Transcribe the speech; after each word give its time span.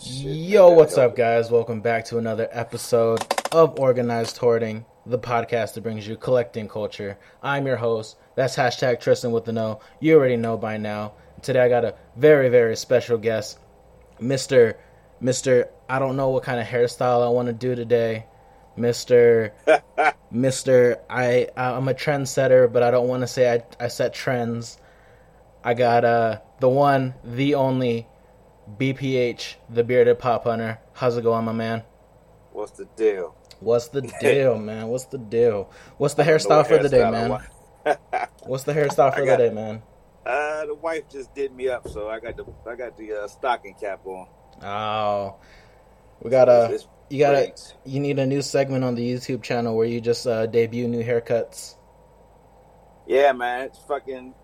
Yo, 0.00 0.70
what's 0.70 0.96
up, 0.96 1.16
guys? 1.16 1.50
Welcome 1.50 1.80
back 1.80 2.04
to 2.04 2.18
another 2.18 2.48
episode 2.52 3.20
of 3.50 3.80
Organized 3.80 4.38
Hoarding, 4.38 4.84
the 5.04 5.18
podcast 5.18 5.74
that 5.74 5.80
brings 5.80 6.06
you 6.06 6.16
collecting 6.16 6.68
culture. 6.68 7.18
I'm 7.42 7.66
your 7.66 7.78
host. 7.78 8.16
That's 8.36 8.54
hashtag 8.54 9.00
Tristan 9.00 9.32
with 9.32 9.44
the 9.44 9.52
No. 9.52 9.80
You 9.98 10.14
already 10.14 10.36
know 10.36 10.56
by 10.56 10.76
now. 10.76 11.14
Today 11.42 11.58
I 11.58 11.68
got 11.68 11.84
a 11.84 11.96
very, 12.16 12.48
very 12.48 12.76
special 12.76 13.18
guest, 13.18 13.58
Mr. 14.20 14.74
Mr. 15.20 15.68
I 15.88 15.98
don't 15.98 16.16
know 16.16 16.28
what 16.28 16.44
kind 16.44 16.60
of 16.60 16.66
hairstyle 16.68 17.26
I 17.26 17.30
want 17.30 17.48
to 17.48 17.52
do 17.52 17.74
today. 17.74 18.24
Mr. 18.78 19.50
Mr. 20.32 21.00
I 21.10 21.48
I'm 21.56 21.88
a 21.88 21.94
trendsetter, 21.94 22.72
but 22.72 22.84
I 22.84 22.92
don't 22.92 23.08
want 23.08 23.22
to 23.22 23.26
say 23.26 23.52
I 23.52 23.84
I 23.84 23.88
set 23.88 24.14
trends. 24.14 24.78
I 25.64 25.74
got 25.74 26.04
uh 26.04 26.38
the 26.60 26.68
one, 26.68 27.14
the 27.24 27.56
only 27.56 28.06
BPH, 28.76 29.54
the 29.70 29.84
bearded 29.84 30.18
pop 30.18 30.44
hunter. 30.44 30.78
How's 30.92 31.16
it 31.16 31.22
going, 31.22 31.44
my 31.44 31.52
man? 31.52 31.82
What's 32.52 32.72
the 32.72 32.86
deal? 32.96 33.34
What's 33.60 33.88
the 33.88 34.02
deal, 34.20 34.58
man? 34.58 34.88
What's 34.88 35.06
the 35.06 35.18
deal? 35.18 35.70
What's 35.96 36.14
the 36.14 36.24
hairstyle 36.24 36.66
for 36.66 36.78
the 36.78 36.88
day, 36.88 37.10
man? 37.10 37.30
What's 38.42 38.64
the 38.64 38.74
hairstyle 38.74 39.14
for 39.14 39.24
got, 39.24 39.38
the 39.38 39.48
day, 39.48 39.54
man? 39.54 39.82
Uh, 40.26 40.66
the 40.66 40.74
wife 40.74 41.08
just 41.08 41.34
did 41.34 41.54
me 41.54 41.68
up, 41.68 41.88
so 41.88 42.08
I 42.08 42.20
got 42.20 42.36
the 42.36 42.44
I 42.68 42.76
got 42.76 42.96
the 42.96 43.12
uh, 43.12 43.28
stocking 43.28 43.74
cap 43.74 44.04
on. 44.04 44.26
Oh, 44.62 45.36
we 46.20 46.30
got 46.30 46.48
a 46.48 46.74
It's 46.74 46.86
you 47.08 47.18
got 47.18 47.34
a 47.34 47.54
you 47.84 48.00
need 48.00 48.18
a 48.18 48.26
new 48.26 48.42
segment 48.42 48.84
on 48.84 48.94
the 48.94 49.02
YouTube 49.02 49.42
channel 49.42 49.76
where 49.76 49.86
you 49.86 50.00
just 50.00 50.26
uh, 50.26 50.46
debut 50.46 50.86
new 50.86 51.02
haircuts. 51.02 51.76
Yeah, 53.06 53.32
man, 53.32 53.62
it's 53.62 53.78
fucking. 53.78 54.34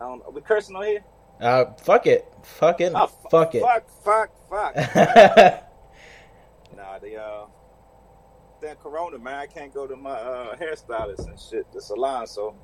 I 0.00 0.04
don't. 0.04 0.22
Are 0.22 0.30
we 0.30 0.40
cursing 0.40 0.76
on 0.76 0.84
here? 0.84 1.04
Uh, 1.40 1.66
fuck 1.82 2.06
it, 2.06 2.26
fuck 2.42 2.80
it, 2.80 2.92
Oh, 2.94 3.06
fu- 3.06 3.28
fuck 3.28 3.54
it. 3.54 3.62
Fuck, 3.62 3.88
fuck, 4.04 4.30
fuck. 4.48 4.76
nah, 6.76 6.98
the 6.98 7.16
uh, 7.20 7.46
then 8.60 8.76
Corona, 8.76 9.18
man, 9.18 9.34
I 9.34 9.46
can't 9.46 9.72
go 9.74 9.86
to 9.86 9.96
my 9.96 10.10
uh, 10.12 10.56
hairstylist 10.56 11.26
and 11.28 11.38
shit, 11.38 11.70
the 11.72 11.82
salon. 11.82 12.26
So 12.26 12.54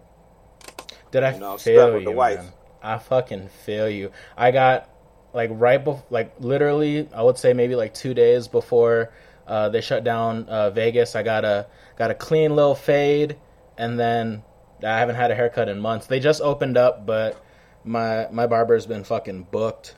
Did 1.10 1.24
I 1.24 1.34
You 1.34 1.40
know, 1.40 1.52
with 1.54 1.66
you, 1.66 2.04
the 2.04 2.10
wife. 2.12 2.38
man? 2.38 2.52
I 2.82 2.98
fucking 2.98 3.48
fail 3.66 3.88
you. 3.90 4.10
I 4.36 4.50
got 4.50 4.88
like 5.34 5.50
right 5.52 5.82
before, 5.82 6.02
like 6.10 6.34
literally, 6.40 7.08
I 7.14 7.22
would 7.22 7.36
say 7.38 7.52
maybe 7.52 7.74
like 7.76 7.92
two 7.92 8.14
days 8.14 8.48
before 8.48 9.12
uh, 9.46 9.68
they 9.68 9.80
shut 9.80 10.04
down 10.04 10.48
uh, 10.48 10.70
Vegas. 10.70 11.14
I 11.16 11.22
got 11.22 11.44
a 11.44 11.66
got 11.98 12.10
a 12.10 12.14
clean 12.14 12.56
little 12.56 12.74
fade, 12.74 13.36
and 13.76 13.98
then 13.98 14.42
I 14.82 14.98
haven't 14.98 15.16
had 15.16 15.30
a 15.30 15.34
haircut 15.34 15.68
in 15.68 15.78
months. 15.80 16.06
They 16.06 16.20
just 16.20 16.40
opened 16.40 16.78
up, 16.78 17.04
but 17.04 17.36
my 17.84 18.28
my 18.30 18.46
barber's 18.46 18.86
been 18.86 19.04
fucking 19.04 19.48
booked. 19.50 19.96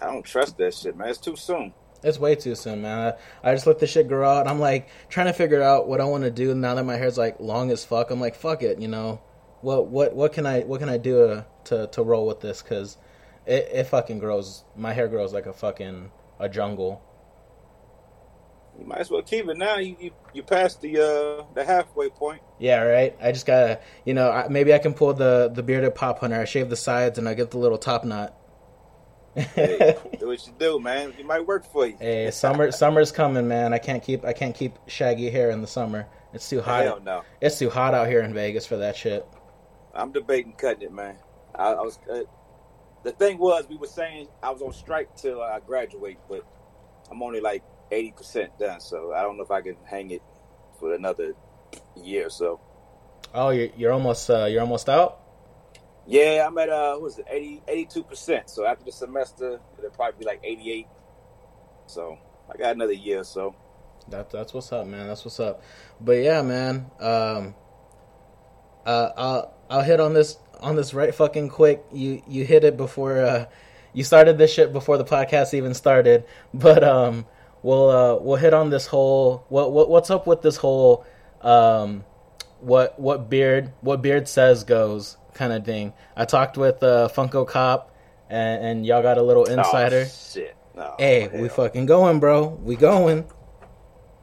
I 0.00 0.06
don't 0.06 0.24
trust 0.24 0.58
that 0.58 0.74
shit, 0.74 0.96
man. 0.96 1.08
It's 1.08 1.18
too 1.18 1.36
soon. 1.36 1.72
It's 2.02 2.18
way 2.18 2.34
too 2.34 2.56
soon, 2.56 2.82
man. 2.82 3.14
I, 3.44 3.50
I 3.50 3.54
just 3.54 3.66
let 3.66 3.78
the 3.78 3.86
shit 3.86 4.08
grow 4.08 4.28
out. 4.28 4.48
I'm 4.48 4.58
like 4.58 4.88
trying 5.08 5.26
to 5.26 5.32
figure 5.32 5.62
out 5.62 5.86
what 5.86 6.00
I 6.00 6.04
want 6.04 6.24
to 6.24 6.30
do 6.30 6.54
now 6.54 6.74
that 6.74 6.84
my 6.84 6.96
hair's 6.96 7.16
like 7.16 7.38
long 7.38 7.70
as 7.70 7.84
fuck. 7.84 8.10
I'm 8.10 8.20
like, 8.20 8.34
fuck 8.34 8.62
it, 8.62 8.80
you 8.80 8.88
know. 8.88 9.20
What 9.60 9.86
what 9.88 10.14
what 10.14 10.32
can 10.32 10.44
I 10.44 10.60
what 10.60 10.80
can 10.80 10.88
I 10.88 10.98
do 10.98 11.26
to 11.26 11.46
to, 11.64 11.86
to 11.86 12.02
roll 12.02 12.26
with 12.26 12.40
this? 12.40 12.62
Cause 12.62 12.96
it, 13.46 13.68
it 13.72 13.84
fucking 13.84 14.18
grows. 14.18 14.64
My 14.76 14.92
hair 14.92 15.06
grows 15.06 15.32
like 15.32 15.46
a 15.46 15.52
fucking 15.52 16.10
a 16.40 16.48
jungle. 16.48 17.02
You 18.82 18.88
might 18.88 18.98
as 18.98 19.10
well 19.12 19.22
keep 19.22 19.48
it 19.48 19.56
now. 19.56 19.76
You 19.76 19.96
you, 20.00 20.10
you 20.34 20.42
passed 20.42 20.80
the 20.80 20.98
uh 20.98 21.44
the 21.54 21.64
halfway 21.64 22.08
point. 22.08 22.42
Yeah, 22.58 22.82
right. 22.82 23.16
I 23.22 23.30
just 23.30 23.46
gotta, 23.46 23.78
you 24.04 24.12
know, 24.12 24.28
I, 24.28 24.48
maybe 24.48 24.74
I 24.74 24.78
can 24.78 24.92
pull 24.92 25.14
the 25.14 25.52
the 25.54 25.62
bearded 25.62 25.94
pop 25.94 26.18
hunter. 26.18 26.40
I 26.40 26.46
shave 26.46 26.68
the 26.68 26.74
sides 26.74 27.16
and 27.16 27.28
I 27.28 27.34
get 27.34 27.52
the 27.52 27.58
little 27.58 27.78
top 27.78 28.04
knot. 28.04 28.34
Hey, 29.36 29.96
do 30.18 30.26
what 30.26 30.44
you 30.44 30.52
do, 30.58 30.80
man. 30.80 31.14
It 31.16 31.24
might 31.24 31.46
work 31.46 31.64
for 31.64 31.86
you. 31.86 31.96
Hey, 32.00 32.28
summer 32.32 32.72
summer's 32.72 33.12
coming, 33.12 33.46
man. 33.46 33.72
I 33.72 33.78
can't 33.78 34.02
keep 34.02 34.24
I 34.24 34.32
can't 34.32 34.54
keep 34.54 34.76
shaggy 34.88 35.30
hair 35.30 35.50
in 35.50 35.60
the 35.60 35.68
summer. 35.68 36.08
It's 36.34 36.48
too 36.48 36.60
hot. 36.60 36.82
Hell 36.82 37.00
no. 37.04 37.22
It's 37.40 37.60
too 37.60 37.70
hot 37.70 37.94
out 37.94 38.08
here 38.08 38.22
in 38.22 38.34
Vegas 38.34 38.66
for 38.66 38.78
that 38.78 38.96
shit. 38.96 39.24
I'm 39.94 40.10
debating 40.10 40.54
cutting 40.54 40.82
it, 40.82 40.92
man. 40.92 41.18
I, 41.54 41.68
I 41.68 41.82
was. 41.82 42.00
Uh, 42.12 42.22
the 43.04 43.12
thing 43.12 43.38
was, 43.38 43.68
we 43.68 43.76
were 43.76 43.86
saying 43.86 44.26
I 44.42 44.50
was 44.50 44.60
on 44.60 44.72
strike 44.72 45.14
till 45.14 45.40
I 45.40 45.60
graduate, 45.60 46.18
but 46.28 46.44
I'm 47.12 47.22
only 47.22 47.40
like 47.40 47.62
eighty 47.92 48.12
percent 48.12 48.58
done. 48.58 48.80
So 48.80 49.12
I 49.12 49.22
don't 49.22 49.36
know 49.36 49.44
if 49.44 49.50
I 49.50 49.60
can 49.60 49.76
hang 49.84 50.10
it 50.10 50.22
for 50.78 50.94
another 50.94 51.34
year 51.96 52.26
or 52.26 52.30
so. 52.30 52.60
Oh, 53.34 53.50
you're 53.50 53.68
you're 53.76 53.92
almost 53.92 54.28
uh, 54.28 54.46
you're 54.46 54.60
almost 54.60 54.88
out. 54.88 55.20
Yeah, 56.06 56.44
I'm 56.46 56.58
at 56.58 56.68
uh, 56.68 56.94
what 56.94 57.02
was 57.02 57.18
it, 57.20 57.26
82 57.30 58.02
percent. 58.02 58.50
So 58.50 58.66
after 58.66 58.84
the 58.84 58.92
semester, 58.92 59.60
it'll 59.78 59.90
probably 59.90 60.18
be 60.18 60.24
like 60.24 60.40
eighty 60.42 60.72
eight. 60.72 60.86
So 61.86 62.18
I 62.52 62.56
got 62.56 62.74
another 62.74 62.92
year 62.92 63.20
or 63.20 63.24
so. 63.24 63.54
That 64.08 64.30
that's 64.30 64.52
what's 64.52 64.72
up, 64.72 64.86
man. 64.86 65.06
That's 65.06 65.24
what's 65.24 65.38
up. 65.38 65.62
But 66.00 66.16
yeah, 66.22 66.42
man. 66.42 66.90
Um, 66.98 67.54
uh, 68.84 69.10
I'll 69.16 69.54
I'll 69.70 69.82
hit 69.82 70.00
on 70.00 70.12
this 70.12 70.36
on 70.60 70.76
this 70.76 70.92
right 70.92 71.14
fucking 71.14 71.50
quick. 71.50 71.84
You 71.92 72.22
you 72.26 72.44
hit 72.44 72.64
it 72.64 72.76
before 72.76 73.24
uh, 73.24 73.46
you 73.92 74.04
started 74.04 74.38
this 74.38 74.52
shit 74.52 74.72
before 74.72 74.98
the 74.98 75.04
podcast 75.04 75.54
even 75.54 75.74
started. 75.74 76.24
But 76.52 76.82
um, 76.82 77.26
we'll 77.62 77.90
uh, 77.90 78.16
we'll 78.16 78.36
hit 78.36 78.54
on 78.54 78.70
this 78.70 78.86
whole 78.86 79.44
what 79.48 79.72
what 79.72 79.88
what's 79.88 80.10
up 80.10 80.26
with 80.26 80.42
this 80.42 80.56
whole 80.56 81.04
um, 81.40 82.04
what 82.60 82.98
what 82.98 83.28
beard 83.28 83.72
what 83.80 84.02
beard 84.02 84.28
says 84.28 84.64
goes 84.64 85.16
kind 85.34 85.52
of 85.52 85.64
thing. 85.64 85.92
I 86.16 86.24
talked 86.24 86.56
with 86.56 86.82
uh, 86.82 87.08
Funko 87.14 87.46
Cop, 87.46 87.94
and, 88.28 88.64
and 88.64 88.86
y'all 88.86 89.02
got 89.02 89.18
a 89.18 89.22
little 89.22 89.44
insider. 89.44 90.04
Oh, 90.06 90.32
shit. 90.32 90.56
No, 90.74 90.94
hey, 90.98 91.28
hell. 91.28 91.40
we 91.40 91.48
fucking 91.48 91.86
going, 91.86 92.20
bro. 92.20 92.48
We 92.48 92.76
going. 92.76 93.26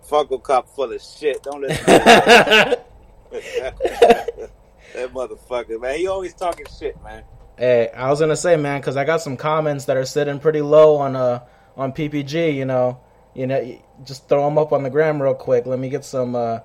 Funko 0.08 0.42
Cop 0.42 0.70
full 0.70 0.92
of 0.92 1.02
shit. 1.02 1.44
Don't 1.44 1.62
listen. 1.62 1.86
to 1.86 2.80
that 4.94 5.14
motherfucker, 5.14 5.80
man. 5.80 5.98
He 5.98 6.08
always 6.08 6.34
talking 6.34 6.66
shit, 6.80 7.02
man. 7.04 7.24
Hey, 7.58 7.90
I 7.90 8.10
was 8.10 8.20
gonna 8.20 8.36
say, 8.36 8.56
man, 8.56 8.80
because 8.80 8.98
I 8.98 9.04
got 9.04 9.22
some 9.22 9.38
comments 9.38 9.86
that 9.86 9.98
are 9.98 10.06
sitting 10.06 10.40
pretty 10.40 10.62
low 10.62 10.98
on 10.98 11.16
uh 11.16 11.46
on 11.76 11.92
PPG. 11.92 12.56
You 12.56 12.66
know, 12.66 13.00
you 13.40 13.48
know, 13.48 13.82
just 14.04 14.28
throw 14.28 14.44
them 14.44 14.58
up 14.58 14.74
on 14.74 14.84
the 14.84 14.90
gram 14.90 15.22
real 15.22 15.34
quick. 15.34 15.66
Let 15.66 15.80
me 15.80 15.88
get 15.88 16.04
some 16.04 16.36
uh 16.36 16.60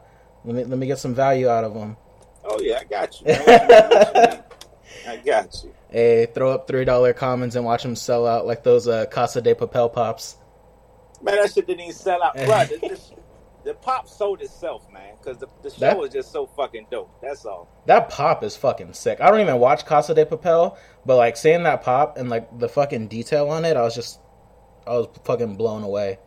let 0.45 0.57
me 0.57 0.65
let 0.65 0.77
me 0.77 0.89
get 0.89 0.99
some 0.99 1.15
value 1.15 1.49
out 1.49 1.63
of 1.63 1.73
them. 1.73 1.97
Oh 2.45 2.59
yeah, 2.61 2.81
I 2.81 2.85
got 2.85 3.21
you. 3.21 3.27
Man. 3.29 3.39
What 3.47 3.49
you 3.49 3.69
mean, 3.69 3.89
what 3.89 4.15
you 4.15 4.21
mean? 4.21 4.43
I 5.07 5.17
got 5.19 5.63
you. 5.63 5.75
Hey, 5.89 6.27
throw 6.35 6.51
up 6.51 6.67
three 6.67 6.85
dollar 6.85 7.13
commons 7.13 7.55
and 7.55 7.65
watch 7.65 7.85
them 7.85 7.95
sell 7.95 8.27
out 8.27 8.45
like 8.45 8.65
those 8.65 8.89
uh 8.89 9.07
Casa 9.07 9.41
de 9.41 9.55
Papel 9.55 9.93
pops. 9.93 10.37
Man, 11.23 11.37
that 11.37 11.53
shit 11.53 11.69
didn't 11.69 11.81
even 11.83 11.95
sell 11.95 12.21
out. 12.21 12.35
Bro, 12.45 12.65
the, 13.65 13.75
pop 13.75 14.09
sold 14.09 14.43
itself, 14.43 14.87
man, 14.93 15.15
because 15.19 15.39
the, 15.39 15.47
the 15.63 15.71
show 15.71 15.79
That- 15.79 15.99
is 16.01 16.13
just 16.13 16.33
so 16.33 16.45
fucking 16.45 16.89
dope. 16.91 17.11
That's 17.23 17.47
all. 17.47 17.69
That 17.87 18.11
pop 18.11 18.43
is 18.43 18.57
fucking 18.57 18.93
sick. 18.95 19.21
I 19.21 19.31
don't 19.31 19.41
even 19.41 19.59
watch 19.59 19.87
Casa 19.87 20.13
de 20.13 20.27
Papel, 20.27 20.77
but 21.07 21.17
like 21.17 21.37
seeing 21.37 21.63
that 21.63 21.83
pop 21.83 22.19
and 22.19 22.29
like 22.29 22.59
the 22.59 22.69
fucking 22.69 23.07
detail 23.09 23.49
on 23.49 23.65
it, 23.65 23.77
I 23.77 23.83
was 23.83 23.95
just 23.95 24.19
I 24.87 24.95
was 24.95 25.07
fucking 25.25 25.57
blown 25.57 25.85
away. 25.85 26.19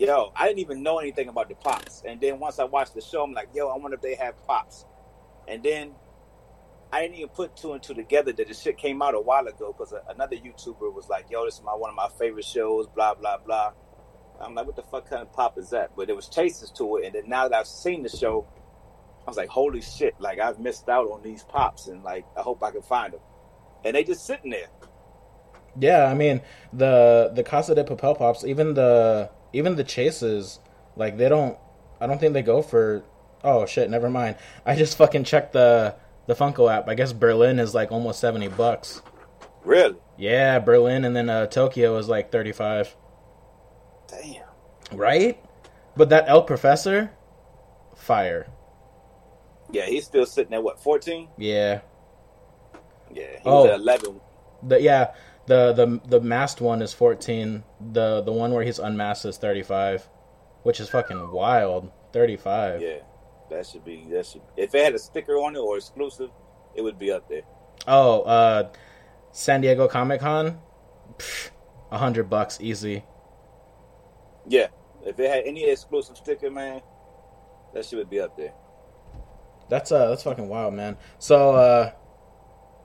Yo, 0.00 0.32
I 0.34 0.46
didn't 0.46 0.60
even 0.60 0.82
know 0.82 0.98
anything 0.98 1.28
about 1.28 1.50
the 1.50 1.54
pops. 1.54 2.02
And 2.08 2.18
then 2.18 2.38
once 2.40 2.58
I 2.58 2.64
watched 2.64 2.94
the 2.94 3.02
show, 3.02 3.22
I'm 3.22 3.34
like, 3.34 3.50
yo, 3.54 3.68
I 3.68 3.76
wonder 3.76 3.96
if 3.96 4.00
they 4.00 4.14
have 4.14 4.34
pops. 4.46 4.86
And 5.46 5.62
then 5.62 5.92
I 6.90 7.02
didn't 7.02 7.16
even 7.16 7.28
put 7.28 7.54
two 7.54 7.74
and 7.74 7.82
two 7.82 7.92
together 7.92 8.32
that 8.32 8.48
the 8.48 8.54
shit 8.54 8.78
came 8.78 9.02
out 9.02 9.14
a 9.14 9.20
while 9.20 9.46
ago 9.46 9.74
because 9.76 9.92
another 10.08 10.36
YouTuber 10.36 10.94
was 10.94 11.10
like, 11.10 11.26
yo, 11.30 11.44
this 11.44 11.56
is 11.56 11.62
my 11.62 11.74
one 11.74 11.90
of 11.90 11.96
my 11.96 12.08
favorite 12.18 12.46
shows, 12.46 12.86
blah, 12.86 13.12
blah, 13.12 13.36
blah. 13.44 13.72
I'm 14.40 14.54
like, 14.54 14.64
what 14.64 14.76
the 14.76 14.82
fuck 14.84 15.10
kind 15.10 15.20
of 15.20 15.34
pop 15.34 15.58
is 15.58 15.68
that? 15.68 15.90
But 15.94 16.06
there 16.06 16.16
was 16.16 16.30
chases 16.30 16.70
to 16.78 16.96
it. 16.96 17.04
And 17.04 17.14
then 17.14 17.28
now 17.28 17.46
that 17.48 17.58
I've 17.58 17.66
seen 17.66 18.02
the 18.02 18.08
show, 18.08 18.48
I 19.26 19.30
was 19.30 19.36
like, 19.36 19.50
holy 19.50 19.82
shit, 19.82 20.14
like 20.18 20.40
I've 20.40 20.58
missed 20.58 20.88
out 20.88 21.10
on 21.10 21.22
these 21.22 21.42
pops. 21.42 21.88
And 21.88 22.02
like, 22.02 22.24
I 22.38 22.40
hope 22.40 22.62
I 22.62 22.70
can 22.70 22.80
find 22.80 23.12
them. 23.12 23.20
And 23.84 23.94
they 23.94 24.04
just 24.04 24.24
sitting 24.24 24.50
there. 24.50 24.68
Yeah, 25.78 26.06
I 26.06 26.14
mean 26.14 26.40
the 26.72 27.32
the 27.34 27.42
Casa 27.42 27.74
de 27.74 27.84
Papel 27.84 28.16
pops, 28.16 28.46
even 28.46 28.72
the 28.72 29.30
even 29.52 29.76
the 29.76 29.84
chases, 29.84 30.58
like 30.96 31.16
they 31.16 31.28
don't. 31.28 31.58
I 32.00 32.06
don't 32.06 32.18
think 32.18 32.32
they 32.32 32.42
go 32.42 32.62
for. 32.62 33.02
Oh 33.44 33.66
shit! 33.66 33.88
Never 33.90 34.10
mind. 34.10 34.36
I 34.66 34.74
just 34.76 34.96
fucking 34.98 35.24
checked 35.24 35.52
the 35.52 35.94
the 36.26 36.34
Funko 36.34 36.70
app. 36.72 36.88
I 36.88 36.94
guess 36.94 37.12
Berlin 37.12 37.58
is 37.58 37.74
like 37.74 37.90
almost 37.92 38.20
seventy 38.20 38.48
bucks. 38.48 39.02
Really? 39.64 39.96
Yeah, 40.16 40.58
Berlin 40.58 41.04
and 41.04 41.14
then 41.14 41.28
uh, 41.28 41.46
Tokyo 41.46 41.96
is 41.98 42.08
like 42.08 42.32
35. 42.32 42.96
Damn. 44.08 44.42
Right? 44.92 45.38
But 45.96 46.08
that 46.10 46.28
El 46.28 46.42
Professor, 46.42 47.10
fire. 47.96 48.48
Yeah, 49.70 49.84
he's 49.86 50.04
still 50.04 50.26
sitting 50.26 50.54
at 50.54 50.62
what, 50.62 50.80
14? 50.82 51.28
Yeah. 51.36 51.80
Yeah, 53.12 53.24
he 53.32 53.38
Oh. 53.44 53.62
was 53.64 53.70
at 53.70 53.80
11. 53.80 54.20
The 54.62 54.80
yeah, 54.80 55.14
the 55.46 55.72
the 55.72 56.00
the 56.06 56.20
masked 56.20 56.60
one 56.60 56.82
is 56.82 56.92
14. 56.92 57.64
The 57.92 58.20
the 58.22 58.32
one 58.32 58.52
where 58.52 58.64
he's 58.64 58.78
unmasked 58.78 59.24
is 59.24 59.36
35, 59.38 60.08
which 60.62 60.80
is 60.80 60.88
fucking 60.88 61.32
wild. 61.32 61.90
35. 62.12 62.82
Yeah, 62.82 62.98
that 63.50 63.66
should 63.66 63.84
be, 63.84 64.04
that 64.10 64.26
should, 64.26 64.42
if 64.56 64.74
it 64.74 64.84
had 64.84 64.94
a 64.94 64.98
sticker 64.98 65.34
on 65.34 65.54
it 65.54 65.60
or 65.60 65.76
exclusive, 65.76 66.30
it 66.74 66.82
would 66.82 66.98
be 66.98 67.10
up 67.10 67.28
there. 67.28 67.42
Oh, 67.86 68.22
uh 68.22 68.70
San 69.32 69.60
Diego 69.60 69.86
Comic-Con, 69.86 70.46
a 70.48 70.58
100 71.90 72.28
bucks 72.28 72.58
easy. 72.60 73.04
Yeah, 74.48 74.68
if 75.04 75.18
it 75.20 75.30
had 75.30 75.44
any 75.44 75.70
exclusive 75.70 76.16
sticker, 76.16 76.50
man, 76.50 76.80
that 77.74 77.84
shit 77.84 77.98
would 77.98 78.10
be 78.10 78.20
up 78.20 78.36
there. 78.36 78.52
That's 79.68 79.92
uh 79.92 80.08
that's 80.08 80.24
fucking 80.24 80.48
wild, 80.48 80.74
man. 80.74 80.96
So 81.18 81.52
uh 81.52 81.92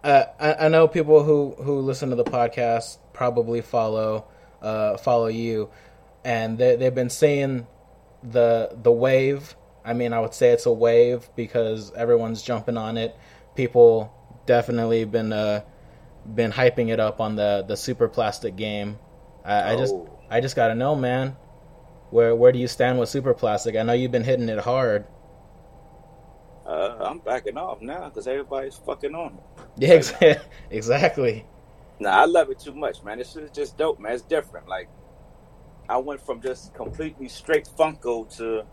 uh, 0.05 0.25
I, 0.39 0.65
I 0.65 0.67
know 0.67 0.87
people 0.87 1.23
who, 1.23 1.55
who 1.63 1.79
listen 1.79 2.11
to 2.11 2.15
the 2.15 2.23
podcast 2.23 2.99
probably 3.11 3.61
follow 3.61 4.27
uh, 4.61 4.97
follow 4.97 5.27
you, 5.27 5.69
and 6.23 6.57
they 6.57 6.75
they've 6.75 6.93
been 6.93 7.09
seeing 7.09 7.65
the 8.23 8.69
the 8.81 8.91
wave. 8.91 9.55
I 9.83 9.93
mean, 9.93 10.13
I 10.13 10.19
would 10.19 10.33
say 10.33 10.49
it's 10.51 10.67
a 10.67 10.71
wave 10.71 11.27
because 11.35 11.91
everyone's 11.93 12.43
jumping 12.43 12.77
on 12.77 12.97
it. 12.97 13.15
People 13.55 14.13
definitely 14.45 15.05
been 15.05 15.33
uh, 15.33 15.61
been 16.33 16.51
hyping 16.51 16.89
it 16.89 16.99
up 16.99 17.19
on 17.19 17.35
the 17.35 17.65
the 17.67 17.75
super 17.75 18.07
plastic 18.07 18.55
game. 18.55 18.99
I, 19.43 19.73
I 19.73 19.75
just 19.75 19.93
Oh. 19.93 20.11
I 20.29 20.39
just 20.39 20.55
gotta 20.55 20.75
know, 20.75 20.95
man. 20.95 21.35
Where 22.11 22.35
where 22.35 22.51
do 22.51 22.59
you 22.59 22.67
stand 22.67 22.99
with 22.99 23.09
super 23.09 23.33
plastic? 23.33 23.75
I 23.75 23.81
know 23.81 23.93
you've 23.93 24.11
been 24.11 24.23
hitting 24.23 24.49
it 24.49 24.59
hard. 24.59 25.05
Uh, 26.65 26.97
I'm 26.99 27.19
backing 27.19 27.57
off 27.57 27.81
now 27.81 28.09
because 28.09 28.27
everybody's 28.27 28.75
fucking 28.75 29.13
on 29.13 29.37
it. 29.37 29.63
Yeah, 29.77 29.89
ex- 29.89 30.13
exactly. 30.71 31.45
Nah, 31.99 32.09
I 32.09 32.25
love 32.25 32.49
it 32.49 32.59
too 32.59 32.73
much, 32.73 33.03
man. 33.03 33.19
This 33.19 33.35
is 33.35 33.51
just 33.51 33.77
dope, 33.77 33.99
man. 33.99 34.13
It's 34.13 34.23
different. 34.23 34.67
Like, 34.67 34.89
I 35.87 35.97
went 35.97 36.25
from 36.25 36.41
just 36.41 36.73
completely 36.73 37.29
straight 37.29 37.69
Funko 37.77 38.35
to, 38.37 38.63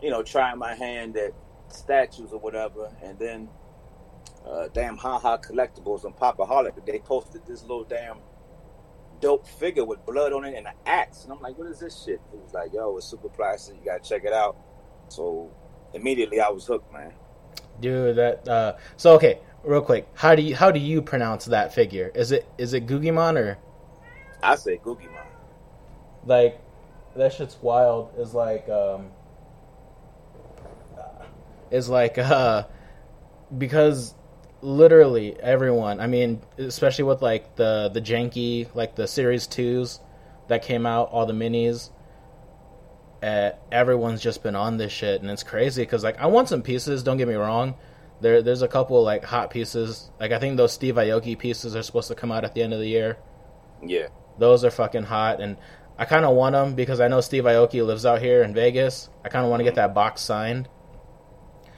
you 0.00 0.10
know, 0.10 0.22
trying 0.22 0.58
my 0.58 0.74
hand 0.74 1.16
at 1.16 1.32
statues 1.68 2.32
or 2.32 2.38
whatever, 2.38 2.90
and 3.02 3.18
then, 3.18 3.48
uh, 4.46 4.68
damn 4.72 4.96
haha 4.96 5.36
collectibles 5.38 6.04
and 6.04 6.14
Popaholic. 6.14 6.86
They 6.86 7.00
posted 7.00 7.44
this 7.46 7.62
little 7.62 7.84
damn 7.84 8.18
dope 9.20 9.48
figure 9.48 9.84
with 9.84 10.04
blood 10.06 10.32
on 10.32 10.44
it 10.44 10.56
and 10.56 10.68
an 10.68 10.74
axe, 10.86 11.24
and 11.24 11.32
I'm 11.32 11.40
like, 11.40 11.58
what 11.58 11.68
is 11.68 11.80
this 11.80 12.04
shit? 12.04 12.20
It 12.32 12.40
was 12.40 12.54
like, 12.54 12.72
yo, 12.72 12.96
it's 12.96 13.06
super 13.06 13.28
plastic. 13.28 13.76
You 13.76 13.84
gotta 13.84 14.08
check 14.08 14.24
it 14.24 14.32
out. 14.32 14.56
So 15.08 15.50
immediately 15.96 16.40
I 16.40 16.48
was 16.50 16.66
hooked, 16.66 16.92
man. 16.92 17.12
Dude, 17.80 18.16
that 18.16 18.48
uh 18.48 18.76
so 18.96 19.14
okay, 19.14 19.40
real 19.64 19.82
quick. 19.82 20.08
How 20.14 20.34
do 20.34 20.42
you 20.42 20.54
how 20.54 20.70
do 20.70 20.78
you 20.78 21.02
pronounce 21.02 21.46
that 21.46 21.74
figure? 21.74 22.12
Is 22.14 22.32
it 22.32 22.46
is 22.58 22.72
it 22.74 22.86
Guggimon 22.86 23.36
or 23.36 23.58
I 24.42 24.54
say 24.56 24.78
Googie 24.78 25.10
Man. 25.12 25.26
like 26.24 26.60
that 27.16 27.32
shit's 27.32 27.56
wild 27.60 28.12
is 28.18 28.34
like 28.34 28.68
um 28.68 29.10
is 31.70 31.88
like 31.88 32.18
uh 32.18 32.64
because 33.56 34.14
literally 34.62 35.38
everyone, 35.40 36.00
I 36.00 36.06
mean, 36.06 36.42
especially 36.58 37.04
with 37.04 37.22
like 37.22 37.56
the 37.56 37.90
the 37.92 38.00
janky 38.00 38.72
like 38.74 38.94
the 38.96 39.06
series 39.06 39.46
2s 39.46 40.00
that 40.48 40.62
came 40.62 40.86
out, 40.86 41.10
all 41.10 41.26
the 41.26 41.32
minis 41.32 41.90
uh, 43.22 43.50
everyone's 43.72 44.20
just 44.20 44.42
been 44.42 44.54
on 44.56 44.76
this 44.76 44.92
shit 44.92 45.22
and 45.22 45.30
it's 45.30 45.42
crazy 45.42 45.82
because 45.82 46.04
like 46.04 46.18
i 46.20 46.26
want 46.26 46.48
some 46.48 46.62
pieces 46.62 47.02
don't 47.02 47.16
get 47.16 47.28
me 47.28 47.34
wrong. 47.34 47.74
There 48.20 48.40
there's 48.42 48.62
a 48.62 48.68
couple 48.68 49.02
like 49.02 49.24
hot 49.24 49.50
pieces. 49.50 50.10
Like 50.20 50.32
i 50.32 50.38
think 50.38 50.56
those 50.56 50.72
steve 50.72 50.94
aoki 50.96 51.38
pieces 51.38 51.74
are 51.76 51.82
supposed 51.82 52.08
to 52.08 52.14
come 52.14 52.30
out 52.32 52.44
at 52.44 52.54
the 52.54 52.62
end 52.62 52.72
of 52.72 52.80
the 52.80 52.88
year. 52.88 53.18
Yeah. 53.84 54.08
those 54.38 54.64
are 54.64 54.70
fucking 54.70 55.04
hot 55.04 55.40
and 55.40 55.56
i 55.98 56.04
kind 56.06 56.24
of 56.24 56.34
want 56.34 56.54
them 56.54 56.74
because 56.74 56.98
i 57.00 57.08
know 57.08 57.20
steve 57.20 57.44
aoki 57.44 57.84
lives 57.84 58.04
out 58.06 58.20
here 58.22 58.42
in 58.42 58.54
vegas. 58.54 59.08
I 59.24 59.28
kind 59.28 59.44
of 59.44 59.50
want 59.50 59.60
to 59.60 59.64
get 59.64 59.74
that 59.76 59.94
box 59.94 60.20
signed. 60.22 60.68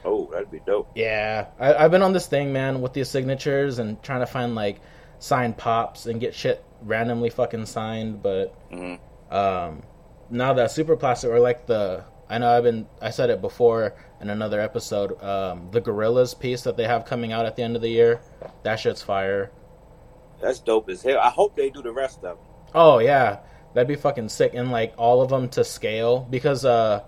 Oh, 0.05 0.29
that'd 0.31 0.49
be 0.51 0.61
dope. 0.65 0.89
yeah. 0.95 1.47
I, 1.59 1.73
i've 1.75 1.91
been 1.91 2.01
on 2.01 2.13
this 2.13 2.27
thing 2.27 2.53
man 2.53 2.81
with 2.81 2.93
these 2.93 3.09
signatures 3.09 3.79
and 3.79 4.01
trying 4.01 4.21
to 4.21 4.25
find 4.27 4.55
like 4.55 4.79
signed 5.19 5.57
pops 5.57 6.05
and 6.05 6.19
get 6.21 6.33
shit 6.33 6.63
randomly 6.81 7.29
fucking 7.29 7.65
signed 7.65 8.21
but 8.23 8.53
hmm 8.71 8.95
um, 9.29 9.83
now 10.29 10.53
that 10.53 10.71
super 10.71 10.95
plastic 10.95 11.29
or 11.29 11.39
like 11.39 11.65
the 11.65 12.03
I 12.29 12.37
know 12.37 12.49
I've 12.49 12.63
been 12.63 12.87
I 13.01 13.09
said 13.09 13.29
it 13.29 13.41
before 13.41 13.95
in 14.21 14.29
another 14.29 14.59
episode. 14.59 15.21
Um, 15.23 15.69
the 15.71 15.81
Gorillaz 15.81 16.39
piece 16.39 16.61
that 16.63 16.77
they 16.77 16.85
have 16.85 17.05
coming 17.05 17.31
out 17.31 17.45
at 17.45 17.55
the 17.55 17.63
end 17.63 17.75
of 17.75 17.81
the 17.81 17.89
year, 17.89 18.21
that 18.63 18.75
shit's 18.79 19.01
fire. 19.01 19.51
That's 20.41 20.59
dope 20.59 20.89
as 20.89 21.01
hell. 21.01 21.19
I 21.19 21.29
hope 21.29 21.55
they 21.55 21.69
do 21.69 21.81
the 21.81 21.91
rest 21.91 22.17
of 22.17 22.21
them. 22.23 22.37
Oh 22.73 22.99
yeah, 22.99 23.39
that'd 23.73 23.87
be 23.87 23.95
fucking 23.95 24.29
sick. 24.29 24.53
And 24.53 24.71
like 24.71 24.93
all 24.97 25.21
of 25.21 25.29
them 25.29 25.49
to 25.49 25.63
scale 25.63 26.27
because 26.29 26.65
uh, 26.65 27.03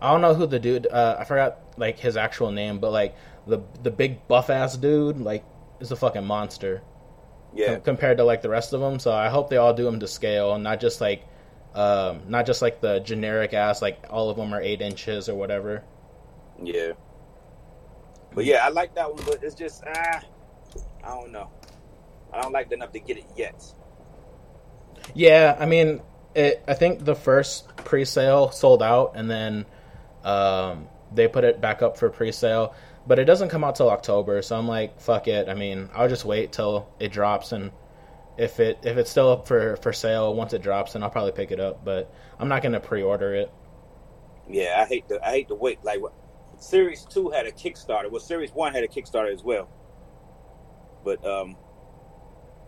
I 0.00 0.12
don't 0.12 0.20
know 0.20 0.34
who 0.34 0.46
the 0.46 0.58
dude. 0.58 0.86
Uh, 0.86 1.16
I 1.18 1.24
forgot 1.24 1.58
like 1.76 1.98
his 1.98 2.16
actual 2.16 2.52
name, 2.52 2.78
but 2.78 2.92
like 2.92 3.16
the 3.46 3.60
the 3.82 3.90
big 3.90 4.28
buff 4.28 4.50
ass 4.50 4.76
dude 4.76 5.18
like 5.20 5.44
is 5.80 5.90
a 5.90 5.96
fucking 5.96 6.24
monster. 6.24 6.82
Yeah. 7.54 7.74
com- 7.74 7.80
compared 7.82 8.18
to 8.18 8.24
like 8.24 8.42
the 8.42 8.50
rest 8.50 8.72
of 8.74 8.80
them. 8.80 8.98
So 8.98 9.12
I 9.12 9.28
hope 9.28 9.48
they 9.48 9.56
all 9.56 9.72
do 9.72 9.84
them 9.84 10.00
to 10.00 10.06
scale, 10.08 10.52
and 10.52 10.62
not 10.62 10.80
just 10.80 11.00
like, 11.00 11.24
um, 11.76 12.22
not 12.26 12.46
just 12.46 12.62
like 12.62 12.80
the 12.80 13.00
generic 13.00 13.52
ass 13.52 13.82
like 13.82 14.02
all 14.08 14.30
of 14.30 14.36
them 14.38 14.52
are 14.54 14.60
eight 14.60 14.80
inches 14.80 15.28
or 15.28 15.34
whatever. 15.34 15.84
Yeah. 16.62 16.92
But 18.34 18.46
yeah, 18.46 18.64
I 18.64 18.70
like 18.70 18.94
that 18.94 19.14
one, 19.14 19.22
but 19.26 19.44
it's 19.44 19.54
just 19.54 19.84
ah, 19.86 20.22
I 21.04 21.08
don't 21.08 21.32
know. 21.32 21.50
I 22.32 22.40
don't 22.40 22.52
like 22.52 22.72
enough 22.72 22.92
to 22.92 23.00
get 23.00 23.18
it 23.18 23.26
yet. 23.36 23.62
Yeah, 25.14 25.56
I 25.58 25.66
mean, 25.66 26.00
it, 26.34 26.64
I 26.66 26.74
think 26.74 27.04
the 27.04 27.14
first 27.14 27.76
pre-sale 27.76 28.50
sold 28.50 28.82
out, 28.82 29.12
and 29.14 29.30
then 29.30 29.66
um, 30.24 30.88
they 31.14 31.28
put 31.28 31.44
it 31.44 31.60
back 31.60 31.82
up 31.82 31.96
for 31.96 32.10
pre-sale, 32.10 32.74
but 33.06 33.18
it 33.18 33.24
doesn't 33.24 33.48
come 33.48 33.64
out 33.64 33.76
till 33.76 33.90
October. 33.90 34.42
So 34.42 34.56
I'm 34.56 34.66
like, 34.66 35.00
fuck 35.00 35.28
it. 35.28 35.48
I 35.48 35.54
mean, 35.54 35.88
I'll 35.94 36.08
just 36.08 36.24
wait 36.24 36.52
till 36.52 36.88
it 36.98 37.12
drops, 37.12 37.52
and 37.52 37.70
if 38.38 38.60
it 38.60 38.78
if 38.82 38.96
it's 38.96 39.10
still 39.10 39.30
up 39.30 39.46
for 39.48 39.76
for 39.76 39.92
sale 39.92 40.34
once 40.34 40.52
it 40.52 40.62
drops, 40.62 40.92
then 40.92 41.02
I'll 41.02 41.10
probably 41.10 41.32
pick 41.32 41.50
it 41.50 41.60
up. 41.60 41.84
But 41.84 42.12
I'm 42.38 42.48
not 42.48 42.62
gonna 42.62 42.80
pre-order 42.80 43.34
it. 43.34 43.50
Yeah, 44.48 44.80
I 44.82 44.84
hate 44.84 45.08
to 45.08 45.26
I 45.26 45.30
hate 45.30 45.48
to 45.48 45.54
wait. 45.54 45.82
Like 45.84 46.00
what 46.00 46.12
Series 46.58 47.04
Two 47.04 47.30
had 47.30 47.46
a 47.46 47.52
Kickstarter. 47.52 48.10
Well, 48.10 48.20
Series 48.20 48.52
One 48.52 48.74
had 48.74 48.84
a 48.84 48.88
Kickstarter 48.88 49.32
as 49.32 49.42
well. 49.42 49.68
But 51.04 51.24
um, 51.24 51.56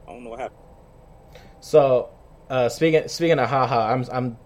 I 0.07 0.13
don't 0.13 0.25
know 0.25 0.31
what 0.31 0.41
happened. 0.41 0.61
So, 1.61 2.11
uh, 2.49 2.69
speaking 2.69 3.09
speaking 3.09 3.39
of 3.39 3.49
haha, 3.49 3.93
I'm 3.93 4.05
I'm 4.13 4.39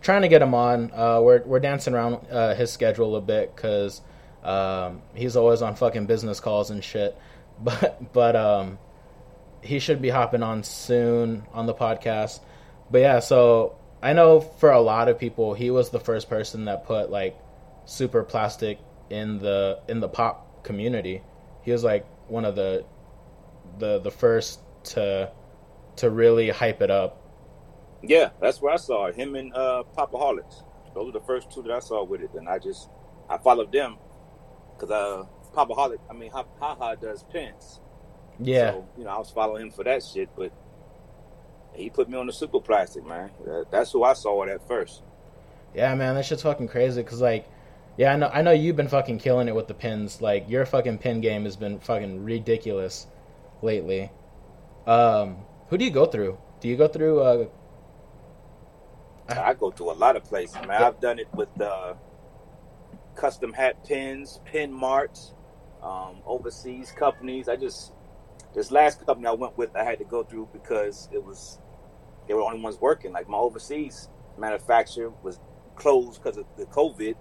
trying 0.00 0.22
to 0.22 0.28
get 0.28 0.42
him 0.42 0.54
on. 0.54 0.92
Uh, 0.92 1.20
we're 1.20 1.42
we're 1.44 1.60
dancing 1.60 1.94
around 1.94 2.26
uh, 2.30 2.54
his 2.54 2.72
schedule 2.72 3.16
a 3.16 3.20
bit 3.20 3.54
because 3.54 4.02
um, 4.42 5.02
he's 5.14 5.36
always 5.36 5.62
on 5.62 5.74
fucking 5.74 6.06
business 6.06 6.40
calls 6.40 6.70
and 6.70 6.82
shit. 6.82 7.16
But 7.62 8.14
but 8.14 8.36
um, 8.36 8.78
he 9.62 9.78
should 9.78 10.00
be 10.00 10.08
hopping 10.08 10.42
on 10.42 10.62
soon 10.62 11.44
on 11.52 11.66
the 11.66 11.74
podcast. 11.74 12.40
But 12.90 12.98
yeah, 12.98 13.20
so 13.20 13.76
I 14.02 14.12
know 14.12 14.40
for 14.40 14.70
a 14.70 14.80
lot 14.80 15.08
of 15.08 15.18
people, 15.18 15.54
he 15.54 15.70
was 15.70 15.90
the 15.90 16.00
first 16.00 16.28
person 16.28 16.64
that 16.66 16.84
put 16.84 17.10
like 17.10 17.38
super 17.84 18.22
plastic 18.22 18.78
in 19.10 19.38
the 19.38 19.80
in 19.88 20.00
the 20.00 20.08
pop 20.08 20.64
community. 20.64 21.22
He 21.62 21.72
was 21.72 21.84
like 21.84 22.06
one 22.28 22.44
of 22.44 22.56
the 22.56 22.84
the 23.78 23.98
the 23.98 24.10
first 24.10 24.60
to 24.84 25.30
to 25.96 26.10
really 26.10 26.50
hype 26.50 26.80
it 26.80 26.90
up. 26.90 27.16
Yeah, 28.02 28.30
that's 28.40 28.62
where 28.62 28.72
I 28.72 28.76
saw. 28.76 29.12
Him 29.12 29.34
and 29.34 29.52
uh, 29.54 29.84
Popaholics. 29.96 30.64
Those 30.94 31.06
were 31.06 31.12
the 31.12 31.26
first 31.26 31.50
two 31.52 31.62
that 31.62 31.70
I 31.70 31.80
saw 31.80 32.02
with 32.02 32.22
it, 32.22 32.30
and 32.34 32.48
I 32.48 32.58
just 32.58 32.88
I 33.28 33.36
followed 33.38 33.70
them 33.70 33.98
because 34.74 34.90
uh, 34.90 35.24
Popaholic. 35.54 35.98
I 36.08 36.14
mean, 36.14 36.30
Ha 36.30 36.44
Ha 36.58 36.94
does 36.94 37.22
pins. 37.24 37.80
Yeah, 38.40 38.72
So, 38.72 38.88
you 38.98 39.04
know, 39.04 39.10
I 39.10 39.18
was 39.18 39.30
following 39.30 39.62
him 39.62 39.70
for 39.70 39.84
that 39.84 40.02
shit, 40.02 40.28
but 40.36 40.52
he 41.74 41.90
put 41.90 42.08
me 42.08 42.16
on 42.16 42.26
the 42.26 42.32
super 42.32 42.60
plastic, 42.60 43.04
man. 43.06 43.30
That, 43.44 43.66
that's 43.70 43.92
who 43.92 44.02
I 44.02 44.14
saw 44.14 44.42
it 44.44 44.48
at 44.50 44.66
first. 44.66 45.02
yeah, 45.74 45.94
man, 45.94 46.14
that 46.14 46.24
shit's 46.24 46.42
fucking 46.42 46.68
crazy. 46.68 47.02
Cause 47.02 47.20
like, 47.20 47.46
yeah, 47.96 48.12
I 48.12 48.16
know, 48.16 48.30
I 48.32 48.42
know 48.42 48.52
you've 48.52 48.76
been 48.76 48.88
fucking 48.88 49.18
killing 49.18 49.48
it 49.48 49.54
with 49.54 49.68
the 49.68 49.74
pins. 49.74 50.20
Like 50.22 50.48
your 50.48 50.64
fucking 50.66 50.98
pin 50.98 51.20
game 51.20 51.44
has 51.44 51.56
been 51.56 51.78
fucking 51.80 52.24
ridiculous 52.24 53.06
lately. 53.62 54.10
Um, 54.86 55.36
who 55.68 55.76
do 55.78 55.84
you 55.84 55.90
go 55.90 56.06
through? 56.06 56.38
Do 56.60 56.68
you 56.68 56.76
go 56.76 56.88
through? 56.88 57.20
Uh, 57.20 57.46
I 59.28 59.54
go 59.54 59.70
to 59.70 59.90
a 59.90 59.92
lot 59.92 60.16
of 60.16 60.24
places, 60.24 60.56
man. 60.66 60.82
I've 60.82 61.00
done 61.00 61.18
it 61.18 61.28
with 61.34 61.48
uh, 61.60 61.94
custom 63.14 63.52
hat 63.52 63.84
pins, 63.84 64.40
pin 64.44 64.72
marts, 64.72 65.34
um, 65.82 66.16
overseas 66.26 66.90
companies. 66.90 67.48
I 67.48 67.56
just 67.56 67.92
this 68.54 68.70
last 68.70 69.04
company 69.06 69.28
I 69.28 69.32
went 69.32 69.56
with, 69.56 69.74
I 69.76 69.84
had 69.84 69.98
to 69.98 70.04
go 70.04 70.24
through 70.24 70.48
because 70.52 71.08
it 71.12 71.24
was 71.24 71.58
they 72.26 72.34
were 72.34 72.40
the 72.40 72.46
only 72.46 72.60
ones 72.60 72.78
working. 72.80 73.12
Like 73.12 73.28
my 73.28 73.38
overseas 73.38 74.08
manufacturer 74.38 75.12
was 75.22 75.38
closed 75.76 76.22
because 76.22 76.36
of 76.36 76.46
the 76.56 76.66
COVID. 76.66 77.16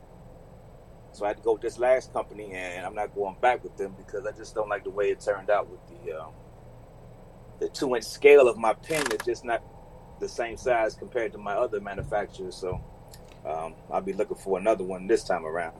So 1.11 1.25
I 1.25 1.29
had 1.29 1.37
to 1.37 1.43
go 1.43 1.53
with 1.53 1.61
this 1.61 1.79
last 1.79 2.13
company, 2.13 2.51
and 2.53 2.85
I'm 2.85 2.93
not 2.93 3.15
going 3.15 3.35
back 3.41 3.63
with 3.63 3.75
them 3.77 3.95
because 3.97 4.25
I 4.25 4.31
just 4.31 4.53
don't 4.53 4.69
like 4.69 4.83
the 4.83 4.91
way 4.91 5.09
it 5.09 5.19
turned 5.19 5.49
out 5.49 5.67
with 5.69 5.79
the 5.87 6.19
um, 6.19 6.33
the 7.59 7.69
two 7.69 7.95
inch 7.95 8.05
scale 8.05 8.47
of 8.47 8.57
my 8.57 8.73
pen. 8.73 9.05
It's 9.11 9.25
just 9.25 9.43
not 9.43 9.63
the 10.19 10.29
same 10.29 10.57
size 10.57 10.95
compared 10.95 11.31
to 11.31 11.37
my 11.37 11.53
other 11.53 11.79
manufacturers. 11.79 12.55
So 12.55 12.81
um, 13.45 13.73
I'll 13.91 14.01
be 14.01 14.13
looking 14.13 14.37
for 14.37 14.59
another 14.59 14.83
one 14.83 15.07
this 15.07 15.23
time 15.23 15.45
around. 15.45 15.75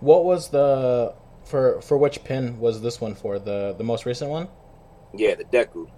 What 0.00 0.24
was 0.24 0.50
the 0.50 1.14
for 1.44 1.80
for 1.80 1.96
which 1.96 2.22
pin 2.24 2.58
was 2.60 2.82
this 2.82 3.00
one 3.00 3.14
for? 3.14 3.38
The 3.38 3.74
the 3.76 3.84
most 3.84 4.04
recent 4.04 4.30
one? 4.30 4.48
Yeah, 5.14 5.34
the 5.34 5.44
Deku. 5.44 5.88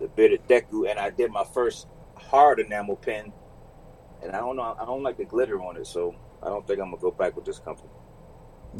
The 0.00 0.08
bitted 0.08 0.46
Deku, 0.48 0.88
and 0.90 0.98
I 0.98 1.10
did 1.10 1.30
my 1.30 1.44
first 1.44 1.86
hard 2.16 2.58
enamel 2.60 2.96
pen, 2.96 3.32
and 4.22 4.32
I 4.32 4.38
don't 4.38 4.56
know, 4.56 4.76
I 4.80 4.84
don't 4.84 5.02
like 5.02 5.16
the 5.16 5.24
glitter 5.24 5.60
on 5.62 5.76
it, 5.76 5.86
so 5.86 6.14
I 6.42 6.48
don't 6.48 6.66
think 6.66 6.80
I'm 6.80 6.90
gonna 6.90 7.00
go 7.00 7.10
back 7.10 7.36
with 7.36 7.44
this 7.44 7.58
company. 7.58 7.88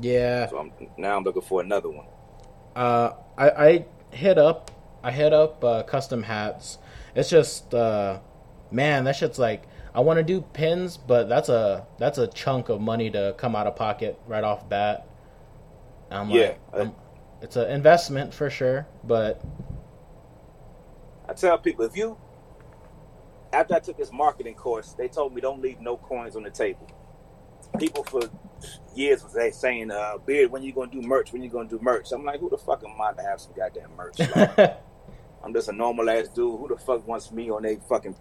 Yeah. 0.00 0.48
So 0.48 0.58
I'm, 0.58 0.72
now 0.98 1.16
I'm 1.16 1.22
looking 1.24 1.42
for 1.42 1.60
another 1.60 1.88
one. 1.88 2.06
Uh, 2.74 3.12
I 3.38 3.50
I 3.50 3.86
hit 4.10 4.38
up 4.38 4.70
I 5.04 5.12
hit 5.12 5.32
up 5.32 5.62
uh, 5.64 5.82
custom 5.84 6.24
hats. 6.24 6.78
It's 7.14 7.30
just 7.30 7.72
uh, 7.74 8.18
man, 8.72 9.04
that 9.04 9.14
shit's 9.16 9.38
like 9.38 9.64
I 9.94 10.00
want 10.00 10.18
to 10.18 10.24
do 10.24 10.40
pins, 10.40 10.96
but 10.96 11.28
that's 11.28 11.48
a 11.48 11.86
that's 11.98 12.18
a 12.18 12.26
chunk 12.26 12.68
of 12.68 12.80
money 12.80 13.08
to 13.10 13.34
come 13.38 13.54
out 13.54 13.68
of 13.68 13.76
pocket 13.76 14.18
right 14.26 14.42
off 14.42 14.68
bat. 14.68 15.06
I'm 16.10 16.28
Yeah, 16.30 16.54
like, 16.72 16.80
I'm- 16.80 16.94
it's 17.44 17.56
an 17.56 17.70
investment 17.70 18.32
for 18.32 18.48
sure, 18.48 18.86
but 19.04 19.38
I 21.28 21.34
tell 21.34 21.58
people 21.58 21.84
if 21.84 21.94
you 21.94 22.16
after 23.52 23.74
I 23.74 23.80
took 23.80 23.98
this 23.98 24.10
marketing 24.10 24.54
course, 24.54 24.94
they 24.94 25.08
told 25.08 25.34
me 25.34 25.42
don't 25.42 25.60
leave 25.60 25.78
no 25.78 25.98
coins 25.98 26.36
on 26.36 26.42
the 26.42 26.50
table. 26.50 26.90
People 27.78 28.02
for 28.02 28.22
years 28.94 29.22
was 29.22 29.34
they 29.34 29.50
saying, 29.50 29.90
uh, 29.90 30.16
Beard, 30.24 30.50
when 30.50 30.62
you 30.62 30.72
gonna 30.72 30.90
do 30.90 31.02
merch? 31.02 31.34
When 31.34 31.42
you 31.42 31.50
gonna 31.50 31.68
do 31.68 31.78
merch? 31.82 32.12
I'm 32.12 32.24
like, 32.24 32.40
who 32.40 32.48
the 32.48 32.56
fuck 32.56 32.82
am 32.82 32.98
I 32.98 33.12
to 33.12 33.22
have 33.22 33.40
some 33.40 33.52
goddamn 33.54 33.90
merch? 33.94 34.18
Like, 34.20 34.80
I'm 35.44 35.52
just 35.52 35.68
a 35.68 35.72
normal 35.72 36.08
ass 36.08 36.28
dude. 36.28 36.58
Who 36.58 36.68
the 36.68 36.78
fuck 36.78 37.06
wants 37.06 37.30
me 37.30 37.50
on 37.50 37.66
a 37.66 37.76
fucking 37.76 38.16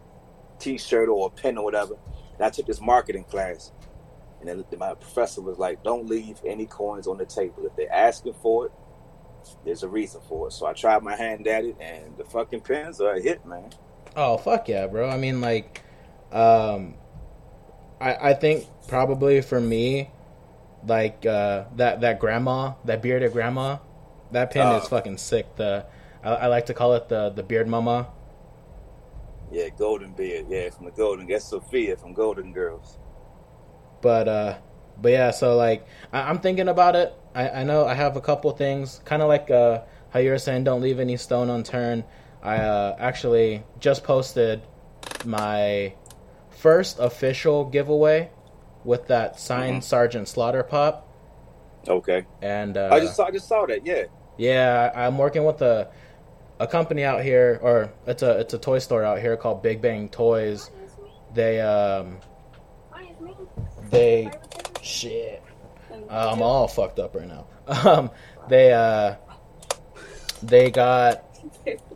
t-shirt 0.59 1.07
or 1.07 1.27
a 1.27 1.29
pen 1.29 1.57
or 1.57 1.63
whatever? 1.63 1.95
And 2.33 2.41
I 2.41 2.49
took 2.49 2.65
this 2.65 2.81
marketing 2.81 3.23
class, 3.23 3.71
and 4.41 4.49
then 4.49 4.65
my 4.77 4.95
professor 4.95 5.41
was 5.41 5.57
like, 5.57 5.81
"Don't 5.81 6.07
leave 6.07 6.41
any 6.45 6.65
coins 6.65 7.07
on 7.07 7.17
the 7.17 7.25
table. 7.25 7.65
If 7.65 7.75
they're 7.77 7.93
asking 7.93 8.33
for 8.41 8.65
it, 8.65 8.71
there's 9.65 9.83
a 9.83 9.87
reason 9.87 10.21
for 10.27 10.47
it." 10.47 10.51
So 10.51 10.65
I 10.65 10.73
tried 10.73 11.03
my 11.03 11.15
hand 11.15 11.47
at 11.47 11.65
it, 11.65 11.75
and 11.79 12.17
the 12.17 12.25
fucking 12.25 12.61
pens 12.61 12.99
are 13.01 13.13
a 13.13 13.21
hit, 13.21 13.45
man. 13.45 13.69
Oh 14.15 14.37
fuck 14.37 14.67
yeah, 14.69 14.87
bro! 14.87 15.09
I 15.09 15.17
mean, 15.17 15.41
like, 15.41 15.83
um, 16.31 16.95
I 17.99 18.29
I 18.29 18.33
think 18.33 18.65
probably 18.87 19.41
for 19.41 19.59
me, 19.59 20.11
like 20.85 21.25
uh, 21.25 21.65
that 21.75 22.01
that 22.01 22.19
grandma, 22.19 22.73
that 22.85 23.01
bearded 23.01 23.31
grandma, 23.33 23.77
that 24.31 24.51
pin 24.51 24.67
Oh. 24.67 24.77
is 24.77 24.87
fucking 24.87 25.17
sick. 25.17 25.55
The 25.55 25.85
I, 26.23 26.29
I 26.33 26.47
like 26.47 26.67
to 26.67 26.73
call 26.73 26.93
it 26.93 27.09
the 27.09 27.29
the 27.29 27.43
beard 27.43 27.67
mama. 27.67 28.07
Yeah, 29.51 29.69
Golden 29.69 30.13
Beard. 30.13 30.47
Yeah, 30.49 30.69
from 30.71 30.85
the 30.85 30.91
Golden. 30.91 31.27
That's 31.27 31.45
Sophia 31.45 31.95
from 31.95 32.13
Golden 32.13 32.53
Girls. 32.53 32.97
But 34.01 34.27
uh, 34.27 34.57
but 34.99 35.11
yeah, 35.11 35.31
so 35.31 35.55
like 35.55 35.85
I, 36.11 36.21
I'm 36.29 36.39
thinking 36.39 36.67
about 36.67 36.95
it. 36.95 37.13
I, 37.35 37.49
I 37.49 37.63
know 37.63 37.85
I 37.85 37.93
have 37.93 38.15
a 38.15 38.21
couple 38.21 38.51
things, 38.51 39.01
kind 39.05 39.21
of 39.21 39.27
like 39.27 39.49
uh, 39.49 39.81
how 40.11 40.19
you 40.19 40.29
were 40.31 40.37
saying, 40.37 40.63
don't 40.65 40.81
leave 40.81 40.99
any 40.99 41.17
stone 41.17 41.49
unturned. 41.49 42.03
I 42.41 42.57
uh, 42.57 42.95
actually 42.99 43.63
just 43.79 44.03
posted 44.03 44.61
my 45.25 45.93
first 46.49 46.99
official 46.99 47.65
giveaway 47.65 48.29
with 48.83 49.07
that 49.07 49.39
signed 49.39 49.81
Mhm. 49.81 49.83
Sergeant 49.83 50.27
Slaughter 50.27 50.63
pop, 50.63 51.07
Okay. 51.87 52.25
and 52.41 52.77
uh, 52.77 52.89
I 52.91 52.99
just 52.99 53.15
saw. 53.15 53.25
I 53.25 53.31
just 53.31 53.47
saw 53.47 53.65
that. 53.65 53.85
Yeah. 53.85 54.03
yeah, 54.37 54.91
I- 54.93 55.05
I'm 55.07 55.17
working 55.17 55.45
with 55.45 55.61
a 55.61 55.89
a 56.59 56.67
company 56.67 57.03
out 57.03 57.23
here, 57.23 57.59
or 57.63 57.91
it's 58.05 58.23
a 58.23 58.39
it's 58.39 58.53
a 58.53 58.57
toy 58.59 58.79
store 58.79 59.03
out 59.03 59.19
here 59.19 59.35
called 59.37 59.63
Big 59.63 59.81
Bang 59.81 60.09
Toys. 60.09 60.69
They 61.33 61.61
um 61.61 62.17
they 63.89 64.31
shit. 64.81 65.42
Uh, 66.13 66.31
I'm 66.31 66.41
all 66.41 66.67
fucked 66.67 66.99
up 66.99 67.15
right 67.15 67.27
now. 67.27 67.47
Um, 67.65 68.11
they 68.49 68.73
uh, 68.73 69.15
they 70.41 70.69
got 70.69 71.23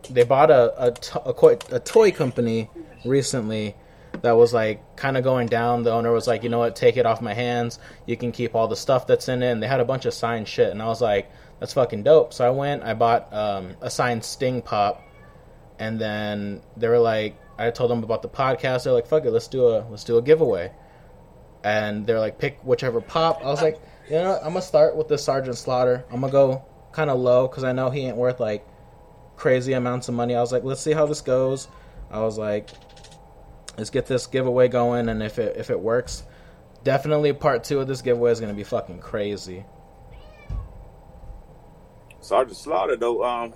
they 0.09 0.23
bought 0.23 0.49
a 0.49 0.85
a, 0.87 0.91
to- 0.91 1.23
a, 1.23 1.33
co- 1.33 1.59
a 1.71 1.79
toy 1.79 2.11
company 2.11 2.69
recently 3.03 3.75
that 4.21 4.31
was 4.31 4.53
like 4.53 4.95
kind 4.95 5.17
of 5.17 5.23
going 5.25 5.47
down. 5.47 5.83
The 5.83 5.91
owner 5.91 6.11
was 6.13 6.25
like, 6.25 6.43
you 6.43 6.49
know 6.49 6.59
what, 6.59 6.75
take 6.75 6.95
it 6.95 7.05
off 7.05 7.21
my 7.21 7.33
hands. 7.33 7.79
You 8.05 8.15
can 8.15 8.31
keep 8.31 8.55
all 8.55 8.67
the 8.69 8.77
stuff 8.77 9.05
that's 9.07 9.27
in 9.27 9.43
it. 9.43 9.51
And 9.51 9.61
they 9.61 9.67
had 9.67 9.81
a 9.81 9.85
bunch 9.85 10.05
of 10.05 10.13
signed 10.13 10.47
shit, 10.47 10.71
and 10.71 10.81
I 10.81 10.85
was 10.87 11.01
like, 11.01 11.29
that's 11.59 11.73
fucking 11.73 12.03
dope. 12.03 12.33
So 12.33 12.47
I 12.47 12.49
went, 12.49 12.83
I 12.83 12.93
bought 12.93 13.31
um, 13.33 13.75
a 13.81 13.89
signed 13.89 14.23
Sting 14.23 14.61
pop, 14.61 15.03
and 15.79 15.99
then 15.99 16.61
they 16.77 16.87
were 16.87 16.97
like, 16.99 17.37
I 17.57 17.69
told 17.71 17.91
them 17.91 18.03
about 18.03 18.21
the 18.21 18.29
podcast. 18.29 18.85
They're 18.85 18.93
like, 18.93 19.07
fuck 19.07 19.25
it, 19.25 19.31
let's 19.31 19.49
do 19.49 19.67
a 19.67 19.85
let's 19.89 20.05
do 20.05 20.17
a 20.17 20.21
giveaway 20.21 20.71
and 21.63 22.05
they're 22.07 22.19
like 22.19 22.37
pick 22.39 22.59
whichever 22.63 23.01
pop. 23.01 23.41
I 23.43 23.47
was 23.47 23.61
like, 23.61 23.79
you 24.09 24.15
know? 24.15 24.37
I'm 24.37 24.49
gonna 24.49 24.61
start 24.61 24.95
with 24.95 25.07
the 25.07 25.17
Sergeant 25.17 25.57
Slaughter. 25.57 26.05
I'm 26.11 26.21
gonna 26.21 26.31
go 26.31 26.65
kind 26.91 27.09
of 27.09 27.19
low 27.19 27.47
because 27.47 27.63
I 27.63 27.71
know 27.71 27.89
he 27.89 28.01
ain't 28.01 28.17
worth 28.17 28.39
like 28.39 28.65
crazy 29.35 29.73
amounts 29.73 30.07
of 30.07 30.15
money. 30.15 30.35
I 30.35 30.41
was 30.41 30.51
like, 30.51 30.63
let's 30.63 30.81
see 30.81 30.93
how 30.93 31.05
this 31.05 31.21
goes. 31.21 31.67
I 32.09 32.19
was 32.19 32.37
like, 32.37 32.69
let's 33.77 33.89
get 33.89 34.05
this 34.05 34.27
giveaway 34.27 34.67
going, 34.67 35.09
and 35.09 35.21
if 35.21 35.39
it 35.39 35.57
if 35.57 35.69
it 35.69 35.79
works, 35.79 36.23
definitely 36.83 37.33
part 37.33 37.63
two 37.63 37.79
of 37.79 37.87
this 37.87 38.01
giveaway 38.01 38.31
is 38.31 38.39
gonna 38.39 38.53
be 38.53 38.63
fucking 38.63 38.99
crazy. 38.99 39.65
Sergeant 42.19 42.57
Slaughter 42.57 42.95
though. 42.95 43.23
Um, 43.23 43.53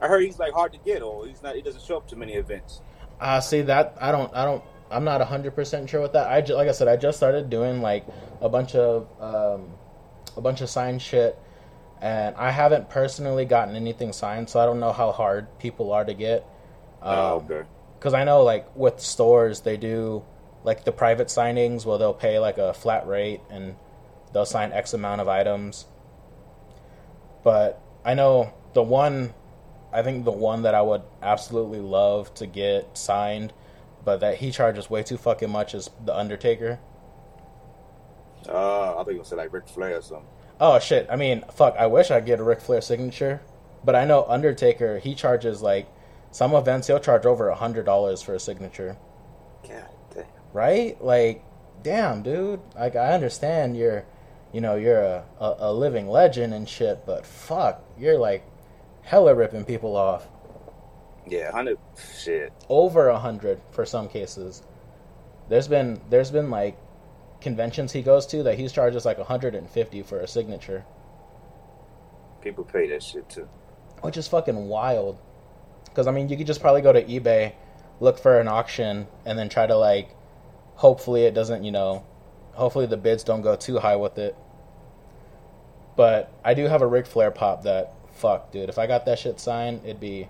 I 0.00 0.08
heard 0.08 0.22
he's 0.24 0.38
like 0.38 0.52
hard 0.52 0.72
to 0.72 0.78
get, 0.78 1.02
or 1.02 1.26
he's 1.26 1.42
not. 1.42 1.54
He 1.54 1.62
doesn't 1.62 1.82
show 1.82 1.96
up 1.96 2.08
to 2.08 2.16
many 2.16 2.34
events. 2.34 2.82
Uh, 3.20 3.40
see 3.40 3.62
that 3.62 3.96
I 4.00 4.10
don't 4.10 4.34
I 4.34 4.44
don't 4.44 4.64
I'm 4.92 5.04
not 5.04 5.20
hundred 5.22 5.54
percent 5.54 5.88
sure 5.88 6.00
with 6.00 6.12
that. 6.12 6.28
I 6.28 6.40
like 6.54 6.68
I 6.68 6.72
said 6.72 6.88
I 6.88 6.96
just 6.96 7.16
started 7.16 7.50
doing 7.50 7.80
like 7.80 8.04
a 8.40 8.48
bunch 8.48 8.74
of 8.74 9.08
um, 9.20 9.70
a 10.36 10.40
bunch 10.40 10.60
of 10.60 10.68
signed 10.70 11.02
shit, 11.02 11.38
and 12.00 12.36
I 12.36 12.50
haven't 12.50 12.90
personally 12.90 13.44
gotten 13.44 13.74
anything 13.76 14.12
signed, 14.12 14.48
so 14.50 14.60
I 14.60 14.66
don't 14.66 14.80
know 14.80 14.92
how 14.92 15.12
hard 15.12 15.58
people 15.58 15.92
are 15.92 16.04
to 16.04 16.14
get. 16.14 16.46
oh, 17.02 17.38
Um, 17.38 17.44
okay. 17.44 17.68
Because 17.98 18.14
I 18.14 18.24
know 18.24 18.42
like 18.42 18.66
with 18.76 19.00
stores 19.00 19.60
they 19.60 19.76
do 19.76 20.24
like 20.64 20.84
the 20.84 20.92
private 20.92 21.28
signings 21.28 21.84
where 21.84 21.98
they'll 21.98 22.14
pay 22.14 22.38
like 22.38 22.58
a 22.58 22.72
flat 22.74 23.06
rate 23.06 23.40
and 23.50 23.74
they'll 24.32 24.46
sign 24.46 24.72
X 24.72 24.92
amount 24.94 25.20
of 25.20 25.28
items. 25.28 25.86
But 27.44 27.80
I 28.04 28.14
know 28.14 28.52
the 28.74 28.82
one, 28.82 29.34
I 29.92 30.02
think 30.02 30.24
the 30.24 30.32
one 30.32 30.62
that 30.62 30.74
I 30.74 30.82
would 30.82 31.02
absolutely 31.20 31.80
love 31.80 32.32
to 32.34 32.46
get 32.46 32.96
signed, 32.96 33.52
but 34.04 34.20
that 34.20 34.36
he 34.38 34.50
charges 34.50 34.90
way 34.90 35.02
too 35.02 35.16
fucking 35.16 35.50
much 35.50 35.74
as 35.74 35.90
the 36.04 36.16
Undertaker. 36.16 36.78
Uh, 38.48 38.92
I 38.94 38.96
think 39.04 39.08
you 39.08 39.14
gonna 39.14 39.24
say 39.24 39.36
like 39.36 39.52
Ric 39.52 39.68
Flair 39.68 39.98
or 39.98 40.02
something. 40.02 40.26
Oh 40.60 40.78
shit! 40.78 41.06
I 41.10 41.16
mean, 41.16 41.44
fuck. 41.52 41.76
I 41.78 41.86
wish 41.86 42.10
I 42.10 42.18
could 42.18 42.26
get 42.26 42.40
a 42.40 42.44
Ric 42.44 42.60
Flair 42.60 42.80
signature, 42.80 43.40
but 43.84 43.94
I 43.94 44.04
know 44.04 44.24
Undertaker. 44.28 44.98
He 44.98 45.14
charges 45.14 45.62
like 45.62 45.88
some 46.30 46.54
events. 46.54 46.86
He'll 46.88 46.98
charge 47.00 47.26
over 47.26 47.48
a 47.48 47.54
hundred 47.54 47.84
dollars 47.86 48.22
for 48.22 48.34
a 48.34 48.40
signature. 48.40 48.96
God 49.68 49.88
damn. 50.12 50.24
right? 50.52 51.02
Like, 51.02 51.44
damn, 51.82 52.22
dude. 52.22 52.60
Like, 52.74 52.96
I 52.96 53.12
understand 53.12 53.76
you're, 53.76 54.04
you 54.52 54.60
know, 54.60 54.74
you're 54.76 55.02
a, 55.02 55.24
a, 55.40 55.56
a 55.58 55.72
living 55.72 56.08
legend 56.08 56.52
and 56.52 56.68
shit, 56.68 57.06
but 57.06 57.24
fuck, 57.26 57.84
you're 57.98 58.18
like 58.18 58.44
hella 59.02 59.34
ripping 59.34 59.64
people 59.64 59.96
off. 59.96 60.26
Yeah, 61.26 61.50
hundred 61.52 61.78
shit. 62.18 62.52
Over 62.68 63.08
a 63.08 63.18
hundred 63.18 63.60
for 63.70 63.86
some 63.86 64.08
cases. 64.08 64.62
There's 65.48 65.68
been 65.68 66.00
there's 66.10 66.30
been 66.30 66.50
like 66.50 66.76
conventions 67.40 67.92
he 67.92 68.02
goes 68.02 68.26
to 68.26 68.42
that 68.44 68.58
he 68.58 68.68
charges 68.68 69.04
like 69.04 69.18
150 69.18 70.02
for 70.02 70.20
a 70.20 70.28
signature, 70.28 70.84
People 72.40 72.64
pay 72.64 72.88
that 72.88 73.02
shit 73.02 73.28
too. 73.28 73.48
which 74.00 74.16
is 74.16 74.28
fucking 74.28 74.68
wild. 74.68 75.18
Because 75.84 76.06
I 76.06 76.12
mean, 76.12 76.28
you 76.28 76.36
could 76.36 76.46
just 76.46 76.60
probably 76.60 76.82
go 76.82 76.92
to 76.92 77.02
eBay, 77.02 77.52
look 78.00 78.18
for 78.18 78.38
an 78.40 78.48
auction, 78.48 79.06
and 79.24 79.38
then 79.38 79.48
try 79.48 79.66
to 79.66 79.76
like, 79.76 80.14
hopefully 80.76 81.24
it 81.24 81.34
doesn't, 81.34 81.64
you 81.64 81.72
know, 81.72 82.04
hopefully 82.52 82.86
the 82.86 82.96
bids 82.96 83.24
don't 83.24 83.42
go 83.42 83.56
too 83.56 83.78
high 83.78 83.96
with 83.96 84.18
it. 84.18 84.36
But 85.96 86.32
I 86.44 86.54
do 86.54 86.66
have 86.66 86.80
a 86.82 86.86
Ric 86.86 87.06
Flair 87.06 87.30
pop 87.30 87.64
that 87.64 87.92
fuck, 88.14 88.50
dude. 88.52 88.68
If 88.68 88.78
I 88.78 88.86
got 88.86 89.04
that 89.06 89.18
shit 89.18 89.38
signed, 89.38 89.82
it'd 89.84 90.00
be, 90.00 90.28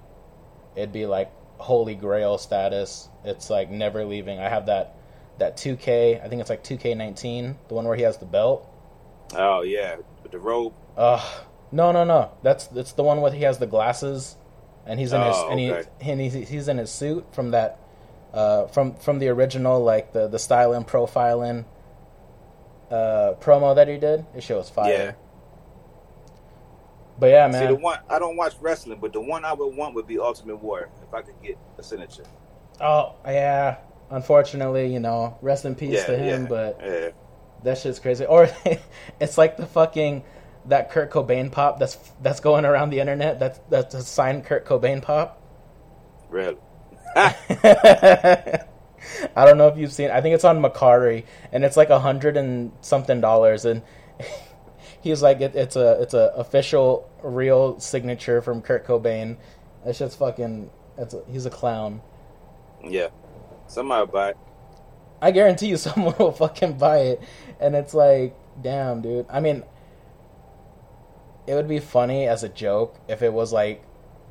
it'd 0.77 0.93
be 0.93 1.07
like 1.07 1.31
holy 1.59 1.95
grail 1.95 2.39
status. 2.39 3.09
It's 3.25 3.51
like 3.51 3.71
never 3.71 4.05
leaving. 4.05 4.39
I 4.39 4.49
have 4.49 4.67
that, 4.67 4.97
that 5.39 5.57
2K. 5.57 6.23
I 6.23 6.29
think 6.29 6.41
it's 6.41 6.51
like 6.51 6.65
2K19, 6.65 7.57
the 7.69 7.75
one 7.75 7.85
where 7.87 7.97
he 7.97 8.03
has 8.03 8.19
the 8.19 8.27
belt. 8.27 8.69
Oh 9.35 9.63
yeah, 9.63 9.97
the 10.31 10.39
robe. 10.39 10.75
Ugh, 10.97 11.45
No, 11.71 11.91
no, 11.93 12.05
no. 12.05 12.33
That's 12.43 12.67
that's 12.67 12.93
the 12.93 13.03
one 13.03 13.21
where 13.21 13.33
he 13.33 13.43
has 13.43 13.59
the 13.59 13.67
glasses, 13.67 14.37
and 14.87 15.01
he's 15.01 15.13
in 15.13 15.23
his 15.23 15.37
Oh, 15.37 15.49
and, 15.51 15.59
he, 15.61 15.73
and 16.01 16.21
he's 16.21 16.35
he's 16.49 16.69
in 16.69 16.77
his 16.79 16.91
suit 16.91 17.25
from 17.35 17.53
that, 17.53 17.79
uh, 18.35 18.67
from 18.67 18.95
from 18.97 19.19
the 19.21 19.29
original 19.29 19.83
like 19.83 20.13
the 20.13 20.29
the 20.29 20.39
styling 20.39 20.85
profiling, 20.85 21.65
uh, 22.91 23.35
promo 23.41 23.75
that 23.75 23.89
he 23.89 23.97
did. 23.97 24.27
It 24.37 24.43
shows 24.43 24.69
fire. 24.69 25.17
But 27.23 27.31
yeah, 27.31 27.49
See, 27.53 27.59
man. 27.61 27.69
the 27.69 27.77
one 27.77 27.99
I 28.11 28.19
don't 28.19 28.37
watch 28.37 28.55
wrestling, 28.61 28.99
but 29.01 29.13
the 29.13 29.21
one 29.21 29.45
I 29.45 29.53
would 29.53 29.77
want 29.77 29.95
would 29.95 30.09
be 30.09 30.19
Ultimate 30.19 30.57
Warrior 30.57 30.89
if 31.07 31.15
I 31.15 31.23
could 31.23 31.41
get 31.41 31.57
a 31.79 31.83
signature. 31.85 32.25
Oh 32.81 33.15
yeah. 33.25 33.77
Unfortunately, 34.11 34.93
you 34.93 34.99
know, 34.99 35.39
rest 35.41 35.65
in 35.65 35.77
peace 35.77 35.93
Yeah, 36.01 36.07
to 36.07 36.19
him. 36.19 36.43
yeah, 36.43 36.49
But 36.49 36.81
yeah. 36.85 37.09
that 37.63 37.79
shit's 37.79 38.01
crazy. 38.01 38.25
Or 38.25 38.51
it's 39.21 39.39
like 39.39 39.57
the 39.57 39.67
fucking 39.67 40.25
that 40.67 40.91
Kurt 40.91 41.13
Cobain 41.13 41.53
pop 41.53 41.79
that's 41.79 41.95
that's 42.21 42.41
going 42.41 42.65
around 42.65 42.91
the 42.91 42.99
internet. 42.99 43.39
That's 43.39 43.61
that's 43.71 43.95
a 43.95 44.03
signed 44.03 44.45
Kurt 44.45 44.67
Cobain 44.67 45.01
pop. 45.01 45.41
really. 46.29 46.57
I 47.15 48.65
don't 49.37 49.59
know 49.59 49.69
if 49.69 49.79
you've 49.79 49.93
seen. 49.93 50.11
I 50.11 50.21
think 50.23 50.35
it's 50.35 50.45
on 50.45 50.61
Mercari, 50.61 51.23
and 51.53 51.65
it's 51.65 51.77
like 51.77 51.91
a 51.91 52.01
hundred 52.01 52.37
and 52.37 52.73
something 52.81 53.21
dollars, 53.21 53.65
and 53.65 53.83
he's 55.03 55.23
like, 55.23 55.41
it, 55.41 55.55
it's 55.55 55.77
a 55.77 56.01
it's 56.01 56.15
a 56.15 56.33
official 56.37 57.11
real 57.23 57.79
signature 57.81 58.41
from 58.41 58.63
Kurt 58.63 58.87
Cobain. 58.87 59.37
That 59.85 59.97
shit's 59.97 60.15
fucking. 60.15 60.71
It's 60.97 61.15
a, 61.15 61.23
he's 61.31 61.47
a 61.47 61.51
clown. 61.51 62.01
Yeah. 62.83 63.09
Somebody 63.67 64.01
will 64.01 64.13
buy 64.13 64.31
it. 64.31 64.37
I 65.21 65.31
guarantee 65.31 65.69
you, 65.69 65.77
someone 65.79 66.15
will 66.19 66.33
fucking 66.33 66.79
buy 66.79 66.99
it, 66.99 67.23
and 67.61 67.75
it's 67.75 67.95
like, 67.95 68.35
damn, 68.61 69.03
dude. 69.03 69.27
I 69.29 69.41
mean, 69.41 69.65
it 71.47 71.55
would 71.55 71.69
be 71.69 71.81
funny 71.81 72.27
as 72.27 72.43
a 72.43 72.49
joke 72.49 72.97
if 73.09 73.23
it 73.23 73.33
was 73.33 73.53
like 73.53 73.85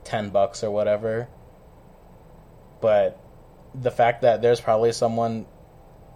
ten 0.03 0.29
bucks 0.29 0.63
or 0.63 0.71
whatever. 0.71 1.27
But 2.81 3.19
the 3.75 3.91
fact 3.91 4.21
that 4.23 4.41
there's 4.41 4.59
probably 4.59 4.91
someone 4.91 5.45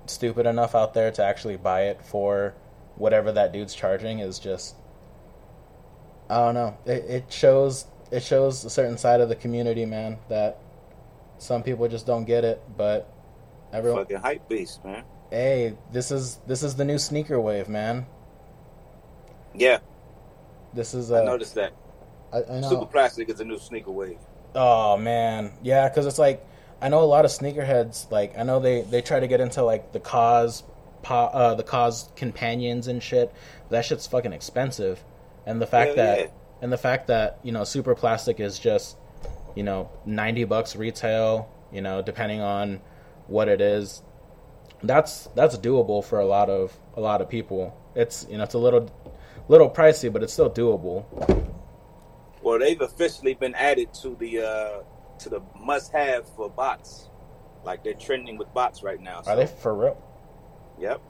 stupid 0.08 0.46
enough 0.46 0.76
out 0.76 0.94
there 0.94 1.12
to 1.12 1.24
actually 1.24 1.58
buy 1.58 1.84
it 1.84 2.04
for 2.04 2.54
whatever 2.98 3.32
that 3.32 3.52
dude's 3.52 3.76
charging 3.76 4.20
is 4.20 4.40
just 4.40 4.76
I 6.30 6.38
don't 6.40 6.54
know. 6.56 6.78
It, 6.86 7.06
it 7.06 7.34
shows 7.34 7.86
it 8.12 8.24
shows 8.24 8.66
a 8.66 8.70
certain 8.70 8.98
side 8.98 9.22
of 9.22 9.30
the 9.30 9.36
community, 9.36 9.86
man, 9.86 10.18
that 10.30 10.60
some 11.38 11.64
people 11.64 11.88
just 11.88 12.06
don't 12.06 12.26
get 12.26 12.44
it, 12.44 12.62
but 12.78 13.12
everyone 13.74 14.02
Fucking 14.02 14.18
hype 14.18 14.48
beast, 14.50 14.84
man. 14.84 15.04
Hey, 15.30 15.76
this 15.92 16.12
is 16.12 16.40
this 16.48 16.64
is 16.64 16.76
the 16.76 16.86
new 16.86 16.98
sneaker 16.98 17.40
wave, 17.40 17.70
man. 17.70 18.06
Yeah, 19.54 19.80
This 20.74 20.94
is 20.94 21.12
uh, 21.12 21.22
I 21.22 21.26
noticed 21.26 21.56
that. 21.56 21.74
I, 22.34 22.44
I 22.44 22.60
know. 22.60 22.70
Super 22.70 22.86
plastic 22.86 23.30
is 23.30 23.40
a 23.40 23.46
new 23.46 23.58
sneaker 23.58 23.92
wave. 23.92 24.18
Oh 24.54 24.98
man, 24.98 25.54
yeah, 25.62 25.88
because 25.88 26.06
it's 26.06 26.20
like 26.20 26.46
I 26.82 26.90
know 26.90 27.04
a 27.04 27.06
lot 27.06 27.26
of 27.26 27.32
sneakerheads. 27.32 28.12
Like 28.12 28.38
I 28.38 28.44
know 28.44 28.60
they 28.60 28.82
they 28.82 29.02
try 29.02 29.20
to 29.20 29.28
get 29.28 29.40
into 29.42 29.64
like 29.64 29.94
the 29.94 30.00
KAWS, 30.00 30.64
po- 31.06 31.30
uh, 31.32 31.54
the 31.54 31.64
KAWS 31.64 32.10
companions 32.16 32.88
and 32.88 33.02
shit. 33.02 33.32
That 33.70 33.86
shit's 33.86 34.08
fucking 34.08 34.34
expensive, 34.34 35.04
and 35.46 35.62
the 35.62 35.68
fact 35.68 35.90
Hell 35.90 35.96
that 35.98 36.20
yeah. 36.20 36.28
and 36.62 36.74
the 36.74 36.78
fact 36.78 37.08
that 37.08 37.40
you 37.44 37.52
know 37.52 37.64
super 37.64 37.96
plastic 37.96 38.40
is 38.40 38.60
just 38.60 38.98
you 39.56 39.64
know 39.64 39.90
ninety 40.06 40.44
bucks 40.44 40.76
retail. 40.76 41.50
You 41.72 41.82
know, 41.82 42.02
depending 42.02 42.42
on 42.42 42.82
what 43.28 43.48
it 43.48 43.62
is, 43.62 44.02
that's 44.84 45.28
that's 45.36 45.58
doable 45.58 46.04
for 46.04 46.20
a 46.20 46.26
lot 46.26 46.50
of 46.50 46.78
a 46.96 47.02
lot 47.02 47.22
of 47.22 47.30
people. 47.30 47.78
It's 47.96 48.26
you 48.30 48.38
know 48.38 48.44
it's 48.44 48.56
a 48.56 48.60
little 48.60 48.90
little 49.48 49.70
pricey, 49.70 50.12
but 50.12 50.24
it's 50.24 50.34
still 50.34 50.50
doable. 50.50 51.06
Well, 52.42 52.60
they've 52.60 52.82
officially 52.82 53.36
been 53.36 53.56
added 53.56 53.94
to 54.02 54.16
the 54.16 54.40
uh 54.40 54.84
to 55.20 55.30
the 55.30 55.42
must-have 55.60 56.28
for 56.36 56.50
bots. 56.50 57.10
Like 57.64 57.84
they're 57.84 57.94
trending 57.94 58.38
with 58.38 58.54
bots 58.54 58.84
right 58.84 59.02
now. 59.02 59.24
Are 59.26 59.36
they 59.36 59.48
for 59.48 59.74
real? 59.74 60.15
Yep. 60.80 61.02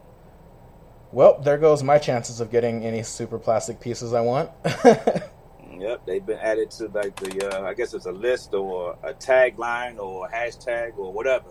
Well, 1.11 1.39
there 1.41 1.57
goes 1.57 1.81
my 1.83 1.97
chances 1.97 2.39
of 2.41 2.51
getting 2.51 2.83
any 2.85 3.03
super 3.03 3.39
plastic 3.39 3.79
pieces 3.79 4.13
I 4.13 4.21
want. 4.21 4.51
Yep, 5.77 6.05
they've 6.05 6.25
been 6.25 6.39
added 6.39 6.71
to 6.71 6.87
like 6.87 7.15
the 7.17 7.49
uh, 7.59 7.63
I 7.67 7.73
guess 7.73 7.93
it's 7.93 8.05
a 8.05 8.11
list 8.11 8.53
or 8.53 8.97
a 9.03 9.13
tagline 9.13 9.99
or 9.99 10.25
a 10.25 10.29
hashtag 10.31 10.97
or 10.97 11.11
whatever 11.11 11.49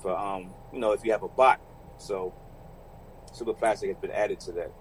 for 0.00 0.16
um 0.16 0.50
you 0.72 0.78
know 0.78 0.92
if 0.92 1.04
you 1.04 1.12
have 1.12 1.22
a 1.22 1.28
bot. 1.28 1.60
So 1.98 2.32
Super 3.32 3.52
Plastic 3.52 3.90
has 3.90 3.98
been 3.98 4.12
added 4.12 4.40
to 4.40 4.52
that. 4.52 4.72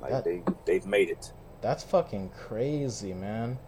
Like 0.00 0.10
That- 0.10 0.24
they 0.24 0.42
they've 0.64 0.86
made 0.86 1.10
it. 1.10 1.32
That's 1.60 1.82
fucking 1.84 2.30
crazy, 2.30 3.12
man. 3.12 3.58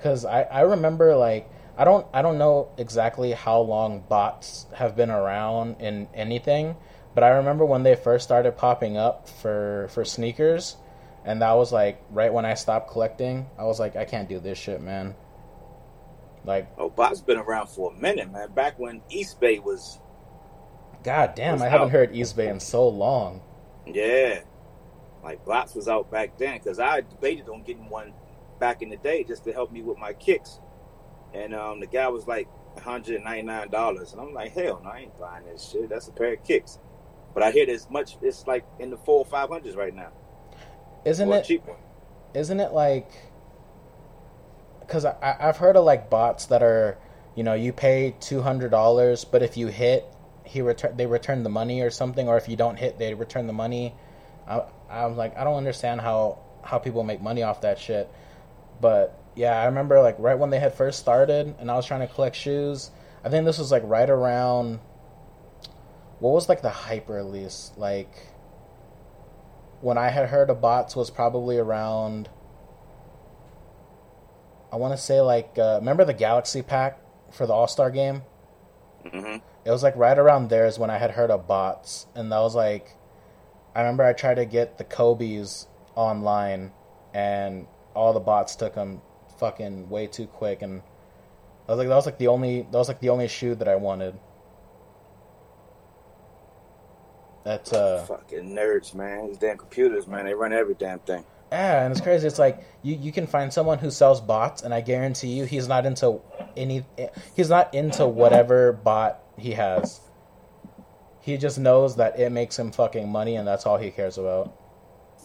Cause 0.00 0.24
I, 0.24 0.42
I 0.44 0.60
remember 0.62 1.14
like 1.14 1.50
I 1.78 1.84
don't 1.84 2.06
I 2.12 2.22
don't 2.22 2.38
know 2.38 2.68
exactly 2.76 3.32
how 3.32 3.60
long 3.60 4.00
bots 4.08 4.66
have 4.74 4.96
been 4.96 5.10
around 5.10 5.80
in 5.80 6.08
anything, 6.12 6.76
but 7.14 7.22
I 7.24 7.28
remember 7.28 7.64
when 7.64 7.84
they 7.84 7.94
first 7.94 8.24
started 8.24 8.56
popping 8.56 8.96
up 8.96 9.28
for 9.28 9.86
for 9.92 10.04
sneakers, 10.04 10.76
and 11.24 11.40
that 11.40 11.52
was 11.52 11.72
like 11.72 12.02
right 12.10 12.32
when 12.32 12.44
I 12.44 12.54
stopped 12.54 12.90
collecting. 12.90 13.46
I 13.56 13.64
was 13.64 13.78
like, 13.78 13.94
I 13.94 14.04
can't 14.04 14.28
do 14.28 14.40
this 14.40 14.58
shit, 14.58 14.80
man. 14.82 15.14
Like, 16.44 16.68
Oh, 16.78 16.88
bots 16.90 17.20
been 17.20 17.36
around 17.38 17.68
for 17.68 17.92
a 17.92 17.96
minute, 17.96 18.30
man. 18.32 18.50
Back 18.52 18.78
when 18.78 19.00
Eastbay 19.10 19.62
was 19.62 20.00
god 21.04 21.34
damn, 21.36 21.54
Was 21.54 21.62
I 21.62 21.68
haven't 21.68 21.90
heard 21.90 22.12
Eastbay 22.12 22.50
in 22.50 22.58
so 22.58 22.88
long. 22.88 23.40
yeah, 23.86 24.40
like 25.22 25.44
bots 25.44 25.76
was 25.76 25.86
out 25.88 26.10
back 26.10 26.36
then 26.38 26.58
because 26.58 26.80
I 26.80 27.02
debated 27.02 27.48
on 27.48 27.62
getting 27.62 27.88
one 27.88 28.12
back 28.58 28.82
in 28.82 28.88
the 28.88 28.96
day 28.96 29.22
just 29.22 29.44
to 29.44 29.52
help 29.52 29.70
me 29.70 29.82
with 29.82 29.96
my 29.98 30.12
kicks, 30.12 30.58
and 31.34 31.54
um 31.54 31.80
the 31.80 31.86
guy 31.86 32.08
was 32.08 32.26
like. 32.26 32.48
$199 32.76 34.12
and 34.12 34.20
I'm 34.20 34.32
like 34.32 34.52
hell 34.52 34.80
no 34.84 34.90
I 34.90 34.98
ain't 35.00 35.18
buying 35.18 35.44
this 35.46 35.68
shit. 35.70 35.88
That's 35.88 36.06
a 36.06 36.12
pair 36.12 36.34
of 36.34 36.44
kicks. 36.44 36.78
But 37.34 37.42
I 37.42 37.50
hear 37.50 37.66
there's 37.66 37.90
much 37.90 38.16
it's 38.22 38.46
like 38.46 38.64
in 38.78 38.90
the 38.90 38.96
four 38.96 39.18
or 39.18 39.24
five 39.24 39.48
hundreds 39.48 39.76
right 39.76 39.92
now. 39.94 40.12
Isn't 41.04 41.32
it 41.32 41.44
cheap 41.44 41.66
one. 41.66 41.76
isn't 42.34 42.60
it 42.60 42.72
like 42.72 43.10
because 44.80 45.04
I, 45.04 45.36
i've 45.40 45.56
heard 45.56 45.76
of 45.76 45.84
like 45.84 46.08
bots 46.08 46.46
that 46.46 46.62
are 46.62 46.98
you 47.34 47.42
know 47.42 47.54
you 47.54 47.72
pay 47.72 48.14
$200 48.20 49.26
but 49.30 49.42
if 49.42 49.56
you 49.56 49.66
hit 49.66 50.04
he 50.44 50.62
return 50.62 50.96
they 50.96 51.06
return 51.06 51.42
the 51.42 51.50
money 51.50 51.80
or 51.82 51.90
something 51.90 52.28
or 52.28 52.36
if 52.36 52.48
you 52.48 52.56
don't 52.56 52.76
hit 52.76 52.98
they 52.98 53.12
return 53.14 53.46
the 53.48 53.52
money. 53.52 53.94
I, 54.46 54.62
i'm 54.88 55.16
like 55.16 55.36
i 55.36 55.44
don't 55.44 55.56
understand 55.56 56.00
how 56.00 56.38
how 56.62 56.78
people 56.78 57.02
make 57.02 57.20
money 57.20 57.42
off 57.42 57.62
that 57.62 57.78
shit. 57.78 58.08
But 58.80 59.18
yeah 59.38 59.60
i 59.62 59.64
remember 59.66 60.00
like 60.02 60.16
right 60.18 60.38
when 60.38 60.50
they 60.50 60.58
had 60.60 60.74
first 60.74 60.98
started 60.98 61.54
and 61.58 61.70
i 61.70 61.74
was 61.74 61.86
trying 61.86 62.06
to 62.06 62.12
collect 62.14 62.36
shoes 62.36 62.90
i 63.24 63.28
think 63.28 63.44
this 63.44 63.58
was 63.58 63.72
like 63.72 63.82
right 63.86 64.10
around 64.10 64.80
what 66.18 66.32
was 66.32 66.48
like 66.48 66.62
the 66.62 66.70
hype 66.70 67.08
release 67.08 67.72
like 67.76 68.10
when 69.80 69.98
I 69.98 70.08
had 70.08 70.28
heard 70.28 70.50
of 70.50 70.60
bots 70.60 70.96
was 70.96 71.10
probably 71.10 71.58
around. 71.58 72.28
I 74.72 74.76
want 74.76 74.92
to 74.92 74.98
say 74.98 75.20
like 75.20 75.56
uh, 75.58 75.76
remember 75.80 76.04
the 76.04 76.14
Galaxy 76.14 76.62
Pack 76.62 77.00
for 77.32 77.46
the 77.46 77.52
All 77.52 77.68
Star 77.68 77.90
game. 77.90 78.22
hmm 79.08 79.36
It 79.64 79.70
was 79.70 79.82
like 79.82 79.96
right 79.96 80.18
around 80.18 80.50
there 80.50 80.66
is 80.66 80.78
when 80.78 80.90
I 80.90 80.98
had 80.98 81.12
heard 81.12 81.30
of 81.30 81.46
bots, 81.46 82.06
and 82.14 82.32
that 82.32 82.40
was 82.40 82.54
like, 82.54 82.96
I 83.74 83.80
remember 83.80 84.04
I 84.04 84.12
tried 84.12 84.34
to 84.36 84.44
get 84.44 84.78
the 84.78 84.84
Kobe's 84.84 85.66
online, 85.94 86.72
and 87.14 87.66
all 87.94 88.12
the 88.12 88.20
bots 88.20 88.56
took 88.56 88.74
them 88.74 89.02
fucking 89.38 89.88
way 89.88 90.06
too 90.06 90.26
quick, 90.26 90.62
and 90.62 90.82
I 91.68 91.72
was 91.72 91.78
like, 91.78 91.88
that 91.88 91.94
was 91.94 92.06
like 92.06 92.18
the 92.18 92.28
only 92.28 92.62
that 92.62 92.78
was 92.78 92.88
like 92.88 93.00
the 93.00 93.10
only 93.10 93.28
shoe 93.28 93.54
that 93.54 93.68
I 93.68 93.76
wanted. 93.76 94.18
That's 97.44 97.72
uh. 97.72 98.04
Fucking 98.06 98.54
nerds, 98.54 98.94
man. 98.94 99.28
These 99.28 99.38
damn 99.38 99.56
computers, 99.56 100.06
man. 100.06 100.26
They 100.26 100.34
run 100.34 100.52
every 100.52 100.74
damn 100.74 100.98
thing. 101.00 101.24
Yeah, 101.50 101.84
and 101.84 101.92
it's 101.92 102.00
crazy. 102.00 102.26
It's 102.26 102.38
like 102.38 102.62
you, 102.82 102.96
you 102.96 103.10
can 103.10 103.26
find 103.26 103.52
someone 103.52 103.78
who 103.78 103.90
sells 103.90 104.20
bots, 104.20 104.62
and 104.62 104.74
I 104.74 104.82
guarantee 104.82 105.28
you, 105.28 105.44
he's 105.44 105.66
not 105.66 105.86
into 105.86 106.20
any. 106.56 106.84
He's 107.34 107.48
not 107.48 107.72
into 107.74 108.06
whatever 108.06 108.72
bot 108.72 109.22
he 109.38 109.52
has. 109.52 110.00
He 111.20 111.36
just 111.36 111.58
knows 111.58 111.96
that 111.96 112.18
it 112.18 112.32
makes 112.32 112.58
him 112.58 112.70
fucking 112.70 113.08
money, 113.08 113.36
and 113.36 113.48
that's 113.48 113.66
all 113.66 113.78
he 113.78 113.90
cares 113.90 114.18
about. 114.18 114.54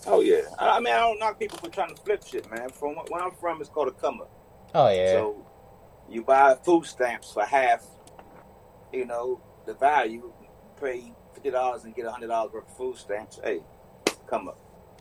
Oh 0.06 0.22
yeah. 0.22 0.42
I 0.60 0.80
mean, 0.80 0.94
I 0.94 1.00
don't 1.00 1.20
knock 1.20 1.40
people 1.40 1.58
for 1.58 1.70
trying 1.70 1.96
to 1.96 2.02
flip 2.02 2.26
shit, 2.26 2.50
man. 2.52 2.70
From 2.70 2.96
where 2.96 3.24
I'm 3.24 3.32
from, 3.32 3.62
it's 3.62 3.70
called 3.70 3.88
a 3.88 3.92
come 3.92 4.22
up. 4.22 4.32
Oh 4.76 4.90
yeah, 4.90 5.12
So 5.12 5.46
you 6.10 6.24
buy 6.24 6.56
food 6.64 6.86
stamps 6.86 7.32
for 7.32 7.46
half, 7.46 7.86
you 8.92 9.06
know, 9.06 9.42
the 9.66 9.74
value. 9.74 10.32
Pay 10.82 11.14
fifty 11.34 11.52
dollars 11.52 11.84
and 11.86 11.96
get 11.96 12.06
hundred 12.08 12.28
dollars 12.28 12.52
worth 12.54 12.70
of 12.70 12.78
food 12.78 12.98
stamps. 12.98 13.40
Hey, 13.44 13.62
come 14.28 14.48
up. 14.50 14.58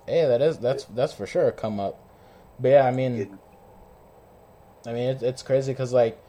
Yeah, 0.07 0.29
that 0.29 0.43
is 0.43 0.59
that's 0.59 0.85
that's 0.85 1.13
for 1.13 1.27
sure 1.27 1.49
a 1.49 1.53
come 1.53 1.81
up. 1.81 1.99
But 2.61 2.69
yeah, 2.69 2.87
I 2.87 2.91
mean, 2.91 3.39
I 4.87 4.93
mean, 4.93 5.09
it, 5.09 5.23
it's 5.23 5.43
crazy 5.43 5.73
because 5.73 5.93
like, 5.93 6.21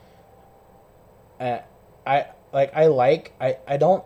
I, 1.40 1.62
I 2.06 2.28
like 2.52 2.74
I 2.74 2.88
like 2.88 3.34
I 3.40 3.58
I 3.68 3.78
don't 3.78 4.04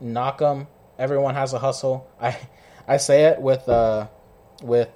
knock 0.00 0.38
them. 0.38 0.66
Everyone 0.98 1.34
has 1.34 1.52
a 1.52 1.58
hustle. 1.58 2.08
I 2.20 2.36
I 2.86 2.96
say 2.96 3.24
it 3.26 3.40
with 3.40 3.68
uh 3.68 4.08
with 4.62 4.88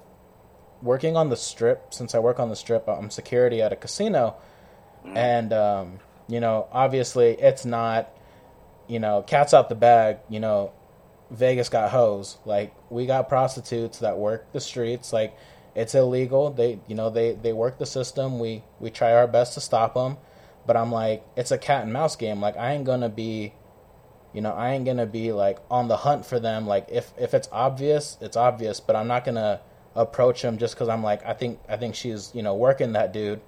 working 0.83 1.17
on 1.17 1.29
the 1.29 1.37
strip. 1.37 1.93
Since 1.93 2.15
I 2.15 2.19
work 2.19 2.39
on 2.41 2.49
the 2.49 2.57
strip, 2.57 2.89
I'm 2.89 3.11
security 3.11 3.63
at 3.63 3.73
a 3.73 3.77
casino, 3.77 4.37
mm. 5.05 5.17
and 5.17 5.53
um, 5.53 5.99
you 6.29 6.41
know, 6.41 6.69
obviously, 6.73 7.33
it's 7.33 7.65
not, 7.65 8.11
you 8.87 8.99
know, 8.99 9.23
cats 9.23 9.55
out 9.55 9.69
the 9.69 9.75
bag. 9.75 10.19
You 10.29 10.41
know, 10.41 10.73
Vegas 11.31 11.69
got 11.69 11.91
hoes. 11.91 12.39
Like 12.45 12.75
we 12.91 13.07
got 13.07 13.29
prostitutes 13.29 13.99
that 14.01 14.19
work 14.19 14.53
the 14.53 14.61
streets. 14.61 15.13
Like 15.13 15.37
it's 15.75 15.95
illegal. 15.95 16.51
They, 16.51 16.81
you 16.87 16.95
know, 16.95 17.11
they 17.11 17.33
they 17.33 17.53
work 17.53 17.79
the 17.79 17.87
system. 17.87 18.39
We 18.39 18.63
we 18.81 18.91
try 18.91 19.13
our 19.13 19.27
best 19.27 19.55
to 19.55 19.61
stop 19.61 19.95
them, 19.95 20.19
but 20.67 20.77
I'm 20.77 20.93
like, 20.93 21.25
it's 21.37 21.51
a 21.51 21.59
cat 21.59 21.85
and 21.85 21.93
mouse 21.93 22.17
game. 22.17 22.41
Like 22.41 22.57
I 22.57 22.73
ain't 22.73 22.85
gonna 22.85 23.09
be 23.09 23.53
you 24.37 24.43
know 24.43 24.53
i 24.53 24.73
ain't 24.73 24.85
gonna 24.85 25.07
be 25.07 25.33
like 25.33 25.59
on 25.71 25.89
the 25.89 25.97
hunt 25.97 26.27
for 26.27 26.39
them. 26.39 26.67
Like 26.67 26.89
if 26.93 27.11
if 27.19 27.33
it's 27.33 27.49
obvious 27.51 28.19
it's 28.21 28.37
obvious 28.37 28.81
but 28.81 28.95
i'm 28.95 29.09
not 29.09 29.25
gonna 29.25 29.63
approach 29.95 30.43
him 30.43 30.59
just 30.59 30.75
because 30.75 30.91
i'm 30.91 31.03
like 31.03 31.25
i 31.25 31.33
think 31.33 31.59
i 31.71 31.79
think 31.79 31.95
she's 31.95 32.31
you 32.35 32.43
know 32.43 32.55
working 32.55 32.93
that 32.93 33.15
dude. 33.15 33.41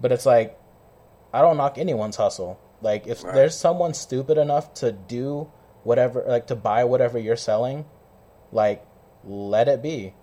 But 0.00 0.10
it's 0.10 0.26
like 0.26 0.58
i 1.32 1.40
don't 1.40 1.56
knock 1.56 1.78
anyone's 1.78 2.16
hustle. 2.16 2.58
Like 2.82 3.06
if 3.06 3.22
right. 3.22 3.32
there's 3.32 3.56
someone 3.56 3.94
stupid 3.94 4.36
enough 4.36 4.74
to 4.74 4.90
do 4.90 5.52
whatever 5.84 6.24
like 6.26 6.48
to 6.48 6.56
buy 6.56 6.82
whatever 6.82 7.16
you're 7.16 7.36
selling 7.36 7.84
like 8.50 8.84
let 9.22 9.68
it 9.68 9.82
be. 9.82 10.14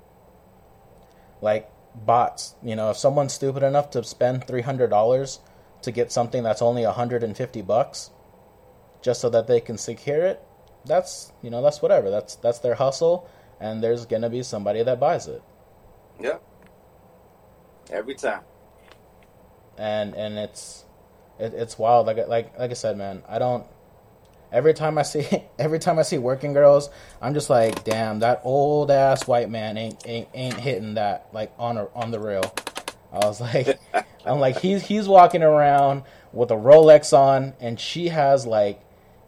Like 1.41 1.71
bots 1.95 2.55
you 2.61 2.75
know 2.75 2.89
if 2.89 2.97
someone's 2.97 3.31
stupid 3.31 3.63
enough 3.63 3.91
to 3.91 4.03
spend 4.03 4.45
$300 4.45 5.39
to 5.83 5.91
get 5.91 6.11
something 6.11 6.43
that's 6.43 6.61
only 6.61 6.83
150 6.83 7.61
bucks 7.61 8.11
just 9.01 9.21
so 9.21 9.29
that 9.29 9.47
they 9.47 9.59
can 9.59 9.77
secure 9.77 10.23
it, 10.25 10.41
that's 10.85 11.31
you 11.41 11.49
know 11.49 11.61
that's 11.61 11.81
whatever. 11.81 12.09
That's 12.09 12.35
that's 12.35 12.59
their 12.59 12.75
hustle, 12.75 13.29
and 13.59 13.83
there's 13.83 14.05
gonna 14.05 14.29
be 14.29 14.43
somebody 14.43 14.83
that 14.83 14.99
buys 14.99 15.27
it. 15.27 15.41
Yeah. 16.19 16.37
Every 17.89 18.15
time. 18.15 18.41
And 19.77 20.13
and 20.15 20.37
it's 20.37 20.85
it, 21.39 21.53
it's 21.53 21.77
wild. 21.77 22.07
Like 22.07 22.27
like 22.27 22.57
like 22.57 22.71
I 22.71 22.73
said, 22.73 22.97
man, 22.97 23.23
I 23.27 23.39
don't. 23.39 23.65
Every 24.51 24.73
time 24.73 24.97
I 24.97 25.03
see 25.03 25.25
every 25.59 25.79
time 25.79 25.99
I 25.99 26.03
see 26.03 26.17
working 26.17 26.53
girls, 26.53 26.89
I'm 27.21 27.33
just 27.33 27.49
like, 27.49 27.83
damn, 27.83 28.19
that 28.19 28.41
old 28.43 28.91
ass 28.91 29.27
white 29.27 29.49
man 29.49 29.77
ain't 29.77 30.05
ain't 30.07 30.29
ain't 30.33 30.59
hitting 30.59 30.95
that 30.95 31.27
like 31.33 31.51
on 31.57 31.77
a, 31.77 31.87
on 31.95 32.11
the 32.11 32.19
rail. 32.19 32.53
I 33.11 33.25
was 33.25 33.41
like, 33.41 33.79
I'm 34.25 34.39
like 34.39 34.59
he's 34.59 34.85
he's 34.85 35.07
walking 35.07 35.43
around 35.43 36.03
with 36.31 36.51
a 36.51 36.55
Rolex 36.55 37.17
on, 37.17 37.53
and 37.59 37.79
she 37.79 38.09
has 38.09 38.45
like 38.45 38.81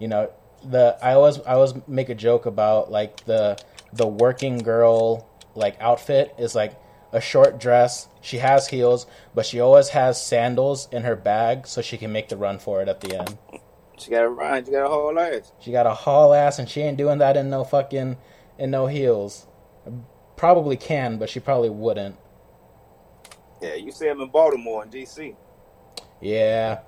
you 0.03 0.09
know 0.09 0.29
the 0.65 0.97
I 1.01 1.13
always 1.13 1.39
I 1.39 1.53
always 1.53 1.73
make 1.87 2.09
a 2.09 2.15
joke 2.15 2.45
about 2.45 2.91
like 2.91 3.23
the 3.23 3.57
the 3.93 4.05
working 4.05 4.57
girl 4.57 5.29
like 5.55 5.79
outfit 5.79 6.35
is 6.37 6.53
like 6.53 6.77
a 7.13 7.21
short 7.21 7.57
dress. 7.57 8.09
She 8.19 8.39
has 8.39 8.67
heels, 8.67 9.05
but 9.33 9.45
she 9.45 9.61
always 9.61 9.89
has 9.89 10.21
sandals 10.21 10.89
in 10.91 11.03
her 11.03 11.15
bag 11.15 11.67
so 11.67 11.81
she 11.81 11.97
can 11.97 12.11
make 12.11 12.27
the 12.27 12.35
run 12.35 12.59
for 12.59 12.81
it 12.81 12.89
at 12.89 12.99
the 12.99 13.17
end. 13.17 13.37
She 13.97 14.11
got 14.11 14.25
a 14.25 14.29
run. 14.29 14.65
She 14.65 14.71
got 14.71 14.87
a 14.87 14.89
whole 14.89 15.17
ass. 15.17 15.53
She 15.61 15.71
got 15.71 15.85
a 15.85 15.93
haul 15.93 16.33
ass, 16.33 16.59
and 16.59 16.67
she 16.67 16.81
ain't 16.81 16.97
doing 16.97 17.19
that 17.19 17.37
in 17.37 17.49
no 17.49 17.63
fucking 17.63 18.17
in 18.57 18.71
no 18.71 18.87
heels. 18.87 19.47
Probably 20.35 20.75
can, 20.75 21.17
but 21.17 21.29
she 21.29 21.39
probably 21.39 21.69
wouldn't. 21.69 22.17
Yeah, 23.61 23.75
you 23.75 23.93
see 23.93 24.07
him 24.07 24.19
in 24.19 24.27
Baltimore 24.27 24.83
in 24.83 24.89
D.C. 24.89 25.33
Yeah, 26.19 26.79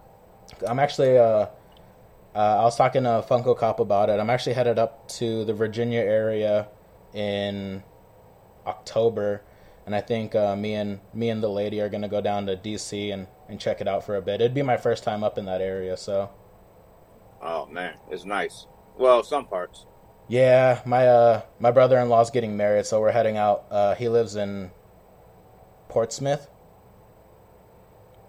I'm 0.68 0.80
actually 0.80 1.18
uh 1.18 1.46
uh, 2.36 2.58
I 2.60 2.64
was 2.64 2.76
talking 2.76 3.04
to 3.04 3.24
Funko 3.28 3.58
Cop 3.58 3.80
about 3.80 4.10
it. 4.10 4.20
I'm 4.20 4.30
actually 4.30 4.54
headed 4.54 4.78
up 4.78 5.08
to 5.10 5.46
the 5.46 5.54
Virginia 5.54 6.02
area 6.02 6.68
in 7.14 7.82
October, 8.68 9.42
and 9.86 9.96
I 9.96 10.02
think 10.02 10.36
uh, 10.36 10.54
me 10.58 10.74
and 10.74 11.00
me 11.14 11.30
and 11.30 11.42
the 11.42 11.50
lady 11.50 11.80
are 11.80 11.88
gonna 11.88 12.10
go 12.10 12.20
down 12.20 12.46
to 12.48 12.58
DC 12.58 13.14
and, 13.14 13.28
and 13.48 13.58
check 13.58 13.80
it 13.80 13.88
out 13.88 14.06
for 14.06 14.18
a 14.18 14.22
bit. 14.22 14.42
It'd 14.42 14.54
be 14.54 14.64
my 14.64 14.76
first 14.76 15.06
time 15.06 15.24
up 15.24 15.38
in 15.38 15.46
that 15.46 15.62
area, 15.62 15.96
so. 15.96 16.30
Oh 17.42 17.68
man, 17.68 17.96
it's 18.12 18.26
nice. 18.26 18.68
Well, 18.98 19.24
some 19.24 19.46
parts. 19.46 19.86
Yeah, 20.28 20.82
my 20.86 21.08
uh 21.08 21.42
my 21.60 21.72
brother 21.72 21.98
in 22.00 22.10
law's 22.10 22.32
getting 22.32 22.58
married, 22.58 22.86
so 22.86 23.00
we're 23.00 23.12
heading 23.12 23.38
out. 23.38 23.64
Uh, 23.72 23.96
he 23.96 24.10
lives 24.10 24.36
in 24.36 24.72
Portsmouth, 25.88 26.50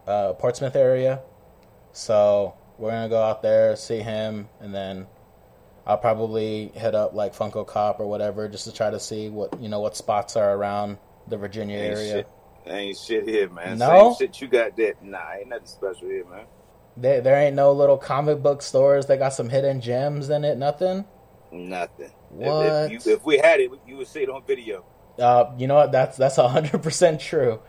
uh, 0.07 0.35
Portsmouth 0.35 0.77
area, 0.77 1.23
so 1.91 2.55
we're 2.79 2.91
gonna 2.91 3.09
go 3.09 3.23
out 3.23 3.43
there, 3.43 3.77
see 3.77 3.99
him, 3.99 4.49
and 4.61 4.75
then 4.75 5.07
I'll 5.87 5.99
probably 5.99 6.73
hit 6.75 6.95
up 6.95 7.15
like 7.15 7.35
Funko 7.35 7.67
Cop 7.67 8.01
or 8.01 8.07
whatever 8.07 8.49
just 8.49 8.65
to 8.65 8.73
try 8.73 8.91
to 8.91 9.01
see 9.01 9.29
what 9.29 9.61
you 9.61 9.69
know 9.69 9.81
what 9.81 9.97
spots 9.97 10.37
are 10.37 10.55
around 10.55 10.99
the 11.29 11.37
Virginia 11.37 11.79
ain't 11.79 11.97
area. 11.97 12.13
Shit, 12.13 12.29
ain't 12.67 12.99
shit 12.99 13.29
here, 13.29 13.49
man. 13.49 13.79
No 13.79 14.15
Same 14.15 14.29
shit 14.29 14.41
you 14.41 14.49
got 14.49 14.77
that. 14.77 15.03
Nah, 15.03 15.35
ain't 15.39 15.49
nothing 15.49 15.67
special 15.67 16.09
here, 16.09 16.25
man. 16.27 16.45
There, 16.97 17.21
there 17.21 17.37
ain't 17.37 17.55
no 17.55 17.73
little 17.73 17.99
comic 17.99 18.43
book 18.43 18.63
stores 18.63 19.07
that 19.07 19.19
got 19.19 19.31
some 19.31 19.49
hidden 19.49 19.81
gems 19.81 20.31
in 20.31 20.45
it. 20.45 20.57
Nothing. 20.57 21.05
Nothing. 21.53 22.11
What? 22.31 22.67
If, 22.67 22.93
if, 22.93 23.07
you, 23.07 23.13
if 23.15 23.25
we 23.25 23.39
had 23.39 23.61
it, 23.61 23.71
you 23.87 23.97
would 23.97 24.09
see 24.09 24.23
it 24.23 24.31
on 24.31 24.43
video. 24.47 24.85
Uh, 25.19 25.53
you 25.57 25.67
know 25.67 25.77
what? 25.77 25.93
That's 25.93 26.17
that's 26.17 26.37
hundred 26.37 26.83
percent 26.83 27.21
true. 27.21 27.61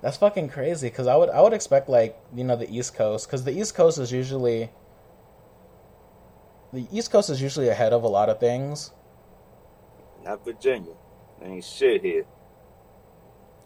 That's 0.00 0.16
fucking 0.16 0.48
crazy 0.50 0.88
because 0.88 1.06
I 1.06 1.16
would 1.16 1.28
I 1.30 1.40
would 1.40 1.52
expect 1.52 1.88
like 1.88 2.16
you 2.34 2.44
know 2.44 2.56
the 2.56 2.70
East 2.70 2.94
Coast 2.94 3.26
because 3.26 3.44
the 3.44 3.52
East 3.52 3.74
Coast 3.74 3.98
is 3.98 4.12
usually 4.12 4.70
the 6.72 6.86
East 6.92 7.10
Coast 7.10 7.30
is 7.30 7.42
usually 7.42 7.68
ahead 7.68 7.92
of 7.92 8.04
a 8.04 8.08
lot 8.08 8.28
of 8.28 8.38
things. 8.38 8.92
Not 10.24 10.44
Virginia, 10.44 10.94
ain't 11.42 11.64
shit 11.64 12.02
here. 12.02 12.24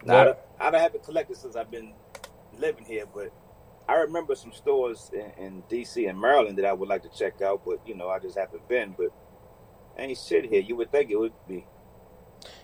Now, 0.05 0.37
I, 0.59 0.68
I 0.68 0.79
haven't 0.79 1.05
collected 1.05 1.37
since 1.37 1.55
I've 1.55 1.71
been 1.71 1.92
living 2.59 2.85
here, 2.85 3.05
but 3.12 3.33
I 3.88 3.97
remember 3.97 4.35
some 4.35 4.53
stores 4.53 5.11
in, 5.12 5.45
in 5.45 5.62
D.C. 5.68 6.07
and 6.07 6.18
Maryland 6.18 6.59
that 6.59 6.64
I 6.64 6.73
would 6.73 6.88
like 6.88 7.03
to 7.03 7.09
check 7.11 7.42
out, 7.42 7.62
but 7.64 7.87
you 7.87 7.95
know 7.95 8.09
I 8.09 8.18
just 8.18 8.38
haven't 8.38 8.66
been. 8.68 8.95
But 8.97 9.12
ain't 9.99 10.16
shit 10.16 10.47
here. 10.47 10.62
You 10.62 10.77
would 10.77 10.90
think 10.90 11.11
it 11.11 11.18
would 11.18 11.35
be. 11.47 11.66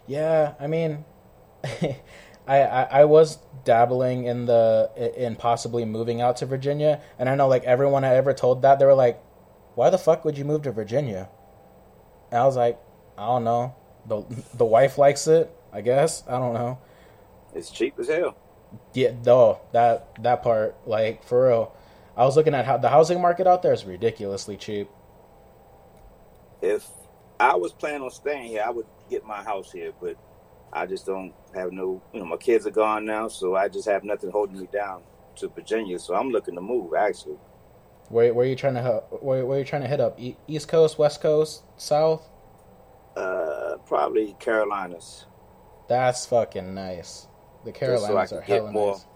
Yeah, 0.07 0.55
I 0.59 0.69
mean. 0.69 1.05
I, 2.49 2.63
I, 2.63 2.83
I 3.01 3.05
was 3.05 3.39
dabbling 3.65 4.25
in 4.25 4.47
the 4.47 4.91
in 5.17 5.37
possibly 5.37 5.85
moving 5.85 6.23
out 6.23 6.39
to 6.39 6.47
Virginia, 6.47 7.01
and 7.19 7.29
I 7.29 7.35
know 7.35 7.47
like 7.47 7.65
everyone 7.65 8.05
I 8.05 8.15
ever 8.15 8.33
told 8.33 8.63
that 8.63 8.79
they 8.79 8.87
were 8.87 8.95
like, 8.95 9.23
"Why 9.75 9.91
the 9.91 9.99
fuck 9.99 10.25
would 10.25 10.39
you 10.39 10.47
move 10.47 10.63
to 10.63 10.73
Virginia?" 10.73 11.29
And 12.33 12.41
I 12.41 12.47
was 12.47 12.57
like, 12.57 12.81
"I 13.19 13.27
don't 13.27 13.45
know. 13.45 13.75
the 14.07 14.23
The 14.55 14.65
wife 14.65 14.97
likes 14.97 15.27
it, 15.29 15.55
I 15.73 15.83
guess. 15.83 16.25
I 16.27 16.39
don't 16.39 16.55
know. 16.55 16.79
It's 17.55 17.71
cheap 17.71 17.99
as 17.99 18.09
hell." 18.09 18.35
Yeah, 18.95 19.13
though 19.23 19.61
that 19.73 20.23
that 20.23 20.43
part, 20.43 20.75
like 20.87 21.25
for 21.25 21.49
real, 21.49 21.77
I 22.17 22.25
was 22.25 22.35
looking 22.35 22.55
at 22.55 22.65
how 22.65 22.79
the 22.79 22.89
housing 22.89 23.21
market 23.21 23.47
out 23.47 23.63
there 23.63 23.75
is 23.75 23.85
ridiculously 23.85 24.57
cheap. 24.57 24.89
If 26.63 26.89
I 27.39 27.57
was 27.57 27.73
planning 27.73 28.03
on 28.03 28.11
staying 28.11 28.49
here, 28.49 28.65
I 28.67 28.71
would 28.71 28.87
get 29.11 29.25
my 29.27 29.43
house 29.43 29.71
here, 29.71 29.93
but 30.01 30.17
I 30.73 30.87
just 30.87 31.07
don't 31.07 31.33
have 31.55 31.73
no, 31.73 32.03
you 32.13 32.21
know, 32.21 32.27
my 32.27 32.37
kids 32.37 32.67
are 32.67 32.71
gone 32.71 33.05
now, 33.05 33.29
so 33.29 33.57
I 33.57 33.69
just 33.69 33.89
have 33.89 34.05
nothing 34.05 34.31
holding 34.31 34.61
me 34.61 34.69
down 34.73 35.03
to 35.37 35.49
Virginia. 35.49 35.99
So 35.99 36.15
I'm 36.15 36.31
looking 36.31 36.55
to 36.55 36.61
move 36.61 36.93
actually. 36.95 37.39
Where 38.09 38.33
where 38.33 38.47
are 38.47 38.49
you 38.49 38.57
trying 38.57 38.75
to 38.75 39.03
where 39.11 39.45
where 39.45 39.57
are 39.57 39.61
you 39.61 39.65
trying 39.67 39.83
to 39.83 39.89
hit 39.89 40.01
up? 40.01 40.19
East 40.47 40.69
Coast, 40.69 40.99
West 40.99 41.21
Coast, 41.21 41.63
South? 41.77 42.27
Uh, 43.17 43.77
probably 43.87 44.35
Carolinas. 44.39 45.27
That's 45.89 46.27
fucking 46.27 46.75
nice. 46.75 47.27
The 47.65 47.73
Carolinas 47.73 48.31
so 48.31 48.37
are 48.37 48.41
hella 48.41 48.73
more, 48.73 48.93
nice. 48.93 49.07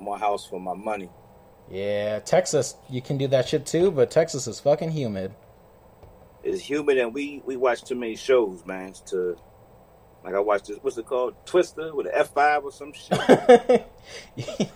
More 0.00 0.18
house 0.18 0.46
for 0.46 0.60
my 0.60 0.74
money. 0.74 1.10
Yeah, 1.70 2.20
Texas, 2.20 2.76
you 2.88 3.02
can 3.02 3.18
do 3.18 3.26
that 3.28 3.48
shit 3.48 3.66
too, 3.66 3.90
but 3.90 4.10
Texas 4.10 4.46
is 4.46 4.60
fucking 4.60 4.90
humid. 4.90 5.34
It's 6.44 6.60
humid, 6.60 6.98
and 6.98 7.12
we 7.12 7.42
we 7.44 7.56
watch 7.56 7.82
too 7.82 7.96
many 7.96 8.14
shows, 8.14 8.64
man, 8.64 8.92
to 9.06 9.36
like 10.26 10.34
I 10.34 10.40
watched 10.40 10.66
this, 10.66 10.78
what's 10.82 10.98
it 10.98 11.06
called, 11.06 11.34
Twister 11.46 11.94
with 11.94 12.06
an 12.06 12.12
F 12.12 12.34
five 12.34 12.64
or 12.64 12.72
some 12.72 12.92
shit. 12.92 13.86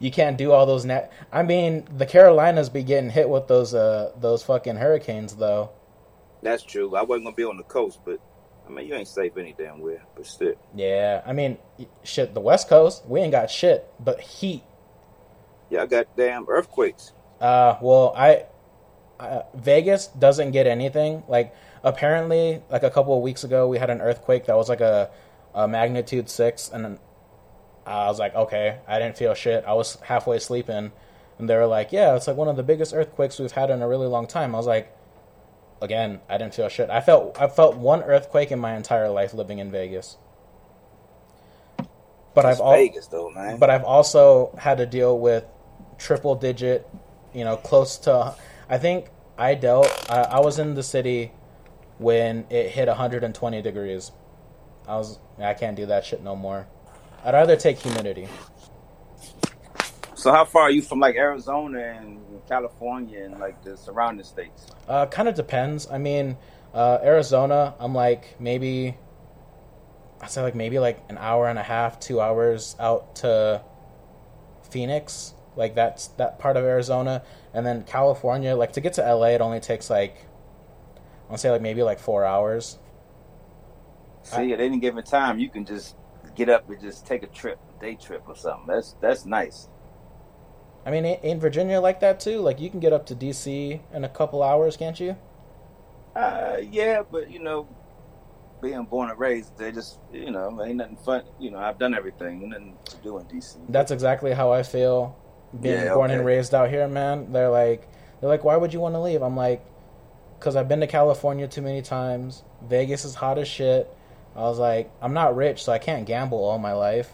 you 0.00 0.10
can't 0.10 0.36
do 0.36 0.50
all 0.50 0.66
those 0.66 0.84
net. 0.84 1.12
I 1.32 1.44
mean, 1.44 1.86
the 1.96 2.06
Carolinas 2.06 2.68
be 2.68 2.82
getting 2.82 3.10
hit 3.10 3.28
with 3.28 3.46
those 3.46 3.72
uh 3.72 4.10
those 4.20 4.42
fucking 4.42 4.76
hurricanes 4.76 5.36
though. 5.36 5.70
That's 6.42 6.64
true. 6.64 6.96
I 6.96 7.02
wasn't 7.02 7.26
gonna 7.26 7.36
be 7.36 7.44
on 7.44 7.56
the 7.56 7.62
coast, 7.62 8.00
but 8.04 8.18
I 8.66 8.72
mean, 8.72 8.88
you 8.88 8.94
ain't 8.94 9.06
safe 9.06 9.36
any 9.36 9.54
damn 9.56 9.78
where. 9.78 10.02
But 10.16 10.26
still. 10.26 10.54
Yeah, 10.74 11.22
I 11.24 11.32
mean, 11.32 11.58
shit. 12.02 12.34
The 12.34 12.40
West 12.40 12.68
Coast, 12.68 13.06
we 13.06 13.20
ain't 13.20 13.30
got 13.30 13.48
shit 13.48 13.88
but 14.00 14.20
heat. 14.20 14.64
Yeah, 15.70 15.82
I 15.82 15.86
got 15.86 16.16
damn 16.16 16.48
earthquakes. 16.48 17.12
Uh, 17.40 17.76
well, 17.80 18.12
I 18.16 18.46
uh, 19.20 19.42
Vegas 19.54 20.08
doesn't 20.08 20.50
get 20.50 20.66
anything. 20.66 21.22
Like 21.28 21.54
apparently, 21.86 22.60
like 22.68 22.82
a 22.82 22.90
couple 22.90 23.16
of 23.16 23.22
weeks 23.22 23.44
ago, 23.44 23.68
we 23.68 23.78
had 23.78 23.88
an 23.88 24.02
earthquake 24.02 24.46
that 24.46 24.56
was 24.56 24.68
like 24.68 24.80
a, 24.80 25.08
a 25.54 25.66
magnitude 25.68 26.28
six, 26.28 26.68
and 26.68 26.98
I 27.86 28.08
was 28.08 28.18
like, 28.18 28.34
okay, 28.34 28.80
I 28.88 28.98
didn't 28.98 29.16
feel 29.16 29.32
shit. 29.34 29.64
I 29.66 29.72
was 29.72 29.94
halfway 30.02 30.40
sleeping, 30.40 30.90
and 31.38 31.48
they 31.48 31.56
were 31.56 31.66
like, 31.66 31.92
yeah, 31.92 32.16
it's 32.16 32.26
like 32.26 32.36
one 32.36 32.48
of 32.48 32.56
the 32.56 32.64
biggest 32.64 32.92
earthquakes 32.92 33.38
we've 33.38 33.52
had 33.52 33.70
in 33.70 33.80
a 33.80 33.88
really 33.88 34.08
long 34.08 34.26
time. 34.26 34.54
I 34.54 34.58
was 34.58 34.66
like, 34.66 34.92
again, 35.80 36.20
I 36.28 36.38
didn't 36.38 36.54
feel 36.54 36.68
shit. 36.68 36.90
I 36.90 37.00
felt 37.00 37.40
I 37.40 37.46
felt 37.46 37.76
one 37.76 38.02
earthquake 38.02 38.50
in 38.50 38.58
my 38.58 38.76
entire 38.76 39.08
life 39.08 39.32
living 39.32 39.60
in 39.60 39.70
Vegas. 39.70 40.18
But 42.34 42.44
I've 42.44 42.60
al- 42.60 42.72
Vegas 42.72 43.06
though, 43.06 43.30
man. 43.30 43.58
but 43.58 43.70
I've 43.70 43.84
also 43.84 44.54
had 44.58 44.78
to 44.78 44.86
deal 44.86 45.18
with 45.18 45.44
triple 45.98 46.34
digit, 46.34 46.86
you 47.32 47.44
know, 47.44 47.56
close 47.56 47.96
to. 47.98 48.34
I 48.68 48.78
think 48.78 49.06
I 49.38 49.54
dealt. 49.54 49.88
I, 50.10 50.22
I 50.22 50.40
was 50.40 50.58
in 50.58 50.74
the 50.74 50.82
city 50.82 51.30
when 51.98 52.46
it 52.50 52.70
hit 52.70 52.88
120 52.88 53.62
degrees. 53.62 54.12
I 54.86 54.96
was. 54.96 55.18
I 55.38 55.54
can't 55.54 55.76
do 55.76 55.86
that 55.86 56.04
shit 56.04 56.22
no 56.22 56.36
more. 56.36 56.66
I'd 57.24 57.34
rather 57.34 57.56
take 57.56 57.78
humidity. 57.78 58.28
so 60.14 60.30
how 60.32 60.44
far 60.44 60.62
are 60.62 60.70
you 60.70 60.80
from 60.80 61.00
like 61.00 61.16
Arizona 61.16 61.96
and 61.98 62.20
California 62.48 63.24
and 63.24 63.40
like 63.40 63.62
the 63.62 63.76
surrounding 63.76 64.24
states? 64.24 64.66
Uh, 64.86 65.06
kind 65.06 65.28
of 65.28 65.34
depends. 65.34 65.88
I 65.90 65.98
mean, 65.98 66.36
uh, 66.72 66.98
Arizona, 67.02 67.74
I'm 67.80 67.94
like 67.94 68.40
maybe, 68.40 68.96
I'd 70.20 70.30
say 70.30 70.42
like 70.42 70.54
maybe 70.54 70.78
like 70.78 71.02
an 71.08 71.18
hour 71.18 71.48
and 71.48 71.58
a 71.58 71.62
half, 71.62 71.98
two 71.98 72.20
hours 72.20 72.76
out 72.78 73.16
to 73.16 73.62
Phoenix. 74.70 75.34
Like 75.56 75.74
that's 75.74 76.08
that 76.18 76.38
part 76.38 76.56
of 76.56 76.64
Arizona, 76.64 77.22
and 77.54 77.66
then 77.66 77.82
California. 77.84 78.54
Like 78.54 78.72
to 78.74 78.80
get 78.80 78.92
to 78.94 79.14
LA, 79.14 79.28
it 79.28 79.40
only 79.40 79.58
takes 79.60 79.88
like, 79.88 80.25
I 81.28 81.32
want 81.32 81.38
to 81.38 81.42
say 81.42 81.50
like 81.50 81.62
maybe 81.62 81.82
like 81.82 81.98
four 81.98 82.24
hours. 82.24 82.78
See, 84.22 84.52
at 84.52 84.60
any 84.60 84.78
given 84.78 85.04
time, 85.04 85.38
you 85.38 85.50
can 85.50 85.64
just 85.64 85.96
get 86.34 86.48
up 86.48 86.68
and 86.68 86.80
just 86.80 87.06
take 87.06 87.22
a 87.22 87.28
trip, 87.28 87.58
a 87.76 87.80
day 87.80 87.96
trip 87.96 88.24
or 88.26 88.36
something. 88.36 88.66
That's 88.66 88.94
that's 89.00 89.24
nice. 89.24 89.68
I 90.84 90.90
mean, 90.90 91.04
in 91.04 91.40
Virginia 91.40 91.80
like 91.80 92.00
that 92.00 92.20
too? 92.20 92.40
Like 92.40 92.60
you 92.60 92.70
can 92.70 92.80
get 92.80 92.92
up 92.92 93.06
to 93.06 93.14
DC 93.16 93.80
in 93.92 94.04
a 94.04 94.08
couple 94.08 94.42
hours, 94.42 94.76
can't 94.76 94.98
you? 95.00 95.16
Uh, 96.14 96.58
yeah, 96.70 97.02
but 97.10 97.30
you 97.30 97.40
know, 97.40 97.68
being 98.62 98.84
born 98.84 99.10
and 99.10 99.18
raised, 99.18 99.56
they 99.58 99.72
just 99.72 99.98
you 100.12 100.30
know 100.30 100.62
ain't 100.64 100.76
nothing 100.76 100.96
fun. 100.96 101.24
You 101.38 101.50
know, 101.50 101.58
I've 101.58 101.78
done 101.78 101.94
everything, 101.94 102.48
nothing 102.48 102.78
to 102.90 102.96
do 102.98 103.18
in 103.18 103.26
DC. 103.26 103.58
That's 103.68 103.90
exactly 103.90 104.32
how 104.32 104.52
I 104.52 104.62
feel 104.62 105.16
being 105.60 105.74
Yeah, 105.84 105.94
born 105.94 106.10
okay. 106.10 106.18
and 106.18 106.24
raised 106.24 106.54
out 106.54 106.70
here, 106.70 106.88
man. 106.88 107.32
They're 107.32 107.50
like, 107.50 107.88
they're 108.20 108.28
like, 108.30 108.44
why 108.44 108.56
would 108.56 108.72
you 108.72 108.80
want 108.80 108.94
to 108.94 109.00
leave? 109.00 109.22
I'm 109.22 109.36
like, 109.36 109.64
because 110.38 110.56
I've 110.56 110.68
been 110.68 110.80
to 110.80 110.86
California 110.86 111.48
too 111.48 111.62
many 111.62 111.82
times. 111.82 112.42
Vegas 112.62 113.04
is 113.04 113.14
hot 113.14 113.38
as 113.38 113.48
shit. 113.48 113.90
I 114.34 114.40
was 114.40 114.58
like, 114.58 114.90
I'm 115.00 115.14
not 115.14 115.34
rich, 115.34 115.64
so 115.64 115.72
I 115.72 115.78
can't 115.78 116.06
gamble 116.06 116.44
all 116.44 116.58
my 116.58 116.74
life. 116.74 117.10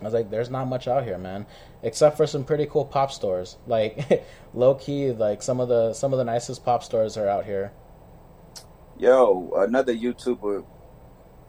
I 0.00 0.04
was 0.04 0.14
like, 0.14 0.30
there's 0.30 0.48
not 0.48 0.66
much 0.66 0.88
out 0.88 1.04
here, 1.04 1.18
man, 1.18 1.46
except 1.82 2.16
for 2.16 2.26
some 2.26 2.44
pretty 2.44 2.66
cool 2.66 2.84
pop 2.84 3.12
stores. 3.12 3.58
Like, 3.66 4.24
low 4.54 4.74
key, 4.74 5.12
like 5.12 5.42
some 5.42 5.60
of 5.60 5.68
the 5.68 5.92
some 5.92 6.12
of 6.12 6.18
the 6.18 6.24
nicest 6.24 6.64
pop 6.64 6.82
stores 6.82 7.16
are 7.16 7.28
out 7.28 7.44
here. 7.44 7.72
Yo, 8.98 9.52
another 9.56 9.94
YouTuber, 9.94 10.64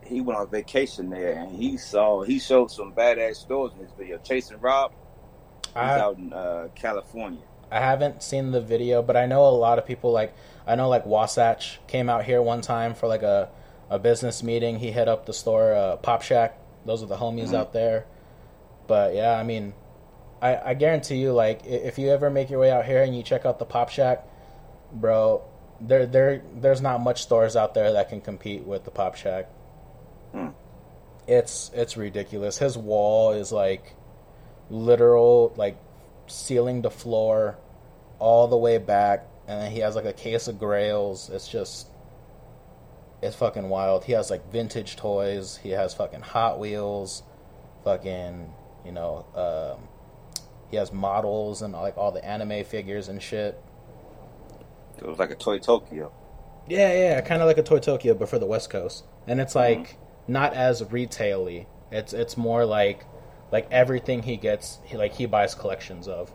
he 0.05 0.21
went 0.21 0.39
on 0.39 0.49
vacation 0.49 1.09
there 1.09 1.33
and 1.33 1.55
he 1.55 1.77
saw 1.77 2.23
he 2.23 2.39
showed 2.39 2.69
some 2.71 2.93
badass 2.93 3.37
stores 3.37 3.71
in 3.73 3.79
his 3.85 3.91
video. 3.97 4.17
Chasing 4.17 4.59
Rob, 4.59 4.91
he's 5.67 5.75
I, 5.75 5.99
out 5.99 6.17
in 6.17 6.33
uh, 6.33 6.67
California. 6.75 7.41
I 7.71 7.79
haven't 7.79 8.21
seen 8.21 8.51
the 8.51 8.61
video, 8.61 9.01
but 9.01 9.15
I 9.15 9.25
know 9.25 9.45
a 9.47 9.49
lot 9.49 9.79
of 9.79 9.85
people 9.85 10.11
like 10.11 10.33
I 10.67 10.75
know 10.75 10.89
like 10.89 11.05
Wasatch 11.05 11.79
came 11.87 12.09
out 12.09 12.25
here 12.25 12.41
one 12.41 12.61
time 12.61 12.93
for 12.93 13.07
like 13.07 13.23
a, 13.23 13.49
a 13.89 13.97
business 13.97 14.43
meeting. 14.43 14.77
He 14.79 14.91
hit 14.91 15.07
up 15.07 15.25
the 15.25 15.33
store 15.33 15.73
uh, 15.73 15.95
Pop 15.97 16.21
Shack. 16.21 16.57
Those 16.85 17.01
are 17.01 17.07
the 17.07 17.15
homies 17.17 17.49
Mhm. 17.49 17.55
out 17.55 17.73
there. 17.73 18.05
But 18.87 19.15
yeah, 19.15 19.33
I 19.37 19.43
mean, 19.43 19.73
I, 20.41 20.57
I 20.71 20.73
guarantee 20.73 21.17
you, 21.17 21.31
like 21.33 21.65
if 21.65 21.97
you 21.97 22.09
ever 22.09 22.29
make 22.29 22.49
your 22.49 22.59
way 22.59 22.71
out 22.71 22.85
here 22.85 23.01
and 23.03 23.15
you 23.15 23.23
check 23.23 23.45
out 23.45 23.57
the 23.59 23.65
Pop 23.65 23.89
Shack, 23.89 24.25
bro, 24.91 25.41
there 25.79 26.05
there 26.05 26.41
there's 26.55 26.81
not 26.81 26.99
much 27.01 27.23
stores 27.23 27.55
out 27.55 27.73
there 27.73 27.93
that 27.93 28.09
can 28.09 28.21
compete 28.21 28.63
with 28.65 28.83
the 28.83 28.91
Pop 28.91 29.15
Shack. 29.15 29.47
Hmm. 30.33 30.49
It's 31.27 31.71
it's 31.73 31.95
ridiculous. 31.95 32.57
His 32.57 32.77
wall 32.77 33.31
is 33.31 33.51
like 33.51 33.95
literal 34.69 35.53
like 35.55 35.77
ceiling 36.31 36.81
to 36.83 36.89
floor 36.89 37.57
all 38.19 38.47
the 38.47 38.57
way 38.57 38.77
back 38.77 39.27
and 39.47 39.61
then 39.61 39.71
he 39.71 39.79
has 39.79 39.95
like 39.95 40.05
a 40.05 40.13
case 40.13 40.47
of 40.47 40.59
grails. 40.59 41.29
It's 41.29 41.47
just 41.47 41.87
it's 43.21 43.35
fucking 43.35 43.69
wild. 43.69 44.03
He 44.05 44.13
has 44.13 44.29
like 44.29 44.51
vintage 44.51 44.95
toys. 44.95 45.57
He 45.61 45.71
has 45.71 45.93
fucking 45.93 46.21
hot 46.21 46.59
wheels. 46.59 47.23
Fucking 47.83 48.53
you 48.85 48.91
know 48.91 49.25
um, 49.35 49.87
he 50.69 50.77
has 50.77 50.93
models 50.93 51.61
and 51.61 51.73
like 51.73 51.97
all 51.97 52.11
the 52.11 52.23
anime 52.23 52.63
figures 52.63 53.09
and 53.09 53.21
shit. 53.21 53.59
It 54.97 55.05
was 55.05 55.19
like 55.19 55.31
a 55.31 55.35
Toy 55.35 55.59
Tokyo. 55.59 56.11
yeah 56.69 56.93
yeah 56.93 57.21
kind 57.21 57.41
of 57.41 57.47
like 57.47 57.57
a 57.57 57.63
toy 57.63 57.79
tokyo 57.79 58.13
but 58.13 58.29
for 58.29 58.39
the 58.39 58.45
west 58.45 58.69
coast. 58.69 59.03
And 59.27 59.41
it's 59.41 59.55
like 59.55 59.97
not 60.27 60.53
as 60.53 60.83
retail-y. 60.91 61.67
It's 61.91 62.13
it's 62.13 62.37
more 62.37 62.65
like 62.65 63.03
like 63.51 63.67
everything 63.71 64.23
he 64.23 64.37
gets 64.37 64.79
he 64.85 64.97
like 64.97 65.13
he 65.13 65.25
buys 65.25 65.55
collections 65.55 66.07
of 66.07 66.31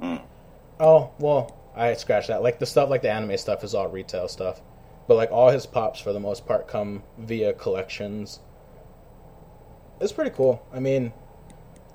Mm. 0.00 0.22
Oh 0.78 1.10
well, 1.18 1.56
I 1.74 1.94
scratched 1.94 2.28
that. 2.28 2.42
Like 2.42 2.58
the 2.58 2.66
stuff, 2.66 2.90
like 2.90 3.00
the 3.02 3.10
anime 3.10 3.36
stuff, 3.38 3.64
is 3.64 3.74
all 3.74 3.88
retail 3.88 4.28
stuff, 4.28 4.60
but 5.08 5.14
like 5.14 5.30
all 5.32 5.48
his 5.50 5.64
pops 5.64 6.00
for 6.00 6.12
the 6.12 6.20
most 6.20 6.46
part 6.46 6.68
come 6.68 7.02
via 7.16 7.54
collections. 7.54 8.40
It's 10.00 10.12
pretty 10.12 10.30
cool. 10.32 10.62
I 10.72 10.80
mean, 10.80 11.12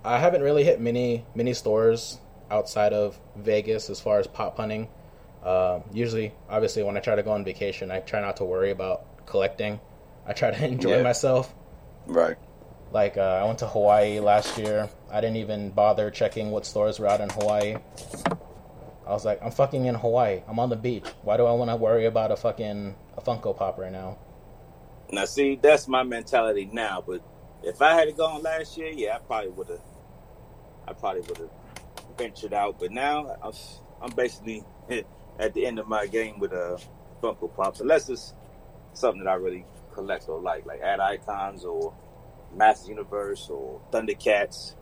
I 0.04 0.18
haven't 0.18 0.42
really 0.42 0.64
hit 0.64 0.82
many 0.82 1.26
many 1.36 1.54
stores 1.54 2.18
outside 2.50 2.92
of 2.94 3.20
Vegas 3.36 3.90
as 3.92 4.00
far 4.02 4.18
as 4.20 4.26
pop 4.28 4.58
hunting. 4.58 4.88
Um, 5.44 5.84
usually, 5.94 6.34
obviously, 6.50 6.82
when 6.84 6.98
I 6.98 7.00
try 7.02 7.16
to 7.16 7.24
go 7.24 7.32
on 7.32 7.44
vacation, 7.46 7.92
I 7.92 8.00
try 8.00 8.20
not 8.20 8.38
to 8.38 8.46
worry 8.46 8.72
about 8.72 9.26
collecting. 9.28 9.80
I 10.26 10.34
try 10.34 10.50
to 10.52 10.66
enjoy 10.74 10.98
Yeah. 10.98 11.04
myself. 11.04 11.54
Right. 12.08 12.38
Like 12.92 13.18
uh, 13.18 13.40
I 13.42 13.46
went 13.46 13.60
to 13.60 13.68
Hawaii 13.68 14.20
last 14.20 14.58
year. 14.58 14.90
I 15.10 15.22
didn't 15.22 15.38
even 15.38 15.70
bother 15.70 16.12
checking 16.12 16.52
what 16.52 16.66
stores 16.66 17.00
were 17.00 17.08
out 17.08 17.22
in 17.22 17.30
Hawaii. 17.30 17.78
I 19.08 19.14
was 19.14 19.26
like, 19.26 19.42
I'm 19.42 19.52
fucking 19.52 19.86
in 19.86 19.96
Hawaii. 19.96 20.42
I'm 20.48 20.60
on 20.60 20.70
the 20.70 20.76
beach. 20.76 21.08
Why 21.24 21.38
do 21.38 21.46
I 21.46 21.54
want 21.54 21.70
to 21.70 21.76
worry 21.76 22.06
about 22.06 22.32
a 22.32 22.36
fucking 22.36 22.96
a 23.18 23.22
Funko 23.22 23.56
Pop 23.56 23.78
right 23.78 23.92
now? 23.92 24.18
Now, 25.12 25.26
see, 25.26 25.60
that's 25.62 25.88
my 25.88 26.04
mentality 26.04 26.70
now. 26.72 27.04
But 27.06 27.22
if 27.64 27.82
I 27.82 27.94
had 27.94 28.16
gone 28.16 28.42
last 28.44 28.78
year, 28.78 28.92
yeah, 28.92 29.16
I 29.16 29.20
probably 29.20 29.50
would 29.52 29.68
have. 29.70 29.82
I 30.88 30.94
probably 30.94 31.22
would 31.22 31.38
have 31.38 31.50
ventured 32.18 32.54
out. 32.54 32.80
But 32.80 32.92
now, 32.92 33.36
I'm, 33.42 33.54
I'm 34.02 34.16
basically 34.16 34.64
at 35.40 35.54
the 35.54 35.66
end 35.66 35.80
of 35.80 35.88
my 35.88 36.08
game 36.08 36.40
with 36.40 36.54
uh, 36.54 36.78
Funko 37.22 37.54
Pops, 37.56 37.80
unless 37.82 38.10
it's 38.10 38.34
something 38.94 39.24
that 39.24 39.30
I 39.30 39.36
really 39.36 39.66
collect 39.94 40.28
or 40.30 40.40
like, 40.40 40.66
like 40.66 40.82
Ad 40.82 41.00
Icons 41.00 41.66
or 41.66 41.94
Masters 42.56 42.90
Universe 42.90 43.48
or 43.50 43.82
Thundercats, 43.92 44.76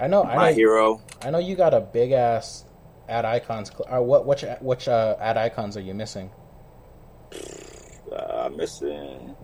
I 0.00 0.06
know, 0.08 0.24
My 0.24 0.34
I 0.34 0.48
know, 0.50 0.54
Hero. 0.54 1.00
I 1.22 1.30
know. 1.30 1.38
You 1.38 1.56
got 1.56 1.72
a 1.74 1.80
big 1.80 2.12
ass 2.12 2.64
ad 3.08 3.24
icons. 3.24 3.70
cl- 3.70 3.86
Or 3.90 4.02
what? 4.02 4.26
Which 4.26 4.44
which 4.60 4.88
uh, 4.88 5.16
ad 5.20 5.36
icons 5.36 5.76
are 5.76 5.80
you 5.80 5.94
missing? 5.94 6.30
Uh, 8.12 8.16
I'm 8.46 8.56
missing. 8.56 9.34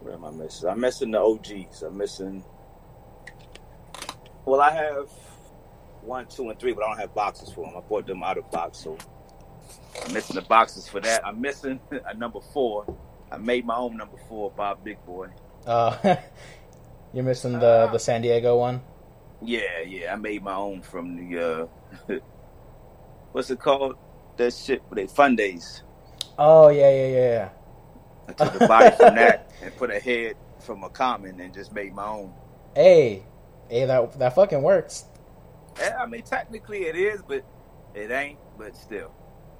Where 0.00 0.14
am 0.14 0.24
I 0.24 0.30
missing? 0.30 0.68
I'm 0.68 0.80
missing 0.80 1.10
the 1.10 1.20
OGs. 1.20 1.82
I'm 1.82 1.96
missing. 1.96 2.44
Well, 4.44 4.60
I 4.60 4.70
have 4.72 5.08
one, 6.02 6.26
two, 6.26 6.48
and 6.48 6.58
three, 6.58 6.72
but 6.72 6.84
I 6.84 6.88
don't 6.88 6.98
have 7.00 7.14
boxes 7.14 7.52
for 7.52 7.66
them. 7.66 7.74
I 7.76 7.80
bought 7.80 8.06
them 8.06 8.22
out 8.22 8.38
of 8.38 8.50
box, 8.50 8.78
so 8.78 8.96
I'm 10.06 10.12
missing 10.14 10.36
the 10.36 10.42
boxes 10.42 10.88
for 10.88 11.00
that. 11.00 11.26
I'm 11.26 11.40
missing 11.40 11.80
a 12.06 12.14
number 12.14 12.40
four. 12.54 12.96
I 13.30 13.36
made 13.36 13.66
my 13.66 13.76
own 13.76 13.96
number 13.98 14.16
four, 14.28 14.50
Bob 14.50 14.82
Big 14.84 15.04
Boy. 15.04 15.28
Uh, 15.66 16.16
you're 17.12 17.24
missing 17.24 17.58
the 17.58 17.88
the 17.92 17.98
San 17.98 18.22
Diego 18.22 18.58
one. 18.58 18.82
Yeah, 19.42 19.80
yeah, 19.86 20.12
I 20.12 20.16
made 20.16 20.42
my 20.42 20.54
own 20.54 20.82
from 20.82 21.16
the 21.16 21.68
uh, 22.10 22.14
what's 23.32 23.50
it 23.50 23.60
called? 23.60 23.96
That 24.36 24.54
shit, 24.54 24.82
they 24.92 25.06
fun 25.06 25.36
days. 25.36 25.82
Oh 26.38 26.68
yeah, 26.68 26.90
yeah, 26.90 27.06
yeah, 27.06 27.18
yeah. 27.18 27.48
I 28.28 28.32
took 28.32 28.52
the 28.52 28.60
body 28.60 28.90
from 28.90 29.14
that 29.14 29.50
and 29.62 29.74
put 29.76 29.90
a 29.90 29.98
head 30.00 30.36
from 30.60 30.84
a 30.84 30.90
common 30.90 31.40
and 31.40 31.54
just 31.54 31.72
made 31.72 31.94
my 31.94 32.06
own. 32.06 32.34
Hey, 32.74 33.24
hey, 33.68 33.86
that 33.86 34.18
that 34.18 34.34
fucking 34.34 34.62
works. 34.62 35.04
Yeah, 35.78 35.98
I 36.00 36.06
mean, 36.06 36.22
technically 36.22 36.84
it 36.86 36.96
is, 36.96 37.22
but 37.22 37.44
it 37.94 38.10
ain't. 38.10 38.38
But 38.58 38.76
still, 38.76 39.12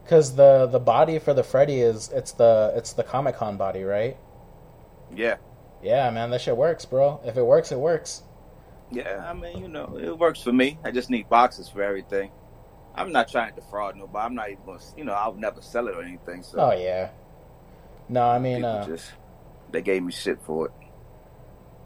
Cause 0.07 0.37
the 0.37 0.67
the 0.67 0.81
body 0.81 1.19
for 1.19 1.35
the 1.35 1.45
Freddy 1.45 1.81
is 1.81 2.11
it's 2.13 2.33
the 2.33 2.73
it's 2.77 2.95
the 2.95 3.05
Comic 3.05 3.37
Con 3.37 3.57
body, 3.57 3.85
right? 3.85 4.17
yeah, 5.15 5.37
Yeah, 5.83 6.11
man, 6.11 6.31
that 6.31 6.41
shit 6.41 6.57
works, 6.57 6.85
bro. 6.85 7.21
If 7.25 7.37
it 7.37 7.45
works, 7.45 7.73
it 7.73 7.79
works. 7.79 8.23
yeah. 8.91 9.25
I 9.29 9.33
mean, 9.33 9.59
you 9.59 9.69
know, 9.69 9.99
it 10.01 10.19
works 10.19 10.43
for 10.43 10.53
me. 10.53 10.79
I 10.85 10.91
just 10.91 11.11
need 11.11 11.29
boxes 11.29 11.69
for 11.69 11.83
everything. 11.83 12.31
I'm 12.95 13.13
not 13.13 13.29
trying 13.29 13.55
to 13.55 13.61
defraud 13.61 13.97
nobody. 13.97 14.27
I'm 14.27 14.35
not 14.35 14.51
even 14.51 14.65
going. 14.65 14.79
to 14.79 14.85
You 14.97 15.05
know, 15.05 15.13
I'll 15.13 15.35
never 15.35 15.63
sell 15.63 15.87
it 15.89 15.95
or 15.95 16.03
anything. 16.03 16.43
So 16.43 16.59
Oh 16.59 16.73
yeah. 16.73 17.11
No, 18.09 18.29
I 18.29 18.39
mean, 18.39 18.65
uh, 18.65 18.85
just 18.87 19.13
they 19.71 19.83
gave 19.83 20.03
me 20.03 20.13
shit 20.13 20.41
for 20.43 20.67
it. 20.67 20.73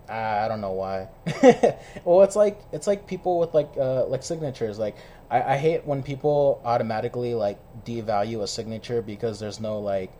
I 0.08 0.44
I 0.44 0.48
don't 0.48 0.60
know 0.60 0.72
why. 0.72 1.08
well, 2.04 2.22
it's 2.22 2.36
like 2.36 2.62
it's 2.72 2.86
like 2.86 3.06
people 3.06 3.38
with 3.38 3.52
like 3.52 3.72
uh, 3.78 4.06
like 4.06 4.22
signatures. 4.22 4.78
Like 4.78 4.96
I, 5.30 5.54
I 5.54 5.56
hate 5.56 5.84
when 5.84 6.02
people 6.02 6.62
automatically 6.64 7.34
like 7.34 7.58
devalue 7.84 8.42
a 8.42 8.46
signature 8.46 9.02
because 9.02 9.38
there's 9.38 9.60
no 9.60 9.80
like 9.80 10.12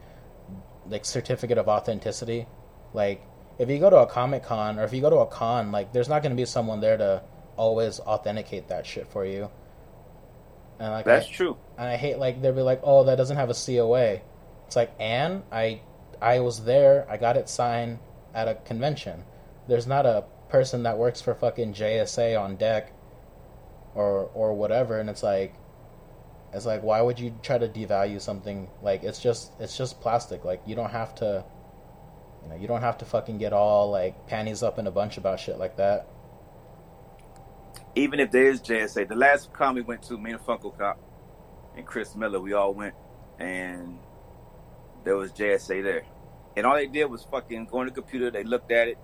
like 0.89 1.05
certificate 1.05 1.59
of 1.59 1.69
authenticity. 1.69 2.47
Like 2.93 3.25
if 3.59 3.69
you 3.69 3.79
go 3.79 3.91
to 3.91 3.99
a 3.99 4.07
comic 4.07 4.45
con 4.45 4.79
or 4.79 4.85
if 4.85 4.93
you 4.93 5.01
go 5.01 5.11
to 5.11 5.17
a 5.19 5.27
con, 5.27 5.73
like 5.73 5.93
there's 5.93 6.09
not 6.09 6.23
going 6.23 6.31
to 6.31 6.41
be 6.41 6.47
someone 6.47 6.81
there 6.81 6.97
to 6.97 7.23
always 7.57 8.01
authenticate 8.01 8.69
that 8.69 8.87
shit 8.87 9.07
for 9.09 9.25
you. 9.25 9.51
And 10.79 10.91
like 10.91 11.05
That's 11.05 11.27
I, 11.27 11.33
true. 11.33 11.57
And 11.79 11.89
I 11.89 11.97
hate 11.97 12.19
like 12.19 12.43
they'll 12.43 12.55
be 12.55 12.63
like, 12.63 12.81
oh, 12.83 13.05
that 13.05 13.17
doesn't 13.17 13.37
have 13.37 13.51
a 13.51 13.55
COA. 13.55 14.21
It's 14.67 14.77
like, 14.77 14.93
and 14.99 15.43
I, 15.53 15.83
I 16.21 16.41
was 16.41 16.65
there. 16.65 17.07
I 17.11 17.17
got 17.19 17.37
it 17.37 17.49
signed 17.49 17.99
at 18.35 18.49
a 18.49 18.55
convention. 18.55 19.25
There's 19.69 19.87
not 19.87 20.07
a 20.07 20.25
person 20.49 20.83
that 20.85 20.99
works 20.99 21.21
for 21.21 21.35
fucking 21.35 21.75
JSA 21.75 22.41
on 22.41 22.57
deck, 22.57 22.93
or 23.95 24.31
or 24.35 24.55
whatever. 24.55 24.99
And 24.99 25.11
it's 25.11 25.23
like, 25.23 25.55
it's 26.53 26.67
like, 26.67 26.83
why 26.83 27.01
would 27.01 27.21
you 27.21 27.35
try 27.43 27.59
to 27.59 27.69
devalue 27.69 28.21
something? 28.21 28.69
Like 28.83 29.03
it's 29.03 29.19
just 29.19 29.53
it's 29.61 29.77
just 29.77 30.01
plastic. 30.01 30.45
Like 30.45 30.63
you 30.67 30.75
don't 30.75 30.91
have 30.91 31.15
to, 31.17 31.45
you 32.43 32.49
know, 32.49 32.57
you 32.57 32.67
don't 32.67 32.81
have 32.81 32.99
to 32.99 33.05
fucking 33.05 33.39
get 33.39 33.53
all 33.53 33.91
like 33.91 34.27
panties 34.27 34.63
up 34.63 34.79
in 34.79 34.87
a 34.87 34.91
bunch 34.91 35.17
about 35.17 35.41
shit 35.41 35.59
like 35.59 35.77
that. 35.77 36.09
Even 37.95 38.21
if 38.21 38.31
there 38.31 38.49
is 38.49 38.61
JSA, 38.61 39.09
the 39.09 39.15
last 39.15 39.53
con 39.53 39.75
we 39.75 39.83
went 39.83 40.03
to, 40.05 40.17
me 40.17 40.33
and 40.33 40.41
Funko 40.41 40.77
Cop 40.77 40.99
and 41.77 41.85
Chris 41.87 42.15
Miller, 42.17 42.41
we 42.41 42.55
all 42.55 42.73
went, 42.73 42.95
and 43.39 43.99
there 45.05 45.17
was 45.17 45.31
JSA 45.33 45.83
there, 45.83 46.05
and 46.57 46.65
all 46.65 46.75
they 46.75 46.87
did 46.87 47.05
was 47.07 47.25
fucking 47.31 47.67
go 47.67 47.79
on 47.79 47.87
the 47.87 47.93
computer. 47.93 48.31
They 48.31 48.45
looked 48.45 48.73
at 48.73 48.89
it, 48.89 48.99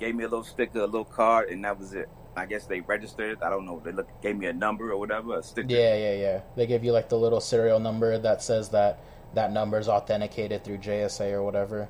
gave 0.00 0.14
me 0.14 0.24
a 0.24 0.28
little 0.28 0.44
sticker, 0.44 0.80
a 0.80 0.86
little 0.86 1.04
card, 1.04 1.50
and 1.50 1.64
that 1.64 1.78
was 1.78 1.92
it. 1.92 2.08
I 2.36 2.46
guess 2.46 2.66
they 2.66 2.80
registered. 2.80 3.42
I 3.42 3.50
don't 3.50 3.66
know. 3.66 3.82
They 3.84 3.92
looked, 3.92 4.22
gave 4.22 4.36
me 4.36 4.46
a 4.46 4.52
number 4.52 4.92
or 4.92 4.96
whatever, 4.96 5.38
a 5.38 5.42
sticker. 5.42 5.68
Yeah, 5.68 5.96
yeah, 5.96 6.14
yeah. 6.14 6.40
They 6.56 6.66
give 6.66 6.84
you 6.84 6.92
like 6.92 7.08
the 7.08 7.18
little 7.18 7.40
serial 7.40 7.80
number 7.80 8.16
that 8.16 8.42
says 8.42 8.68
that 8.70 9.00
that 9.34 9.52
number 9.52 9.78
is 9.78 9.88
authenticated 9.88 10.64
through 10.64 10.78
JSA 10.78 11.32
or 11.32 11.42
whatever. 11.42 11.88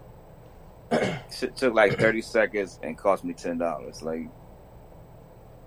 Shit 1.31 1.57
took 1.57 1.75
like 1.75 1.99
thirty 1.99 2.23
seconds 2.23 2.79
and 2.83 2.97
cost 2.97 3.25
me 3.25 3.35
ten 3.35 3.59
dollars. 3.59 4.03
Like, 4.03 4.31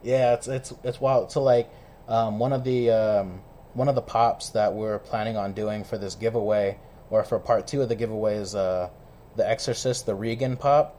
Yeah, 0.03 0.33
it's 0.33 0.47
it's 0.47 0.73
it's 0.83 0.99
wild. 1.01 1.31
So 1.31 1.43
like, 1.43 1.69
um, 2.07 2.39
one 2.39 2.53
of 2.53 2.63
the 2.63 2.89
um, 2.91 3.41
one 3.73 3.87
of 3.87 3.95
the 3.95 4.01
pops 4.01 4.49
that 4.49 4.73
we're 4.73 4.99
planning 4.99 5.37
on 5.37 5.53
doing 5.53 5.83
for 5.83 5.97
this 5.97 6.15
giveaway, 6.15 6.79
or 7.09 7.23
for 7.23 7.39
part 7.39 7.67
two 7.67 7.81
of 7.81 7.89
the 7.89 7.95
giveaway, 7.95 8.35
is 8.37 8.55
uh, 8.55 8.89
the 9.35 9.47
Exorcist, 9.47 10.05
the 10.05 10.15
Regan 10.15 10.57
pop, 10.57 10.97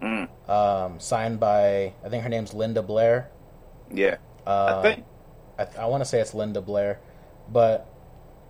mm, 0.00 0.28
um, 0.48 1.00
signed 1.00 1.40
by 1.40 1.94
I 2.04 2.08
think 2.08 2.22
her 2.22 2.28
name's 2.28 2.54
Linda 2.54 2.82
Blair. 2.82 3.30
yeah, 3.90 4.16
Uh, 4.46 4.50
I 4.66 4.74
think. 4.74 5.04
I, 5.58 5.66
I 5.78 5.86
want 5.86 6.00
to 6.02 6.04
say 6.04 6.20
it's 6.20 6.34
Linda 6.34 6.60
Blair, 6.60 7.00
but 7.48 7.86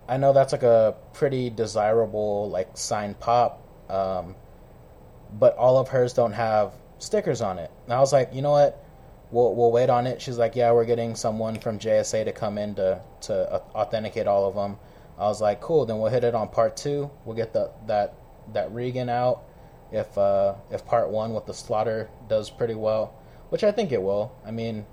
I 0.07 0.17
know 0.17 0.33
that's 0.33 0.51
like 0.53 0.63
a 0.63 0.95
pretty 1.13 1.49
desirable 1.49 2.49
like 2.49 2.77
signed 2.77 3.19
pop. 3.19 3.61
Um, 3.89 4.35
but 5.39 5.55
all 5.57 5.77
of 5.77 5.89
hers 5.89 6.13
don't 6.13 6.33
have 6.33 6.73
stickers 6.99 7.41
on 7.41 7.59
it. 7.59 7.71
And 7.85 7.93
I 7.93 7.99
was 7.99 8.13
like, 8.13 8.33
you 8.33 8.41
know 8.41 8.51
what? 8.51 8.81
We'll 9.31 9.53
we'll 9.55 9.71
wait 9.71 9.89
on 9.89 10.07
it. 10.07 10.21
She's 10.21 10.37
like, 10.37 10.55
yeah, 10.55 10.71
we're 10.71 10.85
getting 10.85 11.15
someone 11.15 11.59
from 11.59 11.79
JSA 11.79 12.25
to 12.25 12.31
come 12.31 12.57
in 12.57 12.75
to 12.75 13.01
to 13.21 13.61
authenticate 13.75 14.27
all 14.27 14.47
of 14.47 14.55
them. 14.55 14.77
I 15.17 15.23
was 15.23 15.41
like, 15.41 15.61
cool. 15.61 15.85
Then 15.85 15.99
we'll 15.99 16.11
hit 16.11 16.23
it 16.23 16.35
on 16.35 16.47
part 16.49 16.77
two. 16.77 17.09
We'll 17.25 17.35
get 17.35 17.53
the 17.53 17.71
that 17.87 18.15
that 18.53 18.73
Regan 18.73 19.09
out. 19.09 19.43
If 19.91 20.17
uh, 20.17 20.55
if 20.71 20.85
part 20.85 21.09
one 21.09 21.33
with 21.33 21.45
the 21.45 21.53
slaughter 21.53 22.09
does 22.27 22.49
pretty 22.49 22.75
well, 22.75 23.13
which 23.49 23.63
I 23.63 23.71
think 23.71 23.91
it 23.91 24.01
will. 24.01 24.31
I 24.45 24.51
mean, 24.51 24.85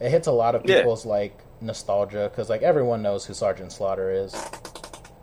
it 0.00 0.10
hits 0.10 0.26
a 0.26 0.32
lot 0.32 0.54
of 0.54 0.62
Yeah. 0.64 0.78
people's 0.78 1.06
like 1.06 1.38
nostalgia 1.60 2.28
because 2.30 2.48
like 2.50 2.62
everyone 2.62 3.02
knows 3.02 3.24
who 3.24 3.34
Sergeant 3.34 3.72
Slaughter 3.72 4.10
is. 4.10 4.34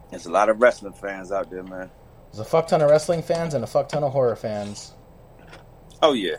There's 0.09 0.25
a 0.25 0.31
lot 0.31 0.49
of 0.49 0.61
wrestling 0.61 0.93
fans 0.93 1.31
out 1.31 1.49
there, 1.49 1.63
man. 1.63 1.89
There's 2.33 2.47
a 2.47 2.49
fuck 2.49 2.67
ton 2.67 2.81
of 2.81 2.89
wrestling 2.89 3.21
fans 3.21 3.53
and 3.53 3.63
a 3.63 3.67
fuck 3.67 3.89
ton 3.89 4.03
of 4.03 4.11
horror 4.11 4.35
fans. 4.35 4.93
Oh 6.01 6.13
yeah, 6.13 6.37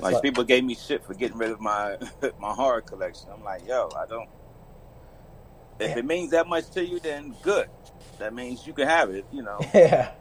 like, 0.00 0.14
like, 0.14 0.22
people 0.22 0.44
gave 0.44 0.64
me 0.64 0.76
shit 0.76 1.04
for 1.04 1.14
getting 1.14 1.36
rid 1.38 1.50
of 1.50 1.60
my 1.60 1.96
my 2.40 2.52
horror 2.52 2.80
collection. 2.80 3.28
I'm 3.32 3.42
like, 3.42 3.66
yo, 3.66 3.88
I 3.96 4.06
don't. 4.06 4.28
If 5.80 5.90
Yeah. 5.90 5.98
it 5.98 6.04
means 6.04 6.30
that 6.30 6.46
much 6.46 6.70
to 6.70 6.84
you, 6.86 7.00
then 7.00 7.34
good. 7.42 7.68
That 8.18 8.32
means 8.32 8.64
you 8.66 8.72
can 8.72 8.86
have 8.86 9.10
it. 9.10 9.26
You 9.32 9.42
know. 9.42 9.58
yeah, 9.74 10.12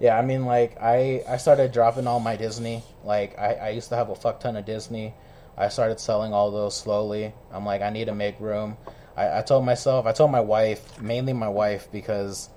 yeah. 0.00 0.18
I 0.18 0.22
mean, 0.22 0.46
like 0.46 0.78
I 0.80 1.22
I 1.28 1.36
started 1.36 1.72
dropping 1.72 2.06
all 2.06 2.20
my 2.20 2.36
Disney. 2.36 2.82
Like 3.04 3.38
I 3.38 3.54
I 3.54 3.68
used 3.70 3.90
to 3.90 3.96
have 3.96 4.08
a 4.08 4.14
fuck 4.14 4.40
ton 4.40 4.56
of 4.56 4.64
Disney. 4.64 5.14
I 5.56 5.68
started 5.68 6.00
selling 6.00 6.32
all 6.32 6.50
those 6.50 6.74
slowly. 6.74 7.34
I'm 7.52 7.66
like, 7.66 7.82
I 7.82 7.90
need 7.90 8.06
to 8.06 8.14
make 8.14 8.40
room. 8.40 8.78
I, 9.16 9.40
I 9.40 9.42
told 9.42 9.66
myself, 9.66 10.06
I 10.06 10.12
told 10.12 10.30
my 10.30 10.40
wife, 10.40 10.98
mainly 10.98 11.34
my 11.34 11.48
wife, 11.50 11.88
because 11.92 12.48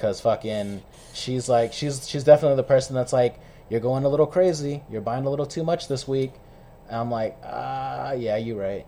because 0.00 0.20
fucking 0.22 0.82
she's 1.12 1.46
like 1.48 1.74
she's 1.74 2.08
she's 2.08 2.24
definitely 2.24 2.56
the 2.56 2.62
person 2.62 2.94
that's 2.94 3.12
like 3.12 3.38
you're 3.68 3.80
going 3.80 4.04
a 4.04 4.08
little 4.08 4.26
crazy. 4.26 4.82
You're 4.90 5.02
buying 5.02 5.26
a 5.26 5.30
little 5.30 5.46
too 5.46 5.62
much 5.62 5.86
this 5.88 6.08
week. 6.08 6.32
And 6.88 6.96
i'm 6.96 7.10
like 7.10 7.36
ah 7.44 8.12
yeah 8.12 8.36
you're 8.36 8.58
right. 8.58 8.86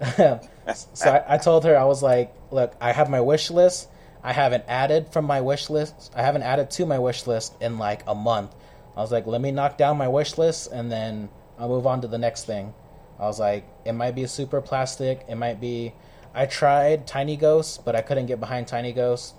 So 0.94 1.10
I, 1.10 1.34
I 1.34 1.38
told 1.38 1.62
her 1.64 1.78
i 1.78 1.84
was 1.84 2.02
like 2.02 2.34
look 2.50 2.74
i 2.80 2.92
have 2.92 3.10
my 3.10 3.20
wish 3.20 3.50
list. 3.50 3.88
I 4.22 4.32
haven't 4.32 4.64
added 4.66 5.12
from 5.12 5.24
my 5.24 5.40
wish 5.40 5.70
list. 5.70 6.12
I 6.14 6.22
haven't 6.22 6.42
added 6.42 6.70
to 6.72 6.86
my 6.86 6.98
wish 6.98 7.26
list 7.26 7.54
in 7.60 7.78
like 7.78 8.02
a 8.06 8.14
month. 8.14 8.54
I 8.96 9.00
was 9.00 9.10
like 9.10 9.26
let 9.26 9.40
me 9.40 9.50
knock 9.50 9.78
down 9.78 9.98
my 9.98 10.08
wish 10.08 10.38
list 10.38 10.70
and 10.70 10.90
then 10.92 11.28
i'll 11.58 11.68
move 11.68 11.86
on 11.86 12.02
to 12.02 12.08
the 12.08 12.18
next 12.18 12.44
thing. 12.44 12.72
I 13.18 13.24
was 13.24 13.40
like 13.40 13.64
it 13.84 13.92
might 13.92 14.14
be 14.14 14.26
super 14.26 14.60
plastic. 14.60 15.24
It 15.28 15.34
might 15.34 15.60
be 15.60 15.92
i 16.34 16.46
tried 16.46 17.06
tiny 17.06 17.36
ghosts 17.36 17.78
but 17.78 17.96
i 17.96 18.02
couldn't 18.02 18.26
get 18.26 18.38
behind 18.38 18.68
tiny 18.68 18.92
ghost 18.92 19.34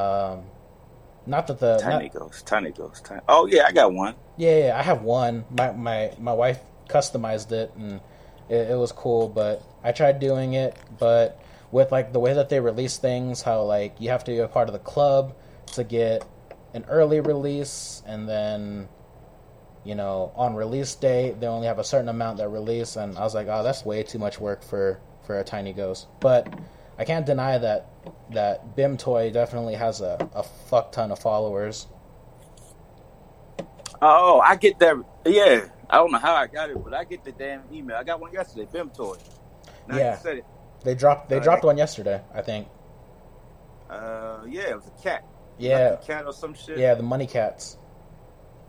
um, 0.00 0.44
not 1.26 1.46
that 1.48 1.58
the 1.58 1.78
Tiny 1.78 2.04
not- 2.04 2.12
ghost, 2.14 2.46
tiny 2.46 2.70
ghost, 2.70 3.04
tiny. 3.04 3.20
Oh 3.28 3.46
yeah, 3.46 3.64
I 3.66 3.72
got 3.72 3.92
one. 3.92 4.14
yeah, 4.36 4.66
yeah, 4.66 4.78
I 4.78 4.82
have 4.82 5.02
one. 5.02 5.44
My 5.50 5.72
my 5.72 6.12
my 6.18 6.32
wife 6.32 6.60
customized 6.88 7.50
it 7.52 7.72
and 7.76 8.00
it, 8.48 8.70
it 8.70 8.76
was 8.78 8.92
cool, 8.92 9.28
but 9.28 9.62
I 9.82 9.90
tried 9.92 10.20
doing 10.20 10.54
it, 10.54 10.76
but 10.98 11.40
with 11.72 11.90
like 11.90 12.12
the 12.12 12.20
way 12.20 12.32
that 12.34 12.48
they 12.48 12.60
release 12.60 12.96
things, 12.96 13.42
how 13.42 13.62
like 13.62 13.96
you 14.00 14.10
have 14.10 14.22
to 14.24 14.30
be 14.30 14.38
a 14.38 14.46
part 14.48 14.68
of 14.68 14.72
the 14.72 14.78
club 14.78 15.34
to 15.74 15.82
get 15.82 16.24
an 16.74 16.84
early 16.88 17.18
release, 17.20 18.02
and 18.06 18.28
then 18.28 18.88
you 19.84 19.94
know 19.96 20.30
on 20.36 20.54
release 20.54 20.94
day 20.94 21.34
they 21.40 21.46
only 21.48 21.66
have 21.66 21.78
a 21.80 21.84
certain 21.84 22.08
amount 22.08 22.38
that 22.38 22.48
release, 22.50 22.94
and 22.96 23.18
I 23.18 23.22
was 23.22 23.34
like, 23.34 23.48
oh, 23.50 23.64
that's 23.64 23.84
way 23.84 24.04
too 24.04 24.18
much 24.20 24.38
work 24.38 24.62
for 24.62 25.00
for 25.26 25.40
a 25.40 25.44
tiny 25.44 25.72
ghost. 25.72 26.06
But 26.20 26.46
I 26.98 27.04
can't 27.04 27.26
deny 27.26 27.58
that 27.58 27.88
that 28.30 28.76
Bimtoy 28.76 29.32
definitely 29.32 29.74
has 29.74 30.00
a, 30.00 30.28
a 30.34 30.42
fuck 30.42 30.92
ton 30.92 31.10
of 31.12 31.18
followers. 31.18 31.86
Oh, 34.02 34.40
I 34.40 34.56
get 34.56 34.78
that. 34.80 34.96
Yeah, 35.24 35.68
I 35.88 35.96
don't 35.96 36.12
know 36.12 36.18
how 36.18 36.34
I 36.34 36.46
got 36.46 36.70
it, 36.70 36.82
but 36.82 36.92
I 36.94 37.04
get 37.04 37.24
the 37.24 37.32
damn 37.32 37.62
email. 37.72 37.96
I 37.96 38.04
got 38.04 38.20
one 38.20 38.32
yesterday. 38.32 38.66
Bimtoy. 38.72 39.18
Now 39.88 39.96
Yeah. 39.96 40.16
said 40.18 40.38
it. 40.38 40.44
They 40.84 40.94
dropped 40.94 41.28
they 41.28 41.38
Uh, 41.38 41.42
dropped 41.42 41.64
one 41.64 41.78
yesterday, 41.78 42.20
I 42.34 42.42
think. 42.42 42.68
Uh, 43.88 44.40
yeah, 44.46 44.70
it 44.70 44.76
was 44.76 44.86
a 44.88 45.02
cat. 45.02 45.24
Yeah, 45.58 45.90
Lucky 45.92 46.06
cat 46.08 46.26
or 46.26 46.32
some 46.32 46.54
shit. 46.54 46.78
yeah, 46.78 46.94
the 46.94 47.02
money 47.02 47.26
cats. 47.26 47.78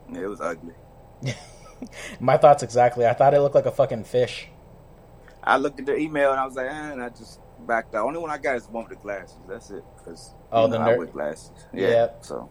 Yeah, 0.09 0.21
it 0.21 0.27
was 0.27 0.39
ugly. 0.39 0.73
My 2.19 2.37
thoughts 2.37 2.63
exactly. 2.63 3.05
I 3.05 3.13
thought 3.13 3.33
it 3.33 3.41
looked 3.41 3.55
like 3.55 3.65
a 3.65 3.71
fucking 3.71 4.05
fish. 4.05 4.47
I 5.43 5.57
looked 5.57 5.79
at 5.79 5.85
the 5.85 5.97
email 5.97 6.31
and 6.31 6.39
I 6.39 6.45
was 6.45 6.55
like, 6.55 6.67
eh, 6.67 6.91
and 6.91 7.03
I 7.03 7.09
just 7.09 7.39
backed 7.65 7.95
out. 7.95 8.05
Only 8.05 8.19
one 8.19 8.29
I 8.29 8.37
got 8.37 8.55
is 8.55 8.65
the 8.65 8.71
one 8.71 8.85
with 8.87 8.97
the 8.97 9.01
glasses. 9.01 9.37
That's 9.47 9.69
it. 9.71 9.83
Cause 10.05 10.33
Oh, 10.51 10.65
you 10.65 10.71
the 10.71 10.79
know, 10.79 10.85
I 10.85 10.97
wear 10.97 11.07
glasses. 11.07 11.51
Yeah. 11.73 11.89
Yeah. 11.89 12.07
So 12.21 12.49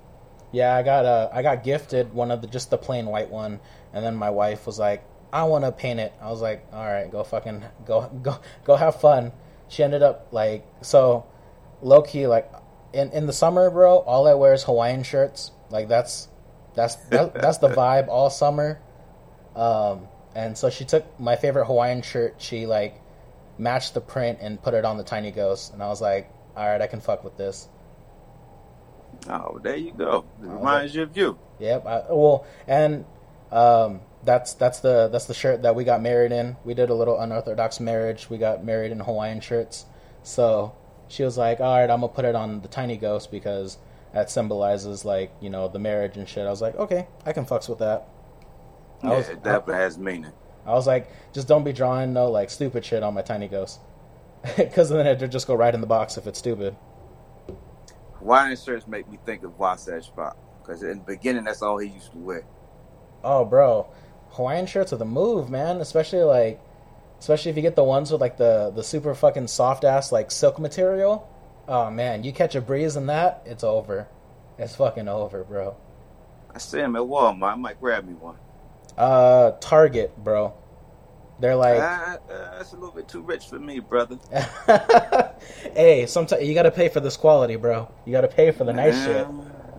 Yeah, 0.52 0.76
I 0.76 0.82
got 0.82 1.04
uh, 1.04 1.28
I 1.32 1.42
got 1.42 1.64
gifted 1.64 2.12
one 2.12 2.30
of 2.30 2.40
the 2.42 2.48
just 2.48 2.70
the 2.70 2.78
plain 2.78 3.06
white 3.06 3.30
one, 3.30 3.60
and 3.92 4.04
then 4.04 4.14
my 4.16 4.30
wife 4.30 4.66
was 4.66 4.78
like, 4.78 5.04
"I 5.32 5.44
want 5.44 5.64
to 5.64 5.72
paint 5.72 6.00
it." 6.00 6.12
I 6.20 6.30
was 6.30 6.40
like, 6.42 6.66
"All 6.72 6.84
right, 6.84 7.10
go 7.10 7.24
fucking 7.24 7.64
go 7.84 8.08
go 8.22 8.38
go 8.64 8.76
have 8.76 9.00
fun." 9.00 9.32
She 9.68 9.82
ended 9.82 10.02
up 10.02 10.28
like 10.30 10.66
so 10.82 11.26
low 11.82 12.02
key 12.02 12.26
like 12.26 12.50
in 12.92 13.10
in 13.12 13.26
the 13.26 13.32
summer, 13.32 13.70
bro. 13.70 13.98
All 13.98 14.26
I 14.26 14.34
wear 14.34 14.54
is 14.54 14.64
Hawaiian 14.64 15.02
shirts. 15.02 15.50
Like 15.70 15.88
that's 15.88 16.28
that's 16.74 16.96
that, 17.10 17.34
that's 17.34 17.58
the 17.58 17.68
vibe 17.68 18.08
all 18.08 18.30
summer. 18.30 18.80
Um, 19.54 20.08
and 20.34 20.56
so 20.56 20.68
she 20.70 20.84
took 20.84 21.18
my 21.18 21.36
favorite 21.36 21.64
Hawaiian 21.64 22.02
shirt. 22.02 22.36
She 22.38 22.66
like 22.66 23.00
matched 23.58 23.94
the 23.94 24.00
print 24.00 24.38
and 24.40 24.60
put 24.62 24.74
it 24.74 24.84
on 24.84 24.96
the 24.98 25.04
tiny 25.04 25.30
ghost, 25.30 25.72
and 25.72 25.82
I 25.82 25.88
was 25.88 26.00
like, 26.00 26.30
"All 26.56 26.66
right, 26.66 26.80
I 26.80 26.86
can 26.86 27.00
fuck 27.00 27.24
with 27.24 27.36
this." 27.36 27.68
oh, 29.28 29.58
there 29.62 29.76
you 29.76 29.92
go. 29.92 30.24
It 30.42 30.46
reminds 30.46 30.94
you 30.94 31.02
of 31.02 31.16
you. 31.16 31.38
Yep. 31.58 31.86
I, 31.86 32.02
well, 32.10 32.46
and 32.68 33.04
um, 33.50 34.00
that's 34.24 34.54
that's 34.54 34.80
the 34.80 35.08
that's 35.08 35.24
the 35.26 35.34
shirt 35.34 35.62
that 35.62 35.74
we 35.74 35.84
got 35.84 36.02
married 36.02 36.32
in. 36.32 36.56
We 36.64 36.74
did 36.74 36.90
a 36.90 36.94
little 36.94 37.18
unorthodox 37.18 37.80
marriage. 37.80 38.28
We 38.30 38.38
got 38.38 38.64
married 38.64 38.92
in 38.92 39.00
Hawaiian 39.00 39.40
shirts. 39.40 39.86
So 40.22 40.74
she 41.08 41.22
was 41.22 41.38
like, 41.38 41.60
"All 41.60 41.74
right, 41.76 41.90
I'm 41.90 42.00
gonna 42.00 42.12
put 42.12 42.24
it 42.24 42.34
on 42.34 42.60
the 42.60 42.68
tiny 42.68 42.96
ghost 42.96 43.30
because 43.30 43.78
that 44.12 44.30
symbolizes 44.30 45.04
like 45.04 45.32
you 45.40 45.50
know 45.50 45.68
the 45.68 45.78
marriage 45.78 46.16
and 46.16 46.28
shit." 46.28 46.46
I 46.46 46.50
was 46.50 46.60
like, 46.60 46.76
"Okay, 46.76 47.06
I 47.24 47.32
can 47.32 47.44
fucks 47.46 47.68
with 47.68 47.78
that." 47.78 48.06
I 49.02 49.08
Yeah, 49.10 49.16
was- 49.16 49.28
it 49.28 49.42
definitely 49.42 49.74
has 49.82 49.98
meaning. 49.98 50.32
I 50.66 50.72
was 50.72 50.86
like, 50.86 51.08
"Just 51.32 51.48
don't 51.48 51.64
be 51.64 51.72
drawing 51.72 52.12
no 52.12 52.30
like 52.30 52.50
stupid 52.50 52.84
shit 52.84 53.02
on 53.02 53.14
my 53.14 53.22
tiny 53.22 53.48
ghost." 53.48 53.80
Because 54.56 54.90
then 54.90 55.06
it'd 55.06 55.32
just 55.32 55.46
go 55.46 55.54
right 55.54 55.74
in 55.74 55.80
the 55.80 55.86
box 55.86 56.16
if 56.16 56.26
it's 56.26 56.38
stupid. 56.38 56.76
Hawaiian 58.18 58.56
shirts 58.56 58.86
make 58.86 59.08
me 59.08 59.18
think 59.24 59.42
of 59.42 59.58
Wasatch 59.58 60.06
Spot 60.06 60.36
Because 60.60 60.82
in 60.82 60.98
the 60.98 61.04
beginning, 61.04 61.44
that's 61.44 61.62
all 61.62 61.78
he 61.78 61.88
used 61.88 62.12
to 62.12 62.18
wear. 62.18 62.44
Oh, 63.22 63.44
bro, 63.44 63.88
Hawaiian 64.30 64.66
shirts 64.66 64.92
are 64.92 64.96
the 64.96 65.04
move, 65.04 65.50
man. 65.50 65.80
Especially 65.80 66.22
like, 66.22 66.60
especially 67.18 67.50
if 67.50 67.56
you 67.56 67.62
get 67.62 67.76
the 67.76 67.84
ones 67.84 68.12
with 68.12 68.20
like 68.20 68.36
the 68.36 68.72
the 68.74 68.82
super 68.82 69.14
fucking 69.14 69.48
soft 69.48 69.84
ass 69.84 70.12
like 70.12 70.30
silk 70.30 70.58
material. 70.58 71.28
Oh 71.68 71.90
man, 71.90 72.22
you 72.22 72.32
catch 72.32 72.54
a 72.54 72.60
breeze 72.60 72.96
in 72.96 73.06
that, 73.06 73.42
it's 73.44 73.64
over. 73.64 74.08
It's 74.58 74.76
fucking 74.76 75.08
over, 75.08 75.44
bro. 75.44 75.76
I 76.54 76.58
see 76.58 76.78
him 76.78 76.96
at 76.96 77.02
Walmart. 77.02 77.52
I 77.52 77.54
might 77.56 77.80
grab 77.80 78.06
me 78.06 78.14
one. 78.14 78.36
Uh, 78.96 79.52
Target, 79.60 80.16
bro. 80.22 80.54
They're 81.38 81.56
like, 81.56 81.80
Ah, 81.82 82.14
uh, 82.30 82.56
that's 82.58 82.72
a 82.72 82.76
little 82.76 82.94
bit 82.94 83.08
too 83.08 83.20
rich 83.20 83.46
for 83.46 83.58
me, 83.58 83.78
brother. 83.80 84.16
hey, 85.74 86.06
sometimes 86.06 86.42
you 86.44 86.54
gotta 86.54 86.70
pay 86.70 86.88
for 86.88 87.00
this 87.00 87.16
quality, 87.16 87.56
bro. 87.56 87.92
You 88.06 88.12
gotta 88.12 88.28
pay 88.28 88.50
for 88.52 88.64
the 88.64 88.72
nice 88.72 89.04
shit. 89.04 89.26
Uh, 89.26 89.32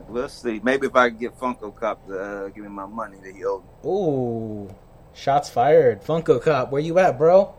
We'll 0.08 0.30
see. 0.30 0.62
Maybe 0.64 0.88
if 0.88 0.96
I 0.96 1.10
can 1.10 1.18
get 1.18 1.38
Funko 1.38 1.76
Cop 1.76 2.08
to 2.08 2.18
uh, 2.18 2.48
give 2.48 2.64
me 2.64 2.70
my 2.70 2.86
money 2.86 3.18
that 3.24 3.36
he 3.36 3.44
owed 3.44 3.64
me. 3.64 3.70
Ooh, 3.90 4.74
shots 5.14 5.50
fired. 5.50 6.02
Funko 6.02 6.42
Cop, 6.42 6.72
where 6.72 6.82
you 6.82 6.98
at, 6.98 7.18
bro? 7.18 7.54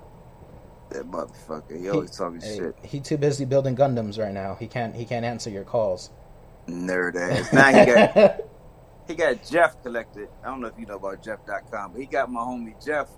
That 0.89 1.11
motherfucker. 1.11 1.79
He 1.79 1.91
always 1.91 2.13
talking 2.17 2.41
Hey, 2.41 2.57
shit. 2.57 2.75
he 2.83 3.01
too 3.01 3.19
busy 3.19 3.45
building 3.45 3.77
Gundams 3.77 4.19
right 4.19 4.33
now. 4.33 4.55
He 4.59 4.67
can't 4.67 4.95
he 4.97 5.05
can't 5.05 5.27
answer 5.27 5.51
your 5.51 5.65
calls. 5.65 6.09
Nerd 6.67 7.17
ass. 7.17 7.53
Now 7.53 7.67
he 7.69 7.85
got 7.85 8.41
he 9.09 9.15
got 9.15 9.43
Jeff 9.43 9.83
collected. 9.83 10.29
I 10.45 10.49
don't 10.49 10.61
know 10.61 10.69
if 10.69 10.79
you 10.79 10.87
know 10.87 10.97
about 10.97 11.23
Jeff.com, 11.23 11.93
but 11.93 12.01
he 12.01 12.07
got 12.07 12.31
my 12.31 12.41
homie 12.41 12.85
Jeff 12.85 13.09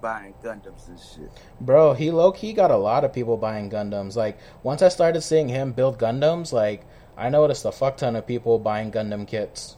buying 0.00 0.34
Gundams 0.42 0.88
and 0.88 0.98
shit. 0.98 1.30
Bro, 1.60 1.94
he 1.94 2.10
low 2.10 2.32
key 2.32 2.52
got 2.52 2.70
a 2.70 2.76
lot 2.76 3.04
of 3.04 3.12
people 3.12 3.36
buying 3.36 3.68
Gundams. 3.68 4.16
Like 4.16 4.38
once 4.62 4.82
I 4.82 4.88
started 4.88 5.20
seeing 5.22 5.48
him 5.48 5.72
build 5.72 5.98
Gundams, 5.98 6.52
like 6.52 6.84
I 7.16 7.28
noticed 7.28 7.64
a 7.64 7.72
fuck 7.72 7.96
ton 7.96 8.14
of 8.16 8.26
people 8.26 8.58
buying 8.58 8.92
Gundam 8.92 9.26
kits. 9.26 9.76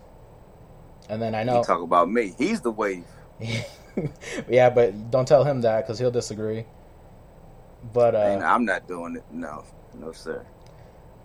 And 1.09 1.21
then 1.21 1.35
I 1.35 1.45
know, 1.45 1.59
He 1.59 1.65
talk 1.65 1.83
about 1.83 2.11
me. 2.11 2.35
He's 2.39 2.61
the 2.61 2.71
wave. 2.71 3.05
yeah, 4.49 4.71
but 4.71 5.11
don't 5.11 5.27
tell 5.27 5.45
him 5.45 5.63
that 5.63 5.83
because 5.83 5.99
he'll 5.99 6.11
disagree. 6.11 6.65
But 7.93 8.15
uh, 8.15 8.19
and 8.19 8.43
I'm 8.43 8.65
not 8.65 8.87
doing 8.87 9.17
it. 9.17 9.25
No, 9.31 9.65
no 9.95 10.13
sir. 10.13 10.45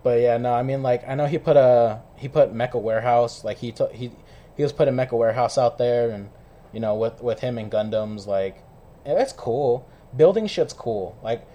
But 0.04 0.22
yeah, 0.22 0.38
no, 0.38 0.54
I 0.54 0.64
mean 0.64 0.82
like 0.82 1.08
I 1.08 1.16
know 1.16 1.26
he 1.26 1.38
put 1.38 1.58
a 1.58 2.02
he 2.16 2.28
put 2.28 2.54
Mecha 2.54 2.82
Warehouse 2.82 3.44
like 3.44 3.58
he 3.58 3.72
took 3.72 3.94
he 3.94 4.12
he 4.60 4.64
was 4.64 4.74
putting 4.74 4.94
Mecha 4.94 5.14
Warehouse 5.14 5.58
out 5.58 5.78
there 5.78 6.10
and 6.10 6.30
you 6.74 6.82
know 6.82 6.94
with 6.94 7.24
with 7.24 7.40
him 7.40 7.58
and 7.58 7.72
Gundams 7.72 8.28
like 8.28 8.62
yeah, 9.06 9.14
that's 9.14 9.32
cool. 9.32 9.88
Building 10.18 10.48
shit's 10.48 10.74
cool. 10.74 11.18
Like 11.24 11.48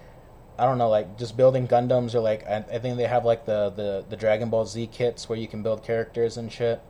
I 0.57 0.65
don't 0.65 0.79
know, 0.79 0.89
like 0.89 1.15
just 1.15 1.37
building 1.37 1.67
Gundams 1.67 2.15
or 2.15 2.19
like 2.21 2.47
I, 2.47 2.65
I 2.73 2.79
think 2.79 2.97
they 2.97 3.05
have 3.05 3.23
like 3.23 3.45
the, 3.45 3.69
the 3.69 4.05
the 4.09 4.15
Dragon 4.15 4.49
Ball 4.49 4.65
Z 4.65 4.87
kits 4.87 5.29
where 5.29 5.37
you 5.37 5.47
can 5.47 5.61
build 5.61 5.83
characters 5.83 6.37
and 6.37 6.51
shit. 6.51 6.81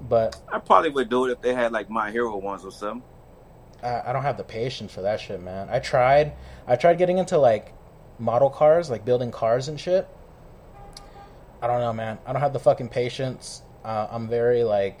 But 0.00 0.42
I 0.52 0.58
probably 0.58 0.90
would 0.90 1.08
do 1.08 1.26
it 1.26 1.30
if 1.30 1.40
they 1.40 1.54
had 1.54 1.70
like 1.70 1.88
my 1.88 2.10
hero 2.10 2.36
ones 2.36 2.64
or 2.64 2.72
something. 2.72 3.04
I, 3.84 4.02
I 4.06 4.12
don't 4.12 4.24
have 4.24 4.36
the 4.36 4.42
patience 4.42 4.92
for 4.92 5.02
that 5.02 5.20
shit, 5.20 5.40
man. 5.40 5.68
I 5.70 5.78
tried 5.78 6.32
I 6.66 6.74
tried 6.74 6.98
getting 6.98 7.18
into 7.18 7.38
like 7.38 7.72
model 8.18 8.50
cars, 8.50 8.90
like 8.90 9.04
building 9.04 9.30
cars 9.30 9.68
and 9.68 9.78
shit. 9.78 10.08
I 11.60 11.68
don't 11.68 11.78
know, 11.78 11.92
man. 11.92 12.18
I 12.26 12.32
don't 12.32 12.42
have 12.42 12.52
the 12.52 12.58
fucking 12.58 12.88
patience. 12.88 13.62
Uh, 13.84 14.08
I'm 14.10 14.28
very 14.28 14.64
like, 14.64 15.00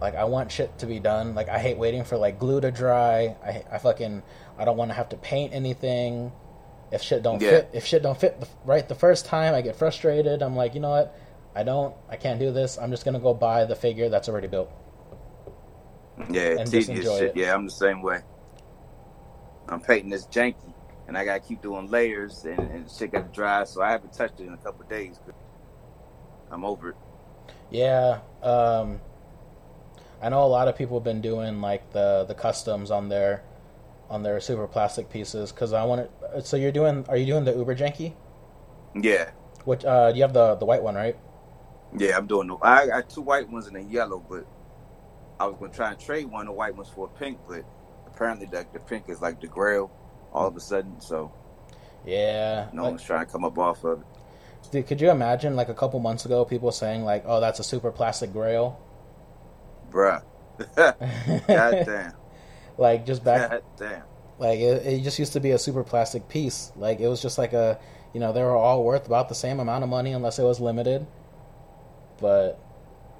like 0.00 0.14
I 0.14 0.24
want 0.24 0.50
shit 0.50 0.78
to 0.78 0.86
be 0.86 0.98
done. 0.98 1.34
Like 1.34 1.48
I 1.48 1.58
hate 1.58 1.78
waiting 1.78 2.04
for 2.04 2.16
like 2.16 2.38
glue 2.38 2.60
to 2.60 2.70
dry. 2.70 3.36
I 3.44 3.64
I 3.70 3.78
fucking 3.78 4.22
I 4.58 4.64
don't 4.64 4.76
want 4.76 4.90
to 4.90 4.94
have 4.94 5.10
to 5.10 5.16
paint 5.16 5.52
anything. 5.54 6.32
If 6.90 7.02
shit 7.02 7.22
don't 7.22 7.40
Yeah. 7.40 7.50
fit, 7.50 7.70
if 7.72 7.86
shit 7.86 8.02
don't 8.02 8.18
fit 8.18 8.40
the, 8.40 8.48
right 8.64 8.88
the 8.88 8.96
first 8.96 9.26
time, 9.26 9.54
I 9.54 9.60
get 9.62 9.76
frustrated. 9.76 10.42
I'm 10.42 10.56
like, 10.56 10.74
you 10.74 10.80
know 10.80 10.90
what? 10.90 11.16
I 11.54 11.62
don't. 11.62 11.94
I 12.08 12.16
can't 12.16 12.40
do 12.40 12.50
this. 12.52 12.78
I'm 12.78 12.90
just 12.90 13.04
gonna 13.04 13.20
go 13.20 13.32
buy 13.34 13.64
the 13.64 13.76
figure 13.76 14.08
that's 14.08 14.28
already 14.28 14.48
built. 14.48 14.70
Yeah, 16.30 16.56
And 16.58 16.70
just 16.70 16.88
tedious 16.88 16.88
enjoy 17.06 17.18
shit. 17.18 17.28
it. 17.30 17.36
Yeah, 17.36 17.54
I'm 17.54 17.64
the 17.64 17.70
same 17.70 18.02
way. 18.02 18.20
I'm 19.68 19.80
painting 19.80 20.10
this 20.10 20.26
janky, 20.26 20.72
and 21.08 21.16
I 21.16 21.24
gotta 21.24 21.40
keep 21.40 21.62
doing 21.62 21.88
layers, 21.88 22.44
and, 22.44 22.58
and 22.58 22.90
shit 22.90 23.12
got 23.12 23.26
to 23.26 23.32
dry, 23.32 23.64
so 23.64 23.82
I 23.82 23.90
haven't 23.92 24.12
touched 24.12 24.40
it 24.40 24.46
in 24.48 24.52
a 24.52 24.56
couple 24.58 24.82
of 24.82 24.88
days. 24.88 25.18
'cause 25.24 25.34
I'm 26.50 26.64
over 26.64 26.90
it. 26.90 26.96
Yeah, 27.70 28.20
um, 28.42 29.00
I 30.22 30.28
know 30.28 30.44
a 30.44 30.46
lot 30.48 30.68
of 30.68 30.76
people 30.76 30.98
have 30.98 31.04
been 31.04 31.20
doing 31.20 31.60
like 31.60 31.92
the 31.92 32.24
the 32.26 32.34
customs 32.34 32.90
on 32.90 33.08
their 33.08 33.42
on 34.10 34.22
their 34.22 34.40
super 34.40 34.66
plastic 34.66 35.10
pieces 35.10 35.52
because 35.52 35.72
I 35.72 35.84
want 35.84 36.10
to. 36.34 36.42
So 36.42 36.56
you're 36.56 36.72
doing? 36.72 37.04
Are 37.08 37.16
you 37.16 37.26
doing 37.26 37.44
the 37.44 37.54
Uber 37.56 37.76
Janky? 37.76 38.14
Yeah, 38.94 39.30
Which 39.64 39.84
uh, 39.84 40.12
you 40.14 40.22
have 40.22 40.32
the 40.32 40.56
the 40.56 40.66
white 40.66 40.82
one, 40.82 40.94
right? 40.96 41.16
yeah, 41.96 42.16
I'm 42.16 42.26
doing. 42.26 42.48
The, 42.48 42.56
I 42.62 42.86
got 42.88 43.08
two 43.10 43.22
white 43.22 43.48
ones 43.48 43.66
and 43.68 43.76
a 43.76 43.82
yellow, 43.82 44.24
but 44.28 44.46
I 45.40 45.46
was 45.46 45.56
gonna 45.58 45.72
try 45.72 45.90
and 45.90 46.00
trade 46.00 46.26
one 46.26 46.42
of 46.42 46.46
the 46.48 46.52
white 46.52 46.74
ones 46.76 46.88
for 46.88 47.06
a 47.06 47.18
pink, 47.18 47.38
but 47.48 47.64
apparently 48.06 48.46
the, 48.46 48.66
the 48.72 48.80
pink 48.80 49.08
is 49.08 49.20
like 49.20 49.40
the 49.40 49.48
grail 49.48 49.92
all 50.32 50.46
of 50.48 50.56
a 50.56 50.60
sudden, 50.60 51.00
so 51.00 51.32
Yeah. 52.04 52.68
no 52.72 52.84
like- 52.84 52.92
one's 52.92 53.04
trying 53.04 53.26
to 53.26 53.32
come 53.32 53.44
up 53.44 53.58
off 53.58 53.84
of 53.84 54.00
it. 54.02 54.06
Dude, 54.70 54.86
could 54.86 55.00
you 55.00 55.10
imagine 55.10 55.56
like 55.56 55.68
a 55.68 55.74
couple 55.74 55.98
months 56.00 56.24
ago, 56.24 56.44
people 56.44 56.70
saying 56.70 57.04
like, 57.04 57.24
"Oh, 57.26 57.40
that's 57.40 57.58
a 57.58 57.64
super 57.64 57.90
plastic 57.90 58.32
Grail." 58.32 58.80
Bruh. 59.90 60.22
God 60.76 60.96
damn. 61.48 62.12
like 62.76 63.06
just 63.06 63.24
back 63.24 63.50
God 63.50 63.62
damn. 63.78 64.02
Like 64.38 64.58
it, 64.60 64.86
it 64.86 65.02
just 65.02 65.18
used 65.18 65.34
to 65.34 65.40
be 65.40 65.50
a 65.50 65.58
super 65.58 65.84
plastic 65.84 66.28
piece. 66.28 66.72
Like 66.76 67.00
it 67.00 67.08
was 67.08 67.20
just 67.20 67.38
like 67.38 67.52
a, 67.52 67.78
you 68.14 68.20
know, 68.20 68.32
they 68.32 68.42
were 68.42 68.56
all 68.56 68.84
worth 68.84 69.06
about 69.06 69.28
the 69.28 69.34
same 69.34 69.60
amount 69.60 69.84
of 69.84 69.90
money 69.90 70.12
unless 70.12 70.38
it 70.38 70.44
was 70.44 70.60
limited. 70.60 71.06
But 72.20 72.58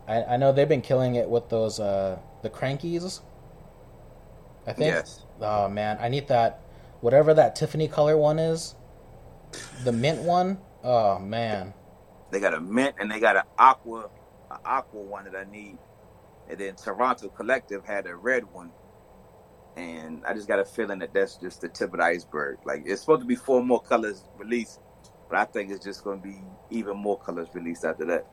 I, 0.09 0.23
I 0.23 0.37
know 0.39 0.53
they've 0.53 0.69
been 0.69 0.81
killing 0.83 1.17
it 1.17 1.29
with 1.29 1.49
those 1.51 1.79
uh 1.79 2.19
the 2.43 2.51
Krankies. 2.51 3.21
I 4.67 4.73
think. 4.73 4.93
Yes. 4.93 5.23
Oh 5.41 5.69
man, 5.69 5.99
I 6.01 6.09
need 6.09 6.29
that. 6.29 6.61
Whatever 7.01 7.35
that 7.35 7.57
Tiffany 7.57 7.89
color 7.89 8.17
one 8.17 8.39
is, 8.39 8.75
the 9.85 9.93
mint 9.93 10.23
one. 10.23 10.59
Oh 10.83 11.19
man. 11.19 11.75
They 12.31 12.41
got 12.41 12.55
a 12.55 12.61
mint 12.61 12.97
and 12.99 13.11
they 13.11 13.21
got 13.21 13.37
an 13.37 13.43
aqua, 13.59 14.09
an 14.51 14.59
aqua 14.65 15.01
one 15.01 15.25
that 15.25 15.35
I 15.35 15.51
need. 15.51 15.79
And 16.49 16.59
then 16.59 16.77
Toronto 16.77 17.29
Collective 17.29 17.85
had 17.85 18.07
a 18.07 18.15
red 18.15 18.45
one. 18.53 18.71
And 19.77 20.25
I 20.27 20.35
just 20.35 20.49
got 20.49 20.59
a 20.59 20.65
feeling 20.65 20.99
that 21.01 21.13
that's 21.15 21.37
just 21.37 21.61
the 21.61 21.69
tip 21.69 21.93
of 21.93 21.99
the 21.99 22.05
iceberg. 22.05 22.59
Like 22.65 22.83
it's 22.87 23.01
supposed 23.01 23.23
to 23.23 23.27
be 23.27 23.37
four 23.37 23.63
more 23.63 23.81
colors 23.81 24.25
released, 24.37 24.81
but 25.29 25.39
I 25.39 25.45
think 25.45 25.71
it's 25.71 25.85
just 25.85 26.05
going 26.05 26.21
to 26.21 26.29
be 26.29 26.37
even 26.71 26.97
more 26.97 27.19
colors 27.19 27.49
released 27.55 27.85
after 27.85 28.05
that. 28.07 28.27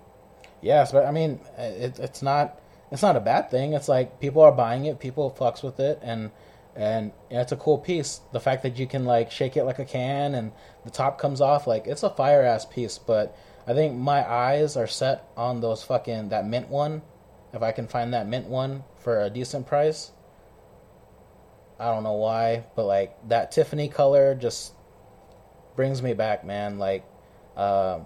Yes, 0.62 0.92
but 0.92 1.06
I 1.06 1.12
mean, 1.12 1.40
it, 1.58 2.00
it's 2.00 2.22
not 2.22 2.60
it's 2.92 3.02
not 3.02 3.16
a 3.16 3.20
bad 3.20 3.52
thing. 3.52 3.74
It's 3.74 3.88
like 3.88 4.20
people 4.20 4.42
are 4.42 4.52
buying 4.52 4.86
it, 4.86 5.00
people 5.00 5.36
fucks 5.38 5.64
with 5.64 5.80
it, 5.80 6.00
and 6.02 6.32
and 6.78 7.12
it's 7.32 7.52
a 7.52 7.58
cool 7.58 7.80
piece. 7.80 8.22
The 8.32 8.40
fact 8.40 8.64
that 8.64 8.78
you 8.78 8.86
can 8.86 9.04
like 9.04 9.32
shake 9.32 9.58
it 9.58 9.64
like 9.64 9.80
a 9.80 9.86
can 9.86 10.36
and 10.36 10.52
the 10.86 10.92
top 10.92 11.20
comes 11.20 11.42
off, 11.42 11.66
like 11.66 11.88
it's 11.88 12.04
a 12.04 12.10
fire 12.10 12.44
ass 12.44 12.66
piece. 12.66 13.00
But 13.00 13.36
I 13.66 13.74
think 13.74 13.96
my 13.96 14.30
eyes 14.30 14.78
are 14.78 14.88
set 14.88 15.28
on 15.36 15.60
those 15.60 15.84
fucking 15.84 16.30
that 16.30 16.48
mint 16.48 16.70
one. 16.70 17.02
If 17.52 17.64
I 17.64 17.72
can 17.72 17.88
find 17.88 18.14
that 18.14 18.28
mint 18.28 18.46
one 18.46 18.84
for 19.00 19.22
a 19.22 19.30
decent 19.30 19.66
price, 19.66 20.12
I 21.80 21.86
don't 21.86 22.04
know 22.04 22.14
why, 22.14 22.66
but 22.76 22.86
like 22.86 23.18
that 23.30 23.52
Tiffany 23.52 23.90
color 23.90 24.36
just 24.36 24.74
brings 25.76 26.02
me 26.02 26.14
back, 26.14 26.46
man. 26.46 26.78
Like. 26.78 27.04
Uh, 27.56 28.02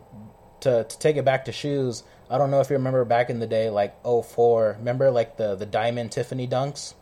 to, 0.62 0.84
to 0.84 1.00
take 1.00 1.18
it 1.18 1.26
back 1.26 1.46
to 1.46 1.52
shoes, 1.52 2.04
I 2.30 2.38
don't 2.38 2.52
know 2.52 2.62
if 2.62 2.70
you 2.70 2.78
remember 2.78 3.04
back 3.04 3.30
in 3.30 3.40
the 3.40 3.48
day, 3.48 3.70
like 3.70 3.96
04, 4.04 4.78
remember 4.80 5.12
like 5.12 5.38
the, 5.38 5.56
the 5.56 5.66
diamond 5.66 6.12
Tiffany 6.12 6.48
dunks? 6.48 6.94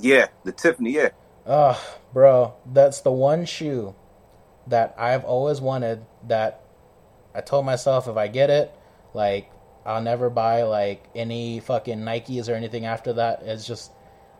Yeah, 0.00 0.28
the 0.44 0.52
Tiffany, 0.52 0.92
yeah. 0.92 1.10
Ugh, 1.46 1.78
bro, 2.12 2.54
that's 2.72 3.00
the 3.02 3.12
one 3.12 3.46
shoe 3.46 3.94
that 4.68 4.94
I've 4.98 5.24
always 5.24 5.60
wanted 5.60 6.06
that 6.28 6.62
I 7.34 7.42
told 7.42 7.66
myself 7.66 8.08
if 8.08 8.16
I 8.16 8.28
get 8.28 8.50
it, 8.50 8.72
like, 9.14 9.50
I'll 9.86 10.02
never 10.02 10.30
buy 10.30 10.62
like 10.64 11.04
any 11.14 11.60
fucking 11.60 12.00
Nikes 12.00 12.48
or 12.48 12.54
anything 12.54 12.86
after 12.86 13.14
that. 13.14 13.42
It's 13.44 13.66
just, 13.66 13.92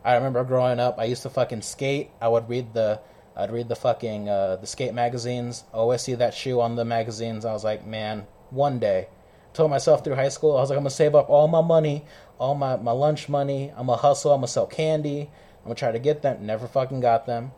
I 0.04 0.14
remember 0.16 0.44
growing 0.44 0.80
up, 0.80 0.98
I 0.98 1.04
used 1.04 1.22
to 1.24 1.30
fucking 1.30 1.62
skate. 1.62 2.10
I 2.20 2.28
would 2.28 2.48
read 2.48 2.74
the, 2.74 3.00
I'd 3.36 3.52
read 3.52 3.68
the 3.68 3.76
fucking, 3.76 4.28
uh, 4.28 4.56
the 4.56 4.66
skate 4.66 4.94
magazines. 4.94 5.64
Always 5.74 6.02
see 6.02 6.14
that 6.14 6.34
shoe 6.34 6.60
on 6.60 6.76
the 6.76 6.84
magazines. 6.84 7.44
I 7.44 7.52
was 7.52 7.64
like, 7.64 7.86
man, 7.86 8.26
one 8.50 8.78
day. 8.78 9.08
told 9.54 9.70
myself 9.70 10.04
through 10.04 10.16
high 10.16 10.28
school, 10.30 10.56
I 10.56 10.60
was 10.60 10.70
like, 10.70 10.76
I'm 10.78 10.82
gonna 10.84 10.90
save 10.90 11.14
up 11.14 11.30
all 11.30 11.48
my 11.48 11.62
money, 11.62 12.04
all 12.38 12.54
my, 12.54 12.76
my 12.76 12.92
lunch 12.92 13.28
money. 13.28 13.72
I'm 13.76 13.86
gonna 13.86 13.96
hustle. 14.00 14.32
I'm 14.32 14.38
gonna 14.38 14.48
sell 14.48 14.66
candy. 14.66 15.30
I'm 15.64 15.68
gonna 15.70 15.74
try 15.76 15.92
to 15.92 15.98
get 15.98 16.20
them. 16.22 16.44
Never 16.44 16.66
fucking 16.68 17.00
got 17.00 17.24
them. 17.26 17.52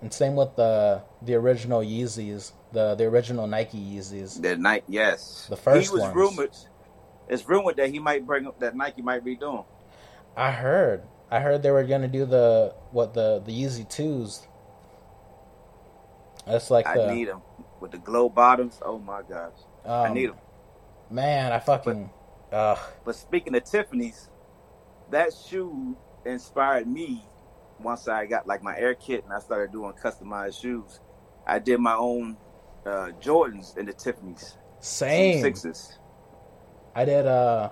And 0.00 0.12
same 0.12 0.36
with 0.36 0.54
the 0.56 1.02
the 1.22 1.34
original 1.34 1.80
Yeezys, 1.80 2.52
the 2.72 2.94
the 2.94 3.04
original 3.04 3.46
Nike 3.48 3.78
Yeezys. 3.78 4.40
The 4.40 4.56
Nike, 4.56 4.84
yes. 4.88 5.46
The 5.50 5.56
first 5.56 5.88
He 5.88 5.92
was 5.92 6.02
ones. 6.02 6.14
rumored. 6.14 6.56
It's 7.28 7.48
rumored 7.48 7.76
that 7.78 7.90
he 7.90 7.98
might 7.98 8.24
bring 8.24 8.46
up 8.46 8.60
that 8.60 8.76
Nike 8.76 9.02
might 9.02 9.24
redo 9.24 9.56
them. 9.56 9.64
I 10.36 10.52
heard, 10.52 11.02
I 11.30 11.40
heard 11.40 11.62
they 11.64 11.70
were 11.72 11.82
gonna 11.82 12.06
do 12.08 12.24
the 12.26 12.74
what 12.92 13.14
the 13.14 13.42
the 13.44 13.50
Yeezy 13.50 13.88
twos. 13.88 14.46
That's 16.46 16.70
like 16.70 16.86
I 16.86 16.94
the 16.98 17.12
need 17.12 17.26
them. 17.26 17.42
with 17.80 17.90
the 17.90 17.98
glow 17.98 18.28
bottoms. 18.28 18.78
Oh 18.84 18.98
my 18.98 19.22
gosh, 19.28 19.54
I 19.84 20.06
Um, 20.06 20.14
need 20.14 20.28
them. 20.30 20.36
Man, 21.10 21.52
I 21.52 21.58
fucking. 21.58 22.10
Ugh. 22.52 22.78
But 23.04 23.16
speaking 23.16 23.54
of 23.56 23.64
Tiffany's, 23.64 24.28
that 25.10 25.32
shoe 25.32 25.96
inspired 26.26 26.86
me 26.86 27.22
once 27.80 28.08
I 28.08 28.26
got 28.26 28.46
like 28.46 28.62
my 28.62 28.76
air 28.76 28.94
kit 28.94 29.24
and 29.24 29.32
I 29.32 29.38
started 29.40 29.72
doing 29.72 29.92
customized 29.92 30.60
shoes. 30.60 31.00
I 31.46 31.58
did 31.58 31.78
my 31.80 31.94
own 31.94 32.36
uh, 32.84 33.10
Jordans 33.20 33.76
and 33.76 33.88
the 33.88 33.92
Tiffany's. 33.92 34.56
Same. 34.80 35.40
Sixes. 35.42 35.98
I 36.94 37.04
did 37.04 37.26
uh, 37.26 37.70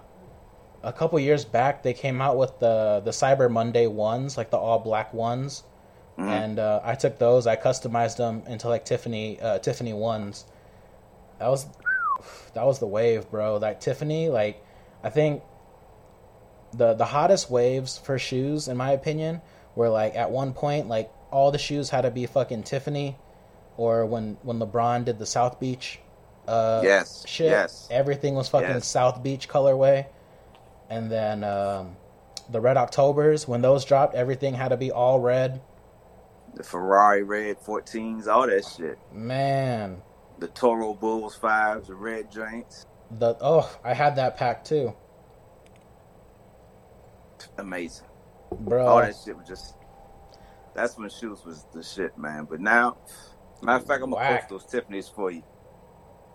a 0.83 0.93
couple 0.93 1.19
years 1.21 1.45
back. 1.45 1.83
They 1.83 1.95
came 1.95 2.21
out 2.21 2.37
with 2.37 2.59
the 2.59 3.01
the 3.05 3.11
Cyber 3.11 3.51
Monday 3.51 3.87
ones, 3.87 4.37
like 4.37 4.51
the 4.51 4.57
all 4.59 4.79
black 4.79 5.13
ones, 5.15 5.65
Mhm. 6.19 6.29
and 6.29 6.59
uh, 6.59 6.81
I 6.85 6.95
took 6.95 7.19
those. 7.19 7.47
I 7.47 7.57
customized 7.57 8.17
them 8.19 8.43
into 8.47 8.69
like 8.69 8.85
Tiffany 8.85 9.41
uh, 9.41 9.59
Tiffany 9.59 9.93
ones. 9.93 10.45
That 11.39 11.49
was 11.49 11.67
that 12.55 12.65
was 12.67 12.79
the 12.79 12.87
wave, 12.87 13.31
bro. 13.31 13.57
Like 13.57 13.81
Tiffany, 13.81 14.29
like 14.29 14.63
I 15.03 15.11
think 15.11 15.43
the 16.77 16.95
the 16.95 17.05
hottest 17.05 17.51
waves 17.51 17.99
for 17.99 18.19
shoes, 18.19 18.69
in 18.69 18.77
my 18.77 18.93
opinion, 18.93 19.41
were 19.75 19.89
like 19.89 20.15
at 20.17 20.31
one 20.31 20.53
point 20.53 20.89
like 20.89 21.11
all 21.31 21.51
the 21.51 21.59
shoes 21.59 21.91
had 21.91 22.03
to 22.03 22.11
be 22.11 22.27
fucking 22.27 22.63
Tiffany, 22.65 23.17
or 23.77 24.07
when 24.07 24.37
when 24.43 24.59
LeBron 24.59 25.05
did 25.05 25.19
the 25.19 25.27
South 25.27 25.59
Beach. 25.61 26.01
Uh, 26.47 26.81
Yes, 26.85 27.25
shit. 27.27 27.47
yes. 27.51 27.89
Everything 27.91 28.35
was 28.35 28.49
fucking 28.49 28.69
Yes. 28.69 28.87
South 28.87 29.23
Beach 29.23 29.49
colorway. 29.49 30.07
And 30.91 31.11
then 31.11 31.43
um, 31.43 31.97
the 32.51 32.61
Red 32.61 32.77
Octobers, 32.77 33.49
when 33.49 33.63
those 33.63 33.85
dropped, 33.87 34.15
everything 34.15 34.53
had 34.53 34.69
to 34.69 34.77
be 34.77 34.93
all 34.93 35.19
red. 35.21 35.63
The 36.55 36.63
Ferrari 36.63 37.23
Red 37.23 37.59
14s, 37.61 38.29
all 38.29 38.47
that 38.47 38.65
shit. 38.67 38.99
Man, 39.13 40.03
The 40.39 40.49
Toro 40.49 40.93
Bulls 40.93 41.37
5s, 41.37 41.87
the 41.87 41.95
red 41.95 42.31
joints. 42.31 42.85
the 43.11 43.37
oh, 43.41 43.75
I 43.83 43.95
had 43.95 44.17
that 44.17 44.37
pack 44.37 44.65
too, 44.65 44.95
Amazing. 47.59 48.07
bro. 48.51 48.87
All 48.87 48.99
that 49.01 49.15
shit 49.25 49.37
was 49.37 49.47
just. 49.49 49.77
That's 50.75 50.99
when 50.99 51.09
shoes 51.09 51.45
was 51.45 51.67
the 51.73 51.83
shit, 51.83 52.17
man. 52.19 52.47
But 52.51 52.61
now, 52.61 52.97
matter 53.63 53.81
of 53.83 53.87
fact, 53.87 54.03
I'm 54.03 54.11
gonna 54.11 54.37
post 54.39 54.49
those 54.49 54.65
Tiffany's 54.67 55.09
for 55.09 55.31
you. 55.31 55.43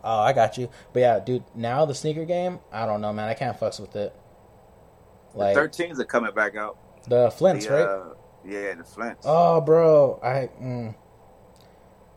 Oh, 0.02 0.20
I 0.22 0.32
got 0.32 0.58
you. 0.58 0.70
But 0.94 1.00
yeah, 1.02 1.20
dude, 1.20 1.44
now 1.56 1.86
the 1.86 1.94
sneaker 1.94 2.24
game, 2.24 2.60
I 2.72 2.86
don't 2.86 3.02
know, 3.02 3.12
man. 3.12 3.28
I 3.28 3.34
can't 3.34 3.60
fucks 3.60 3.80
with 3.82 3.96
it. 3.98 4.16
Like 5.36 5.56
the 5.56 5.62
13s 5.62 6.00
are 6.00 6.06
coming 6.06 6.34
back 6.34 6.56
out. 6.56 6.78
the 7.08 7.30
Flints, 7.32 7.66
The, 7.68 7.74
right? 7.74 7.84
uh, 7.86 8.14
yeah, 8.46 8.74
the 8.76 8.84
Flints. 8.86 9.26
Oh, 9.28 9.60
bro, 9.60 10.20
I, 10.24 10.50
mm, 10.62 10.96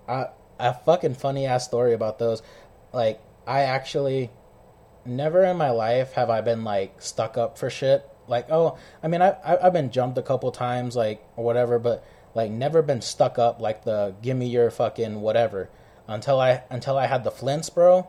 I, 0.09 0.27
a 0.61 0.75
fucking 0.75 1.15
funny 1.15 1.45
ass 1.47 1.65
story 1.65 1.93
about 1.93 2.21
those. 2.21 2.41
Like, 2.93 3.21
I 3.47 3.63
actually 3.63 4.31
never 5.05 5.43
in 5.45 5.57
my 5.57 5.71
life 5.71 6.13
have 6.13 6.31
I 6.31 6.41
been 6.41 6.63
like 6.63 7.03
stuck 7.03 7.37
up 7.37 7.59
for 7.59 7.69
shit. 7.69 8.09
Like, 8.29 8.51
oh, 8.51 8.79
I 9.03 9.09
mean, 9.09 9.23
I, 9.23 9.31
I 9.45 9.67
I've 9.67 9.73
been 9.73 9.91
jumped 9.91 10.19
a 10.19 10.23
couple 10.23 10.51
times, 10.53 10.97
like 10.97 11.25
or 11.37 11.45
whatever, 11.45 11.79
but 11.79 12.05
like 12.35 12.51
never 12.51 12.83
been 12.83 13.01
stuck 13.01 13.39
up 13.39 13.61
like 13.61 13.85
the 13.85 14.15
give 14.23 14.37
me 14.37 14.47
your 14.47 14.71
fucking 14.71 15.21
whatever 15.21 15.69
until 16.09 16.41
I 16.41 16.63
until 16.71 16.99
I 16.99 17.07
had 17.07 17.25
the 17.25 17.31
Flints, 17.31 17.71
bro. 17.71 18.07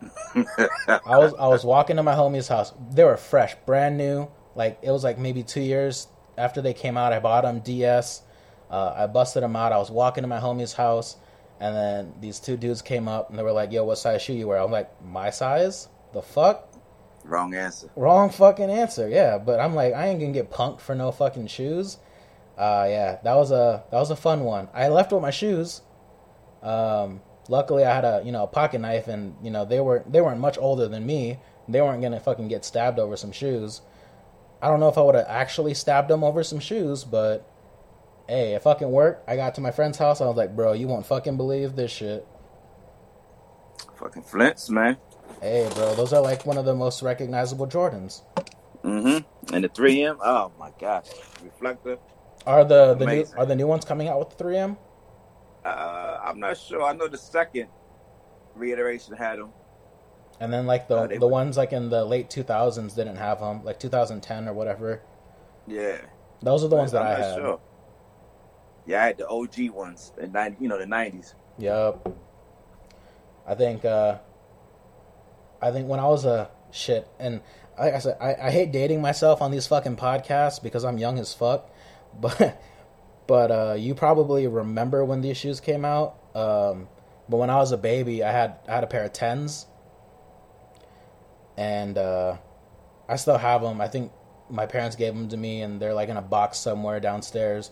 I 0.36 1.18
was 1.18 1.34
I 1.34 1.46
was 1.46 1.64
walking 1.64 1.96
to 1.96 2.02
my 2.02 2.14
homie's 2.14 2.48
house. 2.48 2.72
They 2.90 3.04
were 3.04 3.16
fresh, 3.16 3.54
brand 3.66 3.96
new. 3.96 4.28
Like 4.54 4.78
it 4.82 4.90
was 4.90 5.04
like 5.04 5.18
maybe 5.18 5.42
two 5.42 5.60
years 5.60 6.08
after 6.36 6.60
they 6.60 6.74
came 6.74 6.96
out. 6.96 7.12
I 7.12 7.20
bought 7.20 7.42
them 7.42 7.60
DS. 7.60 8.22
Uh, 8.70 8.94
I 8.96 9.06
busted 9.06 9.42
them 9.42 9.54
out. 9.54 9.72
I 9.72 9.78
was 9.78 9.90
walking 9.90 10.22
to 10.22 10.28
my 10.28 10.40
homie's 10.40 10.72
house, 10.72 11.16
and 11.60 11.76
then 11.76 12.14
these 12.20 12.40
two 12.40 12.56
dudes 12.56 12.80
came 12.82 13.06
up 13.06 13.30
and 13.30 13.38
they 13.38 13.42
were 13.42 13.52
like, 13.52 13.70
"Yo, 13.70 13.84
what 13.84 13.98
size 13.98 14.22
shoe 14.22 14.32
you 14.32 14.48
wear?" 14.48 14.58
I'm 14.58 14.70
like, 14.70 14.90
"My 15.04 15.30
size? 15.30 15.88
The 16.12 16.22
fuck? 16.22 16.71
Wrong 17.24 17.54
answer. 17.54 17.90
Wrong 17.96 18.30
fucking 18.30 18.70
answer." 18.70 19.08
Yeah, 19.08 19.38
but 19.38 19.60
I'm 19.60 19.74
like, 19.74 19.94
I 19.94 20.08
ain't 20.08 20.20
gonna 20.20 20.32
get 20.32 20.50
punked 20.50 20.80
for 20.80 20.94
no 20.94 21.12
fucking 21.12 21.46
shoes. 21.46 21.98
Uh, 22.56 22.86
yeah, 22.88 23.18
that 23.24 23.34
was 23.34 23.50
a 23.50 23.84
that 23.90 23.98
was 23.98 24.10
a 24.10 24.16
fun 24.16 24.44
one. 24.44 24.68
I 24.74 24.88
left 24.88 25.12
with 25.12 25.22
my 25.22 25.30
shoes. 25.30 25.82
Um, 26.62 27.20
luckily, 27.48 27.84
I 27.84 27.94
had 27.94 28.04
a 28.04 28.22
you 28.24 28.32
know 28.32 28.44
a 28.44 28.48
pocket 28.48 28.80
knife, 28.80 29.08
and 29.08 29.34
you 29.42 29.50
know 29.50 29.64
they 29.64 29.80
were 29.80 30.04
they 30.08 30.20
weren't 30.20 30.40
much 30.40 30.58
older 30.58 30.88
than 30.88 31.06
me. 31.06 31.38
They 31.68 31.80
weren't 31.80 32.02
gonna 32.02 32.20
fucking 32.20 32.48
get 32.48 32.64
stabbed 32.64 32.98
over 32.98 33.16
some 33.16 33.32
shoes. 33.32 33.80
I 34.60 34.68
don't 34.68 34.80
know 34.80 34.88
if 34.88 34.96
I 34.96 35.02
would 35.02 35.16
have 35.16 35.26
actually 35.28 35.74
stabbed 35.74 36.08
them 36.08 36.22
over 36.22 36.44
some 36.44 36.60
shoes, 36.60 37.02
but 37.04 37.48
hey, 38.28 38.54
it 38.54 38.62
fucking 38.62 38.90
worked. 38.90 39.28
I 39.28 39.36
got 39.36 39.54
to 39.56 39.60
my 39.60 39.72
friend's 39.72 39.98
house. 39.98 40.20
I 40.20 40.26
was 40.26 40.36
like, 40.36 40.54
bro, 40.54 40.72
you 40.72 40.86
won't 40.86 41.06
fucking 41.06 41.36
believe 41.36 41.74
this 41.74 41.90
shit. 41.90 42.26
Fucking 43.96 44.22
Flints, 44.22 44.70
man. 44.70 44.96
Hey, 45.40 45.68
bro, 45.74 45.94
those 45.94 46.12
are 46.12 46.20
like 46.20 46.46
one 46.46 46.58
of 46.58 46.64
the 46.64 46.74
most 46.74 47.02
recognizable 47.02 47.66
Jordans. 47.66 48.22
Mm-hmm. 48.84 49.54
And 49.54 49.64
the 49.64 49.68
3M. 49.68 50.18
Oh 50.22 50.52
my 50.58 50.70
gosh. 50.78 51.06
Reflector. 51.42 51.98
Are 52.46 52.64
the 52.64 52.94
the 52.94 53.06
new 53.06 53.26
are 53.36 53.46
the 53.46 53.54
new 53.56 53.66
ones 53.66 53.84
coming 53.84 54.08
out 54.08 54.18
with 54.18 54.36
the 54.36 54.44
3M? 54.44 54.76
Uh, 55.64 56.18
I'm 56.24 56.40
not 56.40 56.56
sure. 56.58 56.82
I 56.82 56.92
know 56.92 57.06
the 57.08 57.18
second 57.18 57.68
reiteration 58.54 59.14
had 59.16 59.38
them. 59.38 59.50
And 60.40 60.52
then 60.52 60.66
like 60.66 60.88
the 60.88 60.96
Uh, 60.96 61.06
the 61.06 61.20
were- 61.20 61.28
ones 61.28 61.56
like 61.56 61.72
in 61.72 61.88
the 61.90 62.04
late 62.04 62.28
2000s 62.30 62.94
didn't 62.96 63.16
have 63.16 63.38
them, 63.40 63.64
like 63.64 63.78
2010 63.78 64.48
or 64.48 64.52
whatever. 64.54 65.02
Yeah. 65.68 65.98
Those 66.42 66.64
are 66.64 66.68
the 66.68 66.74
ones 66.76 66.90
that 66.92 67.02
I'm 67.02 67.08
I 67.08 67.10
not 67.12 67.20
had. 67.20 67.34
sure. 67.36 67.60
Yeah, 68.86 69.02
I 69.02 69.06
had 69.06 69.18
the 69.18 69.28
OG 69.28 69.70
ones, 69.70 70.12
the 70.16 70.26
90, 70.26 70.56
you 70.60 70.68
know, 70.68 70.78
the 70.78 70.86
90s. 70.86 71.34
Yep. 71.58 72.08
I 73.46 73.54
think 73.54 73.84
uh 73.84 74.18
I 75.62 75.70
think 75.70 75.88
when 75.88 76.00
I 76.00 76.06
was 76.06 76.24
a 76.24 76.50
shit 76.70 77.08
and 77.18 77.40
like 77.78 77.94
I 77.94 77.98
said, 77.98 78.16
I, 78.20 78.34
I 78.34 78.50
hate 78.50 78.72
dating 78.72 79.00
myself 79.00 79.40
on 79.40 79.50
these 79.50 79.66
fucking 79.66 79.96
podcasts 79.96 80.62
because 80.62 80.84
I'm 80.84 80.98
young 80.98 81.18
as 81.18 81.32
fuck. 81.32 81.70
But 82.20 82.60
but 83.26 83.50
uh 83.50 83.74
you 83.78 83.94
probably 83.94 84.46
remember 84.46 85.02
when 85.02 85.22
these 85.22 85.38
shoes 85.38 85.60
came 85.60 85.82
out. 85.82 86.18
Um 86.34 86.88
but 87.26 87.38
when 87.38 87.48
I 87.48 87.56
was 87.56 87.72
a 87.72 87.78
baby 87.78 88.22
I 88.22 88.30
had 88.30 88.56
I 88.68 88.74
had 88.74 88.84
a 88.84 88.86
pair 88.86 89.04
of 89.04 89.14
tens 89.14 89.66
and 91.56 91.96
uh 91.96 92.36
I 93.08 93.16
still 93.16 93.38
have 93.38 93.62
them. 93.62 93.80
I 93.80 93.88
think 93.88 94.12
my 94.50 94.66
parents 94.66 94.96
gave 94.96 95.14
them 95.14 95.28
to 95.28 95.36
me 95.36 95.62
and 95.62 95.80
they're 95.80 95.94
like 95.94 96.10
in 96.10 96.16
a 96.16 96.22
box 96.22 96.58
somewhere 96.58 97.00
downstairs. 97.00 97.70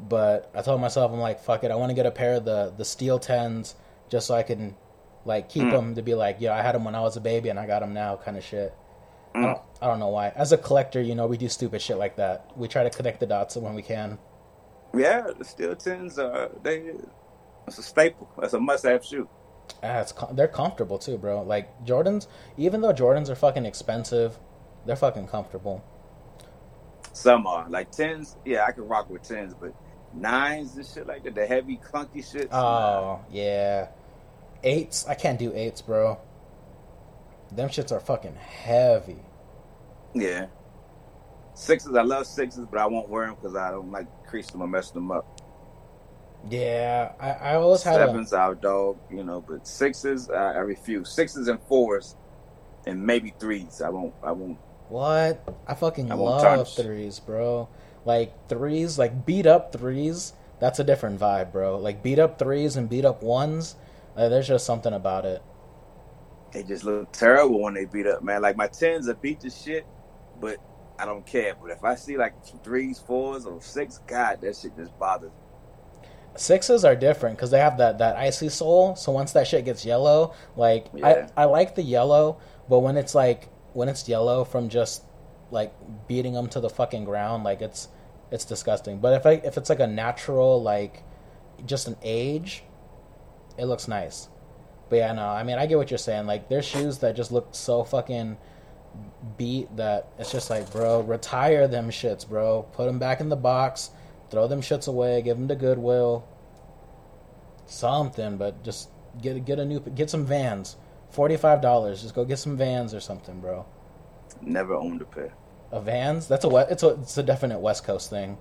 But 0.00 0.50
I 0.54 0.62
told 0.62 0.80
myself, 0.80 1.12
I'm 1.12 1.18
like, 1.18 1.40
fuck 1.40 1.64
it. 1.64 1.70
I 1.70 1.74
want 1.74 1.90
to 1.90 1.94
get 1.94 2.06
a 2.06 2.10
pair 2.10 2.34
of 2.34 2.44
the, 2.44 2.72
the 2.76 2.84
steel 2.84 3.18
tens 3.18 3.74
just 4.08 4.26
so 4.26 4.34
I 4.34 4.42
can 4.42 4.76
like 5.24 5.48
keep 5.48 5.64
mm. 5.64 5.72
them 5.72 5.94
to 5.94 6.02
be 6.02 6.14
like, 6.14 6.36
yeah, 6.40 6.54
I 6.54 6.62
had 6.62 6.74
them 6.74 6.84
when 6.84 6.94
I 6.94 7.00
was 7.00 7.16
a 7.16 7.20
baby 7.20 7.48
and 7.48 7.58
I 7.58 7.66
got 7.66 7.80
them 7.80 7.92
now, 7.92 8.16
kind 8.16 8.36
of 8.36 8.44
shit. 8.44 8.74
I, 9.34 9.38
mm. 9.38 9.42
don't, 9.42 9.58
I 9.82 9.86
don't 9.86 9.98
know 9.98 10.08
why. 10.08 10.28
As 10.30 10.52
a 10.52 10.58
collector, 10.58 11.00
you 11.00 11.14
know, 11.14 11.26
we 11.26 11.36
do 11.36 11.48
stupid 11.48 11.80
shit 11.82 11.98
like 11.98 12.16
that. 12.16 12.50
We 12.56 12.68
try 12.68 12.82
to 12.82 12.90
connect 12.90 13.20
the 13.20 13.26
dots 13.26 13.56
when 13.56 13.74
we 13.74 13.82
can. 13.82 14.18
Yeah, 14.94 15.28
the 15.38 15.44
steel 15.44 15.76
tens 15.76 16.18
are 16.18 16.50
they. 16.62 16.92
It's 17.66 17.78
a 17.78 17.82
staple. 17.82 18.28
It's 18.42 18.54
a 18.54 18.60
must-have 18.60 19.04
shoe. 19.04 19.28
Ah, 19.82 20.00
it's 20.00 20.12
they're 20.32 20.48
comfortable 20.48 20.98
too, 20.98 21.16
bro. 21.16 21.42
Like 21.42 21.84
Jordans, 21.84 22.26
even 22.56 22.80
though 22.80 22.92
Jordans 22.92 23.28
are 23.28 23.36
fucking 23.36 23.66
expensive, 23.66 24.38
they're 24.84 24.96
fucking 24.96 25.28
comfortable. 25.28 25.84
Some 27.12 27.46
are 27.46 27.68
like 27.68 27.92
tens. 27.92 28.36
Yeah, 28.44 28.64
I 28.64 28.72
can 28.72 28.88
rock 28.88 29.08
with 29.10 29.22
tens, 29.22 29.54
but 29.54 29.74
nines 30.12 30.76
and 30.76 30.84
shit 30.86 31.06
like 31.06 31.22
that, 31.24 31.34
the 31.34 31.46
heavy 31.46 31.76
clunky 31.78 32.28
shit. 32.28 32.52
Oh 32.52 33.20
yeah, 33.30 33.88
eights. 34.62 35.06
I 35.06 35.14
can't 35.14 35.38
do 35.38 35.52
eights, 35.54 35.82
bro. 35.82 36.18
Them 37.52 37.68
shits 37.68 37.92
are 37.92 38.00
fucking 38.00 38.36
heavy. 38.36 39.16
yeah. 40.14 40.46
Sixes, 41.54 41.94
I 41.94 42.02
love 42.02 42.26
sixes, 42.26 42.64
but 42.70 42.80
I 42.80 42.86
won't 42.86 43.08
wear 43.10 43.26
them 43.26 43.34
because 43.34 43.54
I 43.54 43.70
don't 43.70 43.90
like 43.92 44.06
crease 44.26 44.50
them 44.50 44.62
or 44.62 44.68
mess 44.68 44.90
them 44.92 45.10
up. 45.10 45.26
Yeah, 46.48 47.12
I, 47.20 47.30
I 47.32 47.54
always 47.56 47.82
had 47.82 48.00
'em. 48.00 48.08
Sevens, 48.08 48.32
our 48.32 48.54
dog, 48.54 48.96
you 49.10 49.22
know, 49.24 49.42
but 49.46 49.66
sixes, 49.66 50.30
I, 50.30 50.54
I 50.54 50.58
refuse. 50.58 51.10
Sixes 51.10 51.48
and 51.48 51.60
fours, 51.64 52.16
and 52.86 53.04
maybe 53.04 53.34
threes. 53.38 53.82
I 53.82 53.90
won't. 53.90 54.14
I 54.22 54.32
won't. 54.32 54.58
What? 54.88 55.42
I 55.66 55.74
fucking 55.74 56.10
I 56.10 56.14
love 56.14 56.42
tarnish. 56.42 56.74
threes, 56.76 57.20
bro. 57.20 57.68
Like 58.06 58.48
threes, 58.48 58.98
like 58.98 59.26
beat 59.26 59.46
up 59.46 59.72
threes. 59.72 60.32
That's 60.60 60.78
a 60.78 60.84
different 60.84 61.20
vibe, 61.20 61.52
bro. 61.52 61.76
Like 61.78 62.02
beat 62.02 62.18
up 62.18 62.38
threes 62.38 62.76
and 62.76 62.88
beat 62.88 63.04
up 63.04 63.22
ones. 63.22 63.74
Uh, 64.16 64.28
there's 64.28 64.48
just 64.48 64.66
something 64.66 64.92
about 64.92 65.24
it. 65.24 65.42
They 66.52 66.62
just 66.62 66.84
look 66.84 67.12
terrible 67.12 67.60
when 67.60 67.74
they 67.74 67.84
beat 67.84 68.06
up, 68.06 68.22
man. 68.22 68.42
Like 68.42 68.56
my 68.56 68.66
tens 68.66 69.08
are 69.08 69.14
beat 69.14 69.40
the 69.40 69.50
shit, 69.50 69.86
but 70.40 70.58
I 70.98 71.04
don't 71.04 71.24
care. 71.24 71.54
But 71.60 71.70
if 71.70 71.84
I 71.84 71.94
see 71.94 72.16
like 72.16 72.34
threes, 72.64 72.98
fours, 72.98 73.46
or 73.46 73.60
six, 73.62 73.98
God, 74.06 74.40
that 74.42 74.56
shit 74.56 74.76
just 74.76 74.96
bothers. 74.98 75.30
me. 75.30 76.08
Sixes 76.36 76.84
are 76.84 76.94
different 76.94 77.36
because 77.36 77.50
they 77.50 77.58
have 77.58 77.78
that 77.78 77.98
that 77.98 78.16
icy 78.16 78.48
sole. 78.48 78.96
So 78.96 79.12
once 79.12 79.32
that 79.32 79.46
shit 79.46 79.64
gets 79.64 79.84
yellow, 79.84 80.34
like 80.56 80.86
Yeah. 80.94 81.28
I 81.36 81.42
I 81.42 81.44
like 81.46 81.74
the 81.74 81.82
yellow, 81.82 82.38
but 82.68 82.80
when 82.80 82.96
it's 82.96 83.14
like 83.14 83.48
when 83.72 83.88
it's 83.88 84.08
yellow 84.08 84.44
from 84.44 84.68
just 84.68 85.04
like 85.50 85.72
beating 86.08 86.34
them 86.34 86.48
to 86.48 86.60
the 86.60 86.70
fucking 86.70 87.04
ground, 87.04 87.44
like 87.44 87.62
it's 87.62 87.88
it's 88.30 88.44
disgusting. 88.44 88.98
But 88.98 89.14
if 89.14 89.26
I 89.26 89.32
if 89.44 89.56
it's 89.56 89.70
like 89.70 89.80
a 89.80 89.86
natural 89.86 90.62
like 90.62 91.02
just 91.66 91.88
an 91.88 91.96
age, 92.02 92.62
it 93.58 93.66
looks 93.66 93.88
nice. 93.88 94.28
But 94.88 94.96
yeah, 94.96 95.12
no, 95.12 95.28
I 95.28 95.42
mean, 95.44 95.58
I 95.58 95.66
get 95.66 95.78
what 95.78 95.90
you're 95.90 95.98
saying. 95.98 96.26
Like, 96.26 96.48
there's 96.48 96.64
shoes 96.64 96.98
that 96.98 97.14
just 97.14 97.30
look 97.30 97.48
so 97.52 97.84
fucking 97.84 98.36
beat 99.36 99.74
that 99.76 100.08
it's 100.18 100.32
just 100.32 100.50
like, 100.50 100.70
bro, 100.72 101.00
retire 101.00 101.68
them 101.68 101.90
shits, 101.90 102.28
bro. 102.28 102.62
Put 102.72 102.86
them 102.86 102.98
back 102.98 103.20
in 103.20 103.28
the 103.28 103.36
box, 103.36 103.90
throw 104.30 104.48
them 104.48 104.60
shits 104.60 104.88
away, 104.88 105.22
give 105.22 105.36
them 105.36 105.48
to 105.48 105.54
Goodwill, 105.54 106.26
something. 107.66 108.36
But 108.36 108.64
just 108.64 108.90
get 109.22 109.44
get 109.44 109.58
a 109.58 109.64
new 109.64 109.80
get 109.80 110.10
some 110.10 110.26
Vans, 110.26 110.76
forty 111.10 111.36
five 111.36 111.60
dollars. 111.60 112.02
Just 112.02 112.14
go 112.14 112.24
get 112.24 112.38
some 112.38 112.56
Vans 112.56 112.92
or 112.94 113.00
something, 113.00 113.40
bro. 113.40 113.66
Never 114.42 114.74
owned 114.74 115.02
a 115.02 115.04
pair. 115.04 115.34
A 115.70 115.80
Vans? 115.80 116.26
That's 116.26 116.44
a? 116.44 116.66
It's 116.70 116.82
a 116.82 116.88
it's 117.00 117.16
a 117.18 117.22
definite 117.22 117.60
West 117.60 117.84
Coast 117.84 118.10
thing. 118.10 118.38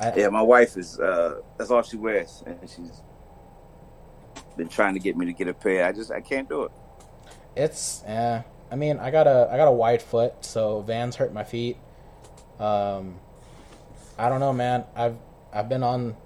I, 0.00 0.14
yeah, 0.16 0.28
my 0.28 0.42
wife 0.42 0.76
is. 0.78 0.98
uh 0.98 1.40
That's 1.58 1.70
all 1.70 1.82
she 1.82 1.96
wears, 1.98 2.42
and 2.46 2.58
she's 2.62 3.02
been 4.56 4.68
trying 4.68 4.94
to 4.94 5.00
get 5.00 5.16
me 5.16 5.26
to 5.26 5.32
get 5.32 5.48
a 5.48 5.54
pair. 5.54 5.86
I 5.86 5.92
just 5.92 6.10
I 6.10 6.20
can't 6.20 6.48
do 6.48 6.64
it. 6.64 6.72
It's 7.56 8.02
yeah. 8.06 8.42
I 8.70 8.76
mean, 8.76 8.98
I 8.98 9.10
got 9.10 9.26
a 9.26 9.48
I 9.50 9.56
got 9.56 9.68
a 9.68 9.72
wide 9.72 10.02
foot, 10.02 10.44
so 10.44 10.80
Vans 10.82 11.16
hurt 11.16 11.32
my 11.32 11.44
feet. 11.44 11.76
Um, 12.58 13.16
I 14.18 14.28
don't 14.28 14.40
know, 14.40 14.52
man. 14.52 14.84
I've 14.94 15.16
I've 15.52 15.68
been 15.68 15.82
on. 15.82 16.16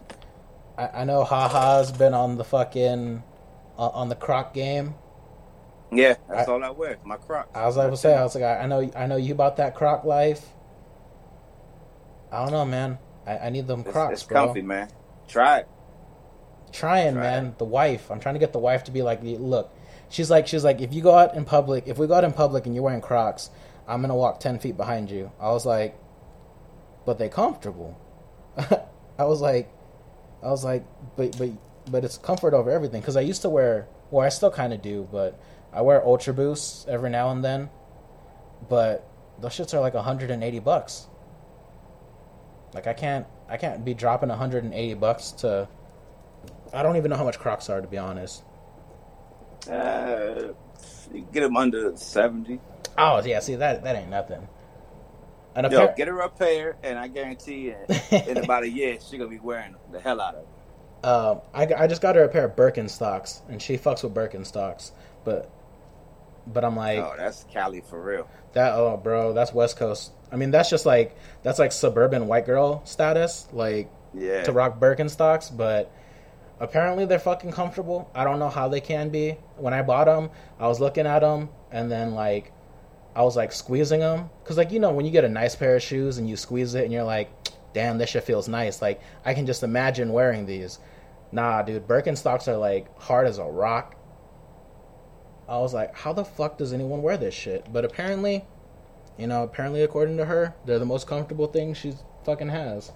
I, 0.79 0.89
I 0.89 1.05
know 1.05 1.25
Haha's 1.25 1.91
been 1.93 2.15
on 2.15 2.37
the 2.37 2.45
fucking 2.45 3.23
uh, 3.79 3.89
on 3.89 4.09
the 4.09 4.15
Croc 4.15 4.55
game. 4.55 4.95
Yeah, 5.93 6.17
that's 6.29 6.49
I, 6.49 6.53
all 6.53 6.63
I 6.63 6.71
wear. 6.71 6.99
My 7.05 7.17
Croc. 7.17 7.49
I 7.55 7.67
was 7.67 7.77
like, 7.77 7.91
to 7.91 7.97
say, 7.97 8.15
I 8.15 8.23
was 8.23 8.35
like, 8.35 8.45
I, 8.45 8.59
I 8.59 8.67
know, 8.67 8.91
I 8.97 9.07
know 9.07 9.17
you 9.17 9.33
about 9.33 9.57
that 9.59 9.75
Croc 9.75 10.05
life. 10.05 10.45
I 12.33 12.43
don't 12.43 12.53
know, 12.53 12.65
man. 12.65 12.99
I, 13.27 13.39
I 13.39 13.51
need 13.51 13.67
them 13.67 13.85
Crocs, 13.85 14.13
it's, 14.13 14.23
it's 14.23 14.31
comfy, 14.31 14.63
man. 14.63 14.89
Try 15.29 15.59
it. 15.59 15.69
Trying, 16.77 17.15
Try 17.15 17.23
man. 17.23 17.47
It. 17.47 17.59
The 17.59 17.65
wife. 17.65 18.11
I'm 18.11 18.21
trying 18.21 18.35
to 18.35 18.39
get 18.39 18.53
the 18.53 18.59
wife 18.59 18.85
to 18.85 18.91
be 18.91 19.03
like, 19.03 19.21
look, 19.23 19.73
She's 20.09 20.31
like, 20.31 20.47
she's 20.47 20.65
like, 20.65 20.81
if 20.81 20.95
you 20.95 21.03
go 21.03 21.15
out 21.15 21.35
in 21.35 21.45
public, 21.45 21.85
if 21.87 21.99
we 21.99 22.07
go 22.07 22.15
out 22.15 22.25
in 22.25 22.33
public 22.33 22.67
and 22.67 22.75
you're 22.75 22.85
wearing 22.85 23.01
Crocs, 23.01 23.51
I'm 23.89 24.01
gonna 24.01 24.15
walk 24.15 24.41
ten 24.41 24.59
feet 24.59 24.77
behind 24.77 25.11
you. 25.11 25.33
I 25.41 25.51
was 25.51 25.67
like, 25.67 25.99
but 27.05 27.19
they 27.19 27.29
comfortable. 27.29 27.99
I 28.57 29.25
was 29.25 29.41
like, 29.41 29.71
I 30.43 30.51
was 30.51 30.65
like, 30.65 30.85
but 31.17 31.37
but 31.39 31.51
but 31.91 32.05
it's 32.05 32.19
comfort 32.19 32.55
over 32.55 32.71
everything. 32.71 33.01
Because 33.01 33.17
I 33.17 33.21
used 33.21 33.43
to 33.43 33.49
wear, 33.49 33.89
well, 34.11 34.25
I 34.25 34.29
still 34.29 34.51
kind 34.51 34.73
of 34.73 34.83
do, 34.83 35.09
but 35.11 35.41
I 35.73 35.83
wear 35.83 36.05
Ultra 36.05 36.35
Boosts 36.35 36.87
every 36.89 37.11
now 37.11 37.31
and 37.31 37.45
then. 37.45 37.69
But 38.69 39.09
those 39.41 39.53
shits 39.53 39.75
are 39.75 39.81
like 39.81 39.95
180 39.95 40.59
bucks. 40.61 41.07
Like 42.75 42.87
I 42.87 42.93
can't, 42.93 43.27
I 43.49 43.57
can't 43.57 43.85
be 43.85 43.95
dropping 43.95 44.29
180 44.29 44.95
bucks 44.95 45.33
to. 45.33 45.69
I 46.73 46.83
don't 46.83 46.97
even 46.97 47.11
know 47.11 47.17
how 47.17 47.25
much 47.25 47.39
Crocs 47.39 47.69
are 47.71 47.81
to 47.81 47.89
be 47.89 47.99
honest. 47.99 48.43
Uh, 49.71 50.53
get 51.33 51.41
them 51.41 51.57
under 51.57 51.97
seventy. 51.97 52.61
Oh 52.99 53.23
yeah, 53.25 53.41
see 53.41 53.57
that 53.57 53.85
that 53.85 53.97
ain't 53.97 54.11
nothing. 54.11 54.49
And 55.55 55.73
Yo, 55.73 55.87
pair- 55.87 55.95
get 55.97 56.09
her 56.09 56.21
a 56.21 56.29
pair, 56.29 56.77
and 56.83 56.99
I 56.99 57.09
guarantee 57.09 57.73
in 58.11 58.37
about 58.37 58.65
a 58.65 58.69
year 58.69 58.99
she's 59.01 59.19
gonna 59.19 59.29
be 59.29 59.39
wearing 59.39 59.75
the 59.91 60.01
hell 60.01 60.21
out 60.21 60.35
of 60.35 60.43
it. 60.43 60.49
Um, 61.07 61.41
I, 61.55 61.85
I 61.85 61.87
just 61.87 62.03
got 62.03 62.17
her 62.17 62.25
a 62.25 62.29
pair 62.29 62.45
of 62.45 62.57
Birkenstocks, 62.57 63.41
and 63.49 63.61
she 63.61 63.79
fucks 63.79 64.03
with 64.03 64.15
Birkenstocks, 64.15 64.91
but 65.25 65.51
but 66.47 66.65
I'm 66.65 66.77
like, 66.77 66.99
oh, 66.99 67.15
that's 67.17 67.45
Cali 67.53 67.81
for 67.81 68.01
real. 68.01 68.29
That 68.53 68.75
oh, 68.75 68.97
bro, 68.97 69.33
that's 69.33 69.53
West 69.53 69.77
Coast. 69.79 70.13
I 70.31 70.37
mean, 70.37 70.51
that's 70.51 70.71
just 70.71 70.87
like 70.87 71.17
that's 71.43 71.59
like 71.59 71.73
suburban 71.73 72.27
white 72.27 72.47
girl 72.47 72.85
status, 72.85 73.47
like 73.53 73.91
yeah, 74.15 74.45
to 74.45 74.53
rock 74.53 74.79
Birkenstocks, 74.79 75.57
but 75.57 75.91
apparently 76.61 77.05
they're 77.05 77.19
fucking 77.19 77.53
comfortable. 77.53 78.11
I 78.15 78.25
don't 78.25 78.39
know 78.39 78.49
how 78.49 78.69
they 78.69 78.81
can 78.81 79.11
be. 79.11 79.37
When 79.57 79.75
I 79.75 79.83
bought 79.83 80.07
them, 80.07 80.31
I 80.59 80.69
was 80.69 80.81
looking 80.81 81.07
at 81.07 81.21
them 81.21 81.51
and 81.71 81.91
then 81.91 82.15
like 82.15 82.53
I 83.15 83.23
was 83.23 83.37
like 83.37 83.53
squeezing 83.53 84.01
them 84.01 84.31
cuz 84.45 84.57
like 84.57 84.73
you 84.73 84.79
know 84.79 84.93
when 84.93 85.07
you 85.07 85.13
get 85.13 85.25
a 85.25 85.29
nice 85.29 85.55
pair 85.55 85.77
of 85.77 85.83
shoes 85.83 86.19
and 86.19 86.29
you 86.29 86.37
squeeze 86.37 86.75
it 86.75 86.85
and 86.85 86.93
you're 86.93 87.05
like, 87.05 87.31
"Damn, 87.73 87.99
this 87.99 88.11
shit 88.11 88.25
feels 88.25 88.49
nice." 88.49 88.81
Like 88.83 89.01
I 89.25 89.35
can 89.35 89.47
just 89.47 89.63
imagine 89.63 90.13
wearing 90.13 90.47
these. 90.47 90.79
Nah, 91.33 91.63
dude, 91.63 91.89
Birkenstocks 91.89 92.49
are 92.49 92.57
like 92.57 92.87
hard 92.99 93.27
as 93.27 93.39
a 93.39 93.45
rock. 93.45 93.97
I 95.49 95.59
was 95.59 95.75
like, 95.75 95.95
"How 95.95 96.13
the 96.13 96.25
fuck 96.25 96.59
does 96.59 96.73
anyone 96.73 97.03
wear 97.03 97.17
this 97.17 97.35
shit?" 97.35 97.73
But 97.73 97.85
apparently, 97.85 98.45
you 99.17 99.27
know, 99.27 99.43
apparently 99.43 99.83
according 99.83 100.17
to 100.19 100.27
her, 100.27 100.55
they're 100.65 100.79
the 100.79 100.85
most 100.87 101.07
comfortable 101.07 101.47
thing 101.47 101.75
she 101.75 101.95
fucking 102.25 102.49
has. 102.49 102.93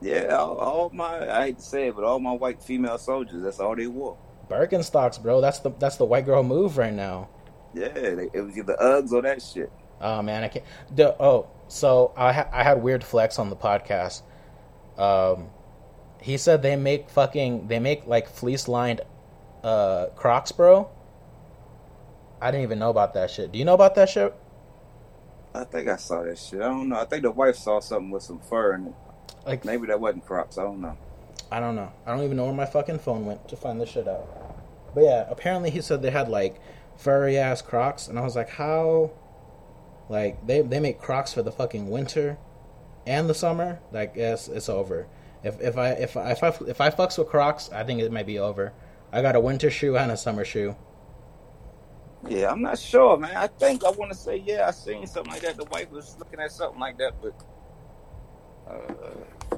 Yeah, 0.00 0.36
all, 0.36 0.56
all, 0.56 0.90
my 0.90 1.30
I 1.30 1.46
hate 1.46 1.58
to 1.58 1.64
say 1.64 1.88
it, 1.88 1.96
but 1.96 2.04
all 2.04 2.18
my 2.18 2.32
white 2.32 2.62
female 2.62 2.98
soldiers, 2.98 3.42
that's 3.42 3.60
all 3.60 3.74
they 3.74 3.86
wore. 3.86 4.18
Birkenstocks, 4.48 5.20
bro. 5.20 5.40
That's 5.40 5.60
the 5.60 5.70
that's 5.70 5.96
the 5.96 6.04
white 6.04 6.26
girl 6.26 6.42
move 6.42 6.76
right 6.76 6.92
now. 6.92 7.28
Yeah, 7.74 7.88
they, 7.88 8.28
it 8.32 8.40
was 8.40 8.56
either 8.56 8.76
Uggs 8.80 9.12
or 9.12 9.22
that 9.22 9.42
shit. 9.42 9.72
Oh 10.00 10.22
man, 10.22 10.44
I 10.44 10.48
can't. 10.48 10.64
The, 10.94 11.20
oh, 11.20 11.48
so 11.68 12.12
I 12.16 12.32
ha- 12.32 12.48
I 12.52 12.62
had 12.62 12.82
weird 12.82 13.02
flex 13.02 13.38
on 13.38 13.50
the 13.50 13.56
podcast. 13.56 14.22
Um, 14.98 15.48
he 16.20 16.36
said 16.36 16.62
they 16.62 16.76
make 16.76 17.10
fucking 17.10 17.68
they 17.68 17.78
make 17.78 18.06
like 18.06 18.28
fleece 18.28 18.68
lined, 18.68 19.00
uh, 19.64 20.06
Crocs, 20.14 20.52
bro. 20.52 20.90
I 22.40 22.50
didn't 22.50 22.64
even 22.64 22.78
know 22.78 22.90
about 22.90 23.14
that 23.14 23.30
shit. 23.30 23.52
Do 23.52 23.58
you 23.58 23.64
know 23.64 23.74
about 23.74 23.94
that 23.94 24.10
shit? 24.10 24.34
I 25.54 25.64
think 25.64 25.88
I 25.88 25.96
saw 25.96 26.22
that 26.22 26.38
shit. 26.38 26.60
I 26.60 26.68
don't 26.68 26.90
know. 26.90 27.00
I 27.00 27.06
think 27.06 27.22
the 27.22 27.30
wife 27.30 27.56
saw 27.56 27.80
something 27.80 28.10
with 28.10 28.22
some 28.22 28.40
fur 28.40 28.74
in 28.74 28.88
it. 28.88 28.94
Like 29.46 29.64
maybe 29.64 29.86
that 29.86 30.00
wasn't 30.00 30.26
Crocs. 30.26 30.58
I 30.58 30.62
don't 30.64 30.80
know. 30.80 30.96
I 31.50 31.60
don't 31.60 31.76
know. 31.76 31.92
I 32.04 32.10
don't 32.10 32.24
even 32.24 32.36
know 32.36 32.44
where 32.44 32.52
my 32.52 32.66
fucking 32.66 32.98
phone 32.98 33.24
went 33.24 33.48
to 33.48 33.56
find 33.56 33.80
this 33.80 33.90
shit 33.90 34.08
out. 34.08 34.26
But 34.94 35.04
yeah, 35.04 35.26
apparently 35.30 35.70
he 35.70 35.80
said 35.80 36.02
they 36.02 36.10
had 36.10 36.28
like 36.28 36.60
furry 36.96 37.38
ass 37.38 37.62
Crocs, 37.62 38.08
and 38.08 38.18
I 38.18 38.22
was 38.22 38.34
like, 38.34 38.50
how? 38.50 39.12
Like 40.08 40.44
they 40.46 40.62
they 40.62 40.80
make 40.80 41.00
Crocs 41.00 41.32
for 41.32 41.42
the 41.42 41.52
fucking 41.52 41.88
winter 41.88 42.38
and 43.06 43.28
the 43.28 43.34
summer. 43.34 43.80
Like 43.92 44.14
yes, 44.16 44.48
it's 44.48 44.68
over. 44.68 45.06
If 45.44 45.60
if 45.60 45.78
I 45.78 45.90
if 45.90 46.16
I 46.16 46.32
if 46.32 46.42
I 46.42 46.48
if 46.66 46.80
I 46.80 46.90
fucks 46.90 47.16
with 47.16 47.28
Crocs, 47.28 47.70
I 47.72 47.84
think 47.84 48.00
it 48.00 48.10
might 48.10 48.26
be 48.26 48.38
over. 48.38 48.72
I 49.12 49.22
got 49.22 49.36
a 49.36 49.40
winter 49.40 49.70
shoe 49.70 49.96
and 49.96 50.10
a 50.10 50.16
summer 50.16 50.44
shoe. 50.44 50.74
Yeah, 52.26 52.50
I'm 52.50 52.62
not 52.62 52.78
sure, 52.78 53.16
man. 53.16 53.36
I 53.36 53.46
think 53.46 53.84
I 53.84 53.90
want 53.90 54.10
to 54.10 54.18
say 54.18 54.42
yeah, 54.44 54.66
I 54.66 54.72
seen 54.72 55.06
something 55.06 55.32
like 55.32 55.42
that. 55.42 55.56
The 55.56 55.64
wife 55.66 55.90
was 55.92 56.16
looking 56.18 56.40
at 56.40 56.50
something 56.50 56.80
like 56.80 56.98
that, 56.98 57.14
but 57.22 57.34
uh, 58.68 59.56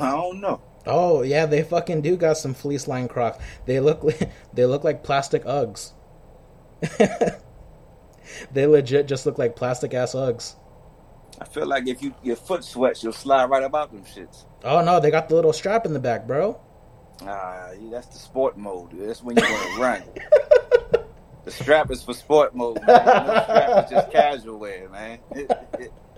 I 0.00 0.10
don't 0.10 0.40
know. 0.40 0.60
Oh 0.86 1.22
yeah, 1.22 1.46
they 1.46 1.62
fucking 1.62 2.02
do 2.02 2.16
got 2.16 2.36
some 2.36 2.54
fleece 2.54 2.88
line 2.88 3.08
Crocs. 3.08 3.38
They 3.66 3.80
look 3.80 4.02
like, 4.02 4.30
they 4.52 4.66
look 4.66 4.84
like 4.84 5.02
plastic 5.02 5.44
Uggs. 5.44 5.92
they 8.52 8.66
legit 8.66 9.06
just 9.06 9.26
look 9.26 9.38
like 9.38 9.54
plastic 9.54 9.94
ass 9.94 10.14
Uggs. 10.14 10.56
I 11.40 11.44
feel 11.44 11.66
like 11.66 11.86
if 11.88 12.02
you 12.02 12.14
your 12.22 12.36
foot 12.36 12.64
sweats, 12.64 13.02
you'll 13.02 13.12
slide 13.12 13.50
right 13.50 13.62
about 13.62 13.92
them 13.92 14.04
shits. 14.04 14.44
Oh 14.64 14.82
no, 14.82 15.00
they 15.00 15.10
got 15.10 15.28
the 15.28 15.34
little 15.34 15.52
strap 15.52 15.86
in 15.86 15.92
the 15.92 16.00
back, 16.00 16.26
bro. 16.26 16.60
Ah, 17.22 17.70
that's 17.90 18.08
the 18.08 18.18
sport 18.18 18.56
mode. 18.56 18.90
That's 18.92 19.22
when 19.22 19.36
you're 19.36 19.48
gonna 19.48 19.80
run. 19.80 20.02
the 21.44 21.50
strap 21.50 21.90
is 21.90 22.02
for 22.02 22.14
sport 22.14 22.54
mode. 22.54 22.80
Man. 22.86 22.86
The 22.86 23.44
strap 23.44 23.84
is 23.84 23.90
just 23.90 24.10
casual 24.10 24.58
wear, 24.58 24.88
man. 24.88 25.18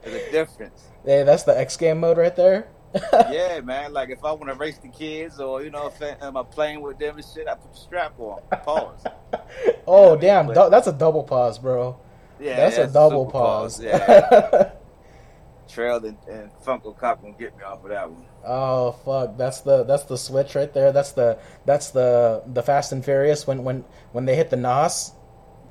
There's 0.05 0.29
a 0.29 0.31
difference. 0.31 0.85
Hey, 1.05 1.23
that's 1.23 1.45
the 1.45 1.59
X 1.59 1.77
game 1.77 2.01
mode 2.01 2.19
right 2.19 2.35
there. 2.35 2.69
yeah, 3.13 3.61
man. 3.61 3.93
Like 3.93 4.11
if 4.11 4.25
I 4.25 4.33
want 4.33 4.49
to 4.49 4.55
race 4.55 4.79
the 4.79 4.89
kids, 4.89 5.41
or 5.41 5.63
you 5.63 5.71
know, 5.71 5.89
if 5.89 6.01
I, 6.01 6.27
am 6.27 6.37
I 6.37 6.43
playing 6.43 6.81
with 6.81 6.99
them 6.99 7.17
and 7.17 7.25
shit, 7.25 7.49
I 7.49 7.55
put 7.55 7.73
the 7.73 7.79
strap 7.79 8.15
on. 8.19 8.41
Pause. 8.63 9.05
oh 9.87 10.11
you 10.11 10.15
know 10.15 10.17
damn, 10.21 10.51
I 10.51 10.55
mean? 10.55 10.71
that's 10.71 10.87
a 10.87 10.93
double 10.93 11.25
pause, 11.25 11.59
bro. 11.59 11.99
Yeah, 12.39 12.57
that's 12.57 12.79
yeah, 12.79 12.85
a 12.85 12.87
double 12.89 13.27
pause. 13.27 13.79
pause. 13.79 13.85
Yeah. 13.85 14.73
Trail 15.69 16.05
and, 16.05 16.19
and 16.29 16.51
Funko 16.65 16.97
Cop 16.97 17.23
gonna 17.23 17.35
get 17.37 17.57
me 17.57 17.65
off 17.65 17.83
of 17.83 17.91
that 17.91 18.09
one. 18.09 18.27
Oh 18.47 18.93
fuck, 18.93 19.37
that's 19.37 19.63
the 19.63 19.83
that's 19.85 20.05
the 20.05 20.19
switch 20.19 20.55
right 20.55 20.73
there. 20.73 20.93
That's 20.93 21.13
the 21.13 21.39
that's 21.65 21.91
the 21.91 22.43
the 22.47 22.63
Fast 22.63 22.93
and 22.93 23.05
Furious 23.05 23.47
when 23.47 23.65
when 23.65 23.85
when 24.13 24.25
they 24.25 24.37
hit 24.37 24.51
the 24.51 24.57
NOS. 24.57 25.13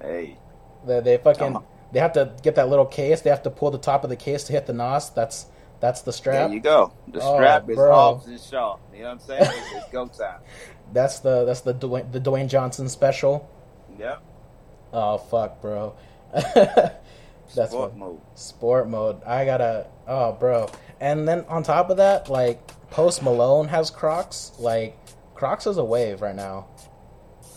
Hey, 0.01 0.38
they, 0.86 0.99
they 0.99 1.17
fucking 1.17 1.57
they 1.94 2.00
have 2.00 2.14
to 2.14 2.34
get 2.41 2.56
that 2.56 2.70
little 2.70 2.86
case. 2.86 3.22
They 3.22 3.30
have 3.30 3.44
to 3.44 3.52
pull 3.52 3.72
the 3.72 3.78
top 3.78 4.04
of 4.04 4.10
the 4.10 4.16
case 4.16 4.44
to 4.46 4.54
hit 4.54 4.66
the 4.66 4.74
nos. 4.74 5.12
That's 5.12 5.46
that's 5.80 6.02
the 6.02 6.12
strap. 6.12 6.48
There 6.48 6.56
you 6.56 6.60
go. 6.60 6.91
The 7.08 7.20
oh, 7.22 7.36
strap 7.36 7.70
is 7.70 7.78
Hobbs 7.78 8.26
and 8.26 8.39
Shaw. 8.39 8.78
You 8.91 9.00
know 9.00 9.06
what 9.06 9.12
I'm 9.12 9.20
saying? 9.20 9.41
it's, 9.76 9.89
go 9.91 10.08
time. 10.18 10.39
That's 10.91 11.20
the 11.20 11.46
that's 11.46 11.62
the 11.62 11.74
Dwayne, 11.74 12.12
the 12.12 12.20
Dwayne 12.20 12.50
Johnson 12.50 12.89
special. 12.89 13.50
Yep. 14.00 14.24
Oh 14.91 15.18
fuck, 15.20 15.62
bro. 15.62 15.96
that's 16.34 16.96
sport 17.54 17.72
what, 17.72 17.98
mode. 17.98 18.22
Sport 18.34 18.89
mode. 18.89 19.24
I 19.24 19.46
gotta. 19.46 19.88
Oh, 20.08 20.34
bro. 20.34 20.70
And 21.00 21.28
then 21.28 21.46
on 21.48 21.62
top 21.62 21.91
of 21.91 21.98
that, 21.98 22.28
like 22.28 22.66
Post 22.89 23.22
Malone 23.22 23.68
has 23.68 23.91
Crocs. 23.91 24.54
Like 24.58 24.98
Crocs 25.36 25.68
is 25.68 25.78
a 25.78 25.86
wave 25.86 26.22
right 26.22 26.36
now. 26.36 26.68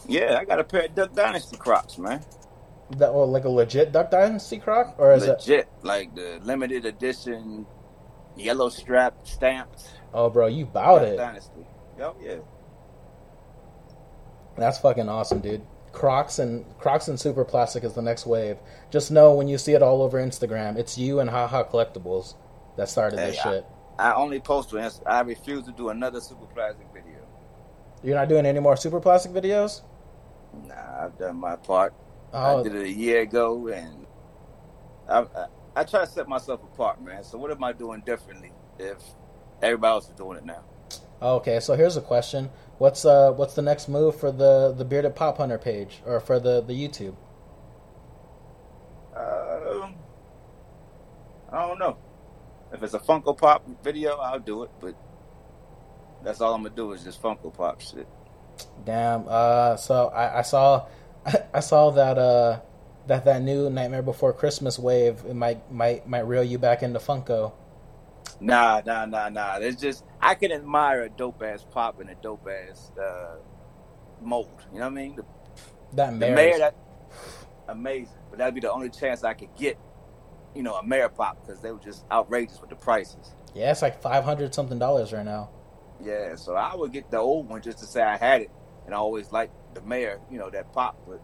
Yeah, 0.06 0.36
I 0.38 0.44
got 0.44 0.60
a 0.60 0.64
pair 0.64 0.84
of 0.84 0.94
Duck 0.94 1.14
Dynasty 1.14 1.56
Crocs, 1.56 1.96
man 1.96 2.20
that 2.90 3.12
well, 3.12 3.30
like 3.30 3.44
a 3.44 3.48
legit 3.48 3.92
Duck 3.92 4.10
Dynasty 4.10 4.58
croc, 4.58 4.94
or 4.98 5.12
is 5.14 5.26
legit, 5.26 5.60
it 5.60 5.68
like 5.82 6.14
the 6.14 6.40
limited 6.42 6.84
edition 6.84 7.66
yellow 8.36 8.68
strap 8.68 9.26
stamped? 9.26 9.88
Oh, 10.14 10.30
bro, 10.30 10.46
you 10.46 10.66
bought 10.66 11.00
Duck 11.00 11.08
it. 11.08 11.16
Dynasty. 11.16 11.66
Yep, 11.98 12.16
yeah. 12.22 12.36
That's 14.56 14.78
fucking 14.78 15.08
awesome, 15.08 15.40
dude. 15.40 15.62
Crocs 15.92 16.38
and 16.38 16.64
Crocs 16.78 17.08
and 17.08 17.18
Super 17.18 17.44
Plastic 17.44 17.82
is 17.84 17.94
the 17.94 18.02
next 18.02 18.26
wave. 18.26 18.58
Just 18.90 19.10
know 19.10 19.32
when 19.32 19.48
you 19.48 19.58
see 19.58 19.72
it 19.72 19.82
all 19.82 20.02
over 20.02 20.18
Instagram, 20.18 20.76
it's 20.76 20.98
you 20.98 21.20
and 21.20 21.30
Haha 21.30 21.64
Collectibles 21.64 22.34
that 22.76 22.88
started 22.88 23.18
Hey, 23.18 23.30
this 23.30 23.40
shit. 23.40 23.66
I 23.98 24.12
only 24.12 24.40
post 24.40 24.70
to 24.70 24.76
Insta. 24.76 25.02
I 25.06 25.20
refuse 25.20 25.64
to 25.64 25.72
do 25.72 25.88
another 25.88 26.20
super 26.20 26.44
plastic 26.46 26.86
video. 26.92 27.26
You're 28.02 28.14
not 28.14 28.28
doing 28.28 28.44
any 28.44 28.60
more 28.60 28.76
Super 28.76 29.00
Plastic 29.00 29.32
videos? 29.32 29.82
Nah, 30.66 31.04
I've 31.04 31.18
done 31.18 31.36
my 31.36 31.56
part. 31.56 31.94
Oh, 32.36 32.60
I 32.60 32.62
did 32.62 32.74
it 32.74 32.82
a 32.82 32.92
year 32.92 33.22
ago, 33.22 33.68
and 33.68 34.06
I, 35.08 35.20
I 35.20 35.46
I 35.74 35.84
try 35.84 36.00
to 36.00 36.06
set 36.06 36.28
myself 36.28 36.62
apart, 36.62 37.02
man. 37.02 37.24
So 37.24 37.38
what 37.38 37.50
am 37.50 37.64
I 37.64 37.72
doing 37.72 38.02
differently 38.04 38.52
if 38.78 38.98
everybody 39.62 39.90
else 39.90 40.08
is 40.08 40.14
doing 40.14 40.38
it 40.38 40.44
now? 40.44 40.62
okay. 41.22 41.60
So 41.60 41.74
here's 41.74 41.96
a 41.96 42.02
question: 42.02 42.50
What's 42.78 43.04
uh 43.06 43.32
what's 43.32 43.54
the 43.54 43.62
next 43.62 43.88
move 43.88 44.20
for 44.20 44.30
the 44.30 44.74
the 44.76 44.84
bearded 44.84 45.16
pop 45.16 45.38
hunter 45.38 45.58
page 45.58 46.02
or 46.04 46.20
for 46.20 46.38
the 46.38 46.60
the 46.60 46.74
YouTube? 46.74 47.16
Um, 49.16 49.94
I 51.50 51.66
don't 51.66 51.78
know. 51.78 51.96
If 52.72 52.82
it's 52.82 52.92
a 52.92 52.98
Funko 52.98 53.36
Pop 53.36 53.64
video, 53.82 54.16
I'll 54.18 54.40
do 54.40 54.64
it, 54.64 54.70
but 54.78 54.94
that's 56.22 56.42
all 56.42 56.52
I'm 56.52 56.64
gonna 56.64 56.74
do 56.74 56.92
is 56.92 57.02
just 57.02 57.22
Funko 57.22 57.54
Pop 57.54 57.80
shit. 57.80 58.06
Damn. 58.84 59.24
Uh, 59.28 59.76
so 59.76 60.08
I, 60.08 60.38
I 60.38 60.42
saw, 60.42 60.86
I 61.54 61.60
saw 61.60 61.90
that 61.90 62.18
uh, 62.18 62.60
that 63.06 63.24
that 63.24 63.42
new 63.42 63.70
Nightmare 63.70 64.02
Before 64.02 64.32
Christmas 64.32 64.78
wave 64.78 65.22
it 65.28 65.34
might 65.34 65.70
might 65.72 66.08
might 66.08 66.26
reel 66.26 66.44
you 66.44 66.58
back 66.58 66.82
into 66.82 66.98
Funko. 66.98 67.52
Nah, 68.40 68.82
nah, 68.84 69.06
nah, 69.06 69.28
nah. 69.28 69.56
It's 69.58 69.80
just 69.80 70.04
I 70.20 70.34
can 70.34 70.52
admire 70.52 71.02
a 71.02 71.08
dope 71.10 71.42
ass 71.42 71.64
pop 71.68 72.00
and 72.00 72.10
a 72.10 72.14
dope 72.16 72.46
ass 72.48 72.92
uh, 73.00 73.36
mold. 74.20 74.66
You 74.72 74.80
know 74.80 74.86
what 74.86 74.92
I 74.92 74.94
mean? 74.94 75.16
The, 75.16 75.24
That 75.92 76.18
the 76.20 76.28
mayor. 76.30 76.34
mayor, 76.34 76.58
that 76.58 76.76
amazing, 77.68 78.18
but 78.30 78.38
that'd 78.38 78.54
be 78.54 78.60
the 78.60 78.72
only 78.72 78.90
chance 78.90 79.24
I 79.24 79.34
could 79.34 79.54
get. 79.56 79.78
You 80.54 80.62
know, 80.62 80.74
a 80.74 80.86
mayor 80.86 81.08
pop 81.10 81.44
because 81.44 81.60
they 81.60 81.70
were 81.72 81.80
just 81.80 82.04
outrageous 82.10 82.60
with 82.60 82.70
the 82.70 82.76
prices. 82.76 83.34
yeah, 83.54 83.70
it's 83.70 83.82
like 83.82 84.00
five 84.02 84.24
hundred 84.24 84.54
something 84.54 84.78
dollars 84.78 85.12
right 85.12 85.24
now. 85.24 85.50
Yeah, 86.02 86.36
so 86.36 86.54
I 86.54 86.74
would 86.74 86.92
get 86.92 87.10
the 87.10 87.18
old 87.18 87.48
one 87.48 87.62
just 87.62 87.78
to 87.78 87.86
say 87.86 88.02
I 88.02 88.16
had 88.16 88.42
it, 88.42 88.50
and 88.86 88.94
I 88.94 88.98
always 88.98 89.32
liked 89.32 89.54
the 89.76 89.82
mayor, 89.82 90.20
you 90.30 90.38
know, 90.38 90.50
that 90.50 90.72
pop. 90.72 90.98
But 91.06 91.22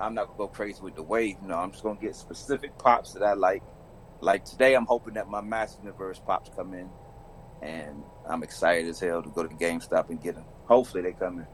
I'm 0.00 0.14
not 0.14 0.26
gonna 0.26 0.38
go 0.38 0.48
crazy 0.48 0.80
with 0.82 0.96
the 0.96 1.02
wave. 1.02 1.36
You 1.42 1.48
know, 1.48 1.56
I'm 1.56 1.70
just 1.70 1.82
gonna 1.82 2.00
get 2.00 2.16
specific 2.16 2.76
pops 2.78 3.12
that 3.12 3.22
I 3.22 3.34
like. 3.34 3.62
Like 4.20 4.44
today, 4.44 4.74
I'm 4.74 4.86
hoping 4.86 5.14
that 5.14 5.28
my 5.28 5.40
Master 5.40 5.80
Universe 5.82 6.20
pops 6.24 6.50
come 6.56 6.74
in, 6.74 6.88
and 7.62 8.02
I'm 8.28 8.42
excited 8.42 8.88
as 8.88 9.00
hell 9.00 9.22
to 9.22 9.30
go 9.30 9.42
to 9.42 9.54
GameStop 9.54 10.08
and 10.08 10.22
get 10.22 10.34
them. 10.34 10.44
Hopefully, 10.64 11.02
they 11.02 11.12
come 11.12 11.40
in. 11.40 11.46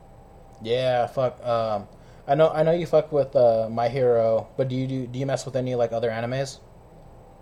Yeah, 0.63 1.07
fuck. 1.09 1.45
Um, 1.45 1.89
I 2.27 2.37
know 2.37 2.51
I 2.51 2.63
know 2.63 2.73
you 2.73 2.87
fuck 2.87 3.11
with 3.11 3.35
uh, 3.35 3.69
My 3.71 3.89
Hero, 3.89 4.49
but 4.57 4.69
do 4.69 4.77
you 4.77 4.87
do 4.87 5.07
do 5.07 5.19
you 5.19 5.27
mess 5.27 5.45
with 5.45 5.57
any 5.57 5.75
like 5.75 5.93
other 5.93 6.11
animes? 6.11 6.61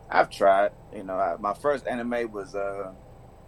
I've 0.08 0.30
tried. 0.30 0.72
You 0.94 1.04
know, 1.04 1.14
I, 1.14 1.36
my 1.38 1.54
first 1.54 1.86
anime 1.86 2.32
was 2.32 2.54
uh, 2.54 2.92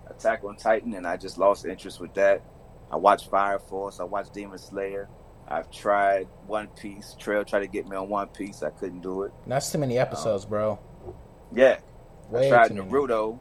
Attack 0.09 0.45
on 0.45 0.57
Titan, 0.57 0.95
and 0.95 1.07
I 1.07 1.17
just 1.17 1.39
lost 1.39 1.65
interest 1.65 2.01
with 2.01 2.15
that. 2.15 2.43
I 2.91 2.97
watched 2.97 3.31
Fire 3.31 3.59
Force. 3.59 3.99
I 3.99 4.05
watched 4.05 4.35
Demon 4.35 4.59
Slayer. 4.59 5.09
I've 5.49 5.71
tried 5.71 6.29
One 6.47 6.69
Piece. 6.69 7.15
Trail 7.19 7.45
tried 7.45 7.61
to 7.61 7.67
get 7.67 7.89
me 7.89 7.97
on 7.97 8.09
One 8.09 8.29
Piece. 8.29 8.63
I 8.63 8.71
couldn't 8.71 9.01
do 9.01 9.23
it. 9.23 9.33
That's 9.47 9.71
too 9.71 9.79
many 9.79 9.99
episodes, 9.99 10.45
bro. 10.45 10.79
Yeah, 11.55 11.79
Way 12.31 12.47
I 12.47 12.51
tried 12.51 12.69
too 12.69 12.75
many. 12.75 12.91
Naruto, 12.91 13.39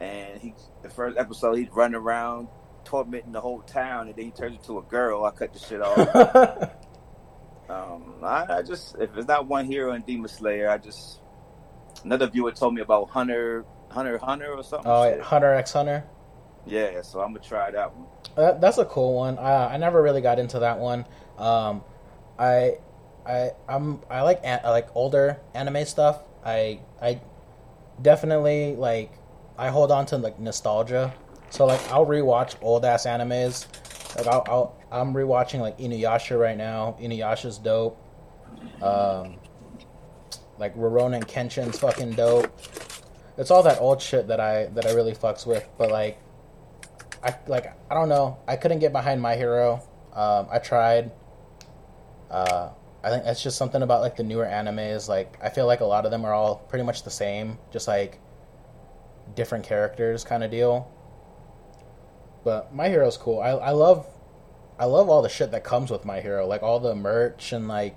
and 0.00 0.40
he 0.40 0.54
the 0.82 0.90
first 0.90 1.16
episode 1.18 1.54
he'd 1.54 1.74
run 1.74 1.94
around 1.94 2.48
tormenting 2.84 3.32
the 3.32 3.40
whole 3.40 3.62
town, 3.62 4.08
and 4.08 4.16
then 4.16 4.24
he 4.24 4.30
turns 4.30 4.56
into 4.56 4.78
a 4.78 4.82
girl. 4.82 5.24
I 5.24 5.30
cut 5.30 5.52
the 5.52 5.58
shit 5.58 5.80
off. 5.80 5.98
um, 7.70 8.14
I, 8.22 8.58
I 8.58 8.62
just 8.62 8.96
if 8.98 9.16
it's 9.16 9.28
not 9.28 9.46
one 9.46 9.66
hero 9.66 9.92
in 9.92 10.02
Demon 10.02 10.28
Slayer, 10.28 10.68
I 10.70 10.78
just 10.78 11.20
another 12.04 12.28
viewer 12.28 12.52
told 12.52 12.74
me 12.74 12.80
about 12.80 13.10
Hunter, 13.10 13.64
Hunter, 13.90 14.18
Hunter 14.18 14.52
or 14.52 14.62
something. 14.62 14.90
oh, 14.90 15.10
shit. 15.10 15.20
Hunter 15.20 15.54
x 15.54 15.72
Hunter. 15.72 16.04
Yeah, 16.66 17.02
so 17.02 17.20
I'm 17.20 17.32
gonna 17.32 17.44
try 17.44 17.70
that 17.70 17.94
one. 17.94 18.06
That, 18.36 18.60
that's 18.60 18.78
a 18.78 18.84
cool 18.84 19.14
one. 19.14 19.38
Uh, 19.38 19.68
I 19.70 19.76
never 19.76 20.02
really 20.02 20.20
got 20.20 20.38
into 20.38 20.58
that 20.58 20.78
one. 20.78 21.06
Um, 21.38 21.82
I, 22.38 22.78
I, 23.24 23.52
I'm 23.68 24.00
I 24.10 24.22
like 24.22 24.40
an, 24.42 24.60
I 24.64 24.70
like 24.70 24.94
older 24.94 25.40
anime 25.54 25.84
stuff. 25.84 26.22
I 26.44 26.80
I 27.00 27.20
definitely 28.02 28.76
like 28.76 29.12
I 29.56 29.68
hold 29.68 29.90
on 29.90 30.06
to 30.06 30.18
like 30.18 30.38
nostalgia. 30.38 31.14
So 31.50 31.66
like 31.66 31.80
I'll 31.90 32.06
rewatch 32.06 32.56
old 32.60 32.84
ass 32.84 33.06
animes. 33.06 33.66
Like 34.16 34.26
I'll, 34.26 34.44
I'll 34.46 34.76
I'm 34.90 35.14
rewatching 35.14 35.60
like 35.60 35.78
Inuyasha 35.78 36.38
right 36.38 36.56
now. 36.56 36.96
Inuyasha's 37.00 37.58
dope. 37.58 38.02
Um, 38.82 39.36
like 40.58 40.74
Rurouni 40.76 41.24
Kenshin's 41.26 41.78
fucking 41.78 42.12
dope. 42.12 42.52
It's 43.38 43.50
all 43.50 43.62
that 43.62 43.80
old 43.80 44.00
shit 44.00 44.28
that 44.28 44.40
I 44.40 44.66
that 44.66 44.86
I 44.86 44.92
really 44.92 45.12
fucks 45.14 45.46
with. 45.46 45.68
But 45.78 45.90
like 45.90 46.18
I 47.26 47.34
like 47.48 47.66
I 47.90 47.94
don't 47.94 48.08
know. 48.08 48.38
I 48.46 48.54
couldn't 48.54 48.78
get 48.78 48.92
behind 48.92 49.20
My 49.20 49.34
Hero. 49.34 49.82
Um, 50.12 50.46
I 50.50 50.60
tried. 50.60 51.10
Uh, 52.30 52.70
I 53.02 53.10
think 53.10 53.24
that's 53.24 53.42
just 53.42 53.58
something 53.58 53.82
about 53.82 54.00
like 54.00 54.14
the 54.16 54.22
newer 54.22 54.46
animes. 54.46 55.08
Like 55.08 55.36
I 55.42 55.48
feel 55.48 55.66
like 55.66 55.80
a 55.80 55.84
lot 55.84 56.04
of 56.04 56.12
them 56.12 56.24
are 56.24 56.32
all 56.32 56.56
pretty 56.56 56.84
much 56.84 57.02
the 57.02 57.10
same, 57.10 57.58
just 57.72 57.88
like 57.88 58.20
different 59.34 59.64
characters 59.64 60.22
kind 60.22 60.44
of 60.44 60.52
deal. 60.52 60.88
But 62.44 62.72
My 62.72 62.88
Hero's 62.88 63.16
cool. 63.16 63.40
I 63.40 63.50
I 63.50 63.70
love 63.70 64.06
I 64.78 64.84
love 64.84 65.08
all 65.08 65.22
the 65.22 65.28
shit 65.28 65.50
that 65.50 65.64
comes 65.64 65.90
with 65.90 66.04
My 66.04 66.20
Hero, 66.20 66.46
like 66.46 66.62
all 66.62 66.78
the 66.78 66.94
merch 66.94 67.52
and 67.52 67.66
like 67.66 67.96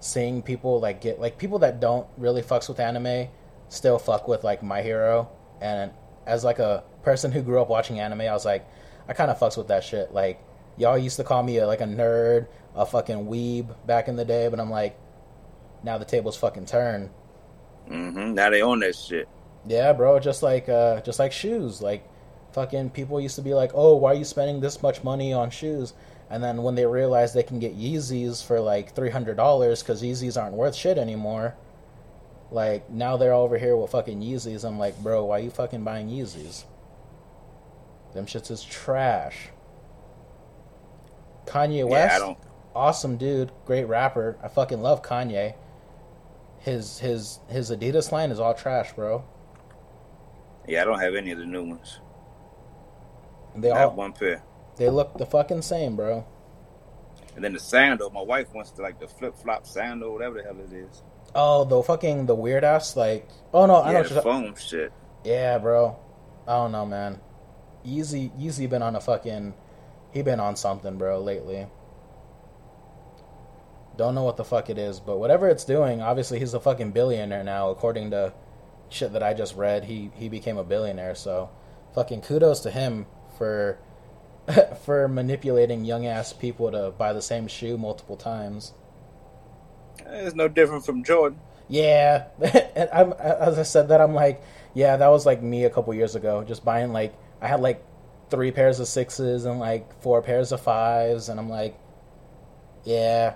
seeing 0.00 0.42
people 0.42 0.80
like 0.80 1.00
get 1.00 1.20
like 1.20 1.38
people 1.38 1.60
that 1.60 1.78
don't 1.78 2.08
really 2.16 2.42
fucks 2.42 2.68
with 2.68 2.80
anime 2.80 3.28
still 3.68 3.98
fuck 3.98 4.26
with 4.26 4.42
like 4.42 4.64
My 4.64 4.82
Hero. 4.82 5.30
And 5.60 5.92
as 6.26 6.44
like 6.44 6.58
a 6.58 6.82
person 7.08 7.32
who 7.32 7.40
grew 7.40 7.60
up 7.62 7.70
watching 7.70 8.00
anime, 8.00 8.20
I 8.20 8.32
was 8.32 8.44
like, 8.44 8.68
I 9.08 9.14
kind 9.14 9.30
of 9.30 9.38
fucks 9.38 9.56
with 9.56 9.68
that 9.68 9.82
shit. 9.82 10.12
Like 10.12 10.38
y'all 10.76 10.98
used 10.98 11.16
to 11.16 11.24
call 11.24 11.42
me 11.42 11.56
a, 11.56 11.66
like 11.66 11.80
a 11.80 11.86
nerd, 11.86 12.46
a 12.76 12.84
fucking 12.84 13.26
weeb 13.26 13.74
back 13.86 14.08
in 14.08 14.16
the 14.16 14.26
day, 14.26 14.48
but 14.48 14.60
I'm 14.60 14.70
like, 14.70 14.94
now 15.82 15.96
the 15.96 16.04
tables 16.04 16.36
fucking 16.36 16.66
turn. 16.66 17.08
hmm 17.86 18.34
Now 18.34 18.50
they 18.50 18.60
own 18.60 18.80
that 18.80 18.94
shit. 18.94 19.26
Yeah, 19.66 19.92
bro, 19.94 20.20
just 20.20 20.42
like 20.42 20.68
uh 20.68 21.00
just 21.00 21.18
like 21.18 21.32
shoes. 21.32 21.80
Like 21.80 22.06
fucking 22.52 22.90
people 22.90 23.20
used 23.20 23.36
to 23.36 23.42
be 23.42 23.54
like, 23.54 23.70
"Oh, 23.74 23.96
why 23.96 24.12
are 24.12 24.14
you 24.14 24.24
spending 24.24 24.60
this 24.60 24.82
much 24.82 25.02
money 25.02 25.32
on 25.32 25.48
shoes?" 25.50 25.94
And 26.30 26.44
then 26.44 26.62
when 26.62 26.74
they 26.74 26.84
realize 26.84 27.32
they 27.32 27.42
can 27.42 27.58
get 27.58 27.78
Yeezys 27.78 28.44
for 28.44 28.60
like 28.60 28.94
$300 28.94 29.82
cuz 29.86 30.02
Yeezys 30.02 30.36
aren't 30.40 30.56
worth 30.56 30.74
shit 30.74 30.98
anymore, 30.98 31.54
like 32.50 32.90
now 32.90 33.16
they're 33.16 33.32
over 33.32 33.56
here 33.56 33.76
with 33.76 33.92
fucking 33.92 34.20
Yeezys. 34.20 34.62
I'm 34.64 34.78
like, 34.78 35.02
"Bro, 35.02 35.24
why 35.24 35.38
are 35.38 35.42
you 35.42 35.50
fucking 35.50 35.84
buying 35.84 36.08
Yeezys?" 36.10 36.64
Them 38.14 38.26
shits 38.26 38.50
is 38.50 38.62
trash. 38.64 39.50
Kanye 41.46 41.88
West, 41.88 42.20
Yeah, 42.20 42.34
awesome 42.74 43.16
dude, 43.16 43.52
great 43.64 43.84
rapper. 43.84 44.38
I 44.42 44.48
fucking 44.48 44.80
love 44.82 45.02
Kanye. 45.02 45.54
His 46.58 46.98
his 46.98 47.40
his 47.48 47.70
Adidas 47.70 48.12
line 48.12 48.30
is 48.30 48.40
all 48.40 48.54
trash, 48.54 48.92
bro. 48.92 49.24
Yeah, 50.66 50.82
I 50.82 50.84
don't 50.84 51.00
have 51.00 51.14
any 51.14 51.30
of 51.30 51.38
the 51.38 51.46
new 51.46 51.64
ones. 51.64 52.00
They 53.56 53.68
have 53.68 53.90
all 53.90 53.96
one 53.96 54.12
pair. 54.12 54.42
they 54.76 54.90
look 54.90 55.16
the 55.16 55.24
fucking 55.26 55.62
same, 55.62 55.96
bro. 55.96 56.26
And 57.34 57.44
then 57.44 57.52
the 57.52 57.60
sandal, 57.60 58.10
my 58.10 58.20
wife 58.20 58.52
wants 58.52 58.72
to 58.72 58.82
like 58.82 58.98
the 59.00 59.06
flip 59.08 59.36
flop 59.36 59.66
sandal, 59.66 60.12
whatever 60.12 60.38
the 60.38 60.42
hell 60.42 60.58
it 60.60 60.72
is. 60.72 61.02
Oh, 61.34 61.64
the 61.64 61.82
fucking 61.82 62.26
the 62.26 62.34
weird 62.34 62.64
ass 62.64 62.96
like. 62.96 63.28
Oh 63.54 63.66
no, 63.66 63.80
I 63.82 63.92
know. 63.92 64.00
What 64.00 64.10
you're 64.10 64.22
foam 64.22 64.54
shit. 64.56 64.92
yeah, 65.24 65.58
bro. 65.58 65.96
I 66.46 66.54
don't 66.56 66.72
know, 66.72 66.84
man. 66.86 67.20
Yeezy, 67.88 68.30
Yeezy 68.38 68.68
been 68.68 68.82
on 68.82 68.96
a 68.96 69.00
fucking. 69.00 69.54
He 70.12 70.22
been 70.22 70.40
on 70.40 70.56
something, 70.56 70.96
bro, 70.96 71.20
lately. 71.20 71.66
Don't 73.96 74.14
know 74.14 74.22
what 74.22 74.36
the 74.36 74.44
fuck 74.44 74.70
it 74.70 74.78
is, 74.78 75.00
but 75.00 75.18
whatever 75.18 75.48
it's 75.48 75.64
doing, 75.64 76.00
obviously 76.00 76.38
he's 76.38 76.54
a 76.54 76.60
fucking 76.60 76.92
billionaire 76.92 77.42
now, 77.42 77.70
according 77.70 78.12
to 78.12 78.32
shit 78.88 79.12
that 79.12 79.22
I 79.22 79.34
just 79.34 79.56
read. 79.56 79.84
He 79.84 80.10
he 80.14 80.28
became 80.28 80.56
a 80.56 80.64
billionaire, 80.64 81.14
so 81.14 81.50
fucking 81.94 82.22
kudos 82.22 82.60
to 82.60 82.70
him 82.70 83.06
for 83.36 83.78
for 84.84 85.08
manipulating 85.08 85.84
young 85.84 86.06
ass 86.06 86.32
people 86.32 86.70
to 86.70 86.92
buy 86.96 87.12
the 87.12 87.22
same 87.22 87.48
shoe 87.48 87.76
multiple 87.76 88.16
times. 88.16 88.72
It's 90.06 90.34
no 90.34 90.48
different 90.48 90.86
from 90.86 91.02
Jordan. 91.02 91.40
Yeah, 91.68 92.28
and 92.74 92.88
I'm 92.92 93.12
as 93.14 93.58
I 93.58 93.62
said 93.62 93.88
that 93.88 94.00
I'm 94.00 94.14
like, 94.14 94.42
yeah, 94.74 94.96
that 94.96 95.08
was 95.08 95.26
like 95.26 95.42
me 95.42 95.64
a 95.64 95.70
couple 95.70 95.92
years 95.92 96.14
ago, 96.14 96.44
just 96.44 96.64
buying 96.64 96.92
like 96.92 97.14
I 97.40 97.48
had 97.48 97.60
like 97.60 97.84
three 98.30 98.50
pairs 98.50 98.80
of 98.80 98.88
sixes 98.88 99.44
and 99.44 99.58
like 99.58 100.00
four 100.02 100.22
pairs 100.22 100.52
of 100.52 100.60
fives, 100.60 101.28
and 101.28 101.38
I'm 101.38 101.48
like, 101.48 101.78
yeah, 102.84 103.34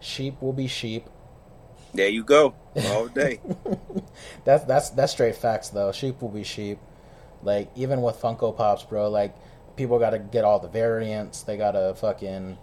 sheep 0.00 0.40
will 0.40 0.52
be 0.52 0.66
sheep. 0.66 1.06
There 1.92 2.08
you 2.08 2.22
go, 2.22 2.54
all 2.86 3.08
day. 3.08 3.40
That's 4.44 4.64
that's 4.64 4.90
that's 4.90 5.12
straight 5.12 5.34
facts 5.34 5.70
though. 5.70 5.90
Sheep 5.92 6.22
will 6.22 6.28
be 6.28 6.44
sheep. 6.44 6.78
Like 7.42 7.70
even 7.74 8.02
with 8.02 8.16
Funko 8.16 8.56
Pops, 8.56 8.84
bro. 8.84 9.10
Like 9.10 9.34
people 9.76 9.98
got 9.98 10.10
to 10.10 10.18
get 10.18 10.44
all 10.44 10.58
the 10.58 10.68
variants. 10.68 11.42
They 11.42 11.56
got 11.56 11.72
to 11.72 11.94
fucking, 11.94 12.58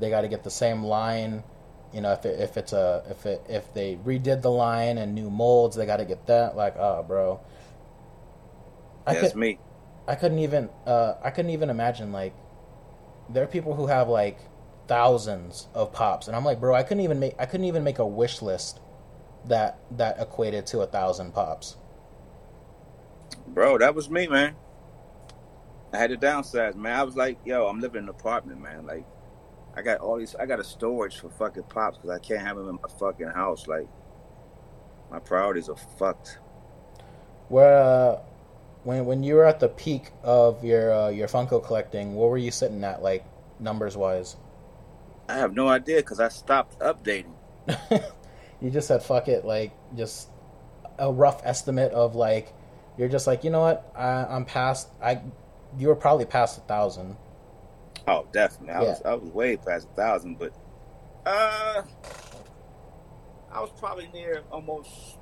they 0.00 0.10
got 0.10 0.20
to 0.22 0.28
get 0.28 0.44
the 0.44 0.50
same 0.50 0.82
line. 0.82 1.42
You 1.92 2.02
know, 2.02 2.12
if 2.12 2.26
it, 2.26 2.38
if 2.40 2.56
it's 2.56 2.72
a 2.72 3.02
if 3.10 3.24
it 3.26 3.44
if 3.48 3.72
they 3.74 3.96
redid 3.96 4.42
the 4.42 4.50
line 4.50 4.98
and 4.98 5.14
new 5.14 5.30
molds, 5.30 5.76
they 5.76 5.86
got 5.86 5.96
to 5.96 6.04
get 6.04 6.26
that. 6.26 6.56
Like, 6.56 6.76
oh, 6.76 7.02
bro. 7.02 7.40
I 9.08 9.14
That's 9.14 9.32
could, 9.32 9.38
me. 9.40 9.58
I 10.06 10.14
couldn't 10.14 10.38
even 10.38 10.68
uh, 10.86 11.14
I 11.22 11.30
couldn't 11.30 11.50
even 11.50 11.70
imagine 11.70 12.12
like 12.12 12.34
there 13.30 13.42
are 13.42 13.48
people 13.48 13.74
who 13.74 13.86
have 13.86 14.08
like 14.08 14.38
thousands 14.86 15.68
of 15.74 15.92
pops, 15.92 16.28
and 16.28 16.36
I'm 16.36 16.44
like, 16.44 16.60
bro, 16.60 16.74
I 16.74 16.82
couldn't 16.82 17.04
even 17.04 17.18
make 17.18 17.34
I 17.38 17.46
couldn't 17.46 17.66
even 17.66 17.84
make 17.84 17.98
a 17.98 18.06
wish 18.06 18.42
list 18.42 18.80
that 19.46 19.78
that 19.92 20.20
equated 20.20 20.66
to 20.68 20.80
a 20.80 20.86
thousand 20.86 21.32
pops. 21.32 21.76
Bro, 23.48 23.78
that 23.78 23.94
was 23.94 24.10
me, 24.10 24.26
man. 24.26 24.54
I 25.92 25.96
had 25.96 26.10
to 26.10 26.16
downsize, 26.16 26.74
man. 26.74 26.98
I 26.98 27.02
was 27.02 27.16
like, 27.16 27.38
yo, 27.44 27.66
I'm 27.66 27.80
living 27.80 28.00
in 28.00 28.04
an 28.04 28.10
apartment, 28.10 28.60
man. 28.60 28.86
Like, 28.86 29.06
I 29.74 29.82
got 29.82 30.00
all 30.00 30.18
these, 30.18 30.34
I 30.34 30.44
got 30.44 30.60
a 30.60 30.64
storage 30.64 31.18
for 31.18 31.30
fucking 31.30 31.64
pops 31.64 31.96
because 31.96 32.10
I 32.10 32.18
can't 32.18 32.40
have 32.40 32.56
them 32.56 32.68
in 32.68 32.74
my 32.74 32.88
fucking 32.98 33.28
house. 33.28 33.66
Like, 33.66 33.88
my 35.10 35.18
priorities 35.18 35.68
are 35.68 35.76
fucked. 35.98 36.38
Where, 37.48 37.78
uh, 37.78 38.20
when 38.84 39.04
when 39.06 39.22
you 39.22 39.34
were 39.34 39.44
at 39.44 39.60
the 39.60 39.68
peak 39.68 40.10
of 40.22 40.64
your 40.64 40.92
uh, 40.92 41.08
your 41.08 41.28
Funko 41.28 41.64
collecting, 41.64 42.14
what 42.14 42.30
were 42.30 42.38
you 42.38 42.50
sitting 42.50 42.82
at, 42.84 43.02
like 43.02 43.24
numbers 43.60 43.96
wise? 43.96 44.36
I 45.28 45.36
have 45.36 45.54
no 45.54 45.68
idea 45.68 45.98
because 45.98 46.20
I 46.20 46.28
stopped 46.28 46.78
updating. 46.78 47.34
you 48.60 48.70
just 48.70 48.88
said 48.88 49.02
fuck 49.02 49.28
it, 49.28 49.44
like 49.44 49.72
just 49.96 50.28
a 50.98 51.12
rough 51.12 51.42
estimate 51.44 51.92
of 51.92 52.14
like 52.14 52.52
you're 52.96 53.08
just 53.08 53.26
like 53.26 53.44
you 53.44 53.50
know 53.50 53.60
what 53.60 53.92
I, 53.96 54.24
I'm 54.24 54.44
past 54.44 54.88
I 55.02 55.20
you 55.76 55.88
were 55.88 55.96
probably 55.96 56.24
past 56.24 56.58
a 56.58 56.60
thousand. 56.62 57.16
Oh, 58.06 58.26
definitely. 58.32 58.74
I 58.74 58.82
yeah. 58.82 58.88
was 58.88 59.02
I 59.04 59.14
was 59.14 59.30
way 59.32 59.56
past 59.56 59.86
a 59.92 59.94
thousand, 59.94 60.38
but 60.38 60.52
uh, 61.26 61.82
I 63.52 63.60
was 63.60 63.70
probably 63.78 64.08
near 64.14 64.42
almost. 64.50 65.17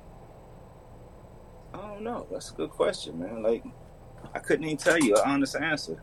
Don't 1.97 2.03
know. 2.03 2.27
That's 2.29 2.51
a 2.51 2.53
good 2.53 2.69
question, 2.69 3.17
man. 3.17 3.41
Like, 3.41 3.63
I 4.31 4.37
couldn't 4.37 4.65
even 4.65 4.77
tell 4.77 4.99
you 4.99 5.15
an 5.15 5.21
honest 5.25 5.55
answer. 5.55 5.99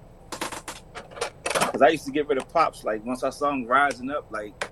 Cause 1.44 1.82
I 1.82 1.88
used 1.90 2.04
to 2.06 2.10
get 2.10 2.26
rid 2.26 2.36
of 2.36 2.48
pops. 2.48 2.82
Like 2.82 3.04
once 3.04 3.22
I 3.22 3.30
saw 3.30 3.50
them 3.50 3.64
rising 3.64 4.10
up, 4.10 4.26
like 4.32 4.70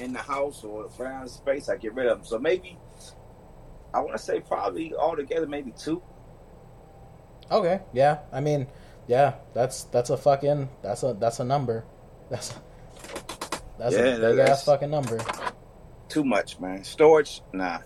in 0.00 0.14
the 0.14 0.20
house 0.20 0.64
or 0.64 0.88
around 0.98 1.28
space, 1.28 1.68
I 1.68 1.76
get 1.76 1.94
rid 1.94 2.06
of 2.06 2.18
them. 2.18 2.26
So 2.26 2.38
maybe 2.38 2.78
I 3.92 4.00
want 4.00 4.12
to 4.12 4.18
say 4.18 4.40
probably 4.40 4.94
altogether 4.94 5.46
maybe 5.46 5.72
two. 5.78 6.02
Okay, 7.50 7.80
yeah. 7.92 8.20
I 8.32 8.40
mean, 8.40 8.66
yeah, 9.06 9.34
that's 9.52 9.84
that's 9.84 10.08
a 10.08 10.16
fucking 10.16 10.70
that's 10.82 11.02
a 11.02 11.14
that's 11.14 11.40
a 11.40 11.44
number. 11.44 11.84
That's 12.30 12.54
that's 13.78 13.94
yeah, 13.94 14.00
a 14.00 14.18
big 14.18 14.36
that's 14.36 14.50
ass 14.50 14.64
fucking 14.64 14.90
number. 14.90 15.20
Too 16.08 16.24
much, 16.24 16.58
man. 16.58 16.84
Storage, 16.84 17.42
nah. 17.52 17.80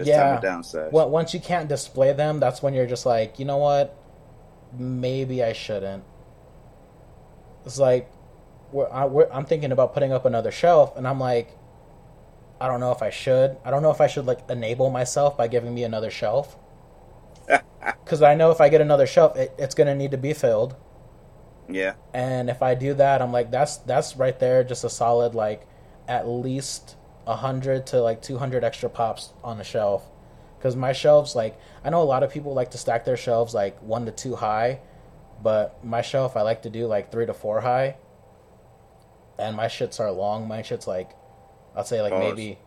It's 0.00 0.08
yeah. 0.08 0.40
Downside. 0.40 0.92
Well, 0.92 1.10
once 1.10 1.34
you 1.34 1.40
can't 1.40 1.68
display 1.68 2.12
them, 2.12 2.40
that's 2.40 2.62
when 2.62 2.72
you're 2.72 2.86
just 2.86 3.04
like, 3.04 3.38
you 3.38 3.44
know 3.44 3.58
what? 3.58 3.96
Maybe 4.76 5.44
I 5.44 5.52
shouldn't. 5.52 6.04
It's 7.66 7.78
like, 7.78 8.10
we're, 8.72 8.88
I, 8.88 9.04
am 9.36 9.44
thinking 9.44 9.72
about 9.72 9.92
putting 9.92 10.12
up 10.12 10.24
another 10.24 10.50
shelf, 10.50 10.96
and 10.96 11.06
I'm 11.06 11.20
like, 11.20 11.56
I 12.60 12.66
don't 12.66 12.80
know 12.80 12.92
if 12.92 13.02
I 13.02 13.10
should. 13.10 13.58
I 13.62 13.70
don't 13.70 13.82
know 13.82 13.90
if 13.90 14.00
I 14.00 14.06
should 14.06 14.26
like 14.26 14.40
enable 14.48 14.90
myself 14.90 15.36
by 15.36 15.48
giving 15.48 15.74
me 15.74 15.84
another 15.84 16.10
shelf 16.10 16.56
because 18.04 18.22
I 18.22 18.34
know 18.34 18.50
if 18.50 18.60
I 18.60 18.68
get 18.68 18.80
another 18.80 19.06
shelf, 19.06 19.36
it, 19.36 19.52
it's 19.58 19.74
gonna 19.74 19.94
need 19.94 20.10
to 20.10 20.18
be 20.18 20.32
filled. 20.32 20.76
Yeah. 21.68 21.94
And 22.14 22.48
if 22.50 22.62
I 22.62 22.74
do 22.74 22.94
that, 22.94 23.22
I'm 23.22 23.32
like, 23.32 23.50
that's 23.50 23.78
that's 23.78 24.16
right 24.16 24.38
there, 24.38 24.64
just 24.64 24.84
a 24.84 24.90
solid 24.90 25.34
like 25.34 25.66
at 26.08 26.26
least 26.26 26.96
hundred 27.36 27.86
to 27.88 28.00
like 28.00 28.22
two 28.22 28.38
hundred 28.38 28.64
extra 28.64 28.88
pops 28.88 29.32
on 29.42 29.58
the 29.58 29.64
shelf. 29.64 30.08
Because 30.58 30.76
my 30.76 30.92
shelves, 30.92 31.34
like, 31.34 31.58
I 31.82 31.88
know 31.88 32.02
a 32.02 32.04
lot 32.04 32.22
of 32.22 32.30
people 32.30 32.52
like 32.52 32.72
to 32.72 32.78
stack 32.78 33.06
their 33.06 33.16
shelves 33.16 33.54
like 33.54 33.80
one 33.82 34.04
to 34.04 34.12
two 34.12 34.36
high, 34.36 34.80
but 35.42 35.82
my 35.82 36.02
shelf 36.02 36.36
I 36.36 36.42
like 36.42 36.62
to 36.62 36.70
do 36.70 36.86
like 36.86 37.10
three 37.10 37.26
to 37.26 37.32
four 37.32 37.60
high. 37.60 37.96
And 39.38 39.56
my 39.56 39.66
shits 39.66 40.00
are 40.00 40.10
long. 40.10 40.46
My 40.46 40.60
shits 40.60 40.86
like, 40.86 41.12
I'll 41.74 41.84
say 41.84 42.02
like 42.02 42.12
pause. 42.12 42.36
maybe 42.36 42.58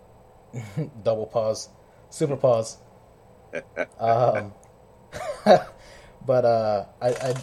double 1.04 1.28
pause, 1.28 1.70
super 2.10 2.36
pause. 2.36 2.78
um, 4.00 4.54
but 6.26 6.46
uh, 6.46 6.86
I, 7.00 7.10
I 7.10 7.34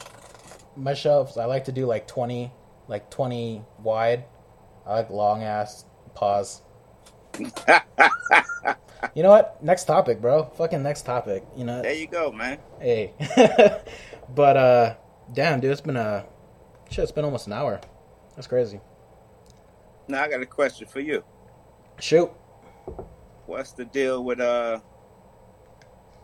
my 0.77 0.95
shelves 0.95 1.37
I 1.37 1.45
like 1.45 1.67
to 1.67 1.73
do 1.73 1.87
like 1.87 2.09
twenty, 2.09 2.53
like 2.89 3.11
twenty 3.11 3.63
wide. 3.83 4.25
I 4.87 4.95
like 4.95 5.11
long 5.11 5.43
ass 5.43 5.85
pause. 6.15 6.63
you 9.15 9.23
know 9.23 9.31
what? 9.31 9.63
Next 9.63 9.85
topic, 9.85 10.21
bro. 10.21 10.45
Fucking 10.57 10.83
next 10.83 11.03
topic. 11.03 11.45
You 11.57 11.65
know. 11.65 11.83
There 11.83 11.95
you 11.95 12.07
go, 12.07 12.33
man. 12.33 12.59
Hey. 12.81 13.13
but 14.35 14.57
uh, 14.57 14.95
damn, 15.33 15.61
dude, 15.61 15.73
it's 15.73 15.81
been 15.81 15.97
a 15.97 16.25
shit. 16.91 17.03
It's 17.03 17.13
been 17.13 17.25
almost 17.25 17.47
an 17.47 17.53
hour. 17.53 17.81
That's 18.37 18.47
crazy. 18.47 18.81
Now 20.09 20.23
I 20.23 20.29
got 20.29 20.43
a 20.43 20.47
question 20.47 20.87
for 20.87 21.01
you. 21.01 21.25
Shoot. 21.99 22.31
What's 23.47 23.73
the 23.73 23.85
deal 23.85 24.25
with 24.25 24.41
uh 24.41 24.81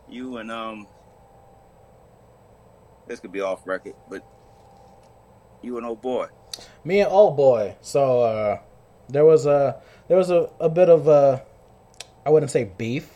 you 0.09 0.37
and 0.37 0.51
um 0.51 0.87
this 3.07 3.19
could 3.19 3.31
be 3.31 3.41
off 3.41 3.65
record, 3.65 3.93
but 4.09 4.25
you 5.61 5.77
and 5.77 5.85
old 5.85 6.01
boy. 6.01 6.27
Me 6.83 6.99
and 7.01 7.11
old 7.11 7.37
boy. 7.37 7.75
So 7.81 8.21
uh, 8.21 8.59
there 9.09 9.25
was 9.25 9.45
a 9.45 9.81
there 10.07 10.17
was 10.17 10.29
a, 10.29 10.49
a 10.59 10.69
bit 10.69 10.89
of 10.89 11.07
a 11.07 11.43
I 12.25 12.29
wouldn't 12.29 12.51
say 12.51 12.65
beef. 12.65 13.09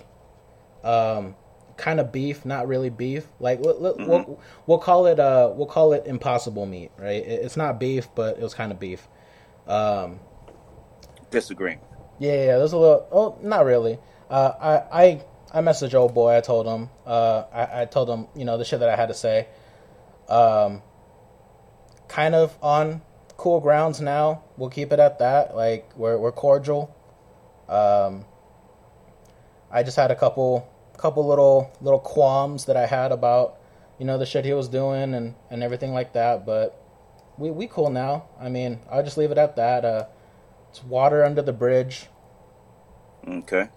Um, 0.84 1.36
kind 1.78 2.00
of 2.00 2.12
beef, 2.12 2.46
not 2.46 2.68
really 2.68 2.90
beef. 2.90 3.28
Like 3.40 3.60
mm-hmm. 3.60 4.06
we'll, 4.06 4.40
we'll 4.66 4.78
call 4.78 5.08
it 5.08 5.20
uh 5.20 5.52
we'll 5.54 5.68
call 5.68 5.94
it 5.94 6.04
impossible 6.06 6.66
meat, 6.66 6.92
right? 6.98 7.24
It's 7.26 7.58
not 7.58 7.80
beef, 7.80 8.08
but 8.16 8.38
it 8.38 8.42
was 8.42 8.54
kind 8.54 8.72
of 8.72 8.80
beef. 8.80 9.08
Um, 9.68 10.20
Disagreeing. 11.30 11.80
Yeah, 12.20 12.34
yeah. 12.34 12.58
There's 12.58 12.74
a 12.74 12.78
little. 12.78 13.08
Oh, 13.12 13.38
not 13.42 13.66
really. 13.66 14.00
Uh, 14.30 14.52
I 14.62 15.02
I 15.04 15.26
I 15.54 15.62
messaged 15.62 15.94
old 15.94 16.14
boy. 16.14 16.36
I 16.38 16.42
told 16.42 16.68
him. 16.68 16.90
Uh, 17.06 17.44
I, 17.52 17.82
I 17.82 17.86
told 17.86 18.10
him 18.10 18.28
you 18.36 18.46
know 18.46 18.58
the 18.58 18.66
shit 18.66 18.80
that 18.80 18.90
I 18.90 18.96
had 18.96 19.08
to 19.08 19.14
say. 19.14 19.48
Um, 20.30 20.82
kind 22.08 22.36
of 22.36 22.58
on 22.62 23.02
cool 23.42 23.60
grounds 23.60 24.00
now. 24.00 24.44
We'll 24.56 24.70
keep 24.70 24.94
it 24.94 25.00
at 25.00 25.18
that. 25.18 25.56
Like 25.56 25.98
we're 25.98 26.18
we're 26.18 26.32
cordial. 26.32 26.96
Um, 27.68 28.26
I 29.72 29.82
just 29.82 29.98
had 29.98 30.12
a 30.12 30.16
couple 30.16 30.70
couple 30.98 31.28
little 31.28 31.72
little 31.82 32.00
qualms 32.00 32.66
that 32.66 32.78
I 32.78 32.86
had 32.86 33.12
about 33.12 33.58
you 33.98 34.06
know 34.06 34.20
the 34.20 34.28
shit 34.28 34.46
he 34.46 34.54
was 34.54 34.70
doing 34.70 35.16
and 35.16 35.34
and 35.50 35.64
everything 35.64 35.92
like 35.92 36.14
that. 36.14 36.46
But 36.46 36.80
we 37.40 37.50
we 37.50 37.66
cool 37.66 37.90
now. 37.90 38.26
I 38.40 38.48
mean, 38.50 38.80
I'll 38.92 39.04
just 39.04 39.18
leave 39.18 39.32
it 39.32 39.40
at 39.40 39.56
that. 39.56 39.84
Uh, 39.84 40.06
it's 40.70 40.84
water 40.84 41.26
under 41.26 41.42
the 41.42 41.54
bridge. 41.54 42.06
Okay. 43.28 43.70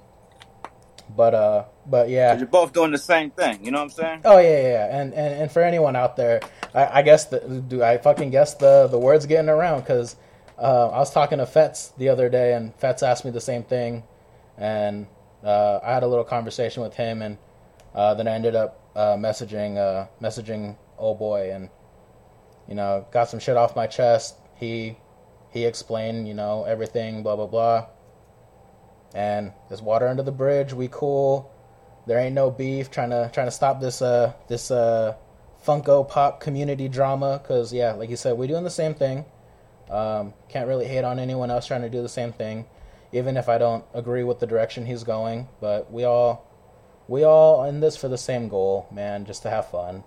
But 1.08 1.34
uh, 1.34 1.64
but 1.86 2.08
yeah, 2.08 2.36
you're 2.36 2.46
both 2.46 2.72
doing 2.72 2.90
the 2.90 2.98
same 2.98 3.30
thing. 3.30 3.64
You 3.64 3.70
know 3.70 3.78
what 3.78 3.84
I'm 3.84 3.90
saying? 3.90 4.20
Oh 4.24 4.38
yeah, 4.38 4.62
yeah. 4.62 5.00
And 5.00 5.12
and, 5.14 5.42
and 5.42 5.52
for 5.52 5.62
anyone 5.62 5.96
out 5.96 6.16
there, 6.16 6.40
I, 6.74 7.00
I 7.00 7.02
guess 7.02 7.26
the, 7.26 7.40
do 7.40 7.82
I 7.82 7.98
fucking 7.98 8.30
guess 8.30 8.54
the 8.54 8.88
the 8.90 8.98
words 8.98 9.26
getting 9.26 9.50
around 9.50 9.80
because 9.80 10.16
uh, 10.58 10.88
I 10.88 10.98
was 10.98 11.12
talking 11.12 11.38
to 11.38 11.46
Fets 11.46 11.88
the 11.98 12.08
other 12.08 12.28
day, 12.28 12.54
and 12.54 12.74
Fets 12.76 13.02
asked 13.02 13.24
me 13.24 13.30
the 13.30 13.40
same 13.40 13.64
thing, 13.64 14.02
and 14.56 15.06
uh, 15.42 15.80
I 15.82 15.92
had 15.92 16.02
a 16.02 16.06
little 16.06 16.24
conversation 16.24 16.82
with 16.82 16.94
him, 16.94 17.20
and 17.20 17.36
uh, 17.94 18.14
then 18.14 18.26
I 18.26 18.32
ended 18.32 18.56
up 18.56 18.80
uh, 18.96 19.16
messaging 19.16 19.76
uh, 19.76 20.06
messaging 20.22 20.76
old 20.96 21.18
boy, 21.18 21.52
and 21.52 21.68
you 22.66 22.74
know 22.74 23.06
got 23.12 23.28
some 23.28 23.40
shit 23.40 23.58
off 23.58 23.76
my 23.76 23.86
chest. 23.86 24.36
He 24.56 24.96
he 25.50 25.66
explained, 25.66 26.26
you 26.26 26.34
know, 26.34 26.64
everything, 26.64 27.22
blah 27.22 27.36
blah 27.36 27.46
blah 27.46 27.86
and 29.14 29.52
there's 29.68 29.80
water 29.80 30.08
under 30.08 30.22
the 30.22 30.32
bridge. 30.32 30.72
We 30.74 30.88
cool. 30.88 31.50
There 32.06 32.18
ain't 32.18 32.34
no 32.34 32.50
beef. 32.50 32.90
Trying 32.90 33.10
to 33.10 33.30
trying 33.32 33.46
to 33.46 33.52
stop 33.52 33.80
this 33.80 34.02
uh 34.02 34.34
this 34.48 34.70
uh 34.70 35.14
Funko 35.64 36.06
Pop 36.06 36.40
community 36.40 36.88
drama. 36.88 37.40
Cause 37.46 37.72
yeah, 37.72 37.92
like 37.92 38.10
you 38.10 38.16
said, 38.16 38.36
we're 38.36 38.48
doing 38.48 38.64
the 38.64 38.70
same 38.70 38.94
thing. 38.94 39.24
Um, 39.90 40.34
can't 40.48 40.66
really 40.66 40.86
hate 40.86 41.04
on 41.04 41.18
anyone 41.18 41.50
else 41.50 41.66
trying 41.66 41.82
to 41.82 41.90
do 41.90 42.02
the 42.02 42.08
same 42.08 42.32
thing, 42.32 42.66
even 43.12 43.36
if 43.36 43.48
I 43.48 43.58
don't 43.58 43.84
agree 43.94 44.24
with 44.24 44.40
the 44.40 44.46
direction 44.46 44.86
he's 44.86 45.04
going. 45.04 45.48
But 45.60 45.90
we 45.92 46.04
all 46.04 46.50
we 47.06 47.24
all 47.24 47.64
in 47.64 47.80
this 47.80 47.96
for 47.96 48.08
the 48.08 48.18
same 48.18 48.48
goal, 48.48 48.88
man. 48.90 49.24
Just 49.24 49.42
to 49.42 49.50
have 49.50 49.70
fun. 49.70 50.04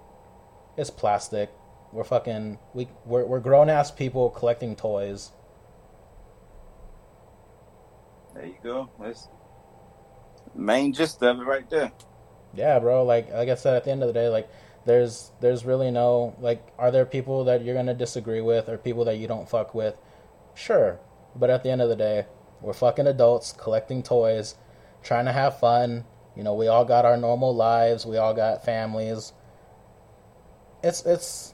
It's 0.77 0.89
plastic. 0.89 1.51
We're 1.91 2.03
fucking 2.03 2.59
we 2.73 2.89
we're, 3.05 3.25
we're 3.25 3.39
grown 3.39 3.69
ass 3.69 3.91
people 3.91 4.29
collecting 4.29 4.75
toys. 4.75 5.31
There 8.37 8.45
you 8.45 8.55
go. 8.61 8.89
That's 8.99 9.27
main 10.53 10.93
gist 10.93 11.23
of 11.23 11.39
it 11.39 11.43
right 11.43 11.67
there. 11.69 11.91
Yeah, 12.53 12.77
bro. 12.77 13.03
Like 13.03 13.31
like 13.33 13.49
I 13.49 13.55
said, 13.55 13.75
at 13.75 13.83
the 13.83 13.91
end 13.91 14.03
of 14.03 14.07
the 14.07 14.13
day, 14.13 14.29
like 14.29 14.47
there's 14.85 15.31
there's 15.41 15.65
really 15.65 15.91
no 15.91 16.35
like 16.39 16.65
are 16.77 16.91
there 16.91 17.05
people 17.05 17.43
that 17.43 17.63
you're 17.63 17.75
gonna 17.75 17.93
disagree 17.93 18.41
with 18.41 18.69
or 18.69 18.77
people 18.77 19.03
that 19.05 19.17
you 19.17 19.27
don't 19.27 19.49
fuck 19.49 19.75
with 19.75 19.99
sure 20.55 20.97
but 21.35 21.49
at 21.49 21.61
the 21.61 21.69
end 21.69 21.81
of 21.81 21.89
the 21.89 21.95
day 21.95 22.25
we're 22.61 22.73
fucking 22.73 23.05
adults 23.05 23.51
collecting 23.51 24.01
toys 24.01 24.55
trying 25.03 25.25
to 25.25 25.33
have 25.33 25.59
fun 25.59 26.05
you 26.37 26.43
know 26.43 26.53
we 26.53 26.67
all 26.69 26.85
got 26.85 27.03
our 27.03 27.17
normal 27.17 27.53
lives 27.53 28.05
we 28.05 28.15
all 28.15 28.33
got 28.33 28.63
families 28.63 29.33
it's 30.81 31.05
it's 31.05 31.53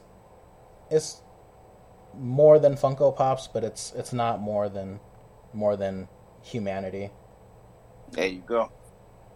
it's 0.88 1.20
more 2.16 2.60
than 2.60 2.74
funko 2.74 3.14
pops 3.14 3.48
but 3.48 3.64
it's 3.64 3.92
it's 3.96 4.12
not 4.12 4.40
more 4.40 4.68
than 4.68 5.00
more 5.52 5.76
than 5.76 6.06
humanity 6.44 7.10
there 8.12 8.28
you 8.28 8.42
go 8.46 8.70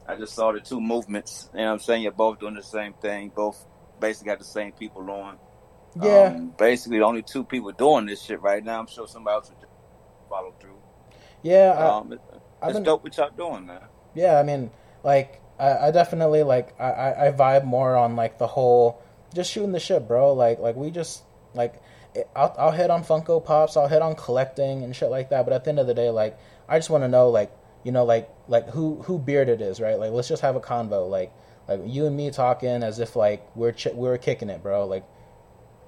i 0.06 0.14
just 0.14 0.34
saw 0.34 0.52
the 0.52 0.60
two 0.60 0.80
movements 0.80 1.48
you 1.52 1.60
know 1.60 1.66
what 1.66 1.72
i'm 1.72 1.78
saying 1.78 2.02
you're 2.02 2.12
both 2.12 2.38
doing 2.38 2.54
the 2.54 2.62
same 2.62 2.92
thing 2.94 3.32
both 3.34 3.66
basically 4.00 4.26
got 4.26 4.38
the 4.38 4.44
same 4.44 4.72
people 4.72 5.10
on. 5.10 5.38
Yeah. 6.00 6.34
Um, 6.34 6.52
basically, 6.58 6.98
the 6.98 7.04
only 7.04 7.22
two 7.22 7.44
people 7.44 7.72
doing 7.72 8.06
this 8.06 8.22
shit 8.22 8.40
right 8.40 8.64
now. 8.64 8.80
I'm 8.80 8.86
sure 8.86 9.06
somebody 9.06 9.34
else 9.34 9.50
would 9.50 9.68
follow 10.28 10.54
through. 10.60 10.78
Yeah. 11.42 11.70
Um, 11.70 12.12
it, 12.12 12.20
it's 12.62 12.72
been, 12.74 12.82
dope 12.82 13.04
what 13.04 13.16
y'all 13.16 13.30
doing, 13.30 13.66
man. 13.66 13.80
Yeah, 14.14 14.38
I 14.38 14.42
mean, 14.42 14.70
like, 15.04 15.40
I, 15.58 15.88
I 15.88 15.90
definitely 15.90 16.42
like 16.42 16.78
I, 16.80 17.28
I 17.28 17.32
vibe 17.32 17.64
more 17.64 17.96
on 17.96 18.16
like 18.16 18.38
the 18.38 18.46
whole 18.46 19.02
just 19.34 19.52
shooting 19.52 19.72
the 19.72 19.80
shit, 19.80 20.08
bro. 20.08 20.32
Like, 20.32 20.58
like 20.58 20.76
we 20.76 20.90
just 20.90 21.22
like 21.54 21.82
I'll 22.34 22.54
I'll 22.58 22.70
hit 22.72 22.90
on 22.90 23.04
Funko 23.04 23.44
Pops, 23.44 23.76
I'll 23.76 23.88
hit 23.88 24.02
on 24.02 24.14
collecting 24.14 24.82
and 24.82 24.94
shit 24.94 25.10
like 25.10 25.30
that. 25.30 25.44
But 25.44 25.54
at 25.54 25.64
the 25.64 25.70
end 25.70 25.78
of 25.78 25.86
the 25.86 25.94
day, 25.94 26.10
like, 26.10 26.38
I 26.68 26.78
just 26.78 26.90
want 26.90 27.04
to 27.04 27.08
know, 27.08 27.30
like, 27.30 27.50
you 27.84 27.92
know, 27.92 28.04
like 28.04 28.28
like 28.48 28.68
who 28.70 29.02
who 29.02 29.18
bearded 29.18 29.60
is, 29.60 29.80
right? 29.80 29.98
Like, 29.98 30.12
let's 30.12 30.28
just 30.28 30.42
have 30.42 30.56
a 30.56 30.60
convo, 30.60 31.08
like 31.08 31.32
like 31.68 31.80
you 31.84 32.06
and 32.06 32.16
me 32.16 32.30
talking 32.30 32.82
as 32.82 32.98
if 32.98 33.14
like 33.14 33.44
we're 33.54 33.72
ch- 33.72 33.94
we 33.94 34.08
are 34.08 34.18
kicking 34.18 34.48
it, 34.48 34.62
bro. 34.62 34.86
Like 34.86 35.04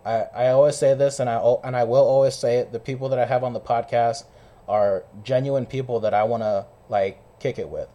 I 0.04 0.26
I 0.34 0.48
always 0.48 0.76
say 0.76 0.94
this, 0.94 1.20
and 1.20 1.28
I 1.28 1.36
and 1.64 1.76
I 1.76 1.84
will 1.84 2.06
always 2.06 2.34
say 2.34 2.58
it. 2.58 2.72
The 2.72 2.78
people 2.78 3.08
that 3.08 3.18
I 3.18 3.26
have 3.26 3.42
on 3.44 3.52
the 3.52 3.60
podcast 3.60 4.24
are 4.68 5.04
genuine 5.24 5.66
people 5.66 6.00
that 6.00 6.14
I 6.14 6.22
want 6.24 6.42
to 6.42 6.66
like 6.88 7.20
kick 7.40 7.58
it 7.58 7.68
with. 7.68 7.88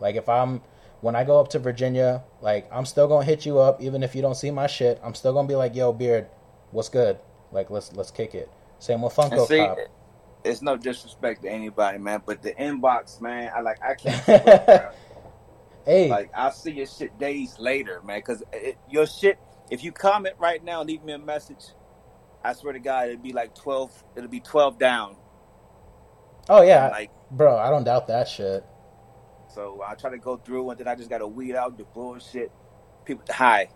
Like 0.00 0.16
if 0.16 0.28
I'm 0.28 0.62
when 1.00 1.16
I 1.16 1.24
go 1.24 1.40
up 1.40 1.48
to 1.48 1.58
Virginia, 1.58 2.22
like 2.40 2.68
I'm 2.72 2.84
still 2.84 3.08
gonna 3.08 3.24
hit 3.24 3.46
you 3.46 3.58
up, 3.58 3.82
even 3.82 4.02
if 4.02 4.14
you 4.14 4.22
don't 4.22 4.36
see 4.36 4.50
my 4.50 4.66
shit. 4.66 5.00
I'm 5.02 5.14
still 5.14 5.32
gonna 5.32 5.48
be 5.48 5.56
like, 5.56 5.74
"Yo, 5.74 5.92
beard, 5.92 6.26
what's 6.70 6.88
good? 6.88 7.18
Like 7.52 7.70
let's 7.70 7.92
let's 7.94 8.10
kick 8.10 8.34
it." 8.34 8.50
Same 8.78 9.02
with 9.02 9.14
Funko 9.14 9.46
see, 9.46 9.58
Pop. 9.58 9.78
It's 10.44 10.62
no 10.62 10.76
disrespect 10.76 11.42
to 11.42 11.50
anybody, 11.50 11.98
man, 11.98 12.22
but 12.24 12.42
the 12.42 12.52
inbox, 12.52 13.20
man, 13.20 13.50
I 13.54 13.60
like 13.60 13.78
I 13.82 13.94
can't. 13.94 14.94
Hey, 15.86 16.08
like 16.08 16.30
I'll 16.34 16.52
see 16.52 16.72
your 16.72 16.86
shit 16.86 17.18
days 17.18 17.58
later, 17.58 18.02
man. 18.02 18.18
Because 18.18 18.42
your 18.88 19.06
shit, 19.06 19.38
if 19.70 19.82
you 19.82 19.92
comment 19.92 20.34
right 20.38 20.62
now, 20.62 20.82
leave 20.82 21.02
me 21.02 21.14
a 21.14 21.18
message. 21.18 21.64
I 22.44 22.52
swear 22.52 22.74
to 22.74 22.78
God, 22.78 23.08
it'll 23.08 23.22
be 23.22 23.32
like 23.32 23.54
twelve. 23.54 23.90
It'll 24.14 24.28
be 24.28 24.40
twelve 24.40 24.78
down. 24.78 25.16
Oh 26.48 26.62
yeah, 26.62 26.88
like 26.88 27.10
bro, 27.30 27.56
I 27.56 27.70
don't 27.70 27.84
doubt 27.84 28.08
that 28.08 28.28
shit. 28.28 28.64
So 29.48 29.82
I 29.86 29.94
try 29.94 30.10
to 30.10 30.18
go 30.18 30.36
through, 30.36 30.70
and 30.70 30.78
then 30.78 30.86
I 30.86 30.94
just 30.94 31.10
got 31.10 31.18
to 31.18 31.26
weed 31.26 31.54
out 31.54 31.76
the 31.76 31.84
bullshit. 31.84 32.52
People, 33.04 33.24
hi, 33.30 33.68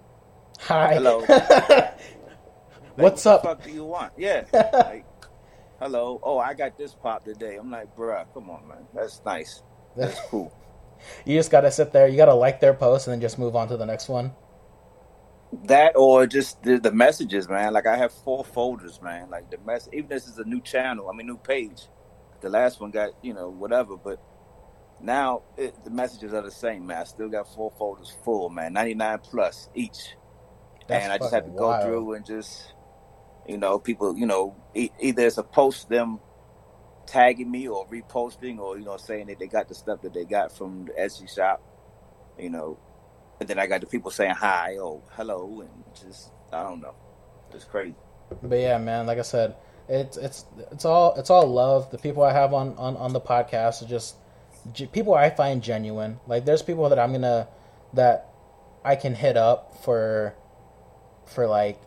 hi, 0.61 0.95
hello. 0.95 1.25
like, 1.29 1.99
What's 2.97 3.25
what 3.25 3.35
up? 3.35 3.45
What 3.45 3.65
do 3.65 3.71
you 3.71 3.85
want? 3.85 4.13
Yeah. 4.17 4.45
like, 4.53 5.05
hello. 5.85 6.19
Oh, 6.23 6.39
I 6.39 6.55
got 6.55 6.77
this 6.77 6.95
pop 6.95 7.25
today. 7.25 7.57
I'm 7.57 7.71
like, 7.71 7.95
bruh, 7.95 8.25
come 8.35 8.51
on, 8.51 8.67
man. 8.67 8.87
That's 8.95 9.21
nice. 9.25 9.63
That's 9.97 10.19
cool 10.29 10.53
you 11.25 11.37
just 11.37 11.51
gotta 11.51 11.71
sit 11.71 11.93
there. 11.93 12.09
You 12.09 12.17
gotta 12.17 12.35
like 12.35 12.61
their 12.61 12.75
post 12.75 13.07
and 13.07 13.13
then 13.13 13.21
just 13.21 13.39
move 13.39 13.57
on 13.57 13.69
to 13.69 13.77
the 13.77 13.87
next 13.87 14.09
one. 14.09 14.33
That 15.65 15.93
or 15.97 16.27
just 16.27 16.63
the, 16.63 16.79
the 16.79 16.93
messages, 16.93 17.49
man. 17.49 17.73
Like 17.73 17.87
I 17.87 17.97
have 17.97 18.13
four 18.13 18.45
folders, 18.45 19.01
man. 19.03 19.31
Like 19.31 19.51
the 19.51 19.59
mess. 19.59 19.89
Even 19.93 20.09
this 20.09 20.27
is 20.27 20.39
a 20.39 20.45
new 20.45 20.61
channel. 20.61 21.09
I 21.09 21.17
mean, 21.17 21.27
new 21.27 21.37
page. 21.37 21.83
The 22.41 22.49
last 22.49 22.81
one 22.81 22.91
got 22.91 23.11
you 23.23 23.35
know 23.35 23.49
whatever, 23.49 23.97
but 23.97 24.21
now 25.01 25.43
it, 25.57 25.83
the 25.85 25.91
messages 25.91 26.33
are 26.33 26.43
the 26.43 26.51
same, 26.51 26.87
man. 26.87 26.99
I 26.99 27.05
still 27.05 27.29
got 27.29 27.53
four 27.55 27.73
folders 27.79 28.13
full, 28.25 28.51
man. 28.51 28.73
Ninety 28.73 28.95
nine 28.95 29.19
plus 29.19 29.69
each, 29.75 30.17
That's 30.89 31.05
and 31.05 31.13
I 31.13 31.19
just 31.19 31.33
have 31.33 31.45
to 31.45 31.51
go 31.51 31.81
through 31.83 32.15
and 32.15 32.27
just 32.27 32.73
you 33.49 33.59
know 33.59 33.79
people 33.79 34.17
you 34.17 34.27
know 34.27 34.57
either 34.75 35.27
it's 35.27 35.39
a 35.39 35.43
post 35.43 35.89
them 35.89 36.19
tagging 37.07 37.51
me 37.51 37.69
or 37.69 37.87
reposting 37.89 38.59
or 38.59 38.79
you 38.79 38.85
know 38.85 38.97
saying 38.97 39.27
that 39.27 39.39
they 39.39 39.47
got 39.47 39.69
the 39.69 39.75
stuff 39.75 40.03
that 40.03 40.15
they 40.15 40.25
got 40.25 40.57
from 40.57 40.87
the 40.87 40.93
Etsy 40.93 41.33
shop, 41.33 41.63
you 42.39 42.51
know, 42.51 42.79
and 43.41 43.49
then 43.49 43.59
I 43.59 43.67
got 43.67 43.81
the 43.81 43.87
people 43.87 44.11
saying 44.11 44.35
hi 44.35 44.79
or 44.79 45.03
hello 45.11 45.61
and 45.61 45.85
just 45.95 46.31
I 46.53 46.63
don't 46.63 46.81
know, 46.81 46.95
it's 47.53 47.65
crazy. 47.65 47.95
But 48.43 48.59
yeah, 48.59 48.79
man, 48.79 49.07
like 49.07 49.19
I 49.19 49.23
said, 49.23 49.57
it's 49.89 50.17
it's 50.17 50.45
it's 50.73 50.85
all 50.85 51.15
it's 51.17 51.31
all 51.31 51.47
love. 51.47 51.91
The 51.91 51.99
people 51.99 52.23
I 52.23 52.33
have 52.33 52.55
on 52.55 52.77
on 52.77 52.97
on 52.97 53.13
the 53.13 53.21
podcast 53.21 53.83
are 53.83 53.89
just 53.89 54.17
people 54.93 55.15
I 55.15 55.31
find 55.31 55.63
genuine. 55.63 56.21
Like 56.27 56.45
there's 56.45 56.63
people 56.63 56.89
that 56.89 56.99
I'm 56.99 57.13
gonna 57.13 57.49
that 57.93 58.31
I 58.85 58.97
can 58.97 59.15
hit 59.15 59.37
up 59.37 59.77
for 59.85 60.35
for 61.27 61.47
like 61.47 61.81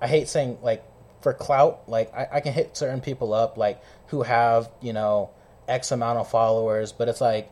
I 0.00 0.06
hate 0.06 0.28
saying 0.28 0.58
like 0.62 0.84
for 1.20 1.32
clout, 1.32 1.88
like 1.88 2.14
I, 2.14 2.28
I 2.34 2.40
can 2.40 2.52
hit 2.52 2.76
certain 2.76 3.00
people 3.00 3.32
up, 3.34 3.56
like 3.56 3.82
who 4.08 4.22
have 4.22 4.70
you 4.80 4.92
know 4.92 5.30
X 5.66 5.92
amount 5.92 6.18
of 6.18 6.30
followers, 6.30 6.92
but 6.92 7.08
it's 7.08 7.20
like 7.20 7.50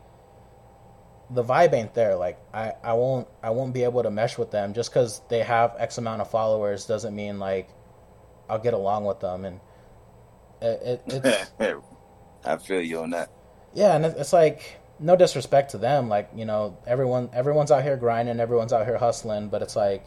the 1.31 1.43
vibe 1.43 1.73
ain't 1.73 1.95
there. 1.95 2.14
Like 2.17 2.39
I, 2.53 2.73
I 2.83 2.93
won't 2.95 3.29
I 3.43 3.51
won't 3.51 3.75
be 3.75 3.85
able 3.85 4.03
to 4.03 4.11
mesh 4.11 4.39
with 4.39 4.51
them 4.51 4.75
just 4.75 4.91
because 4.91 5.21
they 5.29 5.41
have 5.41 5.75
X 5.79 5.99
amount 5.99 6.21
of 6.21 6.31
followers 6.31 6.87
doesn't 6.87 7.14
mean 7.14 7.39
like 7.39 7.69
I'll 8.49 8.59
get 8.59 8.75
along 8.75 9.05
with 9.05 9.21
them 9.21 9.45
and 9.45 9.61
it, 10.62 11.03
it 11.07 11.49
it's 11.61 11.87
I 12.45 12.57
feel 12.59 12.81
you 12.81 13.01
on 13.01 13.11
that. 13.11 13.31
Yeah, 13.75 13.97
and 13.97 14.05
it's 14.05 14.33
like 14.33 14.81
no 14.99 15.17
disrespect 15.17 15.73
to 15.73 15.79
them, 15.79 16.09
like 16.09 16.31
you 16.35 16.45
know 16.45 16.79
everyone 16.87 17.31
everyone's 17.33 17.71
out 17.71 17.83
here 17.83 17.97
grinding, 17.97 18.41
everyone's 18.41 18.73
out 18.73 18.87
here 18.87 18.99
hustling, 18.99 19.49
but 19.49 19.62
it's 19.62 19.77
like 19.77 20.05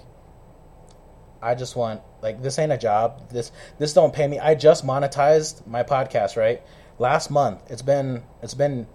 I 1.41 1.55
just 1.55 1.75
want 1.75 2.01
like 2.21 2.41
this 2.41 2.59
ain't 2.59 2.71
a 2.71 2.77
job. 2.77 3.29
This 3.29 3.51
this 3.77 3.93
don't 3.93 4.13
pay 4.13 4.27
me. 4.27 4.39
I 4.39 4.55
just 4.55 4.85
monetized 4.85 5.65
my 5.65 5.83
podcast, 5.83 6.35
right? 6.35 6.61
Last 6.97 7.29
month. 7.29 7.61
It's 7.69 7.81
been 7.81 8.23
it's 8.41 8.53
been 8.53 8.87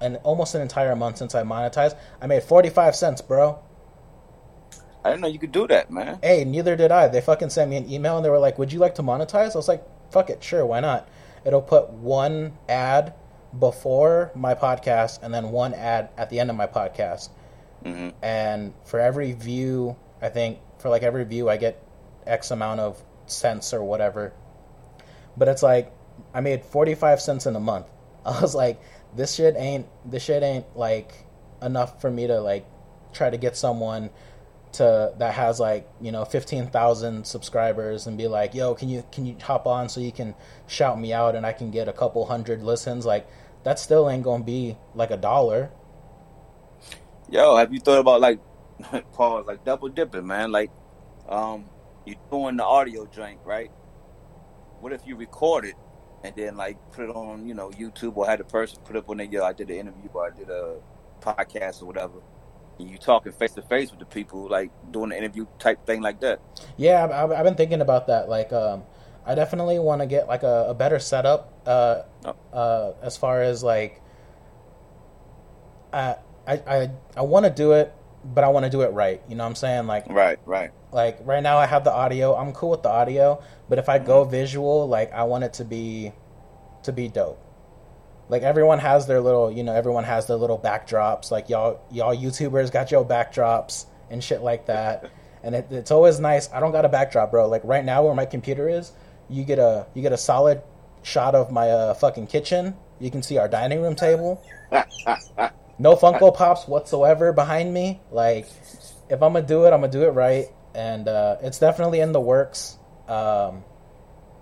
an 0.00 0.16
almost 0.16 0.54
an 0.54 0.62
entire 0.62 0.94
month 0.94 1.18
since 1.18 1.34
I 1.34 1.42
monetized. 1.42 1.96
I 2.20 2.26
made 2.26 2.42
45 2.42 2.94
cents, 2.94 3.22
bro. 3.22 3.58
I 5.04 5.10
didn't 5.10 5.22
know 5.22 5.28
you 5.28 5.38
could 5.38 5.52
do 5.52 5.66
that, 5.68 5.90
man. 5.90 6.18
Hey, 6.22 6.44
neither 6.44 6.74
did 6.76 6.90
I. 6.90 7.08
They 7.08 7.20
fucking 7.20 7.50
sent 7.50 7.70
me 7.70 7.76
an 7.76 7.90
email 7.90 8.16
and 8.16 8.24
they 8.24 8.30
were 8.30 8.40
like, 8.40 8.58
"Would 8.58 8.72
you 8.72 8.80
like 8.80 8.96
to 8.96 9.02
monetize?" 9.02 9.54
I 9.54 9.58
was 9.58 9.68
like, 9.68 9.84
"Fuck 10.10 10.30
it, 10.30 10.42
sure, 10.42 10.66
why 10.66 10.80
not?" 10.80 11.08
It'll 11.44 11.62
put 11.62 11.90
one 11.90 12.58
ad 12.68 13.14
before 13.58 14.32
my 14.34 14.54
podcast 14.54 15.20
and 15.22 15.32
then 15.32 15.50
one 15.50 15.74
ad 15.74 16.10
at 16.16 16.28
the 16.28 16.40
end 16.40 16.50
of 16.50 16.56
my 16.56 16.66
podcast. 16.66 17.30
Mm-hmm. 17.84 18.08
And 18.22 18.74
for 18.84 18.98
every 18.98 19.32
view, 19.32 19.96
I 20.20 20.28
think 20.28 20.58
for 20.78 20.88
like 20.88 21.02
every 21.02 21.24
view 21.24 21.48
I 21.48 21.56
get 21.56 21.82
X 22.26 22.50
amount 22.50 22.80
of 22.80 23.02
cents 23.26 23.72
or 23.72 23.82
whatever. 23.82 24.32
But 25.36 25.48
it's 25.48 25.62
like 25.62 25.92
I 26.34 26.40
made 26.40 26.64
45 26.64 27.20
cents 27.20 27.46
in 27.46 27.56
a 27.56 27.60
month. 27.60 27.86
I 28.26 28.40
was 28.40 28.54
like 28.54 28.80
this 29.14 29.34
shit 29.34 29.54
ain't 29.56 29.86
this 30.04 30.24
shit 30.24 30.42
ain't 30.42 30.76
like 30.76 31.12
enough 31.62 32.00
for 32.00 32.10
me 32.10 32.26
to 32.26 32.40
like 32.40 32.66
try 33.12 33.30
to 33.30 33.36
get 33.36 33.56
someone 33.56 34.10
to 34.72 35.12
that 35.18 35.32
has 35.34 35.58
like 35.58 35.88
you 36.00 36.12
know 36.12 36.24
15,000 36.24 37.26
subscribers 37.26 38.06
and 38.06 38.18
be 38.18 38.28
like 38.28 38.54
yo 38.54 38.74
can 38.74 38.88
you 38.88 39.04
can 39.10 39.24
you 39.24 39.36
hop 39.42 39.66
on 39.66 39.88
so 39.88 40.00
you 40.00 40.12
can 40.12 40.34
shout 40.66 41.00
me 41.00 41.12
out 41.12 41.34
and 41.34 41.46
I 41.46 41.52
can 41.52 41.70
get 41.70 41.88
a 41.88 41.92
couple 41.92 42.26
hundred 42.26 42.62
listens 42.62 43.06
like 43.06 43.26
that 43.64 43.78
still 43.78 44.10
ain't 44.10 44.22
going 44.22 44.42
to 44.42 44.46
be 44.46 44.76
like 44.94 45.10
a 45.10 45.16
dollar 45.16 45.70
yo 47.30 47.56
have 47.56 47.72
you 47.72 47.80
thought 47.80 48.00
about 48.00 48.20
like 48.20 48.38
pause, 49.12 49.46
like 49.46 49.64
double 49.64 49.88
dipping, 49.88 50.26
man. 50.26 50.52
Like, 50.52 50.70
um, 51.28 51.66
you're 52.04 52.16
doing 52.30 52.56
the 52.56 52.64
audio 52.64 53.06
drink, 53.06 53.40
right? 53.44 53.70
What 54.80 54.92
if 54.92 55.06
you 55.06 55.16
record 55.16 55.64
it 55.64 55.74
and 56.22 56.34
then 56.36 56.56
like 56.56 56.76
put 56.92 57.08
it 57.08 57.10
on, 57.10 57.48
you 57.48 57.54
know, 57.54 57.70
YouTube 57.70 58.16
or 58.16 58.26
had 58.26 58.40
the 58.40 58.44
person 58.44 58.80
put 58.84 58.96
up 58.96 59.08
on 59.08 59.18
there, 59.18 59.26
yo, 59.26 59.44
I 59.44 59.52
did 59.52 59.70
an 59.70 59.76
interview 59.76 60.08
or 60.12 60.26
I 60.26 60.36
did 60.36 60.50
a 60.50 60.76
podcast 61.20 61.82
or 61.82 61.86
whatever. 61.86 62.20
And 62.78 62.90
you 62.90 62.98
talking 62.98 63.32
face 63.32 63.52
to 63.52 63.62
face 63.62 63.90
with 63.90 64.00
the 64.00 64.06
people, 64.06 64.48
like 64.48 64.70
doing 64.90 65.10
the 65.10 65.18
interview 65.18 65.46
type 65.58 65.86
thing 65.86 66.02
like 66.02 66.20
that. 66.20 66.40
Yeah, 66.76 67.04
I've, 67.04 67.32
I've 67.32 67.44
been 67.44 67.54
thinking 67.54 67.80
about 67.80 68.08
that. 68.08 68.28
Like, 68.28 68.52
um, 68.52 68.82
I 69.24 69.34
definitely 69.34 69.78
want 69.78 70.02
to 70.02 70.06
get 70.06 70.28
like 70.28 70.42
a, 70.42 70.66
a 70.68 70.74
better 70.74 70.98
setup, 70.98 71.52
uh, 71.66 72.02
oh. 72.24 72.36
uh, 72.52 72.92
as 73.02 73.16
far 73.16 73.42
as 73.42 73.62
like, 73.62 74.00
I 75.92 76.16
I 76.46 76.52
I, 76.66 76.90
I 77.16 77.22
want 77.22 77.44
to 77.44 77.50
do 77.50 77.72
it 77.72 77.92
but 78.34 78.44
I 78.44 78.48
want 78.48 78.64
to 78.64 78.70
do 78.70 78.82
it 78.82 78.92
right. 78.92 79.22
You 79.28 79.36
know 79.36 79.44
what 79.44 79.50
I'm 79.50 79.54
saying? 79.54 79.86
Like 79.86 80.06
right, 80.08 80.38
right. 80.44 80.70
Like 80.92 81.18
right 81.24 81.42
now, 81.42 81.58
I 81.58 81.66
have 81.66 81.84
the 81.84 81.92
audio. 81.92 82.34
I'm 82.34 82.52
cool 82.52 82.70
with 82.70 82.82
the 82.82 82.90
audio, 82.90 83.42
but 83.68 83.78
if 83.78 83.88
I 83.88 83.98
mm-hmm. 83.98 84.06
go 84.06 84.24
visual, 84.24 84.88
like 84.88 85.12
I 85.12 85.24
want 85.24 85.44
it 85.44 85.54
to 85.54 85.64
be 85.64 86.12
to 86.82 86.92
be 86.92 87.08
dope. 87.08 87.42
Like 88.28 88.42
everyone 88.42 88.78
has 88.80 89.06
their 89.06 89.20
little, 89.20 89.52
you 89.52 89.62
know, 89.62 89.72
everyone 89.74 90.04
has 90.04 90.26
their 90.26 90.36
little 90.36 90.58
backdrops. 90.58 91.30
Like 91.30 91.48
y'all, 91.48 91.80
y'all 91.92 92.16
YouTubers 92.16 92.72
got 92.72 92.90
your 92.90 93.04
backdrops 93.04 93.86
and 94.10 94.22
shit 94.22 94.42
like 94.42 94.66
that. 94.66 95.10
and 95.42 95.54
it, 95.54 95.66
it's 95.70 95.90
always 95.90 96.18
nice. 96.18 96.50
I 96.52 96.60
don't 96.60 96.72
got 96.72 96.84
a 96.84 96.88
backdrop, 96.88 97.30
bro. 97.30 97.48
Like 97.48 97.62
right 97.64 97.84
now, 97.84 98.04
where 98.04 98.14
my 98.14 98.26
computer 98.26 98.68
is, 98.68 98.92
you 99.28 99.44
get 99.44 99.58
a 99.58 99.86
you 99.94 100.02
get 100.02 100.12
a 100.12 100.18
solid 100.18 100.62
shot 101.02 101.34
of 101.34 101.52
my 101.52 101.70
uh, 101.70 101.94
fucking 101.94 102.26
kitchen. 102.26 102.74
You 102.98 103.10
can 103.10 103.22
see 103.22 103.38
our 103.38 103.48
dining 103.48 103.80
room 103.80 103.94
table. 103.94 104.42
no 105.78 105.96
Funko 105.96 106.34
Pops 106.34 106.66
whatsoever 106.66 107.32
behind 107.32 107.72
me. 107.72 108.00
Like, 108.10 108.46
if 109.08 109.22
I'm 109.22 109.32
gonna 109.32 109.42
do 109.42 109.64
it, 109.64 109.72
I'm 109.72 109.80
gonna 109.80 109.92
do 109.92 110.04
it 110.04 110.10
right, 110.10 110.46
and 110.74 111.08
uh, 111.08 111.36
it's 111.42 111.58
definitely 111.58 112.00
in 112.00 112.12
the 112.12 112.20
works. 112.20 112.78
Um, 113.08 113.64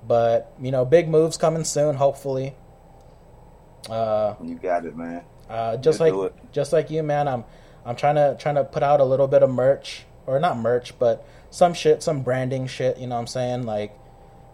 but 0.07 0.53
you 0.61 0.70
know, 0.70 0.85
big 0.85 1.09
moves 1.09 1.37
coming 1.37 1.64
soon, 1.64 1.97
hopefully. 1.97 2.55
Uh, 3.91 4.35
you 4.43 4.55
got 4.55 4.85
it, 4.85 4.97
man. 4.97 5.24
Uh, 5.49 5.76
just 5.76 6.01
like 6.01 6.14
just 6.53 6.72
like 6.72 6.91
you, 6.91 7.03
man. 7.03 7.28
I'm 7.28 7.45
I'm 7.85 7.97
trying 7.97 8.14
to 8.16 8.37
trying 8.39 8.55
to 8.55 8.64
put 8.64 8.82
out 8.82 9.01
a 9.01 9.05
little 9.05 9.28
bit 9.28 9.43
of 9.43 9.51
merch, 9.51 10.05
or 10.26 10.39
not 10.41 10.57
merch, 10.57 10.99
but 10.99 11.26
some 11.51 11.74
shit, 11.74 12.03
some 12.03 12.22
branding 12.22 12.66
shit. 12.66 12.99
You 12.99 13.07
know 13.07 13.16
what 13.16 13.22
I'm 13.22 13.26
saying? 13.26 13.62
Like, 13.64 13.93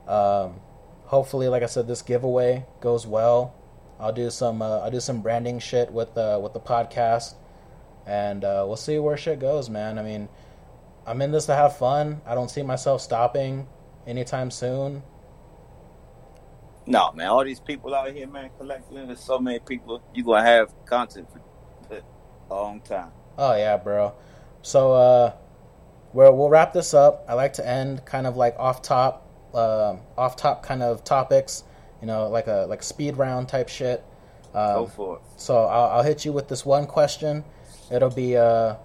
um, 0.08 0.60
hopefully, 1.04 1.48
like 1.48 1.62
I 1.62 1.66
said, 1.66 1.86
this 1.86 2.02
giveaway 2.02 2.64
goes 2.80 3.06
well. 3.06 3.54
I'll 4.00 4.12
do 4.12 4.30
some 4.30 4.62
uh, 4.62 4.78
I'll 4.78 4.90
do 4.90 5.00
some 5.00 5.20
branding 5.20 5.58
shit 5.58 5.92
with 5.92 6.16
uh, 6.16 6.40
with 6.42 6.54
the 6.54 6.60
podcast, 6.60 7.34
and 8.06 8.44
uh, 8.44 8.64
we'll 8.66 8.76
see 8.76 8.98
where 8.98 9.16
shit 9.16 9.38
goes, 9.38 9.68
man. 9.68 9.98
I 9.98 10.02
mean, 10.02 10.28
I'm 11.06 11.20
in 11.22 11.32
this 11.32 11.46
to 11.46 11.54
have 11.54 11.76
fun. 11.76 12.22
I 12.26 12.34
don't 12.34 12.50
see 12.50 12.62
myself 12.62 13.00
stopping 13.02 13.68
anytime 14.06 14.50
soon. 14.50 15.02
No, 16.86 17.12
man, 17.12 17.28
all 17.28 17.44
these 17.44 17.60
people 17.60 17.94
out 17.94 18.10
here, 18.10 18.26
man, 18.26 18.50
collecting. 18.58 19.06
There's 19.06 19.20
so 19.20 19.38
many 19.38 19.58
people. 19.60 20.02
You 20.14 20.24
gonna 20.24 20.42
have 20.42 20.72
content 20.86 21.28
for 21.30 21.40
a 22.50 22.54
long 22.54 22.80
time. 22.80 23.12
Oh 23.38 23.54
yeah, 23.54 23.76
bro. 23.76 24.14
So 24.62 24.92
uh, 24.92 25.32
we'll 26.12 26.34
we'll 26.36 26.48
wrap 26.48 26.72
this 26.72 26.94
up. 26.94 27.24
I 27.28 27.34
like 27.34 27.54
to 27.54 27.68
end 27.68 28.04
kind 28.04 28.26
of 28.26 28.36
like 28.36 28.56
off 28.58 28.82
top, 28.82 29.28
uh, 29.54 29.96
off 30.16 30.36
top 30.36 30.62
kind 30.62 30.82
of 30.82 31.04
topics. 31.04 31.64
You 32.00 32.06
know, 32.06 32.28
like 32.28 32.46
a 32.46 32.66
like 32.68 32.82
speed 32.82 33.16
round 33.16 33.48
type 33.48 33.68
shit. 33.68 34.04
Um, 34.54 34.74
Go 34.74 34.86
for 34.86 35.16
it. 35.16 35.22
So 35.36 35.64
I'll, 35.64 35.98
I'll 35.98 36.02
hit 36.02 36.24
you 36.24 36.32
with 36.32 36.48
this 36.48 36.64
one 36.64 36.86
question. 36.86 37.44
It'll 37.90 38.10
be 38.10 38.34
a 38.34 38.78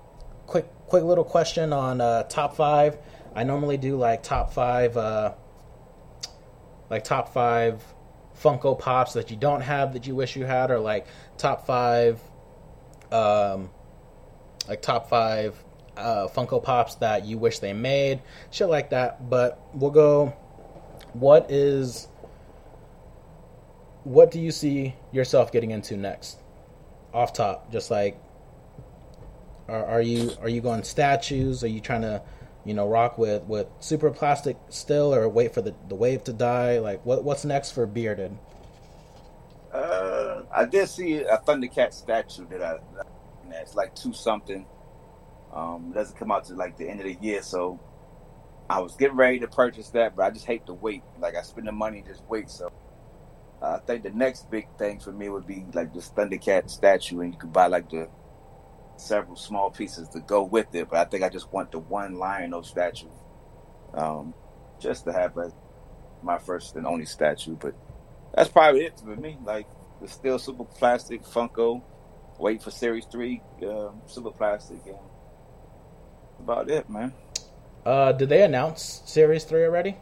quick 0.48 0.68
quick 0.88 1.04
little 1.04 1.24
question 1.24 1.74
on 1.74 2.02
uh, 2.02 2.24
top 2.24 2.56
five. 2.56 2.98
I 3.36 3.44
normally 3.44 3.78
do 3.78 3.96
like 3.98 4.24
top 4.24 4.54
five. 4.54 4.96
Uh, 4.98 5.34
like 6.90 7.04
top 7.04 7.34
five 7.34 7.84
Funko 8.42 8.78
Pops 8.78 9.14
that 9.14 9.32
you 9.32 9.38
don't 9.38 9.62
have 9.62 9.94
that 9.94 10.06
you 10.06 10.16
wish 10.16 10.36
you 10.36 10.46
had, 10.46 10.72
or 10.72 10.80
like 10.80 11.08
top 11.38 11.66
five, 11.66 12.20
um, 13.12 13.70
like 14.68 14.82
top 14.82 15.10
five 15.10 15.56
uh, 15.98 16.28
Funko 16.28 16.62
Pops 16.62 16.96
that 16.96 17.26
you 17.26 17.38
wish 17.38 17.60
they 17.60 17.74
made, 17.74 18.22
shit 18.52 18.68
like 18.68 18.90
that. 18.92 19.30
But 19.30 19.62
we'll 19.74 19.92
go. 19.92 20.34
What 21.14 21.50
is 21.50 22.08
what 24.06 24.32
do 24.32 24.40
you 24.40 24.52
see 24.52 24.96
yourself 25.12 25.52
getting 25.52 25.72
into 25.72 25.98
next? 25.98 26.40
Off 27.14 27.34
top, 27.34 27.72
just 27.72 27.92
like 27.92 28.18
are, 29.68 29.86
are 29.86 30.02
you 30.02 30.32
are 30.42 30.50
you 30.50 30.62
going 30.62 30.84
statues? 30.84 31.64
Are 31.64 31.68
you 31.68 31.82
trying 31.82 32.02
to 32.02 32.22
you 32.66 32.74
know, 32.74 32.88
rock 32.88 33.18
with 33.18 33.44
with 33.44 33.68
super 33.80 34.10
plastic 34.10 34.58
still, 34.70 35.14
or 35.14 35.30
wait 35.30 35.54
for 35.54 35.62
the 35.62 35.74
the 35.88 35.96
wave 35.96 36.24
to 36.26 36.34
die? 36.34 36.80
Like, 36.80 37.06
what 37.06 37.24
what's 37.24 37.46
next 37.46 37.72
for 37.72 37.86
Bearded? 37.86 38.36
Uh, 39.72 40.42
I 40.54 40.66
did 40.66 40.90
see 40.90 41.18
a 41.18 41.38
Thundercat 41.38 41.94
statue 41.94 42.48
that 42.48 42.62
I, 42.62 42.78
it's 43.52 43.76
like 43.76 43.94
two 43.94 44.14
something. 44.14 44.66
Um, 45.54 45.92
it 45.92 45.96
doesn't 45.96 46.18
come 46.18 46.32
out 46.32 46.46
to 46.46 46.56
like 46.56 46.76
the 46.76 46.90
end 46.90 47.00
of 47.02 47.06
the 47.06 47.18
year, 47.22 47.44
so 47.44 47.80
I 48.70 48.80
was 48.80 48.96
getting 48.96 49.16
ready 49.16 49.40
to 49.40 49.48
purchase 49.48 49.90
that, 49.92 50.16
but 50.16 50.24
I 50.24 50.32
just 50.32 50.46
hate 50.46 50.66
to 50.66 50.74
wait. 50.74 51.04
Like 51.20 51.36
I 51.36 51.44
spend 51.44 51.68
the 51.68 51.72
money, 51.72 52.04
just 52.06 52.24
wait. 52.28 52.50
So 52.50 52.72
uh, 53.62 53.80
I 53.82 53.86
think 53.86 54.04
the 54.04 54.12
next 54.12 54.50
big 54.50 54.68
thing 54.78 55.00
for 55.00 55.12
me 55.12 55.30
would 55.30 55.48
be 55.48 55.66
like 55.74 55.94
this 55.94 56.10
Thundercat 56.10 56.70
statue, 56.70 57.22
and 57.22 57.34
you 57.34 57.40
could 57.40 57.54
buy 57.54 57.68
like 57.68 57.90
the 57.90 58.10
several 58.98 59.36
small 59.36 59.70
pieces 59.70 60.08
to 60.10 60.20
go 60.20 60.44
with 60.44 60.74
it, 60.74 60.90
but 60.90 61.00
I 61.00 61.06
think 61.06 61.24
I 61.24 61.30
just 61.30 61.52
want 61.52 61.72
the 61.72 61.80
one 61.80 62.18
Lion-O 62.18 62.62
statue, 62.62 63.10
um, 63.94 64.34
just 64.80 65.06
to 65.06 65.14
have 65.14 65.38
as 65.38 65.54
my 66.22 66.38
first 66.38 66.76
and 66.76 66.86
only 66.88 67.06
statue. 67.06 67.56
But 67.56 67.76
that's 68.34 68.50
probably 68.50 68.82
it 68.86 69.00
for 69.00 69.16
me. 69.16 69.38
Like 69.44 69.68
the 70.02 70.08
still 70.08 70.40
super 70.40 70.66
plastic 70.66 71.24
Funko, 71.24 71.82
wait 72.40 72.64
for 72.64 72.72
Series 72.72 73.06
Three, 73.06 73.42
uh, 73.66 73.90
super 74.08 74.32
plastic, 74.32 74.80
and 74.86 74.98
about 76.40 76.70
it, 76.70 76.90
man. 76.90 77.14
Uh, 77.86 78.12
did 78.12 78.30
they 78.30 78.44
announce 78.44 79.02
Series 79.06 79.44
Three 79.44 79.64
already? 79.64 79.98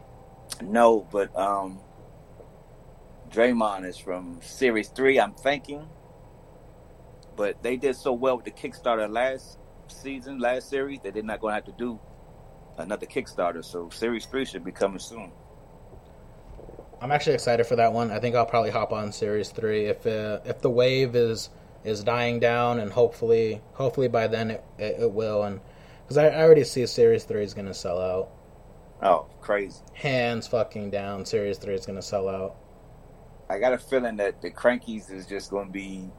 No, 0.62 1.06
but 1.10 1.36
um, 1.36 1.80
Draymond 3.34 3.84
is 3.84 3.98
from 3.98 4.38
Series 4.42 4.88
Three. 4.88 5.18
I'm 5.18 5.34
thinking 5.34 5.88
but 7.36 7.62
they 7.62 7.76
did 7.76 7.96
so 7.96 8.12
well 8.12 8.36
with 8.36 8.44
the 8.44 8.50
Kickstarter 8.50 9.10
last 9.10 9.58
season, 9.88 10.38
last 10.38 10.68
series, 10.68 11.00
that 11.00 11.14
they're 11.14 11.22
not 11.22 11.40
going 11.40 11.52
to 11.52 11.54
have 11.56 11.64
to 11.64 11.72
do 11.72 11.98
another 12.78 13.06
Kickstarter. 13.06 13.64
So 13.64 13.88
Series 13.90 14.26
Three 14.26 14.44
should 14.44 14.64
be 14.64 14.72
coming 14.72 14.98
soon. 14.98 15.32
I'm 17.00 17.10
actually 17.10 17.34
excited 17.34 17.66
for 17.66 17.76
that 17.76 17.92
one. 17.92 18.10
I 18.10 18.18
think 18.18 18.34
I'll 18.34 18.46
probably 18.46 18.70
hop 18.70 18.92
on 18.92 19.12
Series 19.12 19.50
Three 19.50 19.86
if 19.86 20.06
uh, 20.06 20.40
if 20.44 20.60
the 20.60 20.70
wave 20.70 21.14
is 21.16 21.50
is 21.84 22.02
dying 22.02 22.40
down, 22.40 22.78
and 22.78 22.90
hopefully 22.90 23.60
hopefully 23.74 24.08
by 24.08 24.26
then 24.26 24.52
it 24.52 24.64
it, 24.78 24.96
it 25.00 25.12
will. 25.12 25.42
And 25.42 25.60
because 26.02 26.16
I, 26.16 26.28
I 26.28 26.42
already 26.42 26.64
see 26.64 26.86
Series 26.86 27.24
Three 27.24 27.44
is 27.44 27.52
going 27.52 27.66
to 27.66 27.74
sell 27.74 28.00
out. 28.00 28.30
Oh, 29.02 29.26
crazy! 29.40 29.80
Hands 29.92 30.46
fucking 30.46 30.90
down. 30.90 31.26
Series 31.26 31.58
Three 31.58 31.74
is 31.74 31.84
going 31.84 31.96
to 31.96 32.02
sell 32.02 32.28
out. 32.28 32.56
I 33.54 33.60
got 33.60 33.72
a 33.72 33.78
feeling 33.78 34.16
that 34.16 34.42
the 34.42 34.50
Krankies 34.50 35.12
is 35.12 35.26
just 35.26 35.48
going 35.48 35.66
to 35.66 35.72
be 35.72 36.10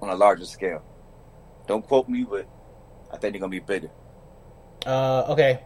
on 0.00 0.10
a 0.10 0.14
larger 0.14 0.44
scale. 0.44 0.80
Don't 1.66 1.84
quote 1.84 2.08
me, 2.08 2.24
but 2.28 2.46
I 3.10 3.16
think 3.16 3.32
they're 3.32 3.40
gonna 3.40 3.50
be 3.50 3.58
bigger. 3.58 3.90
Uh, 4.86 5.24
okay. 5.30 5.60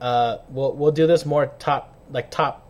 Uh, 0.00 0.38
we'll 0.48 0.74
we'll 0.74 0.92
do 0.92 1.06
this 1.06 1.26
more 1.26 1.46
top 1.58 2.00
like 2.08 2.30
top. 2.30 2.64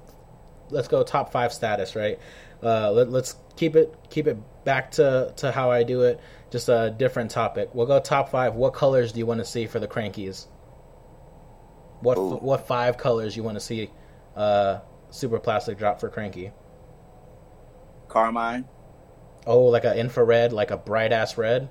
Let's 0.70 0.88
go 0.88 1.02
top 1.02 1.30
five 1.30 1.52
status, 1.52 1.94
right? 1.94 2.18
Uh, 2.62 2.90
let, 2.90 3.10
let's 3.10 3.36
keep 3.56 3.76
it 3.76 3.94
keep 4.10 4.26
it 4.26 4.38
back 4.64 4.90
to 4.92 5.32
to 5.36 5.52
how 5.52 5.70
I 5.70 5.82
do 5.82 6.02
it. 6.02 6.20
Just 6.50 6.68
a 6.68 6.94
different 6.96 7.30
topic. 7.30 7.70
We'll 7.74 7.86
go 7.86 8.00
top 8.00 8.30
five. 8.30 8.54
What 8.54 8.72
colors 8.72 9.12
do 9.12 9.18
you 9.18 9.26
want 9.26 9.38
to 9.38 9.44
see 9.44 9.66
for 9.66 9.78
the 9.78 9.88
Krankies? 9.88 10.46
What 12.00 12.16
Ooh. 12.16 12.36
what 12.36 12.66
five 12.66 12.96
colors 12.96 13.36
you 13.36 13.42
want 13.42 13.56
to 13.56 13.60
see? 13.60 13.90
Uh, 14.34 14.80
super 15.10 15.38
plastic 15.38 15.78
drop 15.78 16.00
for 16.00 16.08
Kranky. 16.08 16.52
Carmine. 18.08 18.64
Oh, 19.46 19.64
like 19.64 19.84
an 19.84 19.96
infrared, 19.96 20.52
like 20.52 20.70
a 20.70 20.76
bright 20.76 21.12
ass 21.12 21.38
red. 21.38 21.68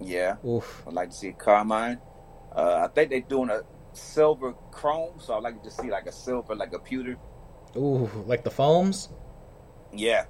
Yeah. 0.00 0.36
Oof. 0.44 0.82
I'd 0.86 0.94
like 0.94 1.10
to 1.10 1.16
see 1.16 1.32
carmine. 1.32 2.00
Uh, 2.54 2.80
I 2.84 2.88
think 2.88 3.10
they're 3.10 3.20
doing 3.20 3.50
a 3.50 3.62
silver 3.92 4.54
chrome, 4.70 5.18
so 5.18 5.34
I'd 5.34 5.42
like 5.42 5.62
to 5.62 5.70
see 5.70 5.90
like 5.90 6.06
a 6.06 6.12
silver, 6.12 6.54
like 6.54 6.72
a 6.72 6.78
pewter. 6.78 7.16
Ooh, 7.76 8.10
like 8.26 8.44
the 8.44 8.50
foams. 8.50 9.08
Yeah. 9.92 10.24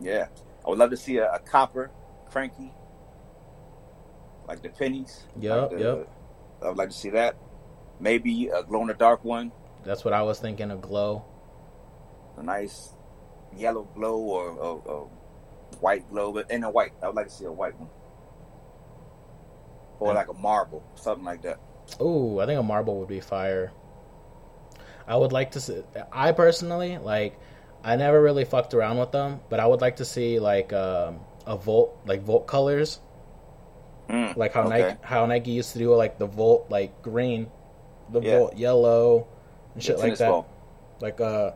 Yeah. 0.00 0.28
I 0.64 0.70
would 0.70 0.78
love 0.78 0.90
to 0.90 0.96
see 0.96 1.18
a, 1.18 1.30
a 1.30 1.38
copper 1.38 1.90
Kranky, 2.30 2.72
like 4.48 4.62
the 4.62 4.70
pennies. 4.70 5.24
Yep. 5.38 5.60
Like 5.60 5.70
the, 5.70 5.78
yep. 5.78 6.08
I 6.62 6.68
would 6.68 6.78
like 6.78 6.88
to 6.88 6.96
see 6.96 7.10
that. 7.10 7.36
Maybe 8.00 8.48
a 8.48 8.62
glow 8.62 8.80
in 8.82 8.88
the 8.88 8.94
dark 8.94 9.24
one. 9.24 9.52
That's 9.84 10.04
what 10.04 10.14
I 10.14 10.22
was 10.22 10.40
thinking. 10.40 10.70
A 10.70 10.76
glow. 10.76 11.24
A 12.36 12.42
nice 12.42 12.94
yellow 13.56 13.88
glow 13.94 14.18
or, 14.18 14.50
or, 14.50 14.82
or 14.84 15.10
white 15.80 16.08
glow, 16.10 16.32
but 16.32 16.50
in 16.50 16.64
a 16.64 16.70
white. 16.70 16.92
I 17.02 17.06
would 17.06 17.16
like 17.16 17.28
to 17.28 17.32
see 17.32 17.44
a 17.44 17.52
white 17.52 17.78
one, 17.78 17.88
or 20.00 20.14
like 20.14 20.28
a 20.28 20.34
marble, 20.34 20.82
something 20.94 21.24
like 21.24 21.42
that. 21.42 21.58
Ooh, 22.00 22.40
I 22.40 22.46
think 22.46 22.58
a 22.58 22.62
marble 22.62 22.98
would 23.00 23.08
be 23.08 23.20
fire. 23.20 23.72
I 25.06 25.16
would 25.16 25.32
like 25.32 25.52
to 25.52 25.60
see. 25.60 25.82
I 26.12 26.32
personally 26.32 26.98
like. 26.98 27.38
I 27.84 27.96
never 27.96 28.22
really 28.22 28.44
fucked 28.44 28.74
around 28.74 28.98
with 28.98 29.10
them, 29.10 29.40
but 29.48 29.58
I 29.58 29.66
would 29.66 29.80
like 29.80 29.96
to 29.96 30.04
see 30.04 30.38
like 30.38 30.72
um, 30.72 31.18
a 31.46 31.56
volt, 31.56 31.98
like 32.06 32.22
volt 32.22 32.46
colors, 32.46 33.00
mm, 34.08 34.36
like 34.36 34.52
how 34.52 34.62
okay. 34.66 34.82
Nike 34.82 34.98
how 35.02 35.26
Nike 35.26 35.50
used 35.50 35.72
to 35.72 35.80
do 35.80 35.92
like 35.94 36.16
the 36.16 36.26
volt 36.26 36.70
like 36.70 37.02
green, 37.02 37.50
the 38.10 38.20
yeah. 38.20 38.38
volt 38.38 38.56
yellow, 38.56 39.26
and 39.74 39.82
shit 39.82 39.98
like 39.98 40.16
that. 40.18 40.28
Ball. 40.28 40.46
Like 41.00 41.20
uh, 41.20 41.52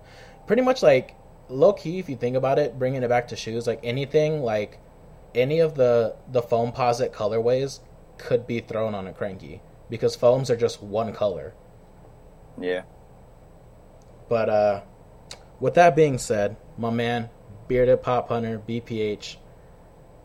pretty 0.49 0.63
much 0.63 0.83
like 0.83 1.15
low 1.49 1.73
key, 1.73 1.99
if 1.99 2.09
you 2.09 2.17
think 2.17 2.37
about 2.37 2.59
it, 2.59 2.79
bringing 2.79 3.03
it 3.03 3.09
back 3.09 3.29
to 3.29 3.37
shoes, 3.37 3.67
like 3.67 3.81
anything, 3.83 4.43
like 4.43 4.81
any 5.35 5.61
of 5.61 5.75
the 5.75 6.17
the 6.31 6.43
Foamposite 6.43 7.11
colorways 7.13 7.81
could 8.19 8.47
be 8.47 8.61
thrown 8.61 8.95
on 8.95 9.07
a 9.07 9.13
Kranky 9.13 9.61
because 9.91 10.17
foams 10.17 10.51
are 10.51 10.57
just 10.57 10.83
one 10.83 11.13
color. 11.13 11.55
Yeah. 12.61 12.83
But 14.29 14.49
uh, 14.49 14.81
with 15.61 15.75
that 15.75 15.95
being 15.95 16.19
said, 16.19 16.57
my 16.77 16.91
man, 16.91 17.29
bearded 17.69 18.03
pop 18.03 18.29
hunter 18.29 18.61
BPH, 18.67 19.37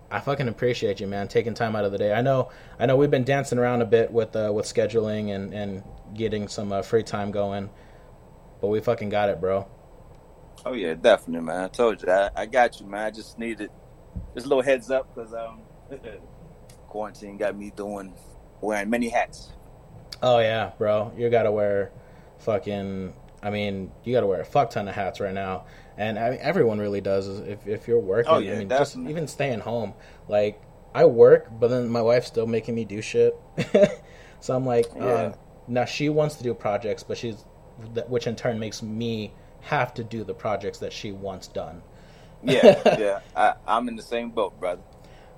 I 0.10 0.20
fucking 0.20 0.48
appreciate 0.48 1.00
you, 1.00 1.08
man, 1.08 1.28
taking 1.28 1.54
time 1.54 1.76
out 1.76 1.86
of 1.86 1.92
the 1.92 1.98
day. 1.98 2.14
I 2.14 2.22
know, 2.22 2.50
I 2.80 2.86
know, 2.86 2.98
we've 2.98 3.12
been 3.12 3.24
dancing 3.24 3.58
around 3.60 3.82
a 3.82 3.86
bit 3.86 4.12
with 4.12 4.36
uh, 4.36 4.52
with 4.54 4.66
scheduling 4.66 5.34
and 5.34 5.54
and 5.54 5.84
getting 6.14 6.48
some 6.48 6.72
uh, 6.72 6.82
free 6.82 7.04
time 7.04 7.32
going, 7.32 7.70
but 8.60 8.68
we 8.68 8.80
fucking 8.80 9.10
got 9.10 9.30
it, 9.30 9.40
bro. 9.40 9.68
Oh 10.66 10.74
yeah, 10.74 10.94
definitely, 10.94 11.46
man. 11.46 11.64
I 11.64 11.68
told 11.68 12.02
you, 12.04 12.10
I, 12.12 12.30
I 12.36 12.46
got 12.46 12.80
you, 12.80 12.86
man. 12.86 13.06
I 13.06 13.12
just 13.12 13.40
needed 13.40 13.70
just 14.36 14.46
a 14.46 14.50
little 14.50 14.64
heads 14.64 14.92
up 14.92 15.14
because 15.14 15.34
um, 15.34 15.62
quarantine 16.88 17.38
got 17.38 17.58
me 17.58 17.72
doing 17.76 18.14
wearing 18.62 18.90
many 18.90 19.10
hats. 19.10 19.50
Oh 20.22 20.40
yeah, 20.40 20.72
bro, 20.78 21.12
you 21.18 21.30
gotta 21.30 21.52
wear 21.52 21.92
fucking. 22.40 23.14
I 23.44 23.50
mean, 23.50 23.92
you 24.04 24.14
gotta 24.14 24.28
wear 24.28 24.42
a 24.42 24.46
fuck 24.46 24.70
ton 24.70 24.88
of 24.88 24.94
hats 24.94 25.20
right 25.20 25.34
now, 25.34 25.66
and 25.98 26.20
I 26.20 26.32
mean, 26.32 26.40
everyone 26.42 26.80
really 26.80 27.02
does. 27.02 27.28
If 27.28 27.66
if 27.68 27.88
you're 27.88 28.00
working, 28.00 28.32
Oh, 28.32 28.38
yeah, 28.38 28.54
I 28.54 28.58
mean, 28.60 28.68
definitely. 28.68 29.04
just 29.06 29.10
even 29.10 29.28
staying 29.28 29.60
home. 29.62 29.94
Like 30.28 30.62
I 30.94 31.06
work, 31.06 31.48
but 31.60 31.70
then 31.70 31.90
my 31.90 32.02
wife's 32.04 32.28
still 32.28 32.46
making 32.46 32.76
me 32.76 32.86
do 32.86 33.02
shit. 33.02 33.36
so 34.42 34.56
I'm 34.56 34.66
like, 34.66 34.86
Yeah. 34.96 35.06
uh, 35.06 35.34
now 35.68 35.86
she 35.86 36.10
wants 36.10 36.36
to 36.36 36.44
do 36.44 36.54
projects, 36.54 37.02
but 37.02 37.18
she's, 37.18 37.46
which 38.08 38.28
in 38.28 38.36
turn 38.36 38.60
makes 38.60 38.84
me 38.84 39.34
have 39.62 39.94
to 39.96 40.04
do 40.04 40.24
the 40.24 40.34
projects 40.34 40.80
that 40.80 40.94
she 40.94 41.12
wants 41.12 41.48
done. 41.48 41.82
Yeah, 42.44 42.82
yeah. 43.00 43.20
I, 43.36 43.54
I'm 43.68 43.88
in 43.88 43.96
the 43.96 44.04
same 44.04 44.32
boat, 44.32 44.60
brother. 44.60 44.82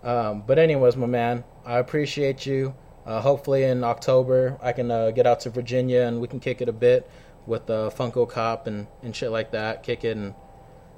Um, 0.04 0.44
but 0.45 0.60
anyways, 0.60 0.98
my 0.98 1.06
man, 1.06 1.44
I 1.66 1.78
appreciate 1.78 2.45
you. 2.45 2.76
Uh, 3.06 3.20
hopefully 3.20 3.64
in 3.64 3.84
October 3.84 4.58
I 4.62 4.72
can 4.72 4.90
uh, 4.90 5.12
get 5.12 5.28
out 5.28 5.41
to 5.41 5.50
Virginia 5.50 6.04
and 6.04 6.22
we 6.22 6.28
can 6.28 6.40
kick 6.40 6.62
it 6.62 6.70
a 6.70 6.74
bit 6.74 7.10
with 7.45 7.66
the 7.66 7.90
Funko 7.91 8.30
Cop 8.30 8.66
and, 8.68 8.88
and 9.02 9.16
shit 9.16 9.30
like 9.30 9.52
that. 9.52 9.84
Kick 9.84 10.06
it 10.06 10.16
and 10.16 10.34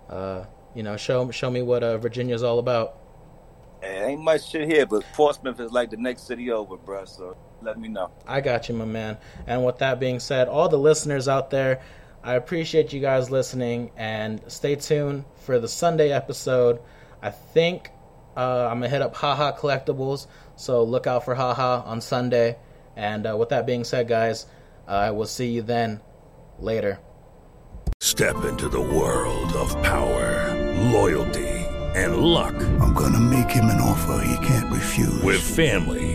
uh, 0.09 0.45
you 0.75 0.83
know 0.83 0.97
show 0.97 1.31
show 1.31 1.49
me 1.49 1.61
what 1.61 1.83
uh, 1.83 1.97
Virginia's 1.97 2.43
all 2.43 2.59
about. 2.59 2.97
It 3.81 3.87
ain't 3.87 4.21
much 4.21 4.49
shit 4.49 4.67
here, 4.67 4.85
but 4.85 5.03
Portsmouth 5.13 5.59
is 5.59 5.71
like 5.71 5.89
the 5.89 5.97
next 5.97 6.23
city 6.23 6.51
over, 6.51 6.77
bro. 6.77 7.05
So 7.05 7.35
let 7.61 7.79
me 7.79 7.87
know. 7.87 8.11
I 8.27 8.41
got 8.41 8.69
you, 8.69 8.75
my 8.75 8.85
man. 8.85 9.17
And 9.47 9.65
with 9.65 9.79
that 9.79 9.99
being 9.99 10.19
said, 10.19 10.47
all 10.47 10.69
the 10.69 10.77
listeners 10.77 11.27
out 11.27 11.49
there, 11.49 11.81
I 12.25 12.33
appreciate 12.33 12.91
you 12.91 12.99
guys 12.99 13.29
listening 13.29 13.91
and 13.95 14.41
stay 14.47 14.75
tuned 14.75 15.25
for 15.43 15.59
the 15.59 15.67
Sunday 15.67 16.11
episode. 16.11 16.79
I 17.21 17.29
think 17.29 17.91
uh, 18.35 18.67
I'm 18.67 18.79
gonna 18.79 18.89
hit 18.89 19.03
up 19.03 19.15
Haha 19.15 19.55
Collectibles, 19.55 20.25
so 20.55 20.83
look 20.83 21.05
out 21.05 21.23
for 21.23 21.35
Haha 21.35 21.83
on 21.85 22.01
Sunday. 22.01 22.57
And 22.95 23.27
uh, 23.27 23.37
with 23.37 23.49
that 23.49 23.67
being 23.67 23.83
said, 23.83 24.07
guys, 24.07 24.47
I 24.87 25.11
will 25.11 25.27
see 25.27 25.51
you 25.51 25.61
then. 25.61 26.01
Later. 26.57 26.99
Step 27.99 28.43
into 28.45 28.69
the 28.69 28.81
world 28.81 29.53
of 29.53 29.69
power, 29.83 30.53
loyalty, 30.91 31.65
and 31.93 32.17
luck. 32.17 32.55
I'm 32.81 32.93
gonna 32.93 33.19
make 33.19 33.51
him 33.51 33.65
an 33.65 33.79
offer 33.79 34.25
he 34.25 34.47
can't 34.47 34.73
refuse. 34.73 35.21
With 35.21 35.41
family, 35.41 36.14